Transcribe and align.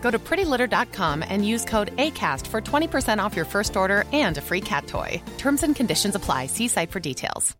Go 0.00 0.10
to 0.10 0.18
prettylitter.com 0.18 1.22
and 1.28 1.46
use 1.46 1.64
code 1.64 1.96
ACAST 1.96 2.46
for 2.48 2.60
20% 2.60 3.22
off 3.22 3.36
your 3.36 3.44
first 3.44 3.76
order 3.76 4.04
and 4.12 4.36
a 4.38 4.40
free 4.40 4.60
cat 4.60 4.88
toy. 4.88 5.22
Terms 5.38 5.62
and 5.62 5.76
conditions 5.76 6.16
apply. 6.16 6.46
See 6.46 6.66
site 6.66 6.90
for 6.90 6.98
details. 7.00 7.56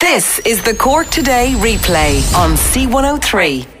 This 0.00 0.38
is 0.46 0.62
the 0.62 0.74
Cork 0.74 1.08
Today 1.08 1.52
replay 1.56 2.22
on 2.34 2.52
C103. 2.52 3.77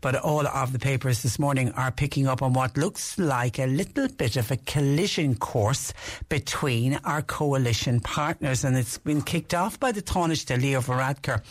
But 0.00 0.16
all 0.16 0.46
of 0.46 0.72
the 0.72 0.78
papers 0.78 1.22
this 1.22 1.38
morning 1.38 1.72
are 1.72 1.90
picking 1.90 2.26
up 2.26 2.42
on 2.42 2.52
what 2.52 2.76
looks 2.76 3.18
like 3.18 3.58
a 3.58 3.66
little 3.66 4.08
bit 4.08 4.36
of 4.36 4.50
a 4.50 4.56
collision 4.56 5.34
course 5.34 5.92
between 6.28 6.98
our 7.04 7.22
coalition 7.22 8.00
partners. 8.00 8.64
And 8.64 8.76
it's 8.76 8.98
been 8.98 9.22
kicked 9.22 9.52
off 9.52 9.78
by 9.78 9.92
the 9.92 10.00
Taoiseach 10.00 10.60
Leo 10.60 10.80
Varadkar, 10.80 11.42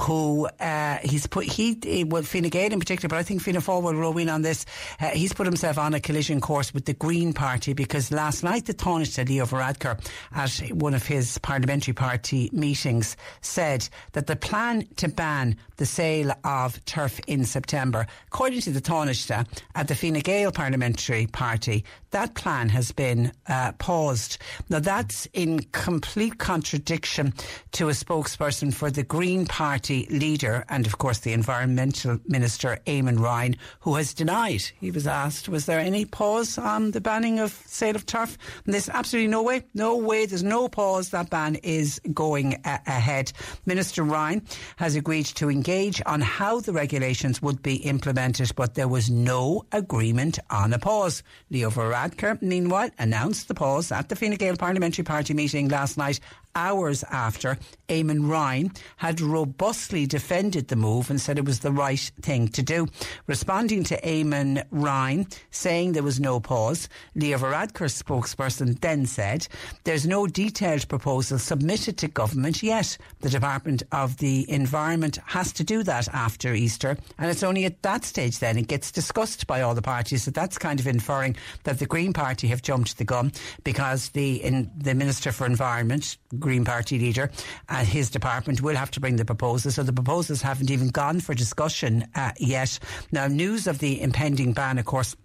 who 0.00 0.46
uh, 0.60 0.98
he's 1.02 1.26
put, 1.26 1.44
he, 1.44 2.04
well, 2.04 2.22
Fine 2.22 2.48
Gael 2.48 2.72
in 2.72 2.80
particular, 2.80 3.08
but 3.08 3.18
I 3.18 3.22
think 3.22 3.40
Fianna 3.40 3.60
Fáil 3.60 3.82
will 3.82 3.94
row 3.94 4.12
in 4.18 4.28
on 4.28 4.42
this. 4.42 4.66
Uh, 5.00 5.08
he's 5.10 5.32
put 5.32 5.46
himself 5.46 5.78
on 5.78 5.94
a 5.94 6.00
collision 6.00 6.40
course 6.40 6.74
with 6.74 6.84
the 6.84 6.94
Green 6.94 7.32
Party 7.32 7.72
because 7.72 8.10
last 8.10 8.42
night 8.42 8.66
the 8.66 8.74
Taoiseach 8.74 9.28
Leo 9.28 9.46
Varadkar 9.46 9.98
at 10.32 10.72
one 10.72 10.94
of 10.94 11.06
his 11.06 11.38
parliamentary 11.38 11.94
party 11.94 12.50
meetings 12.52 13.16
said 13.40 13.88
that 14.12 14.26
the 14.26 14.36
plan 14.36 14.86
to 14.96 15.08
ban 15.08 15.56
the 15.76 15.86
sale 15.86 16.32
of 16.44 16.84
turf 16.84 17.20
in 17.26 17.44
September 17.44 17.93
according 18.02 18.60
to 18.62 18.70
the 18.70 18.80
Taoiseach 18.80 19.46
at 19.74 19.88
the 19.88 19.94
Fine 19.94 20.20
Gael 20.20 20.52
Parliamentary 20.52 21.26
Party, 21.26 21.84
that 22.10 22.34
plan 22.34 22.68
has 22.68 22.92
been 22.92 23.32
uh, 23.48 23.72
paused. 23.72 24.38
Now, 24.68 24.78
that's 24.78 25.26
in 25.32 25.60
complete 25.72 26.38
contradiction 26.38 27.34
to 27.72 27.88
a 27.88 27.92
spokesperson 27.92 28.72
for 28.72 28.90
the 28.90 29.02
Green 29.02 29.46
Party 29.46 30.06
leader 30.10 30.64
and, 30.68 30.86
of 30.86 30.98
course, 30.98 31.20
the 31.20 31.32
Environmental 31.32 32.18
Minister, 32.26 32.78
Eamon 32.86 33.18
Ryan, 33.18 33.56
who 33.80 33.96
has 33.96 34.14
denied. 34.14 34.62
He 34.80 34.90
was 34.90 35.06
asked, 35.06 35.48
was 35.48 35.66
there 35.66 35.80
any 35.80 36.04
pause 36.04 36.56
on 36.56 36.92
the 36.92 37.00
banning 37.00 37.40
of 37.40 37.52
sale 37.66 37.96
of 37.96 38.06
turf? 38.06 38.38
And 38.64 38.72
there's 38.72 38.88
absolutely 38.88 39.28
no 39.28 39.42
way, 39.42 39.64
no 39.74 39.96
way, 39.96 40.26
there's 40.26 40.44
no 40.44 40.68
pause. 40.68 41.10
That 41.10 41.30
ban 41.30 41.56
is 41.56 42.00
going 42.12 42.54
a- 42.64 42.80
ahead. 42.86 43.32
Minister 43.66 44.04
Ryan 44.04 44.46
has 44.76 44.94
agreed 44.94 45.26
to 45.26 45.50
engage 45.50 46.00
on 46.06 46.20
how 46.20 46.60
the 46.60 46.72
regulations 46.72 47.42
would 47.42 47.62
be 47.62 47.83
implemented, 47.84 48.52
but 48.56 48.74
there 48.74 48.88
was 48.88 49.10
no 49.10 49.64
agreement 49.72 50.38
on 50.50 50.72
a 50.72 50.78
pause. 50.78 51.22
Leo 51.50 51.70
Varadkar 51.70 52.40
meanwhile, 52.42 52.90
announced 52.98 53.48
the 53.48 53.54
pause 53.54 53.92
at 53.92 54.08
the 54.08 54.16
Fine 54.16 54.34
Gael 54.34 54.56
Parliamentary 54.56 55.04
Party 55.04 55.34
meeting 55.34 55.68
last 55.68 55.96
night 55.96 56.20
hours 56.54 57.04
after 57.10 57.58
Eamon 57.88 58.28
Ryan 58.28 58.72
had 58.96 59.20
robustly 59.20 60.06
defended 60.06 60.68
the 60.68 60.76
move 60.76 61.10
and 61.10 61.20
said 61.20 61.38
it 61.38 61.44
was 61.44 61.60
the 61.60 61.72
right 61.72 62.10
thing 62.22 62.48
to 62.48 62.62
do. 62.62 62.86
Responding 63.26 63.84
to 63.84 64.00
Eamon 64.00 64.64
Ryan 64.70 65.26
saying 65.50 65.92
there 65.92 66.02
was 66.02 66.20
no 66.20 66.40
pause, 66.40 66.88
Leo 67.14 67.38
Varadkar's 67.38 68.00
spokesperson 68.00 68.80
then 68.80 69.06
said 69.06 69.46
there's 69.84 70.06
no 70.06 70.26
detailed 70.26 70.88
proposal 70.88 71.38
submitted 71.38 71.98
to 71.98 72.08
government 72.08 72.62
yet. 72.62 72.96
The 73.20 73.30
Department 73.30 73.82
of 73.92 74.16
the 74.18 74.50
Environment 74.50 75.18
has 75.26 75.52
to 75.54 75.64
do 75.64 75.82
that 75.82 76.08
after 76.08 76.54
Easter 76.54 76.96
and 77.18 77.30
it's 77.30 77.42
only 77.42 77.64
at 77.64 77.82
that 77.82 78.04
stage 78.04 78.38
then 78.38 78.56
it 78.58 78.68
gets 78.68 78.90
discussed 78.90 79.46
by 79.46 79.60
all 79.60 79.74
the 79.74 79.82
parties. 79.82 80.24
So 80.24 80.30
that's 80.30 80.58
kind 80.58 80.80
of 80.80 80.86
inferring 80.86 81.36
that 81.64 81.78
the 81.78 81.86
Green 81.86 82.12
Party 82.12 82.48
have 82.48 82.62
jumped 82.62 82.98
the 82.98 83.04
gun 83.04 83.32
because 83.62 84.10
the 84.10 84.42
in, 84.42 84.70
the 84.76 84.94
Minister 84.94 85.32
for 85.32 85.46
Environment 85.46 86.16
Green 86.44 86.66
Party 86.66 86.98
leader 86.98 87.30
and 87.70 87.88
his 87.88 88.10
department 88.10 88.60
will 88.60 88.76
have 88.76 88.90
to 88.90 89.00
bring 89.00 89.16
the 89.16 89.24
proposals. 89.24 89.76
So 89.76 89.82
the 89.82 89.94
proposals 89.94 90.42
haven't 90.42 90.70
even 90.70 90.90
gone 90.90 91.20
for 91.20 91.32
discussion 91.32 92.06
uh, 92.14 92.32
yet. 92.38 92.78
Now, 93.10 93.28
news 93.28 93.66
of 93.66 93.78
the 93.78 94.02
impending 94.02 94.52
ban, 94.52 94.76
of 94.76 94.84
course, 94.84 95.16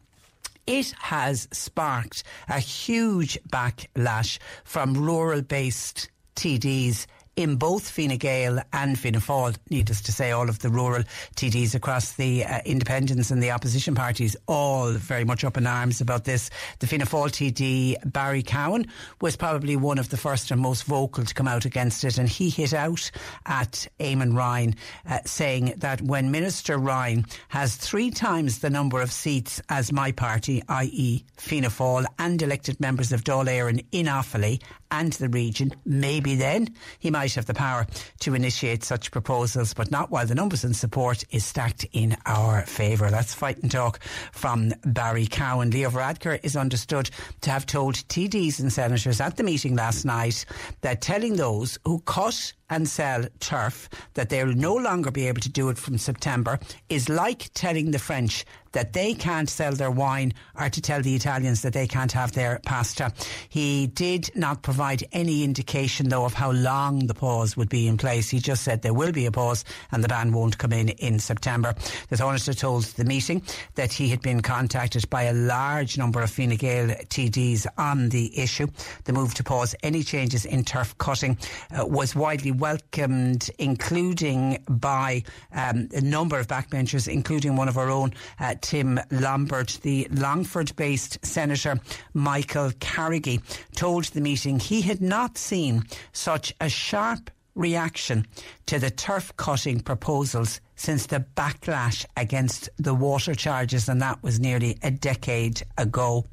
it 0.66 0.92
has 0.92 1.50
sparked 1.52 2.24
a 2.48 2.60
huge 2.60 3.38
backlash 3.50 4.40
from 4.64 4.94
rural 4.94 5.42
based 5.42 6.10
TDs 6.38 7.06
in 7.40 7.56
both 7.56 7.90
Fine 7.90 8.18
Gael 8.18 8.60
and 8.74 9.00
Fianna 9.00 9.20
Fáil. 9.20 9.56
Needless 9.70 10.02
to 10.02 10.12
say, 10.12 10.32
all 10.32 10.50
of 10.50 10.60
the 10.60 10.68
rural 10.68 11.04
TDs 11.38 11.74
across 11.74 12.12
the 12.14 12.44
uh, 12.44 12.60
independents 12.66 13.32
and 13.32 13.42
the 13.42 13.52
opposition 13.52 13.96
parties 13.96 14.36
all 14.46 14.92
very 14.92 15.24
much 15.24 15.46
up 15.46 15.56
in 15.56 15.66
arms 15.66 16.02
about 16.02 16.26
this. 16.26 16.50
The 16.80 16.88
Fianna 16.88 17.06
Fáil 17.06 17.30
TD 17.30 18.12
Barry 18.12 18.44
Cowen 18.44 18.88
was 19.22 19.38
probably 19.38 19.78
one 19.78 20.00
of 20.00 20.10
the 20.10 20.18
first 20.18 20.52
and 20.52 20.60
most 20.60 20.84
vocal 20.84 21.24
to 21.24 21.34
come 21.34 21.48
out 21.48 21.64
against 21.64 22.04
it, 22.04 22.18
and 22.18 22.28
he 22.28 22.50
hit 22.50 22.74
out 22.74 23.10
at 23.46 23.88
Eamon 24.02 24.36
Ryan, 24.36 24.76
uh, 25.10 25.20
saying 25.24 25.76
that 25.78 26.02
when 26.02 26.32
Minister 26.32 26.78
Ryan 26.78 27.26
has 27.48 27.78
three 27.78 28.12
times 28.12 28.60
the 28.60 28.70
number 28.70 29.00
of 29.00 29.14
seats 29.14 29.62
as 29.70 29.94
my 29.94 30.12
party, 30.12 30.62
i.e. 30.68 31.24
Fianna 31.38 31.70
Fáil, 31.70 32.06
and 32.20 32.42
elected 32.42 32.82
members 32.82 33.14
of 33.14 33.24
Dáil 33.24 33.48
Éireann 33.48 33.86
in 33.94 34.08
Offaly 34.08 34.62
and 34.92 35.14
the 35.14 35.30
region, 35.30 35.72
maybe 35.86 36.36
then 36.36 36.76
he 36.98 37.12
might 37.12 37.29
have 37.36 37.46
the 37.46 37.54
power 37.54 37.88
to 38.20 38.34
initiate 38.34 38.84
such 38.84 39.12
proposals, 39.12 39.74
but 39.74 39.92
not 39.92 40.12
while 40.12 40.26
the 40.26 40.36
numbers 40.36 40.64
in 40.64 40.74
support 40.74 41.24
is 41.32 41.46
stacked 41.46 41.86
in 41.92 42.18
our 42.26 42.66
favour. 42.66 43.10
That's 43.10 43.34
fight 43.34 43.58
and 43.60 43.72
talk 43.72 44.00
from 44.32 44.74
Barry 44.86 45.28
Cowen. 45.28 45.72
Leo 45.72 45.90
Varadkar 45.90 46.40
is 46.44 46.56
understood 46.56 47.10
to 47.42 47.52
have 47.52 47.66
told 47.66 47.96
TDs 47.96 48.60
and 48.60 48.72
senators 48.72 49.22
at 49.22 49.38
the 49.38 49.44
meeting 49.44 49.76
last 49.76 50.06
night 50.06 50.46
that 50.82 51.02
telling 51.02 51.36
those 51.36 51.78
who 51.86 52.00
cut 52.02 52.54
and 52.70 52.88
sell 52.88 53.26
turf 53.40 53.90
that 54.14 54.30
they'll 54.30 54.54
no 54.54 54.76
longer 54.76 55.12
be 55.12 55.28
able 55.28 55.42
to 55.42 55.50
do 55.50 55.70
it 55.70 55.78
from 55.78 55.98
September 55.98 56.60
is 56.90 57.10
like 57.10 57.50
telling 57.54 57.92
the 57.92 58.00
French 58.00 58.46
that 58.72 58.94
they 58.94 59.14
can't 59.14 59.50
sell 59.50 59.74
their 59.74 59.92
wine 59.92 60.34
or 60.60 60.70
to 60.70 60.82
tell 60.82 61.02
the 61.02 61.16
Italians 61.16 61.62
that 61.62 61.74
they 61.74 61.88
can't 61.88 62.12
have 62.12 62.32
their 62.34 62.60
pasta. 62.66 63.12
He 63.50 63.88
did 63.88 64.30
not 64.36 64.62
provide 64.62 65.04
any 65.12 65.44
indication, 65.44 66.10
though, 66.10 66.26
of 66.26 66.34
how 66.34 66.52
long 66.52 67.08
the 67.08 67.14
pause 67.14 67.58
would 67.58 67.70
be 67.70 67.88
in 67.88 67.98
place. 67.98 68.30
He 68.30 68.40
just 68.40 68.64
said 68.64 68.82
there 68.82 68.94
will 68.94 69.12
be 69.12 69.26
a 69.26 69.32
pause 69.32 69.66
and 69.92 70.04
the 70.04 70.08
ban 70.08 70.32
won't 70.32 70.58
come 70.58 70.74
in 70.74 70.90
in 70.90 71.20
September. 71.20 71.74
The 72.10 72.18
Taoiseach 72.18 72.60
told 72.60 72.84
the 72.84 73.06
meeting 73.06 73.42
that 73.76 73.92
he 73.92 74.10
had 74.10 74.22
been 74.22 74.42
contacted 74.42 75.10
by 75.10 75.24
a 75.24 75.34
large 75.34 75.98
number 75.98 76.22
of 76.22 76.30
Fine 76.30 76.56
Gael 76.56 76.90
TDs 76.90 77.66
on 77.78 78.10
the 78.10 78.38
issue. 78.38 78.68
The 79.06 79.14
move 79.14 79.34
to 79.36 79.44
pause 79.44 79.76
any 79.84 80.04
changes 80.04 80.46
in 80.46 80.64
turf 80.64 80.98
cutting 80.98 81.38
uh, 81.72 81.86
was 81.86 82.16
widely 82.16 82.52
welcomed, 82.60 83.50
including 83.58 84.64
by 84.70 85.24
um, 85.54 85.90
a 85.94 86.02
number 86.02 86.38
of 86.40 86.48
backbenchers, 86.48 87.08
including 87.08 87.56
one 87.56 87.68
of 87.68 87.78
our 87.78 87.90
own, 87.90 88.14
uh, 88.40 88.56
Tim 88.62 89.00
Lombard. 89.12 89.70
The 89.82 90.08
Longford 90.12 90.76
based 90.76 91.24
Senator 91.26 91.80
Michael 92.14 92.72
Carrigy 92.72 93.42
told 93.76 94.06
the 94.06 94.22
meeting 94.22 94.60
he 94.60 94.82
had 94.82 95.02
not 95.02 95.38
seen 95.38 95.84
such 96.12 96.54
a 96.60 96.70
sharp 96.70 97.32
reaction 97.56 98.26
to 98.66 98.80
the 98.80 98.90
turf 98.90 99.36
cutting 99.36 99.80
proposals 99.80 100.62
since 100.76 101.08
the 101.08 101.26
backlash 101.36 102.06
against 102.16 102.70
the 102.78 102.94
water 102.94 103.36
charges, 103.36 103.90
and 103.90 104.02
that 104.02 104.24
was 104.24 104.40
nearly 104.40 104.78
a 104.82 104.92
decade 104.92 105.62
ago. 105.78 106.26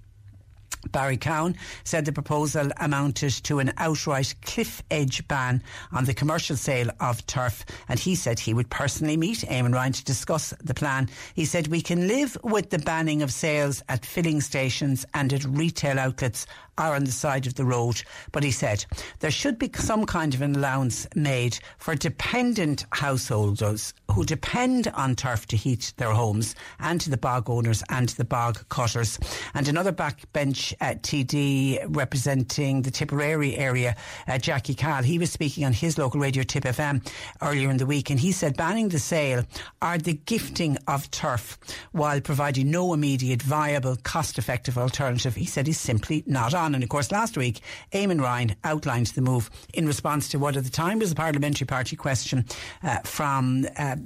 Barry 0.93 1.17
Cowen 1.17 1.56
said 1.84 2.05
the 2.05 2.12
proposal 2.12 2.70
amounted 2.78 3.32
to 3.44 3.58
an 3.58 3.73
outright 3.76 4.34
cliff 4.43 4.82
edge 4.90 5.26
ban 5.28 5.62
on 5.93 6.05
the 6.05 6.14
commercial 6.14 6.56
sale 6.56 6.90
of 7.00 7.26
turf, 7.26 7.64
and 7.88 7.99
he 7.99 8.14
said 8.14 8.38
he 8.38 8.55
would 8.55 8.70
personally 8.70 9.17
meet 9.17 9.38
Eamon 9.38 9.75
Ryan 9.75 9.93
to 9.93 10.05
discuss 10.05 10.55
the 10.62 10.75
plan. 10.75 11.08
He 11.34 11.44
said 11.44 11.69
we 11.69 11.81
can 11.82 12.08
live 12.08 12.37
with 12.43 12.70
the 12.70 12.78
banning 12.78 13.23
of 13.23 13.32
sales 13.32 13.82
at 13.88 14.06
filling 14.06 14.40
stations 14.40 15.05
and 15.14 15.32
at 15.32 15.44
retail 15.44 15.99
outlets 15.99 16.46
are 16.79 16.94
on 16.94 17.05
the 17.05 17.12
side 17.12 17.46
of 17.46 17.55
the 17.55 17.64
road. 17.64 18.02
But 18.32 18.44
he 18.44 18.50
said 18.50 18.84
there 19.20 19.31
should 19.31 19.58
be 19.58 19.70
some 19.75 20.05
kind 20.06 20.34
of 20.34 20.43
an 20.43 20.56
allowance 20.56 21.06
made 21.14 21.58
for 21.79 21.94
dependent 21.94 22.84
householders 22.90 23.94
who 24.11 24.25
depend 24.25 24.88
on 24.88 25.14
turf 25.14 25.46
to 25.46 25.56
heat 25.56 25.93
their 25.96 26.12
homes 26.12 26.55
and 26.79 27.00
to 27.00 27.11
the 27.11 27.17
bog 27.17 27.49
owners 27.49 27.82
and 27.88 28.11
the 28.11 28.25
bog 28.25 28.69
cutters. 28.69 29.19
And 29.55 29.69
another 29.69 29.93
backbench 29.93 30.75
uh, 30.81 30.94
TD 30.94 31.84
representing 31.88 32.82
the 32.82 32.90
Tipperary 32.90 33.56
area, 33.56 33.96
uh, 34.28 34.38
Jackie 34.38 34.75
Cahill, 34.75 35.05
he 35.05 35.19
was 35.19 35.31
speaking 35.31 35.64
on 35.64 35.73
his 35.73 35.99
local 35.99 36.20
radio 36.20 36.43
Tip 36.43 36.64
FM 36.64 37.06
earlier 37.43 37.70
in 37.70 37.76
the 37.76 37.87
week 37.87 38.11
and 38.11 38.19
he 38.19 38.32
said 38.32 38.56
banning 38.56 38.88
the 38.88 38.99
sale 38.99 39.44
are 39.82 39.99
the 39.99 40.14
gifting 40.14 40.76
of 40.87 41.11
turf 41.11 41.58
while 41.93 42.20
providing 42.20 42.70
no 42.70 42.93
immediate 42.93 43.43
viable 43.43 43.96
cost 44.02 44.38
effective 44.38 44.78
alternative. 44.78 45.34
He 45.34 45.46
said 45.46 45.69
is 45.69 45.78
simply 45.78 46.23
not 46.26 46.55
on. 46.55 46.75
And 46.75 46.82
of 46.82 46.88
course, 46.88 47.11
last 47.12 47.37
week, 47.37 47.61
Eamon 47.93 48.20
Ryan 48.20 48.56
outlined 48.64 49.06
the 49.08 49.22
move 49.22 49.50
in 49.75 49.87
response 49.87 50.29
to 50.31 50.38
what 50.38 50.56
at 50.56 50.64
the 50.64 50.70
time 50.70 50.99
was 50.99 51.12
a 51.12 51.14
parliamentary 51.14 51.67
party 51.67 51.96
question 51.96 52.44
uh, 52.82 52.99
from 53.05 53.67
uh, 53.76 53.96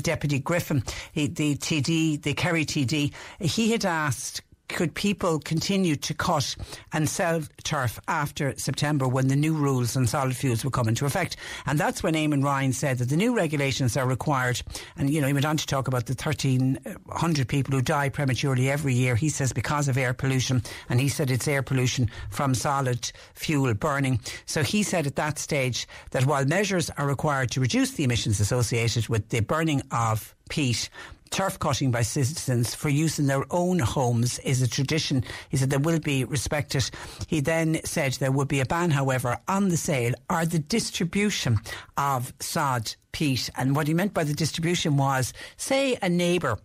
Deputy 0.00 0.38
Griffin, 0.38 0.82
he, 1.12 1.26
the 1.26 1.56
TD, 1.56 2.22
the 2.22 2.34
Kerry 2.34 2.64
TD. 2.64 3.12
He 3.40 3.72
had 3.72 3.84
asked 3.84 4.42
could 4.68 4.94
people 4.94 5.38
continue 5.38 5.96
to 5.96 6.14
cut 6.14 6.56
and 6.92 7.08
sell 7.08 7.42
turf 7.62 8.00
after 8.08 8.56
September 8.56 9.06
when 9.08 9.28
the 9.28 9.36
new 9.36 9.54
rules 9.54 9.96
on 9.96 10.06
solid 10.06 10.36
fuels 10.36 10.64
will 10.64 10.70
come 10.70 10.88
into 10.88 11.06
effect? 11.06 11.36
And 11.66 11.78
that's 11.78 12.02
when 12.02 12.14
Eamon 12.14 12.42
Ryan 12.42 12.72
said 12.72 12.98
that 12.98 13.08
the 13.08 13.16
new 13.16 13.36
regulations 13.36 13.96
are 13.96 14.06
required. 14.06 14.62
And, 14.96 15.10
you 15.10 15.20
know, 15.20 15.26
he 15.26 15.32
went 15.32 15.46
on 15.46 15.56
to 15.56 15.66
talk 15.66 15.88
about 15.88 16.06
the 16.06 16.14
1,300 16.14 17.48
people 17.48 17.74
who 17.74 17.82
die 17.82 18.08
prematurely 18.08 18.70
every 18.70 18.94
year. 18.94 19.14
He 19.14 19.28
says 19.28 19.52
because 19.52 19.88
of 19.88 19.96
air 19.96 20.14
pollution. 20.14 20.62
And 20.88 21.00
he 21.00 21.08
said 21.08 21.30
it's 21.30 21.48
air 21.48 21.62
pollution 21.62 22.10
from 22.30 22.54
solid 22.54 23.10
fuel 23.34 23.74
burning. 23.74 24.20
So 24.46 24.62
he 24.62 24.82
said 24.82 25.06
at 25.06 25.16
that 25.16 25.38
stage 25.38 25.86
that 26.10 26.26
while 26.26 26.44
measures 26.44 26.90
are 26.90 27.06
required 27.06 27.50
to 27.52 27.60
reduce 27.60 27.92
the 27.92 28.04
emissions 28.04 28.40
associated 28.40 29.08
with 29.08 29.28
the 29.28 29.40
burning 29.40 29.82
of 29.90 30.34
peat, 30.48 30.88
turf 31.30 31.58
cutting 31.58 31.90
by 31.90 32.02
citizens 32.02 32.74
for 32.74 32.88
use 32.88 33.18
in 33.18 33.26
their 33.26 33.44
own 33.50 33.78
homes 33.78 34.38
is 34.40 34.62
a 34.62 34.68
tradition. 34.68 35.24
He 35.48 35.56
said 35.56 35.70
there 35.70 35.78
will 35.78 36.00
be 36.00 36.24
respected. 36.24 36.88
He 37.26 37.40
then 37.40 37.80
said 37.84 38.14
there 38.14 38.32
would 38.32 38.48
be 38.48 38.60
a 38.60 38.66
ban, 38.66 38.90
however, 38.90 39.38
on 39.48 39.68
the 39.68 39.76
sale 39.76 40.14
or 40.30 40.46
the 40.46 40.58
distribution 40.58 41.58
of 41.96 42.32
sod 42.40 42.94
peat. 43.12 43.50
And 43.56 43.74
what 43.74 43.88
he 43.88 43.94
meant 43.94 44.14
by 44.14 44.24
the 44.24 44.34
distribution 44.34 44.96
was, 44.96 45.32
say, 45.56 45.96
a 46.02 46.08
neighbour 46.08 46.58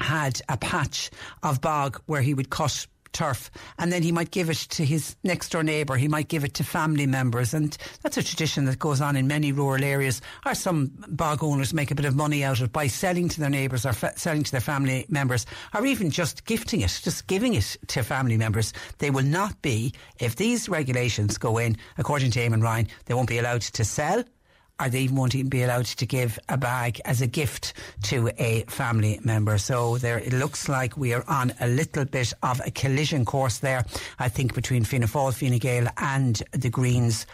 had 0.00 0.40
a 0.48 0.56
patch 0.56 1.10
of 1.42 1.60
bog 1.60 2.00
where 2.06 2.22
he 2.22 2.34
would 2.34 2.50
cut 2.50 2.86
turf 3.12 3.50
and 3.78 3.92
then 3.92 4.02
he 4.02 4.12
might 4.12 4.30
give 4.30 4.50
it 4.50 4.56
to 4.56 4.84
his 4.84 5.16
next 5.24 5.50
door 5.50 5.62
neighbour. 5.62 5.96
He 5.96 6.08
might 6.08 6.28
give 6.28 6.44
it 6.44 6.54
to 6.54 6.64
family 6.64 7.06
members 7.06 7.54
and 7.54 7.76
that's 8.02 8.16
a 8.16 8.22
tradition 8.22 8.64
that 8.66 8.78
goes 8.78 9.00
on 9.00 9.16
in 9.16 9.26
many 9.26 9.52
rural 9.52 9.84
areas 9.84 10.20
or 10.46 10.54
some 10.54 10.92
bog 11.08 11.42
owners 11.42 11.74
make 11.74 11.90
a 11.90 11.94
bit 11.94 12.04
of 12.04 12.16
money 12.16 12.44
out 12.44 12.58
of 12.58 12.66
it 12.66 12.72
by 12.72 12.86
selling 12.86 13.28
to 13.28 13.40
their 13.40 13.50
neighbours 13.50 13.86
or 13.86 13.92
fa- 13.92 14.12
selling 14.16 14.42
to 14.42 14.50
their 14.50 14.60
family 14.60 15.06
members 15.08 15.46
or 15.74 15.84
even 15.86 16.10
just 16.10 16.44
gifting 16.44 16.80
it 16.80 17.00
just 17.02 17.26
giving 17.26 17.54
it 17.54 17.76
to 17.88 18.02
family 18.02 18.36
members. 18.36 18.72
They 18.98 19.10
will 19.10 19.24
not 19.24 19.60
be 19.62 19.92
if 20.18 20.36
these 20.36 20.68
regulations 20.68 21.38
go 21.38 21.58
in 21.58 21.76
according 21.96 22.30
to 22.32 22.40
Eamon 22.40 22.62
Ryan 22.62 22.88
they 23.06 23.14
won't 23.14 23.28
be 23.28 23.38
allowed 23.38 23.62
to 23.62 23.84
sell 23.84 24.24
or 24.80 24.88
they 24.88 25.08
won't 25.08 25.34
even 25.34 25.48
be 25.48 25.62
allowed 25.62 25.86
to 25.86 26.06
give 26.06 26.38
a 26.48 26.56
bag 26.56 27.00
as 27.04 27.20
a 27.20 27.26
gift 27.26 27.74
to 28.02 28.30
a 28.38 28.64
family 28.68 29.20
member. 29.24 29.58
So 29.58 29.98
there, 29.98 30.18
it 30.18 30.32
looks 30.32 30.68
like 30.68 30.96
we 30.96 31.12
are 31.14 31.24
on 31.28 31.52
a 31.60 31.68
little 31.68 32.04
bit 32.04 32.32
of 32.42 32.60
a 32.64 32.70
collision 32.70 33.24
course 33.24 33.58
there. 33.58 33.84
I 34.18 34.28
think 34.28 34.54
between 34.54 34.84
Fianna 34.84 35.06
Fáil, 35.06 35.34
Fine 35.34 35.58
Gael, 35.58 35.88
and 35.98 36.42
the 36.52 36.70
Greens 36.70 37.26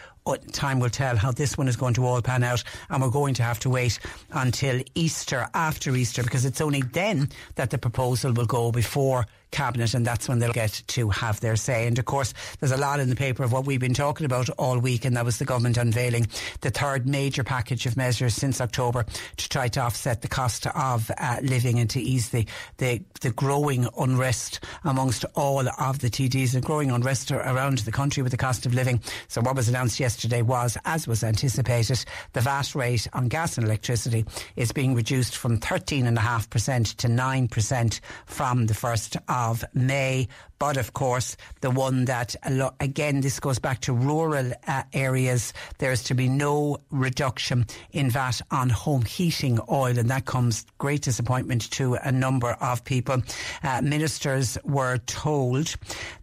time 0.51 0.79
will 0.79 0.89
tell 0.89 1.15
how 1.15 1.31
this 1.31 1.57
one 1.57 1.67
is 1.67 1.75
going 1.75 1.93
to 1.93 2.05
all 2.05 2.21
pan 2.21 2.43
out, 2.43 2.63
and 2.89 3.01
we're 3.01 3.09
going 3.09 3.35
to 3.35 3.43
have 3.43 3.59
to 3.59 3.69
wait 3.69 3.99
until 4.31 4.81
Easter, 4.95 5.47
after 5.53 5.95
Easter, 5.95 6.23
because 6.23 6.45
it's 6.45 6.61
only 6.61 6.81
then 6.81 7.29
that 7.55 7.69
the 7.69 7.77
proposal 7.77 8.33
will 8.33 8.45
go 8.45 8.71
before 8.71 9.25
cabinet, 9.51 9.93
and 9.93 10.05
that's 10.05 10.27
when 10.27 10.39
they'll 10.39 10.51
get 10.51 10.81
to 10.87 11.09
have 11.09 11.39
their 11.39 11.55
say. 11.55 11.87
And 11.87 11.97
of 11.99 12.05
course, 12.05 12.33
there's 12.59 12.71
a 12.71 12.77
lot 12.77 12.99
in 12.99 13.09
the 13.09 13.15
paper 13.15 13.43
of 13.43 13.53
what 13.53 13.65
we've 13.65 13.79
been 13.79 13.93
talking 13.93 14.25
about 14.25 14.49
all 14.57 14.79
week, 14.79 15.05
and 15.05 15.15
that 15.15 15.23
was 15.23 15.37
the 15.37 15.45
government 15.45 15.77
unveiling 15.77 16.27
the 16.61 16.71
third 16.71 17.07
major 17.07 17.43
package 17.43 17.85
of 17.85 17.95
measures 17.95 18.33
since 18.33 18.59
October 18.59 19.05
to 19.37 19.49
try 19.49 19.67
to 19.67 19.79
offset 19.79 20.21
the 20.21 20.27
cost 20.27 20.67
of 20.67 21.09
uh, 21.17 21.37
living 21.43 21.79
and 21.79 21.89
to 21.91 22.01
ease 22.01 22.29
the, 22.29 22.45
the, 22.77 23.01
the 23.21 23.31
growing 23.31 23.87
unrest 23.97 24.59
amongst 24.83 25.23
all 25.35 25.69
of 25.69 25.99
the 25.99 26.09
TDs, 26.09 26.53
the 26.53 26.61
growing 26.61 26.89
unrest 26.89 27.31
around 27.31 27.77
the 27.79 27.91
country 27.91 28.23
with 28.23 28.31
the 28.31 28.37
cost 28.37 28.65
of 28.65 28.73
living. 28.73 28.99
So 29.27 29.41
what 29.41 29.55
was 29.55 29.69
announced 29.69 29.99
yesterday 29.99 30.14
was, 30.41 30.77
as 30.85 31.07
was 31.07 31.23
anticipated, 31.23 32.03
the 32.33 32.41
VAT 32.41 32.75
rate 32.75 33.07
on 33.13 33.27
gas 33.27 33.57
and 33.57 33.65
electricity 33.65 34.25
is 34.55 34.71
being 34.71 34.95
reduced 34.95 35.37
from 35.37 35.59
13.5% 35.59 36.95
to 36.97 37.07
9% 37.07 37.99
from 38.25 38.65
the 38.65 38.73
1st 38.73 39.17
of 39.29 39.55
of 39.55 39.65
May. 39.73 40.27
But 40.59 40.77
of 40.77 40.93
course, 40.93 41.35
the 41.61 41.69
one 41.69 42.05
that, 42.05 42.35
again, 42.79 43.21
this 43.21 43.39
goes 43.39 43.59
back 43.59 43.81
to 43.81 43.93
rural 43.93 44.51
uh, 44.67 44.83
areas, 44.93 45.53
there's 45.79 46.03
to 46.03 46.13
be 46.13 46.29
no 46.29 46.77
reduction 46.91 47.65
in 47.91 48.09
VAT 48.09 48.41
on 48.51 48.69
home 48.69 49.03
heating 49.03 49.59
oil, 49.69 49.97
and 49.97 50.09
that 50.09 50.25
comes 50.25 50.65
great 50.77 51.01
disappointment 51.01 51.69
to 51.71 51.95
a 51.95 52.11
number 52.11 52.51
of 52.61 52.83
people. 52.83 53.21
Uh, 53.63 53.81
ministers 53.81 54.57
were 54.63 54.97
told 54.99 55.75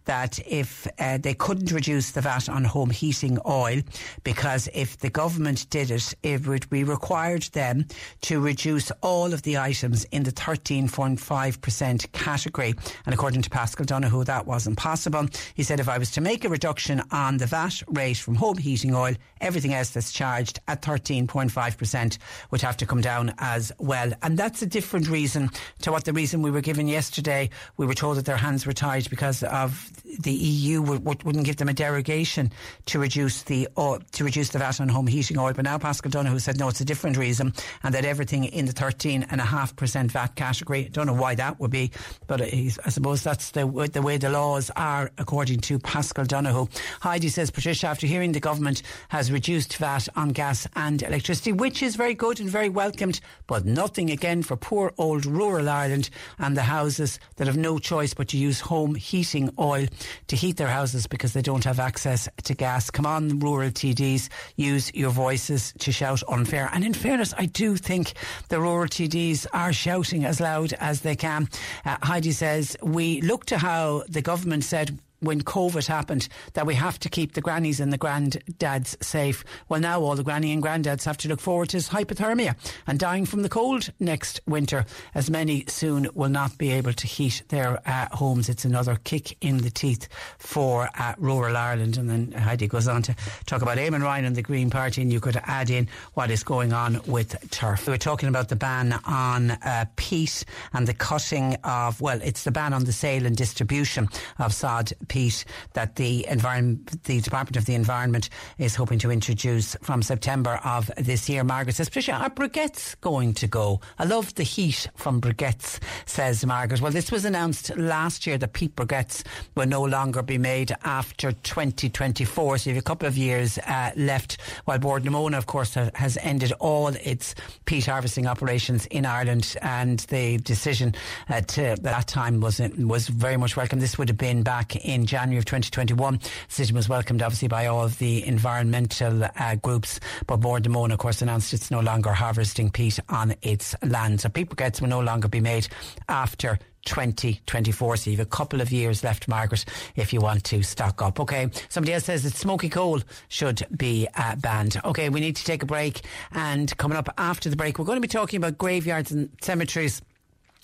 that 0.05 0.39
if 0.47 0.87
uh, 0.99 1.17
they 1.17 1.33
couldn't 1.33 1.71
reduce 1.71 2.11
the 2.11 2.21
VAT 2.21 2.49
on 2.49 2.63
home 2.63 2.89
heating 2.89 3.37
oil, 3.47 3.81
because 4.23 4.67
if 4.73 4.97
the 4.97 5.09
government 5.09 5.69
did 5.69 5.91
it, 5.91 6.13
it 6.23 6.47
would 6.47 6.69
be 6.69 6.83
required 6.83 7.43
them 7.53 7.85
to 8.21 8.39
reduce 8.39 8.91
all 9.01 9.33
of 9.33 9.43
the 9.43 9.57
items 9.57 10.05
in 10.05 10.23
the 10.23 10.31
13.5% 10.31 12.11
category. 12.11 12.73
And 13.05 13.13
according 13.13 13.41
to 13.43 13.49
Paschal 13.49 13.85
Donohoe, 13.85 14.23
that 14.33 14.47
wasn't 14.47 14.77
possible. 14.77 15.27
He 15.53 15.61
said 15.61 15.79
if 15.79 15.87
I 15.87 15.99
was 15.99 16.09
to 16.11 16.21
make 16.21 16.43
a 16.43 16.49
reduction 16.49 17.03
on 17.11 17.37
the 17.37 17.45
VAT 17.45 17.83
rate 17.87 18.17
from 18.17 18.33
home 18.33 18.57
heating 18.57 18.95
oil, 18.95 19.13
everything 19.41 19.75
else 19.75 19.91
that's 19.91 20.11
charged 20.11 20.59
at 20.67 20.81
13.5% 20.81 22.17
would 22.49 22.61
have 22.61 22.77
to 22.77 22.85
come 22.87 23.01
down 23.01 23.35
as 23.37 23.71
well. 23.77 24.11
And 24.23 24.35
that's 24.35 24.63
a 24.63 24.65
different 24.65 25.07
reason 25.07 25.51
to 25.83 25.91
what 25.91 26.05
the 26.05 26.13
reason 26.13 26.41
we 26.41 26.49
were 26.49 26.61
given 26.61 26.87
yesterday. 26.87 27.51
We 27.77 27.85
were 27.85 27.93
told 27.93 28.17
that 28.17 28.25
their 28.25 28.37
hands 28.37 28.65
were 28.65 28.73
tied 28.73 29.07
because 29.11 29.43
of 29.43 29.91
the 30.19 30.31
EU 30.31 30.81
would, 30.81 31.25
not 31.25 31.45
give 31.45 31.57
them 31.57 31.69
a 31.69 31.73
derogation 31.73 32.51
to 32.87 32.99
reduce 32.99 33.43
the 33.43 33.67
uh, 33.77 33.99
to 34.11 34.23
reduce 34.23 34.49
the 34.49 34.59
VAT 34.59 34.81
on 34.81 34.89
home 34.89 35.07
heating 35.07 35.37
oil. 35.37 35.53
But 35.53 35.65
now 35.65 35.77
Paschal 35.77 36.11
Donohoe 36.11 36.37
said 36.37 36.59
no, 36.59 36.67
it's 36.67 36.81
a 36.81 36.85
different 36.85 37.17
reason, 37.17 37.53
and 37.83 37.93
that 37.95 38.05
everything 38.05 38.45
in 38.45 38.65
the 38.65 38.73
13.5% 38.73 40.11
VAT 40.11 40.35
category. 40.35 40.89
Don't 40.91 41.07
know 41.07 41.13
why 41.13 41.35
that 41.35 41.59
would 41.59 41.71
be, 41.71 41.91
but 42.27 42.41
I 42.41 42.69
suppose 42.69 43.23
that's 43.23 43.51
the 43.51 43.65
the 43.91 44.01
way 44.01 44.17
the 44.17 44.29
laws 44.29 44.71
are, 44.75 45.11
according 45.17 45.59
to 45.61 45.79
Paschal 45.79 46.25
Donohoe. 46.25 46.69
Heidi 47.01 47.29
says, 47.29 47.49
Patricia, 47.49 47.87
after 47.87 48.07
hearing 48.07 48.33
the 48.33 48.39
government 48.39 48.81
has 49.09 49.31
reduced 49.31 49.77
VAT 49.77 50.07
on 50.15 50.29
gas 50.29 50.67
and 50.75 51.01
electricity, 51.01 51.51
which 51.53 51.81
is 51.81 51.95
very 51.95 52.13
good 52.13 52.39
and 52.39 52.49
very 52.49 52.69
welcomed, 52.69 53.21
but 53.47 53.65
nothing 53.65 54.09
again 54.09 54.43
for 54.43 54.57
poor 54.57 54.93
old 54.97 55.25
rural 55.25 55.69
Ireland 55.69 56.09
and 56.39 56.57
the 56.57 56.63
houses 56.63 57.19
that 57.37 57.47
have 57.47 57.57
no 57.57 57.79
choice 57.79 58.13
but 58.13 58.27
to 58.29 58.37
use 58.37 58.59
home 58.59 58.95
heating 58.95 59.49
oil 59.57 59.87
to 60.27 60.35
heat 60.35 60.57
their 60.57 60.67
houses 60.67 61.07
because 61.07 61.33
they 61.33 61.41
don't 61.41 61.63
have 61.63 61.79
access 61.79 62.29
to 62.43 62.53
gas. 62.53 62.89
Come 62.89 63.05
on, 63.05 63.39
rural 63.39 63.71
TDs, 63.71 64.29
use 64.55 64.93
your 64.93 65.11
voices 65.11 65.73
to 65.79 65.91
shout 65.91 66.23
unfair. 66.27 66.69
And 66.73 66.83
in 66.83 66.93
fairness, 66.93 67.33
I 67.37 67.45
do 67.45 67.75
think 67.75 68.13
the 68.49 68.59
rural 68.59 68.87
TDs 68.87 69.45
are 69.53 69.73
shouting 69.73 70.25
as 70.25 70.39
loud 70.39 70.73
as 70.73 71.01
they 71.01 71.15
can. 71.15 71.49
Uh, 71.85 71.97
Heidi 72.01 72.31
says, 72.31 72.77
we 72.81 73.21
look 73.21 73.45
to 73.45 73.57
how 73.57 74.03
the 74.07 74.21
government 74.21 74.63
said 74.63 74.99
when 75.23 75.41
COVID 75.41 75.87
happened 75.87 76.27
that 76.53 76.65
we 76.65 76.75
have 76.75 76.99
to 76.99 77.09
keep 77.09 77.33
the 77.33 77.41
grannies 77.41 77.79
and 77.79 77.91
the 77.91 77.97
granddads 77.97 79.01
safe. 79.03 79.43
Well, 79.69 79.79
now 79.79 80.01
all 80.01 80.15
the 80.15 80.23
granny 80.23 80.51
and 80.51 80.61
granddads 80.61 81.05
have 81.05 81.17
to 81.17 81.29
look 81.29 81.39
forward 81.39 81.69
to 81.69 81.77
hypothermia 81.77 82.55
and 82.87 82.99
dying 82.99 83.25
from 83.25 83.41
the 83.41 83.49
cold 83.49 83.89
next 83.99 84.41
winter, 84.45 84.85
as 85.15 85.29
many 85.29 85.65
soon 85.67 86.09
will 86.13 86.29
not 86.29 86.57
be 86.57 86.71
able 86.71 86.93
to 86.93 87.07
heat 87.07 87.43
their 87.49 87.79
uh, 87.87 88.07
homes. 88.11 88.49
It's 88.49 88.65
another 88.65 88.99
kick 89.03 89.37
in 89.41 89.57
the 89.57 89.69
teeth 89.69 90.07
for 90.37 90.89
uh, 90.97 91.13
rural 91.17 91.55
Ireland. 91.55 91.97
And 91.97 92.09
then 92.09 92.31
Heidi 92.31 92.67
goes 92.67 92.87
on 92.87 93.01
to 93.03 93.15
talk 93.45 93.61
about 93.61 93.77
Eamon 93.77 94.01
Ryan 94.01 94.25
and 94.25 94.35
the 94.35 94.41
Green 94.41 94.69
Party, 94.69 95.01
and 95.01 95.11
you 95.11 95.19
could 95.19 95.39
add 95.45 95.69
in 95.69 95.87
what 96.13 96.31
is 96.31 96.43
going 96.43 96.73
on 96.73 97.01
with 97.07 97.49
turf. 97.49 97.87
We're 97.87 97.97
talking 97.97 98.29
about 98.29 98.49
the 98.49 98.55
ban 98.55 98.99
on 99.05 99.51
uh, 99.51 99.85
peat 99.95 100.45
and 100.73 100.87
the 100.87 100.93
cutting 100.93 101.55
of, 101.63 102.01
well, 102.01 102.19
it's 102.23 102.43
the 102.43 102.51
ban 102.51 102.73
on 102.73 102.85
the 102.85 102.93
sale 102.93 103.25
and 103.25 103.35
distribution 103.35 104.09
of 104.39 104.53
sod 104.53 104.91
peat 105.13 105.45
that 105.73 105.95
the 105.95 106.25
environment, 106.27 107.03
the 107.03 107.21
Department 107.21 107.55
of 107.55 107.65
the 107.65 107.75
Environment 107.75 108.29
is 108.57 108.73
hoping 108.75 108.97
to 108.97 109.11
introduce 109.11 109.75
from 109.83 110.01
September 110.01 110.59
of 110.63 110.89
this 110.97 111.29
year. 111.29 111.43
Margaret 111.43 111.75
says, 111.75 111.87
Patricia, 111.87 112.13
are 112.13 112.31
briquettes 112.31 112.99
going 112.99 113.35
to 113.35 113.45
go? 113.45 113.79
I 113.99 114.05
love 114.05 114.33
the 114.33 114.43
heat 114.43 114.89
from 114.95 115.21
briquettes, 115.21 115.79
says 116.07 116.43
Margaret. 116.43 116.81
Well, 116.81 116.91
this 116.91 117.11
was 117.11 117.25
announced 117.25 117.77
last 117.77 118.25
year 118.25 118.39
that 118.39 118.53
peat 118.53 118.75
briquettes 118.75 119.23
will 119.53 119.67
no 119.67 119.83
longer 119.83 120.23
be 120.23 120.39
made 120.39 120.75
after 120.83 121.31
2024. 121.31 122.57
So 122.57 122.69
you 122.71 122.75
have 122.75 122.81
a 122.81 122.83
couple 122.83 123.07
of 123.07 123.15
years 123.15 123.59
uh, 123.59 123.91
left 123.95 124.41
while 124.65 124.79
Bord 124.79 125.05
na 125.05 125.11
Móna, 125.11 125.37
of 125.37 125.45
course, 125.45 125.75
has 125.75 126.17
ended 126.21 126.53
all 126.59 126.87
its 126.87 127.35
peat 127.65 127.85
harvesting 127.85 128.25
operations 128.25 128.87
in 128.87 129.05
Ireland 129.05 129.55
and 129.61 129.99
the 129.99 130.37
decision 130.39 130.95
uh, 131.29 131.41
to 131.41 131.75
that 131.81 132.07
time 132.07 132.39
was 132.39 132.59
was 132.79 133.07
very 133.07 133.37
much 133.37 133.55
welcome. 133.55 133.79
This 133.79 133.97
would 133.99 134.09
have 134.09 134.17
been 134.17 134.41
back 134.41 134.75
in 134.75 135.02
January 135.05 135.37
of 135.37 135.45
2021. 135.45 136.13
The 136.13 136.29
decision 136.47 136.75
was 136.75 136.89
welcomed 136.89 137.21
obviously 137.21 137.47
by 137.47 137.67
all 137.67 137.83
of 137.83 137.97
the 137.99 138.25
environmental 138.25 139.23
uh, 139.23 139.55
groups, 139.55 139.99
but 140.27 140.37
Bord 140.37 140.67
na 140.67 140.75
Móna, 140.75 140.93
of 140.93 140.99
course, 140.99 141.21
announced 141.21 141.53
it's 141.53 141.71
no 141.71 141.79
longer 141.79 142.11
harvesting 142.11 142.69
peat 142.69 142.99
on 143.09 143.35
its 143.41 143.75
land. 143.83 144.21
So 144.21 144.29
peat 144.29 144.49
briquettes 144.49 144.81
will 144.81 144.89
no 144.89 144.99
longer 144.99 145.27
be 145.27 145.39
made 145.39 145.67
after 146.09 146.59
2024. 146.85 147.97
So 147.97 148.09
you 148.09 148.17
have 148.17 148.25
a 148.25 148.29
couple 148.29 148.61
of 148.61 148.71
years 148.71 149.03
left, 149.03 149.27
Margaret, 149.27 149.65
if 149.95 150.13
you 150.13 150.21
want 150.21 150.43
to 150.45 150.63
stock 150.63 151.01
up. 151.01 151.19
Okay. 151.19 151.49
Somebody 151.69 151.93
else 151.93 152.05
says 152.05 152.23
that 152.23 152.35
smoky 152.35 152.69
coal 152.69 153.01
should 153.29 153.65
be 153.75 154.07
uh, 154.15 154.35
banned. 154.35 154.79
Okay. 154.83 155.09
We 155.09 155.19
need 155.19 155.35
to 155.37 155.45
take 155.45 155.63
a 155.63 155.65
break. 155.65 156.01
And 156.31 156.75
coming 156.77 156.97
up 156.97 157.09
after 157.17 157.49
the 157.49 157.55
break, 157.55 157.79
we're 157.79 157.85
going 157.85 157.97
to 157.97 158.01
be 158.01 158.07
talking 158.07 158.37
about 158.37 158.57
graveyards 158.57 159.11
and 159.11 159.29
cemeteries 159.41 160.01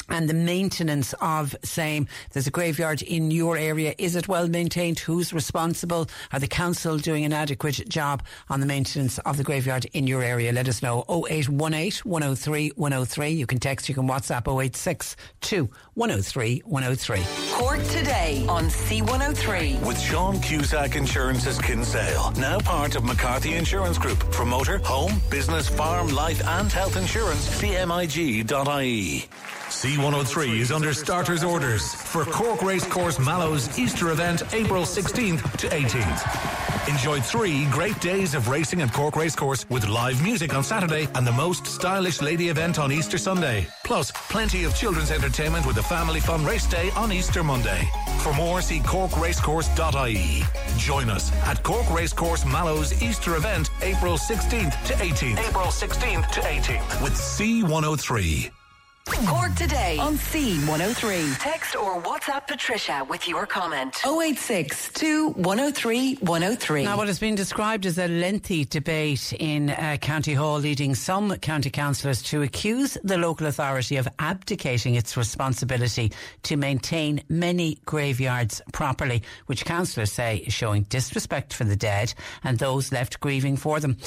and 0.09 0.29
the 0.29 0.33
maintenance 0.33 1.13
of 1.21 1.55
same. 1.63 2.07
There's 2.31 2.47
a 2.47 2.51
graveyard 2.51 3.01
in 3.01 3.31
your 3.31 3.57
area. 3.57 3.93
Is 3.97 4.15
it 4.15 4.27
well 4.27 4.47
maintained? 4.47 4.99
Who's 4.99 5.33
responsible? 5.33 6.07
Are 6.31 6.39
the 6.39 6.47
council 6.47 6.97
doing 6.97 7.25
an 7.25 7.33
adequate 7.33 7.87
job 7.89 8.23
on 8.49 8.59
the 8.59 8.65
maintenance 8.65 9.17
of 9.19 9.37
the 9.37 9.43
graveyard 9.43 9.85
in 9.93 10.07
your 10.07 10.23
area? 10.23 10.51
Let 10.51 10.67
us 10.67 10.81
know. 10.81 11.05
0818 11.09 12.09
103 12.09 12.69
103. 12.75 13.29
You 13.29 13.45
can 13.45 13.59
text, 13.59 13.89
you 13.89 13.95
can 13.95 14.07
WhatsApp 14.07 14.47
086 14.47 15.15
103 15.95 16.59
103. 16.65 17.23
Cork 17.51 17.83
today 17.87 18.45
on 18.47 18.65
C103. 18.65 19.85
With 19.85 19.99
Sean 19.99 20.39
Cusack 20.39 20.95
Insurance's 20.95 21.59
Kinsale, 21.59 22.31
now 22.31 22.59
part 22.59 22.95
of 22.95 23.03
McCarthy 23.03 23.53
Insurance 23.55 23.97
Group. 23.97 24.21
For 24.33 24.45
motor, 24.45 24.79
home, 24.79 25.21
business, 25.29 25.69
farm, 25.69 26.07
life 26.09 26.45
and 26.47 26.71
health 26.71 26.95
insurance, 26.97 27.47
cmig.ie. 27.61 29.29
C103 29.69 30.59
is 30.59 30.71
under 30.71 30.93
starters 30.93 31.43
orders 31.43 31.93
for 31.93 32.25
Cork 32.25 32.63
Racecourse 32.63 33.19
Mallows 33.19 33.77
Easter 33.77 34.09
event 34.09 34.41
April 34.51 34.81
16th 34.81 35.57
to 35.57 35.67
18th. 35.67 36.89
Enjoy 36.89 37.21
three 37.21 37.65
great 37.65 37.99
days 38.01 38.33
of 38.33 38.47
racing 38.47 38.81
at 38.81 38.91
Cork 38.91 39.15
Racecourse 39.15 39.69
with 39.69 39.87
live 39.87 40.23
music 40.23 40.55
on 40.55 40.63
Saturday 40.63 41.07
and 41.13 41.25
the 41.25 41.31
most 41.31 41.67
stylish 41.67 42.19
lady 42.19 42.49
event 42.49 42.79
on 42.79 42.91
Easter 42.91 43.19
Sunday. 43.19 43.67
Plus, 43.85 44.11
plenty 44.11 44.63
of 44.63 44.75
children's 44.75 45.11
entertainment 45.11 45.67
with 45.67 45.77
a 45.77 45.83
family 45.83 46.19
fun 46.19 46.43
race 46.43 46.65
day 46.65 46.89
on 46.95 47.11
Easter 47.11 47.43
Monday. 47.43 47.87
For 48.23 48.33
more, 48.33 48.61
see 48.61 48.79
corkracecourse.ie. 48.79 50.43
Join 50.79 51.09
us 51.11 51.31
at 51.43 51.61
Cork 51.61 51.87
Racecourse 51.91 52.43
Mallows 52.43 53.03
Easter 53.03 53.35
event 53.35 53.69
April 53.83 54.17
16th 54.17 54.83
to 54.85 54.93
18th. 54.93 55.47
April 55.47 55.67
16th 55.67 56.31
to 56.31 56.41
18th 56.41 57.03
with 57.03 57.13
C103. 57.13 58.49
Cork 59.05 59.53
today 59.55 59.97
on 59.97 60.15
C103. 60.17 61.39
Text 61.39 61.75
or 61.75 62.01
WhatsApp 62.01 62.47
Patricia 62.47 63.05
with 63.09 63.27
your 63.27 63.45
comment. 63.45 63.95
086 64.05 64.91
103 65.01 66.15
103. 66.15 66.83
Now, 66.83 66.97
what 66.97 67.07
has 67.07 67.19
been 67.19 67.35
described 67.35 67.85
as 67.85 67.97
a 67.97 68.07
lengthy 68.07 68.65
debate 68.65 69.33
in 69.33 69.71
uh, 69.71 69.97
County 69.99 70.33
Hall, 70.33 70.59
leading 70.59 70.95
some 70.95 71.35
county 71.37 71.69
councillors 71.69 72.21
to 72.23 72.43
accuse 72.43 72.97
the 73.03 73.17
local 73.17 73.47
authority 73.47 73.97
of 73.97 74.07
abdicating 74.19 74.95
its 74.95 75.17
responsibility 75.17 76.11
to 76.43 76.55
maintain 76.55 77.21
many 77.29 77.79
graveyards 77.85 78.61
properly, 78.71 79.23
which 79.47 79.65
councillors 79.65 80.11
say 80.11 80.37
is 80.37 80.53
showing 80.53 80.83
disrespect 80.83 81.53
for 81.53 81.63
the 81.63 81.75
dead 81.75 82.13
and 82.43 82.59
those 82.59 82.91
left 82.91 83.19
grieving 83.19 83.57
for 83.57 83.79
them. 83.79 83.97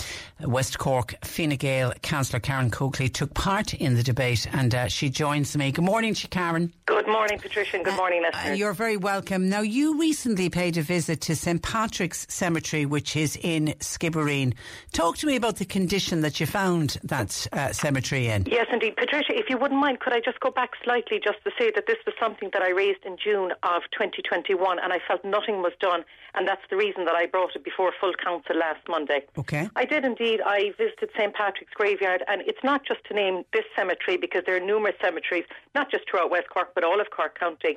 West 0.40 0.78
Cork 0.78 1.14
Fine 1.24 1.56
Gael 1.56 1.92
councillor 2.02 2.40
Karen 2.40 2.70
Coakley 2.70 3.08
took 3.08 3.34
part 3.34 3.74
in 3.74 3.94
the 3.94 4.02
debate 4.02 4.46
and 4.52 4.74
uh, 4.74 4.81
she 4.88 5.10
joins 5.10 5.56
me. 5.56 5.72
Good 5.72 5.84
morning 5.84 6.14
to 6.14 6.28
Karen. 6.28 6.72
Good 6.86 7.06
morning, 7.06 7.38
Patricia, 7.38 7.76
and 7.76 7.84
good 7.84 7.96
morning, 7.96 8.22
listeners. 8.22 8.52
Uh, 8.52 8.54
you're 8.54 8.72
very 8.72 8.96
welcome. 8.96 9.48
Now, 9.48 9.60
you 9.60 9.98
recently 9.98 10.50
paid 10.50 10.76
a 10.76 10.82
visit 10.82 11.20
to 11.22 11.36
St 11.36 11.62
Patrick's 11.62 12.26
Cemetery, 12.28 12.86
which 12.86 13.16
is 13.16 13.36
in 13.42 13.74
Skibbereen. 13.80 14.54
Talk 14.92 15.16
to 15.18 15.26
me 15.26 15.36
about 15.36 15.56
the 15.56 15.64
condition 15.64 16.20
that 16.20 16.40
you 16.40 16.46
found 16.46 16.98
that 17.02 17.46
uh, 17.52 17.72
cemetery 17.72 18.28
in. 18.28 18.46
Yes, 18.50 18.66
indeed. 18.72 18.96
Patricia, 18.96 19.36
if 19.36 19.48
you 19.48 19.56
wouldn't 19.58 19.80
mind, 19.80 20.00
could 20.00 20.12
I 20.12 20.20
just 20.20 20.40
go 20.40 20.50
back 20.50 20.70
slightly 20.84 21.20
just 21.22 21.38
to 21.44 21.50
say 21.58 21.70
that 21.74 21.86
this 21.86 21.98
was 22.06 22.14
something 22.20 22.50
that 22.52 22.62
I 22.62 22.70
raised 22.70 23.04
in 23.04 23.16
June 23.22 23.52
of 23.62 23.82
2021 23.92 24.78
and 24.78 24.92
I 24.92 24.98
felt 25.06 25.24
nothing 25.24 25.62
was 25.62 25.72
done, 25.80 26.04
and 26.34 26.46
that's 26.46 26.62
the 26.70 26.76
reason 26.76 27.04
that 27.04 27.14
I 27.14 27.26
brought 27.26 27.54
it 27.56 27.64
before 27.64 27.92
full 28.00 28.14
council 28.22 28.56
last 28.56 28.80
Monday. 28.88 29.22
Okay. 29.38 29.68
I 29.76 29.84
did 29.84 30.04
indeed. 30.04 30.40
I 30.44 30.72
visited 30.78 31.10
St 31.16 31.34
Patrick's 31.34 31.72
graveyard, 31.74 32.22
and 32.28 32.42
it's 32.42 32.62
not 32.64 32.84
just 32.86 33.04
to 33.06 33.14
name 33.14 33.44
this 33.52 33.64
cemetery 33.76 34.16
because 34.16 34.42
there 34.46 34.56
are 34.56 34.66
numerous 34.72 34.96
cemeteries, 35.02 35.44
not 35.74 35.90
just 35.90 36.04
throughout 36.08 36.30
West 36.30 36.48
Cork, 36.52 36.70
but 36.74 36.84
all 36.84 37.00
of 37.00 37.08
Cork 37.10 37.38
County. 37.38 37.74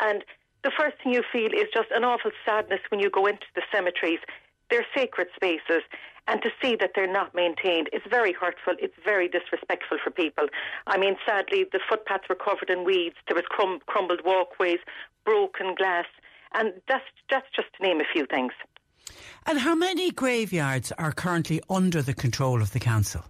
And 0.00 0.24
the 0.64 0.72
first 0.78 0.96
thing 1.02 1.12
you 1.14 1.22
feel 1.32 1.52
is 1.62 1.68
just 1.72 1.90
an 1.94 2.04
awful 2.04 2.32
sadness 2.44 2.80
when 2.90 3.00
you 3.00 3.10
go 3.10 3.26
into 3.26 3.46
the 3.54 3.62
cemeteries. 3.72 4.20
They're 4.70 4.86
sacred 4.94 5.28
spaces, 5.34 5.82
and 6.28 6.40
to 6.42 6.50
see 6.62 6.76
that 6.76 6.92
they're 6.94 7.12
not 7.20 7.34
maintained 7.34 7.88
is 7.92 8.02
very 8.08 8.32
hurtful. 8.32 8.74
It's 8.78 8.94
very 9.04 9.28
disrespectful 9.28 9.98
for 10.02 10.10
people. 10.10 10.46
I 10.86 10.96
mean, 10.96 11.16
sadly, 11.26 11.64
the 11.72 11.80
footpaths 11.88 12.28
were 12.28 12.36
covered 12.36 12.70
in 12.70 12.84
weeds. 12.84 13.16
There 13.26 13.34
was 13.34 13.46
crum- 13.48 13.80
crumbled 13.86 14.20
walkways, 14.24 14.78
broken 15.24 15.74
glass, 15.74 16.06
and 16.54 16.72
that's 16.88 17.04
that's 17.30 17.50
just 17.54 17.68
to 17.76 17.82
name 17.82 18.00
a 18.00 18.04
few 18.12 18.26
things. 18.26 18.52
And 19.46 19.58
how 19.58 19.74
many 19.74 20.10
graveyards 20.12 20.92
are 20.92 21.12
currently 21.12 21.60
under 21.68 22.00
the 22.02 22.14
control 22.14 22.62
of 22.62 22.72
the 22.72 22.80
council? 22.80 23.24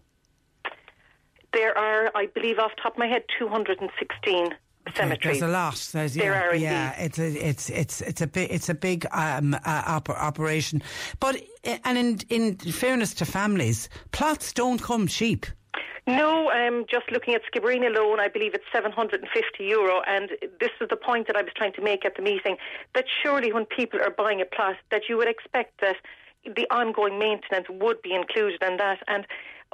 There 1.52 1.76
are, 1.76 2.10
I 2.14 2.26
believe, 2.26 2.58
off 2.58 2.72
the 2.76 2.82
top 2.82 2.92
of 2.92 2.98
my 2.98 3.06
head, 3.06 3.24
216 3.38 4.50
cemeteries. 4.94 5.40
There's 5.40 5.50
a 5.50 5.52
lot. 5.52 5.90
There's, 5.92 6.14
there 6.14 6.32
yeah, 6.32 6.46
are 6.46 6.54
yeah. 6.54 7.00
It's 7.00 7.18
a, 7.18 7.48
it's 7.48 7.70
it's 7.70 8.00
it's 8.00 8.20
a 8.20 8.26
big 8.26 8.50
it's 8.50 8.68
a 8.68 8.74
big 8.74 9.06
um, 9.12 9.54
uh, 9.54 10.00
oper- 10.00 10.16
operation. 10.16 10.82
But 11.18 11.36
uh, 11.64 11.78
and 11.84 11.98
in 11.98 12.20
in 12.28 12.56
fairness 12.56 13.14
to 13.14 13.24
families, 13.24 13.88
plots 14.12 14.52
don't 14.52 14.80
come 14.80 15.06
cheap. 15.06 15.46
No, 16.06 16.50
um, 16.50 16.86
just 16.90 17.10
looking 17.12 17.34
at 17.34 17.42
Skibbereen 17.44 17.86
alone, 17.86 18.18
I 18.20 18.28
believe 18.28 18.54
it's 18.54 18.64
750 18.72 19.64
euro. 19.64 20.00
And 20.06 20.30
this 20.58 20.70
is 20.80 20.88
the 20.88 20.96
point 20.96 21.26
that 21.28 21.36
I 21.36 21.42
was 21.42 21.52
trying 21.54 21.74
to 21.74 21.82
make 21.82 22.04
at 22.04 22.16
the 22.16 22.22
meeting 22.22 22.56
that 22.94 23.04
surely 23.22 23.52
when 23.52 23.66
people 23.66 24.00
are 24.00 24.10
buying 24.10 24.40
a 24.40 24.44
plot, 24.44 24.76
that 24.90 25.02
you 25.08 25.16
would 25.18 25.28
expect 25.28 25.80
that 25.82 25.96
the 26.44 26.66
ongoing 26.70 27.18
maintenance 27.18 27.66
would 27.68 28.00
be 28.02 28.14
included 28.14 28.62
in 28.62 28.78
that. 28.78 28.98
And 29.06 29.26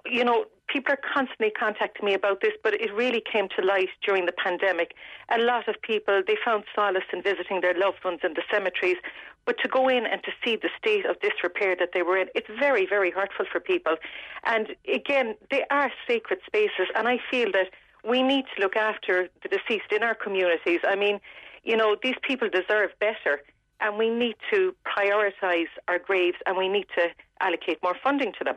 you 0.04 0.24
know, 0.24 0.44
people 0.68 0.92
are 0.92 1.00
constantly 1.14 1.50
contacting 1.50 2.04
me 2.04 2.14
about 2.14 2.40
this, 2.40 2.52
but 2.62 2.74
it 2.74 2.92
really 2.94 3.22
came 3.32 3.48
to 3.56 3.64
light 3.64 3.88
during 4.04 4.26
the 4.26 4.32
pandemic. 4.32 4.94
A 5.30 5.38
lot 5.38 5.68
of 5.68 5.80
people, 5.82 6.22
they 6.26 6.36
found 6.44 6.64
solace 6.74 7.04
in 7.12 7.22
visiting 7.22 7.60
their 7.60 7.74
loved 7.74 8.04
ones 8.04 8.20
in 8.24 8.34
the 8.34 8.42
cemeteries, 8.50 8.96
but 9.44 9.56
to 9.62 9.68
go 9.68 9.88
in 9.88 10.06
and 10.06 10.22
to 10.24 10.32
see 10.44 10.56
the 10.56 10.68
state 10.76 11.06
of 11.06 11.20
disrepair 11.20 11.76
that 11.78 11.90
they 11.94 12.02
were 12.02 12.18
in, 12.18 12.28
it's 12.34 12.48
very, 12.58 12.84
very 12.86 13.10
hurtful 13.10 13.46
for 13.50 13.60
people. 13.60 13.96
And 14.44 14.74
again, 14.92 15.36
they 15.50 15.64
are 15.70 15.90
sacred 16.06 16.40
spaces, 16.44 16.88
and 16.96 17.06
I 17.06 17.18
feel 17.30 17.52
that 17.52 17.68
we 18.08 18.22
need 18.22 18.44
to 18.54 18.62
look 18.62 18.76
after 18.76 19.28
the 19.42 19.48
deceased 19.48 19.92
in 19.92 20.02
our 20.02 20.14
communities. 20.14 20.80
I 20.86 20.96
mean, 20.96 21.20
you 21.64 21.76
know, 21.76 21.96
these 22.02 22.16
people 22.22 22.48
deserve 22.48 22.90
better, 23.00 23.42
and 23.80 23.98
we 23.98 24.10
need 24.10 24.36
to 24.52 24.74
prioritise 24.84 25.68
our 25.86 25.98
graves, 25.98 26.38
and 26.46 26.56
we 26.56 26.68
need 26.68 26.86
to 26.96 27.08
allocate 27.40 27.78
more 27.82 27.96
funding 28.02 28.32
to 28.38 28.44
them. 28.44 28.56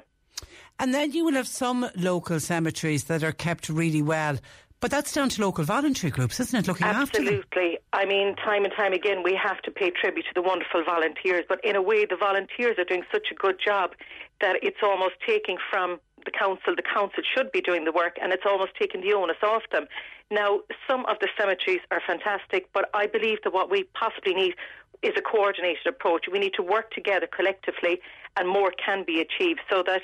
And 0.80 0.94
then 0.94 1.12
you 1.12 1.26
will 1.26 1.34
have 1.34 1.48
some 1.48 1.90
local 1.96 2.40
cemeteries 2.40 3.04
that 3.06 3.24
are 3.24 3.34
kept 3.34 3.68
really 3.68 4.02
well, 4.02 4.38
But 4.82 4.92
that's 4.92 5.12
down 5.12 5.28
to 5.30 5.42
local 5.42 5.66
voluntary 5.66 6.10
groups, 6.10 6.40
isn't 6.40 6.58
it? 6.58 6.68
Looking 6.68 6.88
Absolutely. 6.88 7.38
after 7.38 7.60
them. 7.60 7.76
I 7.92 8.06
mean, 8.06 8.36
time 8.38 8.64
and 8.64 8.74
time 8.74 8.94
again, 8.94 9.24
we 9.24 9.36
have 9.36 9.62
to 9.64 9.72
pay 9.72 9.90
tribute 9.92 10.26
to 10.28 10.34
the 10.34 10.42
wonderful 10.42 10.84
volunteers. 10.86 11.44
But 11.50 11.60
in 11.66 11.76
a 11.76 11.82
way, 11.82 12.06
the 12.06 12.16
volunteers 12.16 12.78
are 12.78 12.86
doing 12.86 13.04
such 13.12 13.28
a 13.32 13.36
good 13.36 13.58
job 13.64 13.92
that 14.40 14.56
it's 14.64 14.78
almost 14.82 15.16
taking 15.28 15.58
from 15.70 16.00
the 16.24 16.32
council. 16.32 16.76
The 16.76 16.84
council 16.84 17.24
should 17.36 17.52
be 17.52 17.60
doing 17.60 17.84
the 17.84 17.92
work, 17.92 18.18
and 18.22 18.32
it's 18.32 18.46
almost 18.46 18.72
taking 18.80 19.02
the 19.02 19.12
onus 19.14 19.38
off 19.44 19.64
them. 19.72 19.88
Now, 20.32 20.62
some 20.88 21.06
of 21.08 21.18
the 21.20 21.28
cemeteries 21.38 21.82
are 21.92 22.02
fantastic, 22.06 22.70
but 22.72 22.90
I 22.94 23.08
believe 23.08 23.40
that 23.44 23.52
what 23.52 23.70
we 23.70 23.84
possibly 24.00 24.34
need 24.34 24.54
is 25.02 25.12
a 25.18 25.22
coordinated 25.22 25.88
approach. 25.88 26.26
We 26.32 26.40
need 26.40 26.54
to 26.54 26.64
work 26.64 26.92
together 26.92 27.28
collectively, 27.28 28.00
and 28.38 28.48
more 28.48 28.72
can 28.72 29.04
be 29.06 29.20
achieved 29.20 29.60
so 29.70 29.84
that 29.88 30.04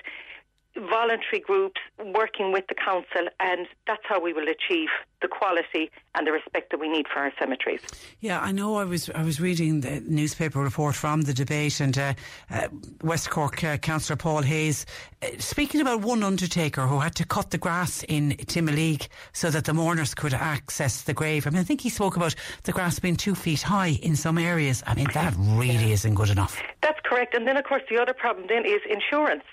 voluntary 0.78 1.40
groups 1.40 1.80
working 2.00 2.52
with 2.52 2.66
the 2.68 2.76
council, 2.76 3.28
and 3.40 3.68
that's 3.88 4.04
how 4.08 4.20
we 4.20 4.34
will 4.34 4.48
achieve 4.48 4.90
the 5.22 5.28
quality 5.28 5.90
and 6.16 6.28
the 6.28 6.32
respect 6.32 6.72
that 6.72 6.80
we 6.80 6.90
need 6.90 7.08
for 7.12 7.20
our 7.20 7.32
cemeteries. 7.40 7.82
Yeah, 8.20 8.40
I 8.40 8.52
know. 8.52 8.76
I 8.76 8.84
was 8.84 9.10
I 9.10 9.24
was 9.24 9.40
reading 9.40 9.82
the 9.82 10.02
newspaper 10.02 10.60
report 10.60 10.96
from 10.96 11.22
the 11.22 11.34
debate, 11.34 11.80
and 11.80 11.98
uh, 11.98 12.14
uh, 12.52 12.68
West 13.02 13.30
Cork 13.30 13.64
uh, 13.64 13.78
Councillor 13.78 14.18
Paul 14.18 14.42
Hayes 14.42 14.86
uh, 15.22 15.28
speaking 15.40 15.82
about 15.82 16.02
one 16.02 16.24
undertaker 16.24 16.88
who 16.88 17.00
had 17.00 17.16
to 17.16 17.26
cut 17.26 17.52
the 17.52 17.58
grass 17.58 18.04
in 18.04 18.32
Timoleague 18.32 19.08
so 19.34 19.50
that 19.50 19.66
the 19.66 19.74
mourners 19.74 20.14
could 20.14 20.34
access 20.34 21.04
the 21.04 21.14
grave. 21.14 21.48
I 21.48 21.50
mean, 21.50 21.60
I 21.60 21.64
think 21.64 21.82
he 21.82 21.90
spoke 21.90 22.16
about 22.16 22.36
the 22.64 22.72
grass 22.72 23.00
being 23.00 23.16
two 23.16 23.36
feet 23.36 23.62
high 23.62 23.98
in 24.02 24.16
some 24.16 24.38
areas. 24.38 24.84
I 24.86 24.96
mean, 24.96 25.08
that 25.14 25.34
really 25.38 25.92
isn't 25.92 26.16
good 26.16 26.30
enough. 26.30 26.62
That's 26.82 27.00
correct. 27.04 27.34
And 27.34 27.48
then, 27.48 27.58
of 27.58 27.64
course, 27.64 27.84
the 27.90 27.98
other 27.98 28.14
problem 28.14 28.48
then 28.48 28.66
is 28.66 28.82
insurance. 28.90 29.44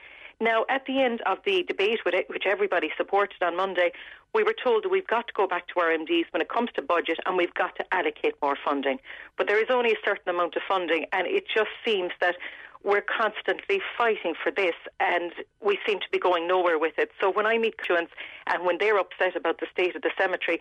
Now, 0.41 0.65
at 0.69 0.85
the 0.87 1.01
end 1.01 1.21
of 1.23 1.39
the 1.45 1.63
debate, 1.63 2.05
with 2.05 2.15
it- 2.15 2.29
which 2.29 2.47
everybody 2.47 2.93
supported 2.97 3.41
on 3.43 3.55
Monday, 3.55 3.93
we 4.33 4.43
were 4.43 4.55
told 4.55 4.83
that 4.83 4.89
we've 4.89 5.07
got 5.07 5.29
to 5.29 5.33
go 5.35 5.47
back 5.47 5.69
to 5.69 5.79
our 5.79 5.91
MDs 5.91 6.27
when 6.33 6.43
it 6.43 6.49
comes 6.49 6.73
to 6.73 6.83
budget 6.83 7.21
and 7.27 7.37
we've 7.37 7.55
got 7.55 7.77
to 7.77 7.85
allocate 7.95 8.35
more 8.43 8.57
funding. 8.57 8.99
But 9.37 9.47
there 9.47 9.63
is 9.63 9.71
only 9.71 9.93
a 9.93 10.01
certain 10.05 10.29
amount 10.29 10.57
of 10.57 10.63
funding, 10.67 11.07
and 11.13 11.29
it 11.29 11.47
just 11.47 11.71
seems 11.85 12.13
that 12.21 12.37
we're 12.83 13.03
constantly 13.03 13.81
fighting 13.97 14.35
for 14.35 14.51
this 14.51 14.75
and 14.99 15.33
we 15.61 15.79
seem 15.87 16.01
to 16.01 16.11
be 16.11 16.19
going 16.19 16.49
nowhere 16.49 16.79
with 16.79 16.99
it. 16.99 17.13
So 17.21 17.31
when 17.31 17.47
I 17.47 17.59
meet 17.59 17.79
constituents 17.79 18.13
and 18.49 18.65
when 18.65 18.79
they're 18.79 18.99
upset 18.99 19.37
about 19.37 19.61
the 19.61 19.69
state 19.71 19.95
of 19.95 20.03
the 20.03 20.11
cemetery, 20.19 20.61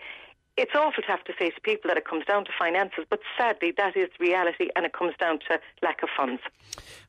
it's 0.57 0.71
awful 0.75 1.03
to 1.03 1.07
have 1.07 1.23
to 1.25 1.33
say 1.39 1.49
to 1.49 1.61
people 1.61 1.89
that 1.89 1.97
it 1.97 2.05
comes 2.05 2.25
down 2.25 2.45
to 2.45 2.51
finances, 2.57 3.05
but 3.09 3.19
sadly 3.37 3.73
that 3.77 3.95
is 3.95 4.09
reality 4.19 4.69
and 4.75 4.85
it 4.85 4.93
comes 4.93 5.13
down 5.19 5.39
to 5.49 5.59
lack 5.81 6.03
of 6.03 6.09
funds. 6.15 6.41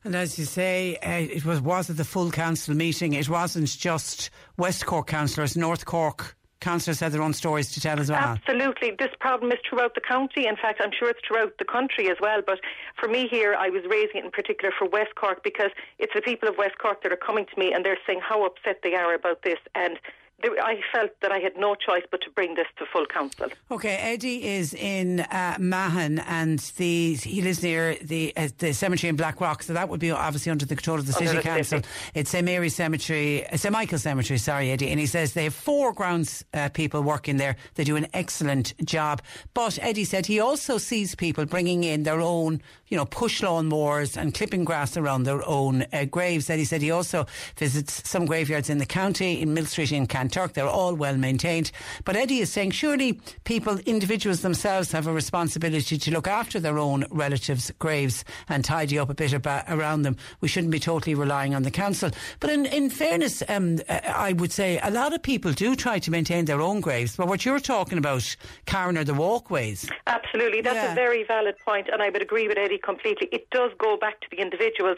And 0.03 0.15
as 0.15 0.39
you 0.39 0.45
say, 0.45 0.97
uh, 0.97 1.35
it 1.35 1.45
was 1.45 1.61
was 1.61 1.89
at 1.89 1.97
the 1.97 2.05
full 2.05 2.31
council 2.31 2.75
meeting. 2.75 3.13
It 3.13 3.29
wasn't 3.29 3.67
just 3.67 4.29
West 4.57 4.85
Cork 4.85 5.07
councillors, 5.07 5.57
North 5.57 5.85
Cork 5.85 6.35
councillors 6.63 7.01
had 7.01 7.11
their 7.11 7.21
own 7.21 7.33
stories 7.33 7.71
to 7.73 7.81
tell 7.81 7.99
as 7.99 8.09
well. 8.09 8.19
Absolutely. 8.19 8.91
This 8.97 9.11
problem 9.19 9.51
is 9.51 9.59
throughout 9.69 9.95
the 9.95 10.01
county. 10.01 10.47
In 10.47 10.55
fact, 10.55 10.79
I'm 10.81 10.91
sure 10.97 11.09
it's 11.09 11.19
throughout 11.27 11.57
the 11.59 11.65
country 11.65 12.09
as 12.09 12.17
well. 12.21 12.41
But 12.45 12.59
for 12.97 13.09
me 13.09 13.27
here, 13.27 13.53
I 13.59 13.69
was 13.69 13.83
raising 13.83 14.21
it 14.21 14.25
in 14.25 14.31
particular 14.31 14.73
for 14.77 14.87
West 14.87 15.15
Cork 15.15 15.43
because 15.43 15.71
it's 15.99 16.13
the 16.15 16.21
people 16.21 16.47
of 16.47 16.57
West 16.57 16.77
Cork 16.81 17.03
that 17.03 17.11
are 17.11 17.17
coming 17.17 17.45
to 17.45 17.59
me 17.59 17.73
and 17.73 17.85
they're 17.85 17.99
saying 18.07 18.21
how 18.23 18.45
upset 18.45 18.79
they 18.81 18.95
are 18.95 19.13
about 19.13 19.43
this. 19.43 19.59
And 19.75 19.99
I 20.43 20.81
felt 20.91 21.11
that 21.21 21.31
I 21.31 21.39
had 21.39 21.55
no 21.57 21.75
choice 21.75 22.03
but 22.11 22.21
to 22.21 22.29
bring 22.29 22.55
this 22.55 22.67
to 22.77 22.85
full 22.85 23.05
council. 23.05 23.47
Okay, 23.71 23.95
Eddie 23.95 24.43
is 24.45 24.73
in 24.73 25.21
uh, 25.21 25.57
Mahon, 25.59 26.19
and 26.19 26.59
the 26.77 27.13
he 27.15 27.41
lives 27.41 27.63
near 27.63 27.95
the 28.01 28.33
uh, 28.35 28.49
the 28.57 28.73
cemetery 28.73 29.09
in 29.09 29.15
Blackrock, 29.15 29.63
so 29.63 29.73
that 29.73 29.87
would 29.89 29.99
be 29.99 30.11
obviously 30.11 30.51
under 30.51 30.65
the 30.65 30.75
control 30.75 30.99
of 30.99 31.07
the 31.07 31.15
Under 31.15 31.27
city 31.27 31.37
the 31.37 31.43
council. 31.43 31.77
city. 31.79 31.89
It's 32.13 32.29
St 32.29 32.43
Mary's 32.45 32.75
Cemetery, 32.75 33.47
uh, 33.47 33.57
St 33.57 33.71
Michael's 33.71 34.03
Cemetery. 34.03 34.37
Sorry, 34.37 34.71
Eddie, 34.71 34.89
and 34.89 34.99
he 34.99 35.05
says 35.05 35.33
they 35.33 35.45
have 35.45 35.53
four 35.55 35.93
grounds 35.93 36.43
uh, 36.53 36.69
people 36.69 37.01
working 37.01 37.37
there. 37.37 37.55
They 37.75 37.83
do 37.83 37.95
an 37.95 38.07
excellent 38.13 38.73
job. 38.85 39.21
But 39.53 39.79
Eddie 39.81 40.05
said 40.05 40.25
he 40.25 40.39
also 40.39 40.77
sees 40.77 41.15
people 41.15 41.45
bringing 41.45 41.83
in 41.83 42.03
their 42.03 42.19
own, 42.19 42.61
you 42.87 42.97
know, 42.97 43.05
push 43.05 43.41
lawn 43.41 43.67
mowers 43.67 44.17
and 44.17 44.33
clipping 44.33 44.65
grass 44.65 44.97
around 44.97 45.23
their 45.23 45.47
own 45.47 45.85
uh, 45.93 46.05
graves. 46.05 46.49
Eddie 46.49 46.65
said 46.65 46.81
he 46.81 46.91
also 46.91 47.25
visits 47.57 48.07
some 48.07 48.25
graveyards 48.25 48.69
in 48.69 48.77
the 48.77 48.85
county, 48.85 49.41
in 49.41 49.53
Mill 49.53 49.65
Street 49.65 49.91
in 49.91 50.05
Kanturk. 50.33 50.53
They're 50.53 50.67
all 50.67 50.95
well 50.95 51.17
maintained. 51.17 51.71
But 52.05 52.15
Eddie 52.15 52.39
is 52.39 52.51
saying 52.51 52.71
surely 52.71 53.19
people, 53.43 53.77
individuals 53.85 54.41
themselves, 54.41 54.91
have 54.91 55.07
a 55.07 55.13
responsibility 55.13 55.97
to 55.97 56.11
look 56.11 56.27
after 56.27 56.59
their 56.59 56.77
own 56.79 57.05
relatives' 57.11 57.71
graves 57.79 58.25
and 58.49 58.63
tidy 58.65 58.97
up 58.99 59.09
a 59.09 59.13
bit 59.13 59.33
about, 59.33 59.65
around 59.67 60.01
them. 60.03 60.17
We 60.41 60.47
shouldn't 60.47 60.71
be 60.71 60.79
totally 60.79 61.15
relying 61.15 61.55
on 61.55 61.63
the 61.63 61.71
council. 61.71 62.11
But 62.39 62.49
in, 62.49 62.65
in 62.65 62.89
fairness, 62.89 63.43
um, 63.47 63.79
I 63.89 64.33
would 64.33 64.51
say 64.51 64.79
a 64.81 64.91
lot 64.91 65.13
of 65.13 65.21
people 65.21 65.51
do 65.53 65.75
try 65.75 65.99
to 65.99 66.11
maintain 66.11 66.45
their 66.45 66.61
own 66.61 66.81
graves. 66.81 67.15
But 67.15 67.27
what 67.27 67.45
you're 67.45 67.59
talking 67.59 67.97
about, 67.97 68.35
Karen, 68.65 68.97
are 68.97 69.03
the 69.03 69.13
walkways. 69.13 69.89
Absolutely. 70.07 70.61
That's 70.61 70.75
Yeah. 70.75 70.91
a 70.91 70.95
very 70.95 71.23
valid 71.23 71.55
point, 71.59 71.89
and 71.91 72.01
I 72.01 72.09
would 72.09 72.21
agree 72.21 72.47
with 72.47 72.57
Eddie 72.57 72.77
completely. 72.79 73.27
It 73.31 73.49
does 73.51 73.71
go 73.77 73.97
back 73.97 74.19
to 74.21 74.27
the 74.31 74.37
individuals, 74.37 74.97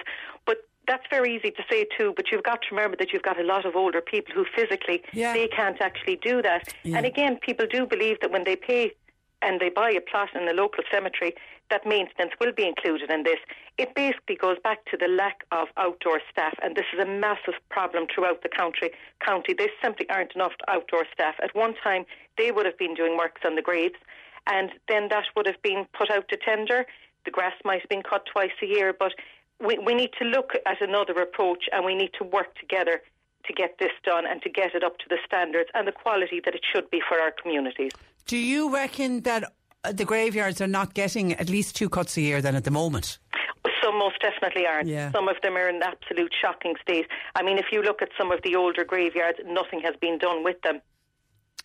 that's 0.88 1.04
very 1.10 1.36
easy 1.36 1.52
to 1.52 1.64
say 1.70 1.86
too, 1.98 2.14
but 2.16 2.32
you've 2.32 2.44
got 2.44 2.62
to 2.64 2.76
remember 2.76 2.98
that 2.98 3.12
you've 3.14 3.24
got 3.24 3.40
a 3.40 3.44
lot 3.44 3.66
of 3.66 3.76
older 3.76 4.02
people 4.02 4.34
who 4.34 4.46
physically 4.56 5.04
Yeah. 5.14 5.34
they 5.34 5.48
can't 5.48 5.82
actually 5.82 6.18
do 6.18 6.42
that. 6.42 6.74
Yeah. 6.84 6.98
And 6.98 7.06
again, 7.06 7.38
people 7.38 7.66
do 7.68 7.86
believe 7.86 8.20
that 8.22 8.32
when 8.32 8.44
they 8.44 8.56
pay 8.56 8.92
and 9.42 9.60
they 9.60 9.70
buy 9.70 9.92
a 9.92 10.02
plot 10.02 10.30
in 10.34 10.48
a 10.48 10.54
local 10.54 10.84
cemetery, 10.92 11.36
that 11.70 11.86
maintenance 11.86 12.32
will 12.40 12.52
be 12.52 12.68
included 12.68 13.12
in 13.12 13.24
this. 13.24 13.40
It 13.78 13.94
basically 13.96 14.36
goes 14.36 14.58
back 14.64 14.86
to 14.86 14.98
the 14.98 15.08
lack 15.08 15.44
of 15.52 15.68
outdoor 15.78 16.22
staff, 16.32 16.54
and 16.64 16.76
this 16.76 16.86
is 16.94 17.00
a 17.00 17.06
massive 17.06 17.56
problem 17.70 18.08
throughout 18.14 18.44
the 18.44 18.50
country. 18.50 18.92
County, 19.20 19.54
there 19.54 19.70
simply 19.84 20.10
aren't 20.10 20.36
enough 20.36 20.54
outdoor 20.68 21.06
staff. 21.14 21.36
At 21.44 21.56
one 21.56 21.76
time, 21.84 22.06
they 22.38 22.52
would 22.52 22.66
have 22.66 22.78
been 22.78 22.94
doing 22.94 23.18
works 23.18 23.42
on 23.46 23.56
the 23.56 23.62
graves, 23.62 23.96
and 24.48 24.72
then 24.88 25.10
that 25.10 25.26
would 25.36 25.48
have 25.48 25.62
been 25.62 25.86
put 25.98 26.10
out 26.12 26.28
to 26.30 26.38
tender. 26.38 26.86
The 27.26 27.32
grass 27.32 27.54
might 27.64 27.82
have 27.82 27.90
been 27.90 28.04
cut 28.04 28.26
twice 28.32 28.52
a 28.62 28.68
year, 28.68 28.94
but 28.98 29.14
we, 29.60 29.78
we 29.80 29.94
need 29.94 30.12
to 30.20 30.26
look 30.26 30.54
at 30.66 30.82
another 30.82 31.14
approach, 31.22 31.66
and 31.72 31.86
we 31.86 31.96
need 31.96 32.12
to 32.18 32.24
work 32.24 32.56
together 32.56 33.02
to 33.46 33.54
get 33.54 33.78
this 33.80 33.92
done 34.04 34.26
and 34.26 34.42
to 34.42 34.50
get 34.50 34.74
it 34.74 34.84
up 34.84 34.98
to 35.00 35.06
the 35.10 35.18
standards 35.26 35.70
and 35.74 35.88
the 35.88 35.92
quality 35.92 36.42
that 36.44 36.56
it 36.56 36.62
should 36.74 36.90
be 36.90 37.02
for 37.08 37.20
our 37.20 37.32
communities. 37.32 37.92
Do 38.26 38.38
you 38.38 38.74
reckon 38.74 39.22
that 39.22 39.44
uh, 39.84 39.92
the 39.92 40.06
graveyards 40.06 40.62
are 40.62 40.68
not 40.68 40.94
getting 40.94 41.34
at 41.34 41.50
least 41.50 41.76
two 41.76 41.90
cuts 41.90 42.18
a 42.18 42.22
year 42.22 42.42
then 42.42 42.56
at 42.56 42.64
the 42.64 42.72
moment? 42.72 43.20
Some 43.84 44.00
most 44.00 44.20
definitely 44.20 44.66
aren't. 44.66 44.88
Yeah. 44.88 45.12
Some 45.12 45.28
of 45.28 45.36
them 45.44 45.56
are 45.56 45.70
in 45.70 45.82
absolute 45.84 46.34
shocking 46.40 46.74
state. 46.82 47.06
I 47.36 47.44
mean, 47.44 47.60
if 47.60 47.66
you 47.72 47.84
look 47.84 48.02
at 48.02 48.10
some 48.18 48.32
of 48.32 48.40
the 48.44 48.56
older 48.56 48.84
graveyards, 48.84 49.38
nothing 49.46 49.80
has 49.82 49.96
been 50.02 50.18
done 50.18 50.44
with 50.44 50.60
them. 50.64 50.82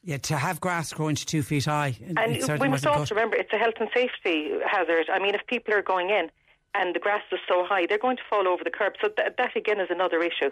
Yeah, 0.02 0.18
to 0.18 0.36
have 0.36 0.60
grass 0.60 0.92
growing 0.92 1.14
to 1.14 1.26
two 1.26 1.42
feet 1.42 1.64
high. 1.64 1.96
And 2.16 2.60
we 2.60 2.68
must 2.68 2.86
also 2.86 3.00
cut. 3.00 3.10
remember 3.10 3.36
it's 3.36 3.52
a 3.52 3.58
health 3.58 3.74
and 3.80 3.88
safety 3.94 4.50
hazard. 4.66 5.06
I 5.12 5.18
mean, 5.18 5.34
if 5.34 5.46
people 5.46 5.74
are 5.74 5.82
going 5.82 6.10
in 6.10 6.30
and 6.74 6.94
the 6.94 7.00
grass 7.00 7.22
is 7.32 7.40
so 7.48 7.64
high, 7.64 7.86
they're 7.86 7.98
going 7.98 8.16
to 8.16 8.22
fall 8.28 8.46
over 8.46 8.62
the 8.62 8.70
curb. 8.70 8.94
So 9.00 9.08
th- 9.08 9.34
that 9.36 9.56
again 9.56 9.80
is 9.80 9.88
another 9.90 10.22
issue. 10.22 10.50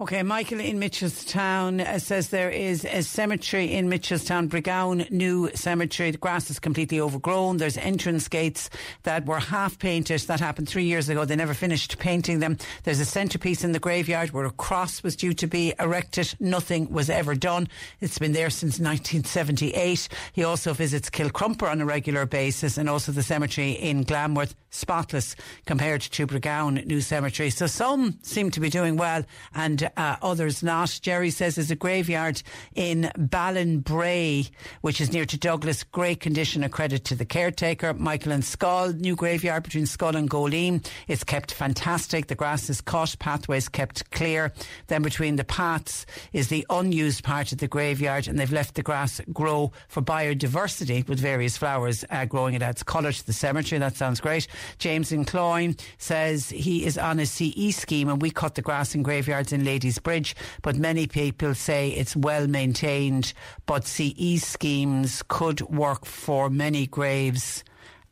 Okay, 0.00 0.22
Michael 0.22 0.60
in 0.60 0.78
Mitchelstown 0.78 1.80
uh, 1.80 1.98
says 1.98 2.28
there 2.28 2.50
is 2.50 2.84
a 2.84 3.02
cemetery 3.02 3.72
in 3.72 3.88
Mitchelstown, 3.88 4.48
Brigown 4.48 5.08
New 5.10 5.50
Cemetery. 5.54 6.10
The 6.10 6.18
grass 6.18 6.50
is 6.50 6.58
completely 6.58 7.00
overgrown. 7.00 7.58
There's 7.58 7.76
entrance 7.76 8.26
gates 8.28 8.70
that 9.04 9.26
were 9.26 9.38
half 9.38 9.78
painted. 9.78 10.20
That 10.22 10.40
happened 10.40 10.68
three 10.68 10.84
years 10.84 11.08
ago. 11.08 11.24
They 11.24 11.36
never 11.36 11.54
finished 11.54 11.98
painting 11.98 12.40
them. 12.40 12.58
There's 12.82 13.00
a 13.00 13.04
centrepiece 13.04 13.62
in 13.62 13.72
the 13.72 13.78
graveyard 13.78 14.30
where 14.30 14.46
a 14.46 14.50
cross 14.50 15.02
was 15.02 15.14
due 15.14 15.32
to 15.34 15.46
be 15.46 15.74
erected. 15.78 16.34
Nothing 16.40 16.90
was 16.90 17.08
ever 17.08 17.34
done. 17.34 17.68
It's 18.00 18.18
been 18.18 18.32
there 18.32 18.50
since 18.50 18.80
1978. 18.80 20.08
He 20.32 20.44
also 20.44 20.74
visits 20.74 21.08
Kilcrumper 21.08 21.70
on 21.70 21.80
a 21.80 21.86
regular 21.86 22.26
basis 22.26 22.78
and 22.78 22.88
also 22.88 23.12
the 23.12 23.22
cemetery 23.22 23.72
in 23.72 24.02
Glanworth. 24.02 24.54
Spotless 24.74 25.36
compared 25.66 26.00
to 26.00 26.26
Brigown 26.26 26.84
New 26.86 27.02
Cemetery. 27.02 27.50
So 27.50 27.66
some 27.66 28.18
seem 28.22 28.50
to 28.52 28.60
be 28.60 28.70
doing 28.70 28.96
well 28.96 29.22
and 29.54 29.90
uh, 29.98 30.16
others 30.22 30.62
not. 30.62 30.98
Jerry 31.02 31.28
says 31.30 31.56
there's 31.56 31.70
a 31.70 31.76
graveyard 31.76 32.42
in 32.74 33.12
Ballinbray, 33.18 34.50
which 34.80 35.00
is 35.00 35.12
near 35.12 35.26
to 35.26 35.36
Douglas. 35.36 35.84
Great 35.84 36.20
condition, 36.20 36.64
a 36.64 36.70
credit 36.70 37.04
to 37.04 37.14
the 37.14 37.26
caretaker. 37.26 37.92
Michael 37.92 38.32
and 38.32 38.42
Schull, 38.42 38.98
new 38.98 39.14
graveyard 39.14 39.62
between 39.62 39.84
Schull 39.84 40.16
and 40.16 40.30
Goleen. 40.30 40.84
It's 41.06 41.22
kept 41.22 41.52
fantastic. 41.52 42.28
The 42.28 42.34
grass 42.34 42.70
is 42.70 42.80
cut, 42.80 43.14
pathways 43.18 43.68
kept 43.68 44.10
clear. 44.10 44.52
Then 44.86 45.02
between 45.02 45.36
the 45.36 45.44
paths 45.44 46.06
is 46.32 46.48
the 46.48 46.66
unused 46.70 47.24
part 47.24 47.52
of 47.52 47.58
the 47.58 47.68
graveyard, 47.68 48.26
and 48.26 48.38
they've 48.38 48.50
left 48.50 48.74
the 48.74 48.82
grass 48.82 49.20
grow 49.34 49.72
for 49.88 50.00
biodiversity 50.00 51.06
with 51.06 51.20
various 51.20 51.58
flowers 51.58 52.06
uh, 52.08 52.24
growing. 52.24 52.54
It 52.54 52.62
adds 52.62 52.82
colour 52.82 53.12
to 53.12 53.26
the 53.26 53.34
cemetery. 53.34 53.78
That 53.78 53.96
sounds 53.96 54.18
great. 54.18 54.48
James 54.78 55.12
in 55.12 55.24
Cloyne 55.24 55.76
says 55.98 56.50
he 56.50 56.84
is 56.84 56.98
on 56.98 57.18
a 57.18 57.26
CE 57.26 57.74
scheme 57.74 58.08
and 58.08 58.20
we 58.20 58.30
cut 58.30 58.54
the 58.54 58.62
grass 58.62 58.94
in 58.94 59.02
graveyards 59.02 59.52
in 59.52 59.64
Ladysbridge, 59.64 60.34
but 60.62 60.76
many 60.76 61.06
people 61.06 61.54
say 61.54 61.90
it's 61.90 62.16
well 62.16 62.46
maintained, 62.46 63.32
but 63.66 63.86
CE 63.86 64.42
schemes 64.42 65.22
could 65.28 65.60
work 65.62 66.04
for 66.04 66.50
many 66.50 66.86
graves 66.86 67.64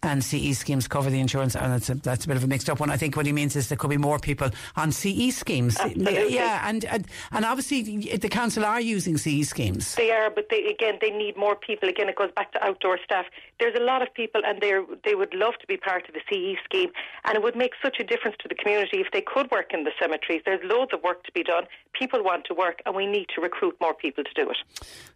and 0.02 0.24
CE 0.24 0.56
schemes 0.56 0.88
cover 0.88 1.10
the 1.10 1.20
insurance, 1.20 1.54
and 1.54 1.72
that's 1.72 1.90
a, 1.90 1.94
that's 1.94 2.24
a 2.24 2.28
bit 2.28 2.36
of 2.36 2.44
a 2.44 2.46
mixed 2.46 2.70
up 2.70 2.80
one. 2.80 2.90
I 2.90 2.96
think 2.96 3.16
what 3.16 3.26
he 3.26 3.32
means 3.32 3.54
is 3.56 3.68
there 3.68 3.76
could 3.76 3.90
be 3.90 3.98
more 3.98 4.18
people 4.18 4.50
on 4.76 4.92
CE 4.92 5.34
schemes. 5.34 5.78
Uh, 5.78 5.84
Absolutely. 5.84 6.18
Uh, 6.18 6.26
yeah, 6.28 6.68
and, 6.68 6.84
and 6.86 7.06
and 7.32 7.44
obviously 7.44 8.16
the 8.16 8.28
council 8.28 8.64
are 8.64 8.80
using 8.80 9.18
CE 9.18 9.46
schemes. 9.46 9.94
They 9.94 10.10
are, 10.10 10.30
but 10.30 10.46
they, 10.50 10.64
again, 10.66 10.98
they 11.00 11.10
need 11.10 11.36
more 11.36 11.54
people. 11.54 11.88
Again, 11.88 12.08
it 12.08 12.16
goes 12.16 12.30
back 12.34 12.52
to 12.52 12.64
outdoor 12.64 12.98
staff. 13.04 13.26
There's 13.58 13.74
a 13.74 13.82
lot 13.82 14.02
of 14.02 14.12
people, 14.14 14.40
and 14.44 14.60
they 14.60 14.72
they 15.04 15.14
would 15.14 15.34
love 15.34 15.54
to 15.60 15.66
be 15.66 15.76
part 15.76 16.08
of 16.08 16.14
the 16.14 16.20
CE 16.28 16.58
scheme, 16.64 16.90
and 17.24 17.36
it 17.36 17.42
would 17.42 17.56
make 17.56 17.72
such 17.82 17.98
a 18.00 18.04
difference 18.04 18.36
to 18.40 18.48
the 18.48 18.54
community 18.54 19.00
if 19.00 19.08
they 19.12 19.20
could 19.22 19.50
work 19.50 19.72
in 19.74 19.84
the 19.84 19.92
cemeteries. 20.00 20.42
There's 20.44 20.60
loads 20.64 20.92
of 20.94 21.02
work 21.02 21.24
to 21.24 21.32
be 21.32 21.42
done. 21.42 21.64
People 21.92 22.22
want 22.24 22.46
to 22.46 22.54
work, 22.54 22.80
and 22.86 22.94
we 22.94 23.06
need 23.06 23.26
to 23.34 23.40
recruit 23.42 23.76
more 23.80 23.92
people 23.92 24.24
to 24.24 24.30
do 24.34 24.48
it. 24.48 24.56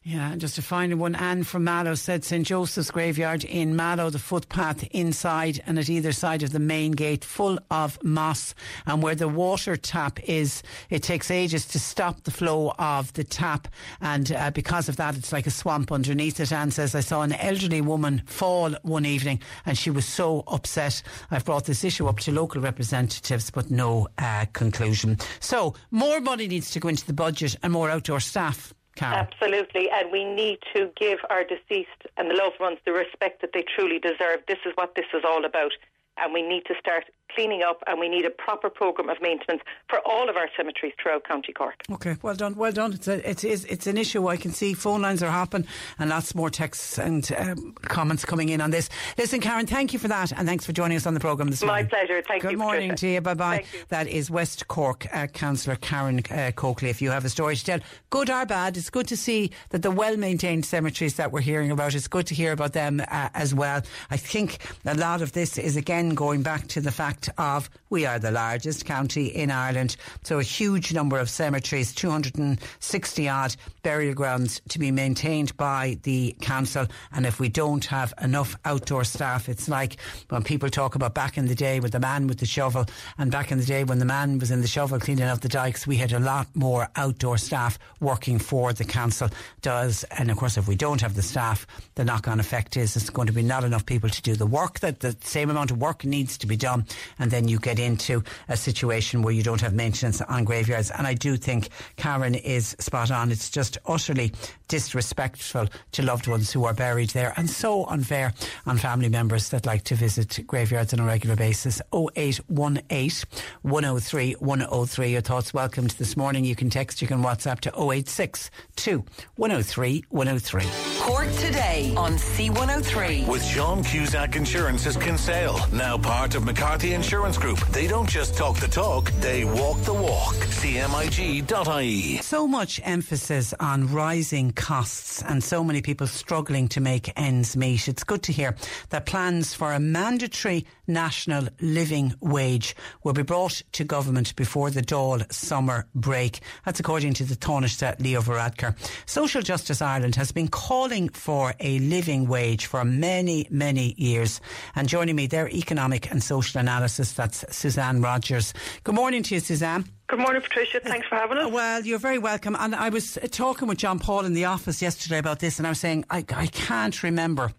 Yeah, 0.02 0.32
and 0.32 0.40
just 0.40 0.58
a 0.58 0.62
final 0.62 0.98
one. 0.98 1.14
Anne 1.14 1.44
from 1.44 1.64
Mallow 1.64 1.94
said 1.94 2.24
St 2.24 2.46
Joseph's 2.46 2.90
Graveyard 2.90 3.44
in 3.44 3.76
Mallow, 3.76 4.10
the 4.10 4.18
footpath 4.18 4.73
inside 4.82 5.62
and 5.66 5.78
at 5.78 5.88
either 5.88 6.12
side 6.12 6.42
of 6.42 6.52
the 6.52 6.58
main 6.58 6.92
gate, 6.92 7.24
full 7.24 7.58
of 7.70 8.02
moss, 8.02 8.54
and 8.86 9.02
where 9.02 9.14
the 9.14 9.28
water 9.28 9.76
tap 9.76 10.18
is, 10.28 10.62
it 10.90 11.02
takes 11.02 11.30
ages 11.30 11.66
to 11.66 11.78
stop 11.78 12.24
the 12.24 12.30
flow 12.30 12.72
of 12.78 13.12
the 13.14 13.24
tap, 13.24 13.68
and 14.00 14.32
uh, 14.32 14.50
because 14.50 14.88
of 14.88 14.96
that, 14.96 15.16
it's 15.16 15.32
like 15.32 15.46
a 15.46 15.50
swamp 15.50 15.92
underneath 15.92 16.40
it. 16.40 16.52
Anne 16.52 16.70
says, 16.70 16.94
I 16.94 17.00
saw 17.00 17.22
an 17.22 17.32
elderly 17.32 17.80
woman 17.80 18.22
fall 18.26 18.74
one 18.82 19.06
evening, 19.06 19.40
and 19.66 19.76
she 19.76 19.90
was 19.90 20.06
so 20.06 20.44
upset. 20.46 21.02
I've 21.30 21.44
brought 21.44 21.66
this 21.66 21.84
issue 21.84 22.06
up 22.06 22.20
to 22.20 22.32
local 22.32 22.60
representatives, 22.60 23.50
but 23.50 23.70
no 23.70 24.08
uh, 24.18 24.46
conclusion. 24.52 25.18
So, 25.40 25.74
more 25.90 26.20
money 26.20 26.48
needs 26.48 26.70
to 26.72 26.80
go 26.80 26.88
into 26.88 27.06
the 27.06 27.12
budget 27.12 27.56
and 27.62 27.72
more 27.72 27.90
outdoor 27.90 28.20
staff. 28.20 28.74
Karen. 28.96 29.14
Absolutely, 29.14 29.90
and 29.90 30.10
we 30.12 30.24
need 30.24 30.58
to 30.74 30.90
give 30.96 31.18
our 31.30 31.44
deceased 31.44 32.06
and 32.16 32.30
the 32.30 32.34
loved 32.34 32.60
ones 32.60 32.78
the 32.84 32.92
respect 32.92 33.40
that 33.40 33.50
they 33.52 33.62
truly 33.62 33.98
deserve. 33.98 34.40
This 34.46 34.58
is 34.64 34.72
what 34.76 34.94
this 34.94 35.06
is 35.14 35.24
all 35.26 35.44
about, 35.44 35.72
and 36.16 36.32
we 36.32 36.42
need 36.42 36.64
to 36.66 36.74
start 36.78 37.04
cleaning 37.34 37.62
up, 37.62 37.82
and 37.86 37.98
we 37.98 38.08
need 38.08 38.24
a 38.24 38.30
proper 38.30 38.70
programme 38.70 39.08
of 39.08 39.20
maintenance 39.20 39.62
for 39.88 39.98
all 40.06 40.28
of 40.28 40.36
our 40.36 40.48
cemeteries 40.56 40.92
throughout 41.02 41.24
County 41.24 41.52
Cork. 41.52 41.74
Okay, 41.90 42.16
well 42.22 42.34
done, 42.34 42.54
well 42.54 42.72
done. 42.72 42.92
It's 42.92 43.08
a, 43.08 43.28
it 43.28 43.44
is 43.44 43.64
it's 43.66 43.86
an 43.86 43.96
issue. 43.98 44.26
I 44.28 44.36
can 44.36 44.52
see 44.52 44.74
phone 44.74 45.02
lines 45.02 45.22
are 45.22 45.30
hopping, 45.30 45.66
and 45.98 46.10
lots 46.10 46.34
more 46.34 46.50
texts 46.50 46.98
and 46.98 47.28
um, 47.38 47.74
comments 47.82 48.24
coming 48.24 48.48
in 48.48 48.60
on 48.60 48.70
this. 48.70 48.88
Listen, 49.18 49.40
Karen, 49.40 49.66
thank 49.66 49.92
you 49.92 49.98
for 49.98 50.08
that, 50.08 50.32
and 50.32 50.46
thanks 50.46 50.64
for 50.64 50.72
joining 50.72 50.96
us 50.96 51.06
on 51.06 51.14
the 51.14 51.20
programme 51.20 51.48
this 51.50 51.60
My 51.62 51.66
morning. 51.68 51.86
pleasure. 51.88 52.22
Thank 52.26 52.42
Good 52.42 52.52
you. 52.52 52.56
Good 52.58 52.62
morning 52.64 52.90
Patricia. 52.90 53.06
to 53.06 53.12
you. 53.14 53.20
Bye 53.20 53.34
bye. 53.34 53.64
That 53.88 54.06
is 54.08 54.30
West 54.30 54.68
Cork 54.68 55.06
uh, 55.12 55.26
Councillor 55.28 55.76
Karen 55.76 56.20
uh, 56.30 56.52
Coakley. 56.54 56.90
If 56.90 57.02
you 57.02 57.10
have 57.10 57.24
a 57.24 57.28
story 57.28 57.56
to 57.56 57.64
tell, 57.64 57.80
good 58.10 58.30
or 58.30 58.46
bad, 58.46 58.76
it's 58.76 58.90
good 58.90 59.08
to 59.08 59.16
see 59.16 59.50
that 59.70 59.82
the 59.82 59.90
well 59.90 60.16
maintained 60.16 60.64
cemeteries 60.64 61.14
that 61.16 61.32
we're 61.32 61.40
hearing 61.40 61.70
about, 61.70 61.94
it's 61.94 62.08
good 62.08 62.26
to 62.28 62.34
hear 62.34 62.52
about 62.52 62.72
them 62.72 63.00
uh, 63.00 63.28
as 63.34 63.54
well. 63.54 63.82
I 64.10 64.16
think 64.16 64.58
a 64.84 64.94
lot 64.94 65.22
of 65.22 65.32
this 65.32 65.58
is 65.58 65.76
again 65.76 66.10
going 66.10 66.42
back 66.42 66.68
to 66.68 66.80
the 66.80 66.90
fact 66.92 67.23
of 67.38 67.70
we 67.90 68.06
are 68.06 68.18
the 68.18 68.30
largest 68.30 68.84
county 68.84 69.26
in 69.26 69.50
Ireland, 69.50 69.96
so 70.22 70.38
a 70.38 70.42
huge 70.42 70.92
number 70.92 71.18
of 71.18 71.30
cemeteries, 71.30 71.94
260 71.94 73.28
odd 73.28 73.56
burial 73.82 74.14
grounds 74.14 74.60
to 74.68 74.78
be 74.78 74.90
maintained 74.90 75.56
by 75.56 75.98
the 76.02 76.36
council. 76.40 76.86
And 77.12 77.26
if 77.26 77.38
we 77.38 77.48
don't 77.48 77.84
have 77.86 78.12
enough 78.20 78.56
outdoor 78.64 79.04
staff, 79.04 79.48
it's 79.48 79.68
like 79.68 79.96
when 80.28 80.42
people 80.42 80.68
talk 80.68 80.94
about 80.94 81.14
back 81.14 81.38
in 81.38 81.46
the 81.46 81.54
day 81.54 81.80
with 81.80 81.92
the 81.92 82.00
man 82.00 82.26
with 82.26 82.38
the 82.38 82.46
shovel, 82.46 82.86
and 83.18 83.30
back 83.30 83.52
in 83.52 83.58
the 83.58 83.64
day 83.64 83.84
when 83.84 83.98
the 83.98 84.04
man 84.04 84.38
was 84.38 84.50
in 84.50 84.60
the 84.60 84.66
shovel 84.66 84.98
cleaning 84.98 85.24
out 85.24 85.42
the 85.42 85.48
dikes, 85.48 85.86
we 85.86 85.96
had 85.96 86.12
a 86.12 86.18
lot 86.18 86.48
more 86.54 86.88
outdoor 86.96 87.38
staff 87.38 87.78
working 88.00 88.38
for 88.38 88.72
the 88.72 88.84
council 88.84 89.28
does. 89.62 90.04
And 90.04 90.30
of 90.30 90.36
course, 90.36 90.56
if 90.56 90.66
we 90.66 90.74
don't 90.74 91.00
have 91.00 91.14
the 91.14 91.22
staff, 91.22 91.66
the 91.94 92.04
knock 92.04 92.28
on 92.28 92.40
effect 92.40 92.76
is 92.76 92.96
it's 92.96 93.10
going 93.10 93.26
to 93.26 93.32
be 93.32 93.42
not 93.42 93.64
enough 93.64 93.86
people 93.86 94.10
to 94.10 94.22
do 94.22 94.34
the 94.34 94.46
work 94.46 94.80
that 94.80 95.00
the 95.00 95.16
same 95.20 95.50
amount 95.50 95.70
of 95.70 95.78
work 95.78 96.04
needs 96.04 96.38
to 96.38 96.46
be 96.46 96.56
done. 96.56 96.86
And 97.18 97.30
then 97.30 97.48
you 97.48 97.58
get 97.58 97.78
into 97.78 98.22
a 98.48 98.56
situation 98.56 99.22
where 99.22 99.34
you 99.34 99.42
don't 99.42 99.60
have 99.60 99.74
maintenance 99.74 100.20
on 100.22 100.44
graveyards. 100.44 100.90
And 100.90 101.06
I 101.06 101.14
do 101.14 101.36
think 101.36 101.68
Karen 101.96 102.34
is 102.34 102.76
spot 102.78 103.10
on. 103.10 103.30
It's 103.30 103.50
just 103.50 103.78
utterly 103.86 104.32
disrespectful 104.68 105.68
to 105.92 106.02
loved 106.02 106.26
ones 106.26 106.52
who 106.52 106.64
are 106.64 106.74
buried 106.74 107.10
there 107.10 107.32
and 107.36 107.48
so 107.48 107.84
unfair 107.86 108.32
on 108.66 108.78
family 108.78 109.08
members 109.08 109.50
that 109.50 109.66
like 109.66 109.84
to 109.84 109.94
visit 109.94 110.40
graveyards 110.46 110.92
on 110.92 111.00
a 111.00 111.04
regular 111.04 111.36
basis. 111.36 111.80
0818 111.92 113.24
103 113.62 114.32
103. 114.32 115.12
Your 115.12 115.20
thoughts 115.20 115.54
welcomed 115.54 115.90
this 115.92 116.16
morning. 116.16 116.44
You 116.44 116.56
can 116.56 116.70
text, 116.70 117.02
you 117.02 117.08
can 117.08 117.22
WhatsApp 117.22 117.60
to 117.60 117.72
086 117.92 118.50
2 118.76 119.04
103 119.36 120.04
103. 120.08 120.62
Cork 121.00 121.32
today 121.34 121.94
on 121.96 122.12
C103. 122.12 123.28
With 123.28 123.44
Sean 123.44 123.82
Cusack 123.82 124.36
Insurance's 124.36 124.96
Kinsale, 124.96 125.58
now 125.72 125.98
part 125.98 126.34
of 126.34 126.44
McCarthy 126.44 126.93
Insurance 126.94 127.36
Group. 127.38 127.58
They 127.72 127.88
don't 127.88 128.08
just 128.08 128.36
talk 128.36 128.56
the 128.60 128.68
talk, 128.68 129.10
they 129.20 129.44
walk 129.44 129.80
the 129.82 129.92
walk. 129.92 130.34
CMIG.ie. 130.34 132.18
So 132.18 132.46
much 132.46 132.80
emphasis 132.84 133.52
on 133.58 133.92
rising 133.92 134.52
costs 134.52 135.20
and 135.22 135.42
so 135.42 135.64
many 135.64 135.82
people 135.82 136.06
struggling 136.06 136.68
to 136.68 136.80
make 136.80 137.12
ends 137.18 137.56
meet. 137.56 137.88
It's 137.88 138.04
good 138.04 138.22
to 138.22 138.32
hear 138.32 138.54
that 138.90 139.06
plans 139.06 139.54
for 139.54 139.72
a 139.72 139.80
mandatory 139.80 140.66
national 140.86 141.48
living 141.60 142.14
wage 142.20 142.76
will 143.02 143.12
be 143.12 143.22
brought 143.22 143.60
to 143.72 143.82
government 143.82 144.36
before 144.36 144.70
the 144.70 144.82
Dáil 144.82 145.30
summer 145.32 145.86
break. 145.94 146.40
That's 146.64 146.78
according 146.78 147.14
to 147.14 147.24
the 147.24 147.34
Taoiseach 147.34 148.00
Leo 148.00 148.20
Varadkar. 148.20 148.76
Social 149.06 149.42
Justice 149.42 149.82
Ireland 149.82 150.14
has 150.14 150.30
been 150.30 150.48
calling 150.48 151.08
for 151.08 151.54
a 151.58 151.80
living 151.80 152.28
wage 152.28 152.66
for 152.66 152.84
many, 152.84 153.48
many 153.50 153.94
years. 153.98 154.40
And 154.76 154.88
joining 154.88 155.16
me, 155.16 155.26
their 155.26 155.48
economic 155.48 156.10
and 156.10 156.22
social 156.22 156.60
analysis, 156.60 156.83
that's 156.86 157.44
Suzanne 157.56 158.00
Rogers. 158.00 158.52
Good 158.84 158.94
morning 158.94 159.22
to 159.24 159.34
you, 159.34 159.40
Suzanne. 159.40 159.84
Good 160.06 160.18
morning, 160.18 160.42
Patricia. 160.42 160.80
Thanks 160.80 161.06
for 161.06 161.16
having 161.16 161.38
us. 161.38 161.50
Well, 161.50 161.84
you're 161.84 161.98
very 161.98 162.18
welcome. 162.18 162.56
And 162.58 162.74
I 162.74 162.90
was 162.90 163.16
uh, 163.16 163.26
talking 163.30 163.68
with 163.68 163.78
John 163.78 163.98
Paul 163.98 164.24
in 164.24 164.34
the 164.34 164.44
office 164.44 164.82
yesterday 164.82 165.18
about 165.18 165.38
this, 165.38 165.58
and 165.58 165.66
I 165.66 165.70
was 165.70 165.80
saying 165.80 166.04
I, 166.10 166.24
I 166.34 166.46
can't 166.46 167.02
remember. 167.02 167.52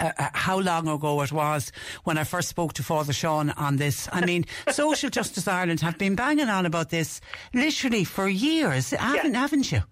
Uh, 0.00 0.10
uh, 0.18 0.28
how 0.34 0.58
long 0.58 0.88
ago 0.88 1.22
it 1.22 1.30
was 1.30 1.70
when 2.02 2.18
I 2.18 2.24
first 2.24 2.48
spoke 2.48 2.72
to 2.72 2.82
Father 2.82 3.12
Sean 3.12 3.50
on 3.50 3.76
this. 3.76 4.08
I 4.10 4.24
mean, 4.24 4.44
Social 4.70 5.08
Justice 5.08 5.46
Ireland 5.46 5.82
have 5.82 5.98
been 5.98 6.16
banging 6.16 6.48
on 6.48 6.66
about 6.66 6.90
this 6.90 7.20
literally 7.52 8.02
for 8.02 8.26
years, 8.26 8.90
haven't, 8.90 9.34
haven't 9.34 9.70
you? 9.70 9.82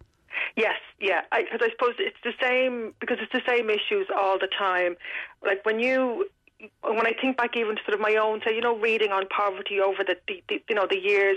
Yes, 0.56 0.80
yeah. 1.00 1.20
Because 1.30 1.60
I, 1.62 1.70
suppose 1.70 1.94
it's 1.98 2.16
the 2.24 2.32
same 2.40 2.94
because 3.00 3.18
it's 3.20 3.32
the 3.32 3.42
same 3.46 3.70
issues 3.70 4.08
all 4.14 4.38
the 4.38 4.48
time. 4.58 4.96
Like 5.44 5.64
when 5.64 5.78
you, 5.78 6.26
when 6.82 7.06
I 7.06 7.12
think 7.20 7.36
back 7.36 7.56
even 7.56 7.76
to 7.76 7.82
sort 7.82 7.94
of 7.94 8.00
my 8.00 8.16
own, 8.16 8.40
say 8.46 8.54
you 8.54 8.60
know, 8.60 8.76
reading 8.78 9.10
on 9.10 9.26
poverty 9.28 9.80
over 9.80 10.04
the, 10.04 10.16
the, 10.28 10.42
the 10.48 10.62
you 10.68 10.74
know 10.74 10.86
the 10.88 10.98
years, 10.98 11.36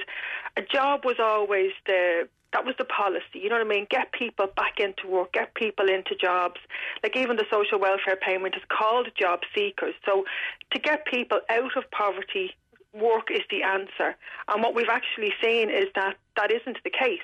a 0.58 0.62
job 0.62 1.06
was 1.06 1.16
always 1.20 1.72
the 1.86 2.28
that 2.54 2.66
was 2.66 2.76
the 2.78 2.86
policy. 2.86 3.40
You 3.44 3.50
know 3.50 3.56
what 3.56 3.66
I 3.66 3.70
mean? 3.70 3.88
Get 3.90 4.14
people 4.14 4.48
back 4.56 4.80
into 4.80 5.08
work, 5.08 5.34
get 5.34 5.54
people 5.56 5.90
into 5.90 6.16
jobs. 6.16 6.60
Like 7.04 7.18
even 7.18 7.36
the 7.36 7.46
social 7.52 7.80
welfare 7.80 8.16
payment 8.16 8.56
is 8.56 8.64
called 8.70 9.10
job 9.20 9.42
seekers. 9.54 9.94
So 10.06 10.24
to 10.72 10.80
get 10.80 11.06
people 11.06 11.42
out 11.50 11.76
of 11.76 11.90
poverty, 11.92 12.56
work 12.94 13.30
is 13.30 13.42
the 13.50 13.64
answer. 13.64 14.16
And 14.48 14.64
what 14.64 14.74
we've 14.74 14.90
actually 14.90 15.34
seen 15.44 15.70
is 15.70 15.88
that 15.96 16.16
that 16.38 16.52
isn't 16.52 16.78
the 16.86 16.90
case. 16.90 17.20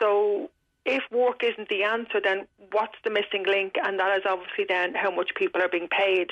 So 0.00 0.50
if 0.86 1.02
work 1.10 1.42
isn't 1.42 1.68
the 1.68 1.82
answer, 1.82 2.20
then 2.22 2.46
what's 2.72 2.96
the 3.04 3.10
missing 3.10 3.44
link? 3.46 3.74
And 3.82 3.98
that 3.98 4.16
is 4.18 4.24
obviously 4.28 4.64
then 4.68 4.94
how 4.94 5.10
much 5.10 5.30
people 5.34 5.62
are 5.62 5.68
being 5.68 5.88
paid. 5.88 6.28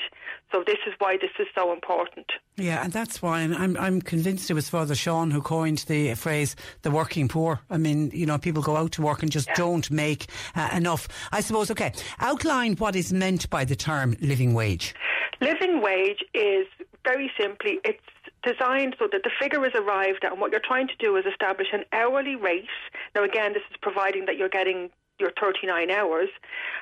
So 0.51 0.63
this 0.65 0.77
is 0.87 0.93
why 0.99 1.17
this 1.17 1.31
is 1.39 1.47
so 1.55 1.73
important. 1.73 2.31
Yeah, 2.57 2.83
and 2.83 2.93
that's 2.93 3.21
why 3.21 3.41
and 3.41 3.55
I'm 3.55 3.75
I'm 3.77 4.01
convinced 4.01 4.51
it 4.51 4.53
was 4.53 4.69
Father 4.69 4.95
Sean 4.95 5.31
who 5.31 5.41
coined 5.41 5.79
the 5.87 6.13
phrase 6.13 6.55
"the 6.83 6.91
working 6.91 7.27
poor." 7.27 7.61
I 7.69 7.77
mean, 7.77 8.11
you 8.13 8.25
know, 8.25 8.37
people 8.37 8.61
go 8.61 8.77
out 8.77 8.91
to 8.93 9.01
work 9.01 9.23
and 9.23 9.31
just 9.31 9.47
Yeah. 9.47 9.55
don't 9.55 9.89
make 9.89 10.27
uh, 10.55 10.69
enough. 10.73 11.07
I 11.31 11.41
suppose. 11.41 11.71
Okay, 11.71 11.91
outline 12.19 12.75
what 12.75 12.95
is 12.95 13.11
meant 13.11 13.49
by 13.49 13.65
the 13.65 13.75
term 13.75 14.15
living 14.21 14.53
wage. 14.53 14.93
Living 15.41 15.81
wage 15.81 16.23
is 16.33 16.67
very 17.03 17.29
simply, 17.37 17.79
it's 17.83 17.99
designed 18.43 18.95
so 18.99 19.07
that 19.11 19.23
the 19.23 19.31
figure 19.39 19.65
is 19.65 19.73
arrived 19.75 20.23
at, 20.23 20.31
and 20.31 20.41
what 20.41 20.51
you're 20.51 20.61
trying 20.63 20.87
to 20.87 20.95
do 20.99 21.15
is 21.15 21.25
establish 21.25 21.67
an 21.73 21.85
hourly 21.91 22.35
rate. 22.35 22.67
Now, 23.15 23.23
again, 23.23 23.53
this 23.53 23.63
is 23.71 23.77
providing 23.81 24.25
that 24.25 24.37
you're 24.37 24.49
getting 24.49 24.89
your 25.19 25.31
39 25.39 25.91
hours. 25.91 26.29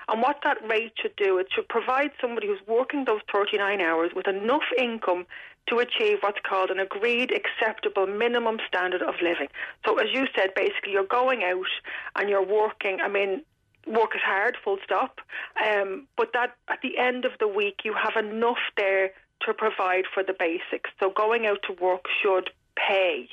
And 0.08 0.22
what 0.22 0.40
that 0.44 0.58
rate 0.68 0.94
should 1.02 1.16
do, 1.16 1.38
it 1.38 1.48
should 1.54 1.68
provide 1.68 2.12
somebody 2.20 2.48
who's 2.48 2.66
working 2.68 3.06
those 3.06 3.22
39 3.32 3.82
hours 3.82 4.12
with 4.16 4.28
enough 4.28 4.64
income 4.78 5.26
to 5.70 5.78
achieve 5.78 6.18
what's 6.22 6.40
called 6.48 6.70
an 6.70 6.80
agreed 6.80 7.32
acceptable 7.32 8.08
minimum 8.08 8.58
standard 8.68 9.02
of 9.02 9.16
living. 9.22 9.48
So, 9.86 9.98
as 10.00 10.08
you 10.12 10.26
said, 10.36 10.52
basically, 10.56 10.94
you're 10.94 11.06
going 11.06 11.44
out 11.44 11.72
and 12.16 12.30
you're 12.30 12.46
working. 12.46 13.00
I 13.02 13.08
mean, 13.08 13.44
work 13.86 14.16
is 14.16 14.22
hard, 14.24 14.58
full 14.64 14.78
stop. 14.84 15.20
Um, 15.64 16.08
but 16.18 16.32
that 16.34 16.56
at 16.70 16.80
the 16.82 16.98
end 16.98 17.26
of 17.26 17.34
the 17.40 17.48
week, 17.48 17.82
you 17.84 17.94
have 17.94 18.24
enough 18.24 18.58
there 18.76 19.12
to 19.46 19.54
provide 19.54 20.06
for 20.14 20.24
the 20.24 20.34
basics. 20.38 20.90
So 21.00 21.12
going 21.12 21.46
out 21.46 21.60
to 21.68 21.74
work 21.84 22.06
should 22.22 22.50
pay. 22.76 23.30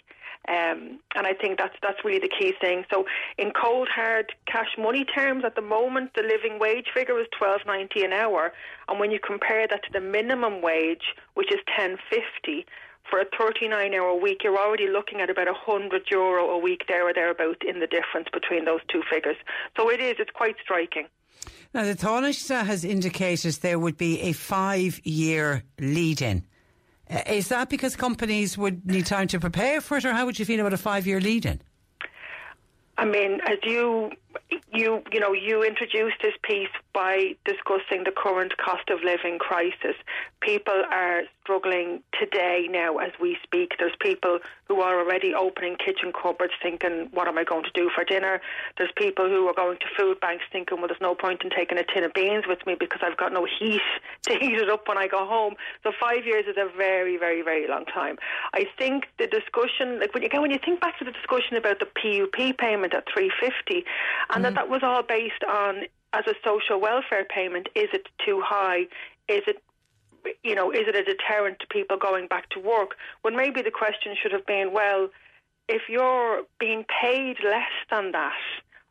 Um, 0.48 1.00
and 1.14 1.26
I 1.26 1.34
think 1.34 1.58
that's 1.58 1.74
that's 1.82 2.02
really 2.04 2.20
the 2.20 2.30
key 2.30 2.54
thing. 2.58 2.84
So 2.90 3.04
in 3.36 3.50
cold 3.50 3.88
hard 3.94 4.32
cash 4.46 4.78
money 4.78 5.04
terms, 5.04 5.44
at 5.44 5.56
the 5.56 5.62
moment 5.62 6.12
the 6.14 6.22
living 6.22 6.58
wage 6.58 6.86
figure 6.94 7.20
is 7.20 7.26
twelve 7.36 7.60
ninety 7.66 8.02
an 8.02 8.14
hour, 8.14 8.52
and 8.88 8.98
when 8.98 9.10
you 9.10 9.18
compare 9.20 9.68
that 9.68 9.82
to 9.84 9.92
the 9.92 10.00
minimum 10.00 10.62
wage, 10.62 11.14
which 11.34 11.52
is 11.52 11.58
ten 11.76 11.98
fifty, 12.08 12.64
for 13.10 13.20
a 13.20 13.26
39 13.38 13.94
hour 13.94 14.14
week, 14.14 14.42
you're 14.44 14.58
already 14.58 14.86
looking 14.88 15.20
at 15.20 15.30
about 15.30 15.46
100 15.46 16.02
euro 16.10 16.50
a 16.50 16.58
week 16.58 16.84
there 16.88 17.08
or 17.08 17.14
thereabout 17.14 17.62
in 17.66 17.80
the 17.80 17.86
difference 17.86 18.28
between 18.32 18.64
those 18.64 18.80
two 18.88 19.02
figures. 19.10 19.36
So 19.76 19.90
it 19.90 20.00
is, 20.00 20.16
it's 20.18 20.30
quite 20.30 20.56
striking. 20.62 21.08
Now, 21.74 21.84
the 21.84 21.94
Taoiseach 21.94 22.64
has 22.64 22.84
indicated 22.84 23.54
there 23.54 23.78
would 23.78 23.96
be 23.96 24.20
a 24.20 24.32
five 24.32 25.00
year 25.04 25.62
lead 25.78 26.22
in. 26.22 26.44
Uh, 27.10 27.22
is 27.26 27.48
that 27.48 27.68
because 27.70 27.96
companies 27.96 28.58
would 28.58 28.86
need 28.86 29.06
time 29.06 29.28
to 29.28 29.40
prepare 29.40 29.80
for 29.80 29.96
it, 29.98 30.04
or 30.04 30.12
how 30.12 30.26
would 30.26 30.38
you 30.38 30.44
feel 30.44 30.60
about 30.60 30.72
a 30.72 30.78
five 30.78 31.06
year 31.06 31.20
lead 31.20 31.46
in? 31.46 31.60
I 32.96 33.04
mean, 33.04 33.40
as 33.46 33.58
you 33.62 34.10
you 34.72 35.02
you 35.12 35.20
know 35.20 35.32
you 35.32 35.62
introduced 35.62 36.16
this 36.22 36.34
piece 36.42 36.68
by 36.92 37.34
discussing 37.44 38.04
the 38.04 38.12
current 38.14 38.56
cost 38.58 38.88
of 38.90 39.00
living 39.02 39.38
crisis. 39.38 39.96
People 40.40 40.82
are 40.90 41.22
struggling 41.48 42.02
today 42.20 42.68
now 42.70 42.98
as 42.98 43.10
we 43.20 43.36
speak. 43.42 43.72
There's 43.78 43.96
people 44.00 44.38
who 44.66 44.80
are 44.82 45.00
already 45.00 45.32
opening 45.34 45.76
kitchen 45.76 46.12
cupboards 46.12 46.52
thinking, 46.62 47.08
what 47.12 47.26
am 47.26 47.38
I 47.38 47.44
going 47.44 47.64
to 47.64 47.70
do 47.72 47.90
for 47.94 48.04
dinner? 48.04 48.40
There's 48.76 48.90
people 48.96 49.28
who 49.28 49.46
are 49.48 49.54
going 49.54 49.78
to 49.78 49.86
food 49.96 50.20
banks 50.20 50.44
thinking, 50.52 50.78
well, 50.78 50.88
there's 50.88 51.00
no 51.00 51.14
point 51.14 51.42
in 51.42 51.48
taking 51.48 51.78
a 51.78 51.84
tin 51.84 52.04
of 52.04 52.12
beans 52.12 52.44
with 52.46 52.66
me 52.66 52.76
because 52.78 53.00
I've 53.02 53.16
got 53.16 53.32
no 53.32 53.46
heat 53.46 53.80
to 54.24 54.34
heat 54.34 54.58
it 54.58 54.68
up 54.68 54.86
when 54.86 54.98
I 54.98 55.08
go 55.08 55.24
home. 55.26 55.54
So 55.84 55.92
five 55.98 56.26
years 56.26 56.44
is 56.46 56.56
a 56.58 56.68
very, 56.76 57.16
very, 57.16 57.40
very 57.40 57.66
long 57.66 57.86
time. 57.86 58.18
I 58.52 58.66
think 58.76 59.06
the 59.18 59.26
discussion, 59.26 60.00
like 60.00 60.12
when 60.12 60.22
you, 60.22 60.28
when 60.40 60.50
you 60.50 60.58
think 60.62 60.80
back 60.80 60.98
to 60.98 61.04
the 61.04 61.12
discussion 61.12 61.56
about 61.56 61.78
the 61.78 61.86
PUP 61.86 62.58
payment 62.58 62.92
at 62.92 63.04
350, 63.10 63.84
and 64.30 64.40
mm. 64.40 64.42
that 64.44 64.54
that 64.54 64.68
was 64.68 64.82
all 64.82 65.02
based 65.02 65.44
on 65.44 65.82
as 66.12 66.24
a 66.26 66.34
social 66.44 66.80
welfare 66.80 67.24
payment, 67.24 67.68
is 67.74 67.88
it 67.92 68.08
too 68.24 68.40
high? 68.44 68.86
Is 69.28 69.42
it 69.46 69.62
you 70.42 70.54
know, 70.54 70.70
is 70.70 70.86
it 70.86 70.96
a 70.96 71.04
deterrent 71.04 71.60
to 71.60 71.66
people 71.68 71.96
going 71.96 72.26
back 72.26 72.48
to 72.50 72.60
work? 72.60 72.96
When 73.22 73.36
maybe 73.36 73.62
the 73.62 73.70
question 73.70 74.14
should 74.20 74.32
have 74.32 74.46
been, 74.46 74.72
well, 74.72 75.08
if 75.68 75.82
you're 75.88 76.42
being 76.58 76.84
paid 77.00 77.36
less 77.44 77.70
than 77.90 78.12
that, 78.12 78.36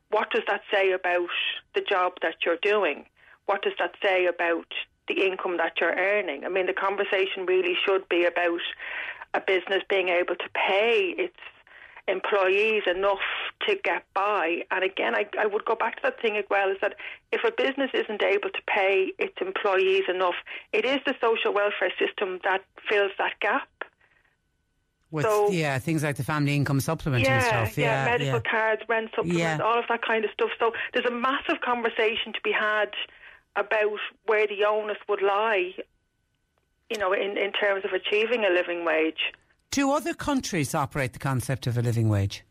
what 0.10 0.30
does 0.32 0.43
that 0.47 0.62
say 0.71 0.91
about 0.91 1.30
the 1.76 1.82
job 1.82 2.13
that 2.21 2.36
you're 2.45 2.58
doing? 2.62 3.06
What 3.45 3.62
does 3.62 3.73
that 3.80 3.95
say 4.02 4.26
about 4.26 4.67
the 5.08 5.26
income 5.26 5.58
that 5.58 5.73
you're 5.80 5.95
earning? 5.95 6.45
I 6.45 6.50
mean, 6.50 6.65
the 6.65 6.73
conversation 6.73 7.45
really 7.45 7.76
should 7.86 8.08
be 8.10 8.26
about 8.26 8.62
a 9.34 9.41
business 9.41 9.84
being 9.89 10.10
able 10.10 10.36
to 10.36 10.50
pay 10.54 11.13
its 11.17 11.36
employees 12.08 12.84
enough 12.88 13.20
to 13.67 13.76
get 13.84 14.04
by. 14.13 14.63
And 14.72 14.84
again, 14.84 15.15
I, 15.15 15.28
I 15.39 15.46
would 15.46 15.65
go 15.65 15.76
back 15.76 15.98
to 15.98 16.02
that 16.04 16.22
thing 16.22 16.38
as 16.38 16.46
well 16.50 16.70
is 16.70 16.78
that 16.82 16.96
if 17.32 17.43
a 17.43 17.52
business 17.52 17.91
isn't 17.93 18.24
able 18.24 18.50
to 18.50 18.62
pay 18.67 19.12
its 19.20 19.36
employees 19.41 20.04
enough, 20.10 20.36
it 20.74 20.86
is 20.86 21.00
the 21.06 21.15
social 21.22 21.54
welfare 21.54 21.91
system 22.00 22.39
that 22.43 22.63
fills 22.89 23.12
that 23.17 23.39
gap. 23.41 23.67
With, 25.10 25.24
so, 25.24 25.50
yeah, 25.52 25.80
things 25.80 26.04
like 26.04 26.17
the 26.17 26.24
family 26.24 26.54
income 26.54 26.82
supplement 26.82 27.24
yeah, 27.24 27.36
and 27.36 27.46
stuff. 27.46 27.78
Yeah, 27.78 28.06
yeah 28.06 28.12
medical 28.12 28.41
yeah. 28.43 28.52
cards, 28.52 28.82
rent 28.89 29.10
supplements, 29.15 29.39
yeah. 29.39 29.60
all 29.60 29.80
of 29.80 29.86
that 29.88 30.02
kind 30.02 30.26
of 30.26 30.32
stuff. 30.32 30.50
So 30.60 30.74
there's 30.93 31.06
a 31.06 31.12
massive 31.12 31.62
conversation 31.62 32.34
to 32.34 32.41
be 32.43 32.52
had 32.52 32.91
about 33.56 34.00
where 34.26 34.48
the 34.48 34.65
onus 34.67 34.98
would 35.08 35.22
lie, 35.22 35.74
you 36.89 36.98
know, 36.98 37.13
in, 37.13 37.38
in 37.38 37.54
terms 37.54 37.86
of 37.86 37.91
achieving 37.93 38.43
a 38.43 38.50
living 38.50 38.84
wage. 38.84 39.34
Do 39.71 39.91
other 39.91 40.13
countries 40.13 40.73
operate 40.73 41.13
the 41.13 41.19
concept 41.19 41.67
of 41.67 41.77
a 41.77 41.82
living 41.82 42.10
wage? 42.10 42.43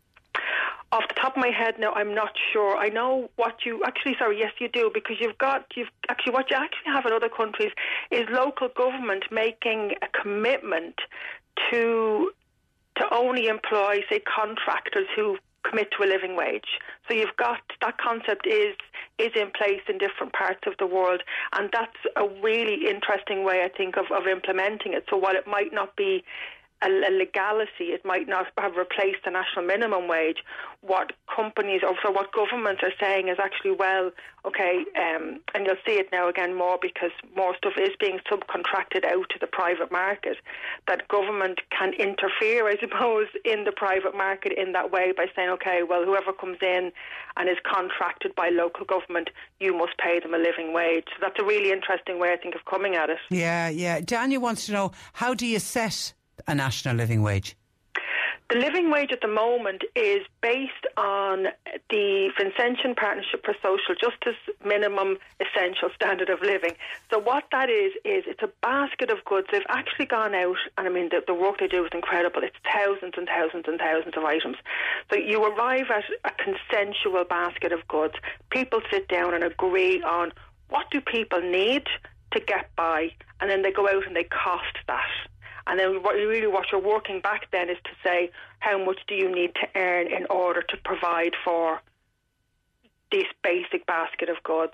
Off 0.91 1.03
the 1.09 1.15
top 1.15 1.35
of 1.35 1.41
my 1.41 1.49
head, 1.49 1.75
no, 1.77 1.91
I'm 1.91 2.15
not 2.15 2.31
sure. 2.53 2.77
I 2.77 2.87
know 2.87 3.29
what 3.35 3.65
you 3.65 3.83
actually. 3.85 4.15
Sorry, 4.17 4.39
yes, 4.39 4.53
you 4.59 4.69
do 4.69 4.89
because 4.93 5.17
you've 5.19 5.37
got 5.37 5.65
you've 5.75 5.89
actually 6.07 6.31
what 6.31 6.49
you 6.49 6.55
actually 6.55 6.93
have 6.93 7.05
in 7.05 7.11
other 7.11 7.27
countries 7.27 7.71
is 8.09 8.25
local 8.31 8.69
government 8.69 9.25
making 9.29 9.95
a 10.01 10.07
commitment 10.21 10.95
to 11.71 12.31
to 12.97 13.13
only 13.13 13.47
employ, 13.47 13.99
say, 14.09 14.19
contractors 14.21 15.07
who 15.15 15.37
commit 15.69 15.89
to 15.97 16.03
a 16.03 16.07
living 16.07 16.35
wage. 16.35 16.79
So 17.07 17.13
you've 17.13 17.35
got 17.37 17.59
that 17.81 17.97
concept 17.97 18.47
is 18.47 18.75
is 19.19 19.31
in 19.35 19.51
place 19.51 19.81
in 19.89 19.97
different 19.97 20.33
parts 20.33 20.61
of 20.67 20.73
the 20.79 20.85
world, 20.85 21.23
and 21.53 21.69
that's 21.73 21.97
a 22.15 22.27
really 22.41 22.87
interesting 22.87 23.43
way, 23.43 23.63
I 23.63 23.69
think, 23.75 23.97
of, 23.97 24.05
of 24.11 24.27
implementing 24.27 24.93
it. 24.93 25.05
So 25.09 25.17
while 25.17 25.35
it 25.35 25.47
might 25.47 25.73
not 25.73 25.95
be 25.95 26.23
a, 26.81 26.87
a, 26.87 27.11
legality. 27.11 27.91
It 27.95 28.05
might 28.05 28.27
not 28.27 28.47
have 28.57 28.75
replaced 28.75 29.25
the 29.25 29.31
national 29.31 29.65
minimum 29.65 30.07
wage. 30.07 30.37
What 30.81 31.11
companies 31.33 31.81
or 31.83 31.95
so 32.03 32.11
what 32.11 32.31
governments 32.31 32.81
are 32.83 32.93
saying 32.99 33.29
is 33.29 33.37
actually, 33.39 33.71
well, 33.71 34.11
okay, 34.45 34.85
um, 34.95 35.39
and 35.53 35.65
you'll 35.65 35.81
see 35.85 35.93
it 35.93 36.09
now 36.11 36.29
again 36.29 36.55
more 36.55 36.77
because 36.81 37.11
more 37.35 37.55
stuff 37.57 37.73
is 37.79 37.89
being 37.99 38.19
subcontracted 38.31 39.03
out 39.05 39.29
to 39.29 39.39
the 39.39 39.47
private 39.47 39.91
market. 39.91 40.37
That 40.87 41.07
government 41.07 41.61
can 41.77 41.93
interfere, 41.93 42.67
I 42.67 42.77
suppose, 42.79 43.27
in 43.43 43.63
the 43.63 43.71
private 43.71 44.15
market 44.15 44.53
in 44.53 44.71
that 44.73 44.91
way 44.91 45.13
by 45.15 45.27
saying, 45.35 45.49
okay, 45.49 45.81
well, 45.87 46.05
whoever 46.05 46.31
comes 46.31 46.57
in 46.61 46.91
and 47.35 47.49
is 47.49 47.57
contracted 47.63 48.35
by 48.35 48.49
local 48.49 48.85
government, 48.85 49.29
you 49.59 49.75
must 49.75 49.97
pay 49.97 50.19
them 50.19 50.33
a 50.33 50.37
living 50.37 50.73
wage. 50.73 51.05
So 51.09 51.17
that's 51.21 51.39
a 51.39 51.45
really 51.45 51.71
interesting 51.71 52.19
way, 52.19 52.33
I 52.33 52.37
think, 52.37 52.55
of 52.55 52.65
coming 52.65 52.95
at 52.95 53.09
it. 53.09 53.17
Yeah, 53.29 53.69
yeah. 53.69 53.99
Daniel 54.01 54.41
wants 54.41 54.67
to 54.67 54.71
know 54.71 54.91
how 55.13 55.33
do 55.33 55.45
you 55.45 55.59
set 55.59 56.13
a 56.47 56.55
national 56.55 56.95
living 56.95 57.21
wage? 57.21 57.55
The 58.49 58.59
living 58.59 58.89
wage 58.89 59.11
at 59.11 59.19
the 59.19 59.27
moment 59.27 59.83
is 59.93 60.21
based 60.41 60.71
on 60.95 61.47
the 61.89 62.31
Vincentian 62.39 62.95
Partnership 62.95 63.43
for 63.43 63.53
Social 63.61 63.93
Justice 63.99 64.39
minimum 64.63 65.17
essential 65.41 65.89
standard 65.93 66.29
of 66.29 66.39
living. 66.41 66.71
So 67.11 67.19
what 67.19 67.43
that 67.51 67.69
is 67.69 67.91
is 68.05 68.23
it's 68.25 68.41
a 68.41 68.49
basket 68.61 69.09
of 69.09 69.25
goods. 69.25 69.47
They've 69.51 69.67
actually 69.67 70.05
gone 70.05 70.33
out, 70.33 70.55
and 70.77 70.87
I 70.87 70.89
mean 70.89 71.09
the, 71.09 71.23
the 71.27 71.33
work 71.33 71.59
they 71.59 71.67
do 71.67 71.83
is 71.83 71.91
incredible. 71.93 72.41
It's 72.41 72.55
thousands 72.63 73.15
and 73.17 73.27
thousands 73.27 73.65
and 73.67 73.77
thousands 73.77 74.15
of 74.15 74.23
items. 74.23 74.55
So 75.11 75.17
you 75.17 75.43
arrive 75.43 75.87
at 75.89 76.05
a 76.23 76.31
consensual 76.41 77.25
basket 77.25 77.73
of 77.73 77.85
goods. 77.89 78.13
People 78.49 78.79
sit 78.89 79.09
down 79.09 79.33
and 79.33 79.43
agree 79.43 80.01
on 80.03 80.31
what 80.69 80.89
do 80.89 81.01
people 81.01 81.41
need 81.41 81.83
to 82.31 82.39
get 82.39 82.73
by, 82.77 83.11
and 83.41 83.49
then 83.49 83.61
they 83.61 83.73
go 83.73 83.89
out 83.89 84.07
and 84.07 84.15
they 84.15 84.23
cost 84.23 84.77
that. 84.87 85.09
And 85.67 85.79
then 85.79 86.03
what 86.03 86.17
you 86.17 86.29
really 86.29 86.47
what 86.47 86.71
you're 86.71 86.81
working 86.81 87.19
back 87.21 87.51
then 87.51 87.69
is 87.69 87.77
to 87.83 87.91
say 88.03 88.31
how 88.59 88.83
much 88.83 88.99
do 89.07 89.15
you 89.15 89.33
need 89.33 89.53
to 89.55 89.67
earn 89.75 90.07
in 90.07 90.25
order 90.29 90.61
to 90.61 90.77
provide 90.77 91.33
for 91.43 91.81
this 93.11 93.25
basic 93.43 93.85
basket 93.85 94.29
of 94.29 94.41
goods. 94.43 94.73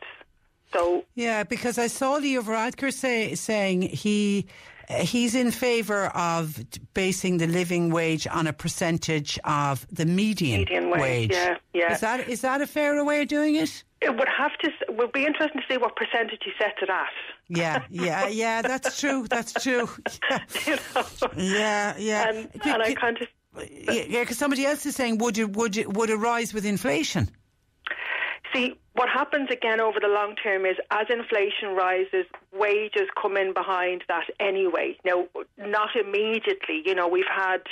So 0.71 1.05
yeah, 1.15 1.43
because 1.43 1.77
I 1.77 1.87
saw 1.87 2.15
Leo 2.15 2.41
Varadkar 2.41 2.91
say 2.91 3.35
saying 3.35 3.83
he 3.83 4.47
he's 4.89 5.35
in 5.35 5.51
favour 5.51 6.07
of 6.15 6.63
basing 6.93 7.37
the 7.37 7.47
living 7.47 7.91
wage 7.91 8.27
on 8.27 8.47
a 8.47 8.53
percentage 8.53 9.39
of 9.43 9.87
the 9.91 10.05
median, 10.05 10.61
median 10.61 10.89
wage. 10.89 11.01
wage. 11.01 11.31
Yeah, 11.31 11.55
yeah. 11.73 11.93
Is 11.93 11.99
that 11.99 12.27
is 12.27 12.41
that 12.41 12.61
a 12.61 12.67
fairer 12.67 13.03
way 13.03 13.21
of 13.21 13.27
doing 13.27 13.55
it? 13.55 13.83
It 14.01 14.17
would 14.17 14.29
have 14.35 14.51
to. 14.59 14.69
It 14.89 14.97
would 14.97 15.11
be 15.11 15.25
interesting 15.25 15.61
to 15.61 15.73
see 15.73 15.77
what 15.77 15.95
percentage 15.95 16.41
he 16.43 16.51
sets 16.59 16.77
it 16.81 16.89
at. 16.89 17.07
Yeah, 17.49 17.83
yeah, 17.89 18.27
yeah. 18.27 18.61
That's 18.61 18.99
true. 18.99 19.27
That's 19.27 19.53
true. 19.53 19.89
Yeah, 20.29 20.39
you 20.65 20.75
know? 20.75 21.05
yeah, 21.37 21.97
yeah. 21.97 22.23
Um, 22.29 22.35
and, 22.37 22.61
and 22.65 22.83
I 22.83 22.93
kind 22.93 23.17
of. 23.21 23.27
Yeah, 23.69 24.21
because 24.21 24.37
somebody 24.37 24.65
else 24.65 24.85
is 24.85 24.95
saying, 24.95 25.19
would 25.19 25.37
it 25.37 25.55
would 25.55 25.77
it 25.77 25.93
would 25.93 26.09
it 26.09 26.15
rise 26.15 26.53
with 26.53 26.65
inflation? 26.65 27.29
See, 28.53 28.75
what 28.93 29.09
happens 29.09 29.49
again 29.51 29.81
over 29.81 29.99
the 29.99 30.07
long 30.07 30.35
term 30.35 30.65
is 30.65 30.77
as 30.91 31.07
inflation 31.09 31.75
rises, 31.75 32.25
wages 32.53 33.09
come 33.19 33.35
in 33.35 33.53
behind 33.53 34.03
that 34.07 34.25
anyway. 34.39 34.95
Now, 35.03 35.25
not 35.57 35.95
immediately. 35.95 36.83
You 36.85 36.93
know, 36.93 37.07
we've 37.07 37.25
had, 37.33 37.63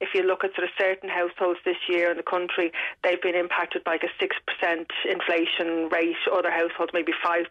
if 0.00 0.08
you 0.14 0.22
look 0.22 0.44
at 0.44 0.54
sort 0.54 0.64
of 0.64 0.70
certain 0.78 1.10
households 1.10 1.60
this 1.66 1.76
year 1.88 2.10
in 2.10 2.16
the 2.16 2.22
country, 2.22 2.72
they've 3.04 3.20
been 3.20 3.34
impacted 3.34 3.84
by 3.84 3.92
like 3.92 4.04
a 4.04 4.24
6% 4.24 4.86
inflation 5.04 5.90
rate, 5.90 6.16
other 6.32 6.50
households 6.50 6.92
maybe 6.94 7.12
5%. 7.22 7.44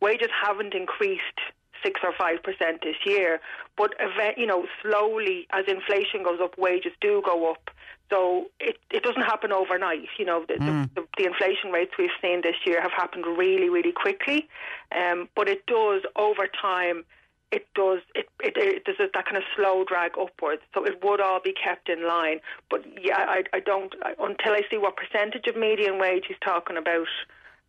Wages 0.00 0.28
haven't 0.44 0.74
increased 0.74 1.40
six 1.84 2.00
or 2.04 2.12
five 2.16 2.40
percent 2.44 2.80
this 2.82 2.94
year. 3.04 3.40
But 3.76 3.94
you 4.36 4.46
know, 4.46 4.66
slowly 4.82 5.48
as 5.50 5.64
inflation 5.66 6.22
goes 6.22 6.38
up, 6.40 6.56
wages 6.56 6.92
do 7.00 7.22
go 7.24 7.50
up. 7.50 7.70
So 8.10 8.46
it, 8.60 8.76
it 8.90 9.02
doesn't 9.02 9.22
happen 9.22 9.52
overnight. 9.52 10.08
You 10.18 10.24
know, 10.24 10.44
the, 10.46 10.54
mm. 10.54 10.94
the, 10.94 11.06
the, 11.16 11.24
inflation 11.24 11.70
rates 11.70 11.92
we've 11.98 12.10
seen 12.20 12.42
this 12.42 12.56
year 12.66 12.80
have 12.80 12.92
happened 12.92 13.24
really, 13.26 13.68
really 13.68 13.92
quickly. 13.92 14.48
Um, 14.96 15.28
but 15.34 15.48
it 15.48 15.66
does 15.66 16.02
over 16.16 16.46
time. 16.46 17.04
It 17.50 17.66
does. 17.74 18.00
It, 18.14 18.28
it, 18.40 18.54
it 18.56 18.82
there's 18.86 19.10
that 19.14 19.24
kind 19.24 19.36
of 19.36 19.42
slow 19.56 19.84
drag 19.84 20.12
upwards. 20.18 20.62
So 20.74 20.84
it 20.84 21.02
would 21.02 21.20
all 21.20 21.40
be 21.40 21.52
kept 21.52 21.88
in 21.88 22.06
line. 22.06 22.40
But 22.70 22.84
yeah, 23.00 23.18
I, 23.18 23.44
I 23.52 23.60
don't 23.60 23.94
I, 24.02 24.14
until 24.18 24.52
I 24.52 24.62
see 24.70 24.78
what 24.78 24.96
percentage 24.96 25.46
of 25.46 25.56
median 25.56 25.98
wage 25.98 26.24
he's 26.28 26.38
talking 26.42 26.76
about. 26.76 27.08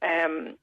Um, 0.02 0.56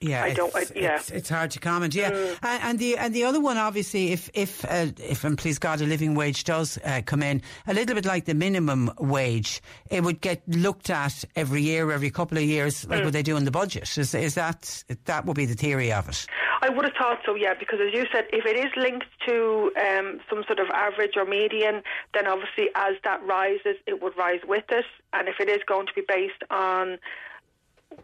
yeah, 0.00 0.24
I 0.24 0.34
don't. 0.34 0.54
I, 0.54 0.66
yeah, 0.74 0.96
it's, 0.96 1.10
it's, 1.10 1.28
hard 1.30 1.50
to 1.52 1.58
comment. 1.58 1.94
Yeah, 1.94 2.10
mm. 2.10 2.38
and, 2.42 2.62
and, 2.62 2.78
the 2.78 2.98
and 2.98 3.14
the 3.14 3.24
other 3.24 3.40
one, 3.40 3.56
obviously, 3.56 4.12
if 4.12 4.28
if 4.34 4.62
uh, 4.66 4.88
if 4.98 5.24
and 5.24 5.38
please 5.38 5.58
God, 5.58 5.80
a 5.80 5.86
living 5.86 6.14
wage 6.14 6.44
does 6.44 6.78
uh, 6.84 7.00
come 7.06 7.22
in, 7.22 7.40
a 7.66 7.72
little 7.72 7.94
bit 7.94 8.04
like 8.04 8.26
the 8.26 8.34
minimum 8.34 8.90
wage, 8.98 9.62
it 9.88 10.02
would 10.02 10.20
get 10.20 10.42
looked 10.46 10.90
at 10.90 11.24
every 11.34 11.62
year, 11.62 11.90
every 11.90 12.10
couple 12.10 12.36
of 12.36 12.44
years, 12.44 12.86
like 12.88 13.00
mm. 13.00 13.04
what 13.04 13.14
they 13.14 13.22
do 13.22 13.38
in 13.38 13.46
the 13.46 13.50
budget. 13.50 13.96
Is 13.96 14.14
is 14.14 14.34
that 14.34 14.84
that 15.06 15.24
would 15.24 15.36
be 15.36 15.46
the 15.46 15.54
theory 15.54 15.90
of 15.90 16.10
it? 16.10 16.26
I 16.60 16.68
would 16.68 16.84
have 16.84 16.94
thought 16.94 17.20
so. 17.24 17.34
Yeah, 17.34 17.54
because 17.58 17.78
as 17.80 17.94
you 17.94 18.04
said, 18.12 18.26
if 18.34 18.44
it 18.44 18.56
is 18.56 18.72
linked 18.76 19.06
to 19.26 19.72
um, 19.80 20.20
some 20.28 20.44
sort 20.46 20.58
of 20.58 20.68
average 20.74 21.12
or 21.16 21.24
median, 21.24 21.82
then 22.12 22.26
obviously 22.26 22.68
as 22.74 22.96
that 23.04 23.24
rises, 23.24 23.76
it 23.86 24.02
would 24.02 24.16
rise 24.18 24.40
with 24.46 24.64
it, 24.68 24.84
and 25.14 25.26
if 25.26 25.40
it 25.40 25.48
is 25.48 25.60
going 25.66 25.86
to 25.86 25.94
be 25.94 26.02
based 26.06 26.42
on 26.50 26.98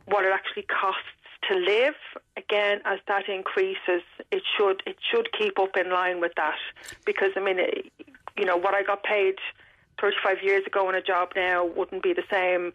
what 0.06 0.24
it 0.24 0.32
actually 0.32 0.62
costs 0.62 1.04
to 1.48 1.54
live. 1.56 1.94
Again, 2.36 2.80
as 2.84 2.98
that 3.08 3.28
increases, 3.28 4.02
it 4.30 4.42
should 4.56 4.82
it 4.86 4.96
should 5.10 5.28
keep 5.32 5.58
up 5.58 5.76
in 5.76 5.90
line 5.90 6.20
with 6.20 6.32
that 6.36 6.58
because 7.04 7.30
I 7.36 7.40
mean, 7.40 7.58
it, 7.58 7.92
you 8.36 8.44
know, 8.44 8.56
what 8.56 8.74
I 8.74 8.82
got 8.82 9.02
paid 9.02 9.36
35 10.00 10.42
years 10.42 10.66
ago 10.66 10.88
in 10.88 10.94
a 10.94 11.02
job 11.02 11.30
now 11.36 11.64
wouldn't 11.64 12.02
be 12.02 12.12
the 12.12 12.24
same 12.30 12.72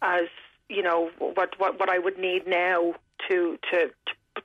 as 0.00 0.24
you 0.68 0.82
know 0.82 1.10
what 1.18 1.58
what, 1.58 1.78
what 1.78 1.88
I 1.88 1.98
would 1.98 2.18
need 2.18 2.46
now 2.46 2.94
to 3.28 3.58
to. 3.70 3.88
to 3.88 3.90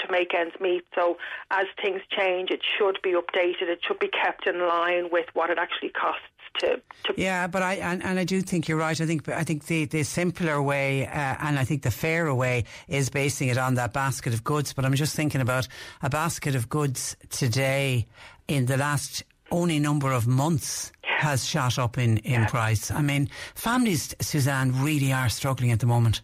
to 0.01 0.11
make 0.11 0.33
ends 0.33 0.53
meet. 0.59 0.83
So 0.93 1.17
as 1.49 1.65
things 1.81 2.01
change, 2.09 2.51
it 2.51 2.59
should 2.77 2.99
be 3.01 3.13
updated. 3.13 3.69
It 3.69 3.79
should 3.87 3.99
be 3.99 4.09
kept 4.09 4.45
in 4.45 4.59
line 4.59 5.07
with 5.09 5.27
what 5.33 5.49
it 5.49 5.57
actually 5.57 5.91
costs 5.91 6.21
to, 6.59 6.81
to 7.03 7.13
yeah, 7.15 7.47
but 7.47 7.61
I 7.61 7.75
and, 7.75 8.03
and 8.03 8.19
I 8.19 8.23
do 8.23 8.41
think 8.41 8.67
you're 8.67 8.77
right. 8.77 8.99
I 8.99 9.05
think 9.05 9.27
I 9.29 9.43
think 9.43 9.65
the, 9.65 9.85
the 9.85 10.03
simpler 10.03 10.61
way 10.61 11.07
uh, 11.07 11.35
and 11.39 11.57
I 11.59 11.63
think 11.63 11.83
the 11.83 11.91
fairer 11.91 12.33
way 12.33 12.65
is 12.87 13.09
basing 13.09 13.49
it 13.49 13.57
on 13.57 13.75
that 13.75 13.93
basket 13.93 14.33
of 14.33 14.43
goods. 14.43 14.73
But 14.73 14.85
I'm 14.85 14.93
just 14.93 15.15
thinking 15.15 15.41
about 15.41 15.67
a 16.01 16.09
basket 16.09 16.55
of 16.55 16.69
goods 16.69 17.15
today 17.29 18.05
in 18.47 18.65
the 18.65 18.77
last 18.77 19.23
only 19.51 19.79
number 19.79 20.11
of 20.11 20.27
months 20.27 20.91
has 21.03 21.45
shot 21.45 21.79
up 21.79 21.97
in, 21.97 22.17
in 22.17 22.41
yeah. 22.41 22.47
price. 22.47 22.91
I 22.91 23.01
mean, 23.01 23.29
families, 23.55 24.13
Suzanne, 24.19 24.83
really 24.83 25.11
are 25.11 25.29
struggling 25.29 25.71
at 25.71 25.79
the 25.79 25.85
moment. 25.85 26.21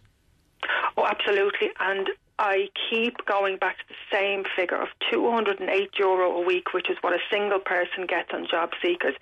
Oh, 0.96 1.04
absolutely. 1.06 1.70
And 1.80 2.08
I 2.38 2.68
keep 2.90 3.24
going 3.26 3.58
back 3.58 3.78
to 3.78 3.84
the 3.88 4.16
same 4.16 4.44
figure 4.56 4.80
of 4.80 4.88
208 5.12 5.90
euro 5.98 6.32
a 6.32 6.44
week, 6.44 6.74
which 6.74 6.90
is 6.90 6.96
what 7.00 7.12
a 7.12 7.20
single 7.30 7.60
person 7.60 8.06
gets 8.08 8.30
on 8.32 8.46
job 8.50 8.70
seekers. 8.82 9.14